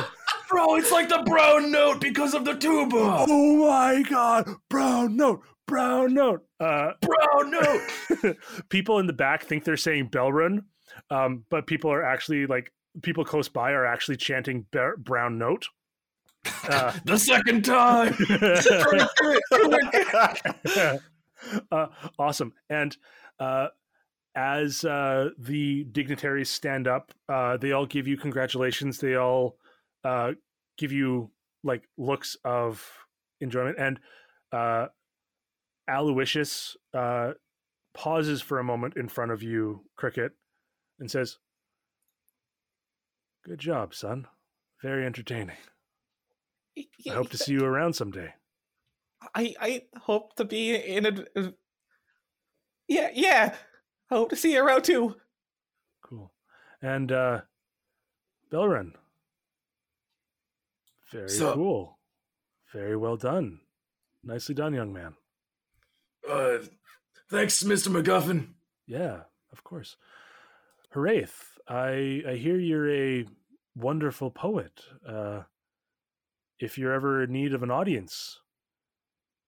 Bro, 0.51 0.75
it's 0.75 0.91
like 0.91 1.07
the 1.07 1.23
brown 1.25 1.71
note 1.71 2.01
because 2.01 2.33
of 2.33 2.43
the 2.43 2.53
tuba! 2.53 3.25
Oh 3.30 3.69
my 3.69 4.01
god, 4.01 4.49
brown 4.69 5.15
note, 5.15 5.41
brown 5.65 6.13
note. 6.13 6.45
Uh, 6.59 6.91
Brown 7.01 7.51
note! 7.51 8.38
people 8.69 8.99
in 8.99 9.07
the 9.07 9.13
back 9.13 9.43
think 9.43 9.63
they're 9.63 9.77
saying 9.77 10.09
Belram, 10.09 10.65
um, 11.09 11.45
but 11.49 11.67
people 11.67 11.91
are 11.91 12.03
actually 12.03 12.45
like 12.45 12.71
people 13.01 13.23
close 13.23 13.47
by 13.47 13.71
are 13.71 13.85
actually 13.85 14.17
chanting 14.17 14.65
brown 14.97 15.38
note. 15.38 15.65
Uh, 16.67 16.91
the 17.05 17.17
second 17.17 17.63
time! 17.63 18.13
uh, 21.71 21.88
awesome. 22.19 22.53
And 22.69 22.97
uh, 23.39 23.67
as 24.35 24.83
uh, 24.83 25.30
the 25.38 25.85
dignitaries 25.85 26.49
stand 26.49 26.88
up, 26.88 27.13
uh, 27.30 27.57
they 27.57 27.71
all 27.71 27.85
give 27.85 28.07
you 28.07 28.17
congratulations. 28.17 28.97
They 28.97 29.15
all 29.15 29.57
uh, 30.03 30.31
give 30.77 30.91
you 30.91 31.31
like 31.63 31.83
looks 31.97 32.38
of 32.43 32.85
enjoyment. 33.39 33.77
And 33.80 33.99
uh, 34.51 34.88
Aloysius 35.89 36.75
uh, 36.93 37.31
pauses 37.93 38.41
for 38.41 38.59
a 38.59 38.63
moment 38.63 38.95
in 38.97 39.07
front 39.09 39.31
of 39.31 39.43
you, 39.43 39.81
Cricket, 39.95 40.33
and 40.99 41.09
says, 41.09 41.38
Good 43.43 43.59
job, 43.59 43.95
son. 43.95 44.27
Very 44.83 45.05
entertaining. 45.05 45.57
I 46.77 47.13
hope 47.13 47.30
to 47.31 47.38
see 47.38 47.53
you 47.53 47.65
around 47.65 47.93
someday. 47.93 48.33
I 49.35 49.55
I 49.59 49.83
hope 50.01 50.35
to 50.35 50.45
be 50.45 50.75
in 50.75 51.05
a. 51.05 51.53
Yeah, 52.88 53.09
yeah. 53.13 53.55
I 54.09 54.15
hope 54.15 54.30
to 54.30 54.35
see 54.35 54.53
you 54.53 54.63
around 54.63 54.83
too. 54.83 55.15
Cool. 56.03 56.31
And 56.81 57.11
uh 57.11 57.41
Belram. 58.51 58.93
Very 61.11 61.30
So- 61.30 61.53
cool. 61.53 61.99
Very 62.73 62.95
well 62.95 63.17
done. 63.17 63.59
Nicely 64.23 64.56
done, 64.56 64.73
young 64.73 64.93
man. 64.93 65.15
Uh, 66.27 66.59
thanks, 67.30 67.64
Mr. 67.64 67.90
MacGuffin. 67.90 68.53
Yeah, 68.85 69.23
of 69.51 69.64
course. 69.64 69.98
Haraith, 70.93 71.57
I 71.67 72.23
I 72.27 72.35
hear 72.35 72.57
you're 72.57 72.90
a 72.91 73.25
wonderful 73.75 74.31
poet. 74.31 74.85
Uh 75.06 75.43
if 76.59 76.77
you're 76.77 76.93
ever 76.93 77.23
in 77.23 77.31
need 77.31 77.53
of 77.53 77.64
an 77.64 77.72
audience, 77.72 78.40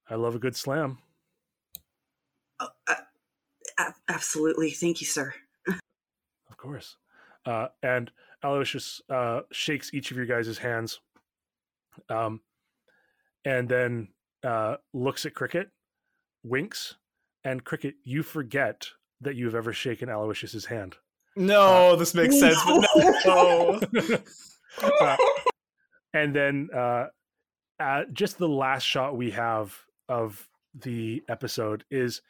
I 0.10 0.16
love 0.16 0.34
a 0.36 0.40
good 0.40 0.56
slam. 0.56 0.98
Oh, 2.60 2.70
uh, 2.88 2.96
absolutely. 4.08 4.72
Thank 4.72 5.00
you, 5.00 5.06
sir. 5.08 5.34
Of 5.68 6.58
course. 6.58 6.98
Uh, 7.46 7.68
and 7.84 8.12
Aloysius 8.42 9.02
uh, 9.10 9.42
shakes 9.52 9.94
each 9.94 10.10
of 10.10 10.18
your 10.18 10.26
guys' 10.26 10.58
hands. 10.58 11.02
Um, 12.10 12.42
and 13.46 13.68
then 13.68 14.10
uh, 14.44 14.78
looks 14.94 15.26
at 15.26 15.34
Cricket, 15.34 15.70
winks, 16.44 16.96
and 17.44 17.64
Cricket, 17.64 17.96
you 18.04 18.24
forget 18.24 18.88
that 19.22 19.36
you've 19.36 19.56
ever 19.56 19.74
shaken 19.74 20.10
Aloysius's 20.10 20.66
hand. 20.66 20.96
No, 21.36 21.96
this 21.96 22.14
makes 22.14 22.40
sense, 22.40 22.58
but 22.66 22.86
no. 23.26 23.80
Uh, 24.82 25.16
and 26.16 26.36
then 26.36 26.68
uh, 26.76 27.06
uh, 27.80 28.04
just 28.12 28.40
the 28.40 28.50
last 28.50 28.84
shot 28.84 29.16
we 29.16 29.30
have 29.30 29.78
of 30.10 30.50
the 30.74 31.22
episode 31.30 31.84
is 31.92 32.22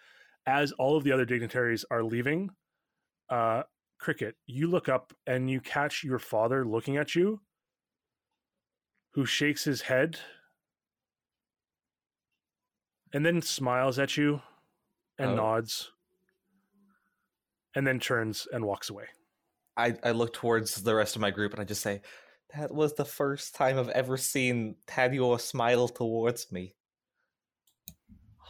as 0.45 0.73
all 0.73 0.97
of 0.97 1.05
the 1.05 1.11
other 1.11 1.25
dignitaries 1.25 1.85
are 1.89 2.03
leaving. 2.03 2.49
Uh, 3.29 3.63
Cricket, 3.99 4.35
you 4.45 4.67
look 4.67 4.89
up 4.89 5.13
and 5.25 5.49
you 5.49 5.61
catch 5.61 6.03
your 6.03 6.19
father 6.19 6.65
looking 6.65 6.97
at 6.97 7.15
you, 7.15 7.39
who 9.13 9.25
shakes 9.25 9.63
his 9.63 9.81
head 9.81 10.19
and 13.13 13.25
then 13.25 13.41
smiles 13.41 13.99
at 13.99 14.17
you 14.17 14.41
and 15.17 15.31
Oh. 15.31 15.35
nods 15.35 15.91
and 17.75 17.85
then 17.85 17.99
turns 17.99 18.47
and 18.51 18.65
walks 18.65 18.89
away. 18.89 19.05
I, 19.77 19.95
I 20.03 20.11
look 20.11 20.33
towards 20.33 20.83
the 20.83 20.93
rest 20.95 21.15
of 21.15 21.21
my 21.21 21.31
group 21.31 21.53
and 21.53 21.61
I 21.61 21.63
just 21.65 21.81
say, 21.81 22.01
that 22.55 22.71
was 22.73 22.93
the 22.93 23.05
first 23.05 23.55
time 23.55 23.79
I've 23.79 23.89
ever 23.89 24.17
seen 24.17 24.75
Tadio 24.87 25.39
smile 25.41 25.87
towards 25.87 26.51
me. 26.51 26.75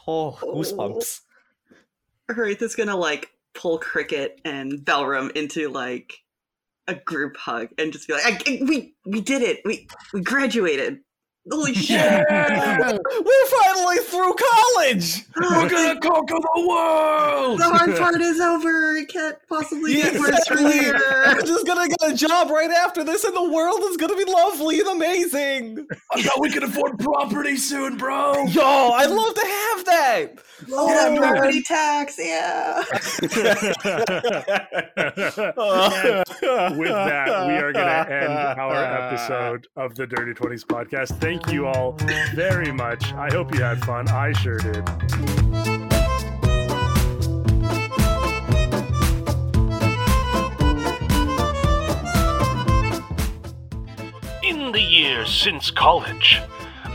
Oh, 0.05 0.37
goosebumps. 0.41 1.21
Haraith 2.29 2.61
is 2.61 2.75
gonna 2.75 2.97
like 2.97 3.31
pull 3.53 3.77
Cricket 3.79 4.41
and 4.43 4.73
Belram 4.79 5.31
into 5.31 5.69
like 5.69 6.19
a 6.87 6.95
group 6.95 7.37
hug 7.37 7.69
and 7.77 7.93
just 7.93 8.07
be 8.07 8.13
like, 8.13 8.47
I, 8.47 8.59
"We 8.63 8.95
we 9.05 9.21
did 9.21 9.41
it. 9.41 9.61
We 9.65 9.87
we 10.13 10.21
graduated. 10.21 10.99
Oh, 11.51 11.57
Holy 11.57 11.73
shit! 11.73 11.99
We're 12.29 13.45
finally 13.47 13.97
through 13.97 14.33
college! 14.33 15.23
We're 15.35 15.69
gonna 15.69 15.99
conquer 16.01 16.35
the 16.35 16.65
world! 16.67 17.59
the 17.59 17.65
hard 17.65 17.97
part 17.97 18.21
is 18.21 18.39
over. 18.39 18.95
It 18.95 19.09
can't 19.09 19.35
possibly 19.49 19.97
Yeah, 19.97 20.11
get 20.11 20.19
worse 20.21 20.47
from 20.47 20.65
exactly. 20.65 20.79
here." 20.79 21.23
I'm 21.25 21.45
just 21.45 21.67
gonna 21.67 21.89
get 21.89 22.01
a 22.11 22.15
job 22.15 22.49
right 22.49 22.71
after 22.71 23.03
this, 23.03 23.25
and 23.25 23.35
the 23.35 23.49
world 23.49 23.81
is 23.83 23.97
gonna 23.97 24.15
be 24.15 24.23
lovely 24.23 24.79
and 24.79 24.87
amazing. 24.89 25.85
I 26.11 26.21
bet 26.21 26.31
we 26.39 26.49
can 26.49 26.63
afford 26.63 26.97
property 26.99 27.57
soon, 27.57 27.97
bro. 27.97 28.45
Yo, 28.45 28.61
I'd 28.63 29.09
love 29.09 29.33
to 29.35 29.45
have 29.45 29.85
that. 29.85 30.27
Oh, 30.71 30.87
yeah, 30.87 31.17
property 31.17 31.61
tax. 31.63 32.15
Yeah. 32.17 32.83
With 36.77 36.89
that, 36.89 37.47
we 37.47 37.53
are 37.55 37.73
going 37.73 37.85
to 37.85 38.13
end 38.13 38.33
our 38.59 38.83
episode 38.83 39.67
of 39.75 39.95
the 39.95 40.07
Dirty 40.07 40.33
20s 40.33 40.63
podcast. 40.65 41.19
Thank 41.19 41.32
you 41.51 41.65
all 41.65 41.97
very 42.33 42.71
much. 42.71 43.11
I 43.13 43.29
hope 43.31 43.53
you 43.55 43.61
had 43.63 43.83
fun. 43.83 44.07
I 44.09 44.33
sure 44.33 44.57
did. 44.57 44.87
In 54.43 54.71
the 54.71 54.81
years 54.81 55.29
since 55.29 55.71
college, 55.71 56.39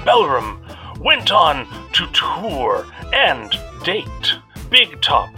Belram 0.05 0.59
went 1.01 1.33
on 1.33 1.67
to 1.95 2.07
tour 2.13 2.87
and 3.13 3.51
date 3.85 4.35
Big 4.71 5.01
Top, 5.01 5.31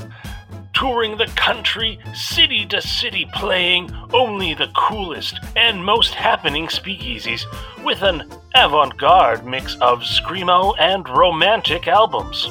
touring 0.81 1.19
the 1.19 1.27
country 1.37 1.99
city 2.15 2.65
to 2.65 2.81
city 2.81 3.29
playing 3.35 3.91
only 4.15 4.55
the 4.55 4.73
coolest 4.75 5.39
and 5.55 5.85
most 5.85 6.15
happening 6.15 6.67
speakeasies 6.69 7.45
with 7.85 8.01
an 8.01 8.25
avant-garde 8.55 9.45
mix 9.45 9.75
of 9.83 10.01
screamo 10.01 10.75
and 10.79 11.07
romantic 11.11 11.87
albums. 11.87 12.49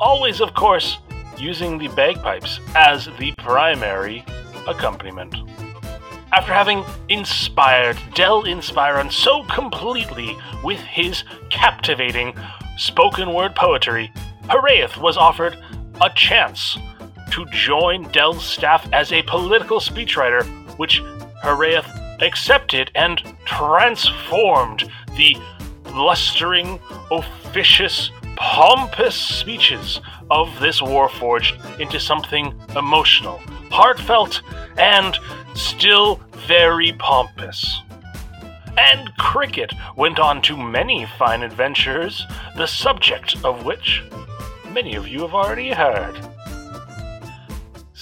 Always, 0.00 0.40
of 0.40 0.54
course, 0.54 0.98
using 1.38 1.78
the 1.78 1.86
bagpipes 1.88 2.58
as 2.74 3.08
the 3.20 3.30
primary 3.38 4.24
accompaniment. 4.66 5.36
After 6.32 6.52
having 6.52 6.84
inspired 7.10 7.96
Dell 8.14 8.42
Inspiron 8.42 9.12
so 9.12 9.44
completely 9.44 10.36
with 10.64 10.80
his 10.80 11.22
captivating 11.50 12.34
spoken 12.76 13.32
word 13.32 13.54
poetry, 13.54 14.10
Haraith 14.46 14.96
was 14.96 15.16
offered 15.16 15.56
a 16.00 16.10
chance 16.16 16.76
to 17.32 17.46
join 17.46 18.02
Dell's 18.12 18.44
staff 18.44 18.88
as 18.92 19.12
a 19.12 19.22
political 19.22 19.80
speechwriter, 19.80 20.44
which 20.78 21.00
Haraith 21.42 21.86
accepted 22.22 22.90
and 22.94 23.22
transformed 23.44 24.90
the 25.16 25.36
blustering, 25.82 26.78
officious, 27.10 28.10
pompous 28.36 29.14
speeches 29.14 30.00
of 30.30 30.48
this 30.60 30.80
Warforged 30.80 31.80
into 31.80 31.98
something 31.98 32.54
emotional, 32.76 33.38
heartfelt, 33.70 34.42
and 34.76 35.16
still 35.54 36.20
very 36.46 36.92
pompous. 36.92 37.80
And 38.78 39.14
Cricket 39.16 39.72
went 39.96 40.18
on 40.18 40.42
to 40.42 40.56
many 40.56 41.06
fine 41.18 41.42
adventures, 41.42 42.26
the 42.56 42.66
subject 42.66 43.36
of 43.44 43.64
which 43.64 44.02
many 44.70 44.94
of 44.94 45.08
you 45.08 45.20
have 45.20 45.34
already 45.34 45.70
heard. 45.70 46.31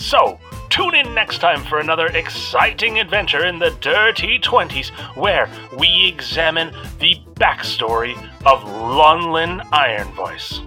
So, 0.01 0.41
tune 0.71 0.95
in 0.95 1.13
next 1.15 1.41
time 1.41 1.63
for 1.63 1.79
another 1.79 2.07
exciting 2.07 2.99
adventure 2.99 3.45
in 3.45 3.59
the 3.59 3.77
Dirty 3.83 4.39
Twenties, 4.39 4.89
where 5.15 5.47
we 5.79 6.09
examine 6.09 6.73
the 6.99 7.21
backstory 7.35 8.17
of 8.47 8.65
Lonlin 8.65 9.63
Iron 9.73 10.11
Voice. 10.15 10.61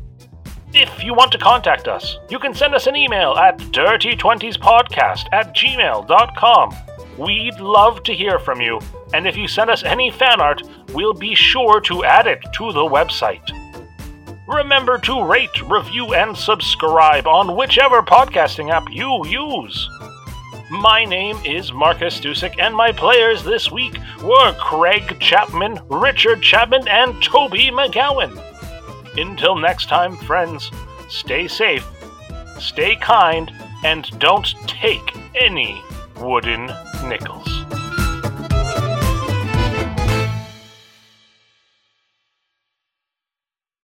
If 0.73 1.03
you 1.03 1.15
want 1.15 1.31
to 1.31 1.39
contact 1.39 1.87
us, 1.87 2.19
you 2.29 2.37
can 2.37 2.53
send 2.53 2.75
us 2.75 2.85
an 2.85 2.95
email 2.95 3.33
at 3.33 3.57
dirty20spodcast 3.57 5.25
at 5.33 5.55
gmail.com. 5.55 6.75
We'd 7.21 7.59
love 7.59 8.01
to 8.05 8.15
hear 8.15 8.39
from 8.39 8.61
you, 8.61 8.79
and 9.13 9.27
if 9.27 9.37
you 9.37 9.47
send 9.47 9.69
us 9.69 9.83
any 9.83 10.09
fan 10.09 10.41
art, 10.41 10.63
we'll 10.91 11.13
be 11.13 11.35
sure 11.35 11.79
to 11.81 12.03
add 12.03 12.25
it 12.25 12.41
to 12.53 12.71
the 12.71 12.79
website. 12.79 13.47
Remember 14.47 14.97
to 14.97 15.23
rate, 15.23 15.61
review, 15.69 16.15
and 16.15 16.35
subscribe 16.35 17.27
on 17.27 17.55
whichever 17.55 18.01
podcasting 18.01 18.71
app 18.71 18.89
you 18.89 19.23
use. 19.27 19.87
My 20.71 21.05
name 21.05 21.37
is 21.45 21.71
Marcus 21.71 22.19
Dusick, 22.19 22.59
and 22.59 22.75
my 22.75 22.91
players 22.91 23.43
this 23.43 23.71
week 23.71 23.99
were 24.23 24.53
Craig 24.53 25.19
Chapman, 25.19 25.79
Richard 25.89 26.41
Chapman, 26.41 26.87
and 26.87 27.21
Toby 27.21 27.69
McGowan. 27.69 28.35
Until 29.15 29.55
next 29.55 29.89
time, 29.89 30.15
friends, 30.15 30.71
stay 31.07 31.47
safe, 31.47 31.87
stay 32.57 32.95
kind, 32.95 33.53
and 33.83 34.09
don't 34.17 34.55
take 34.65 35.15
any 35.35 35.83
wooden 36.17 36.71
nickels. 37.03 37.80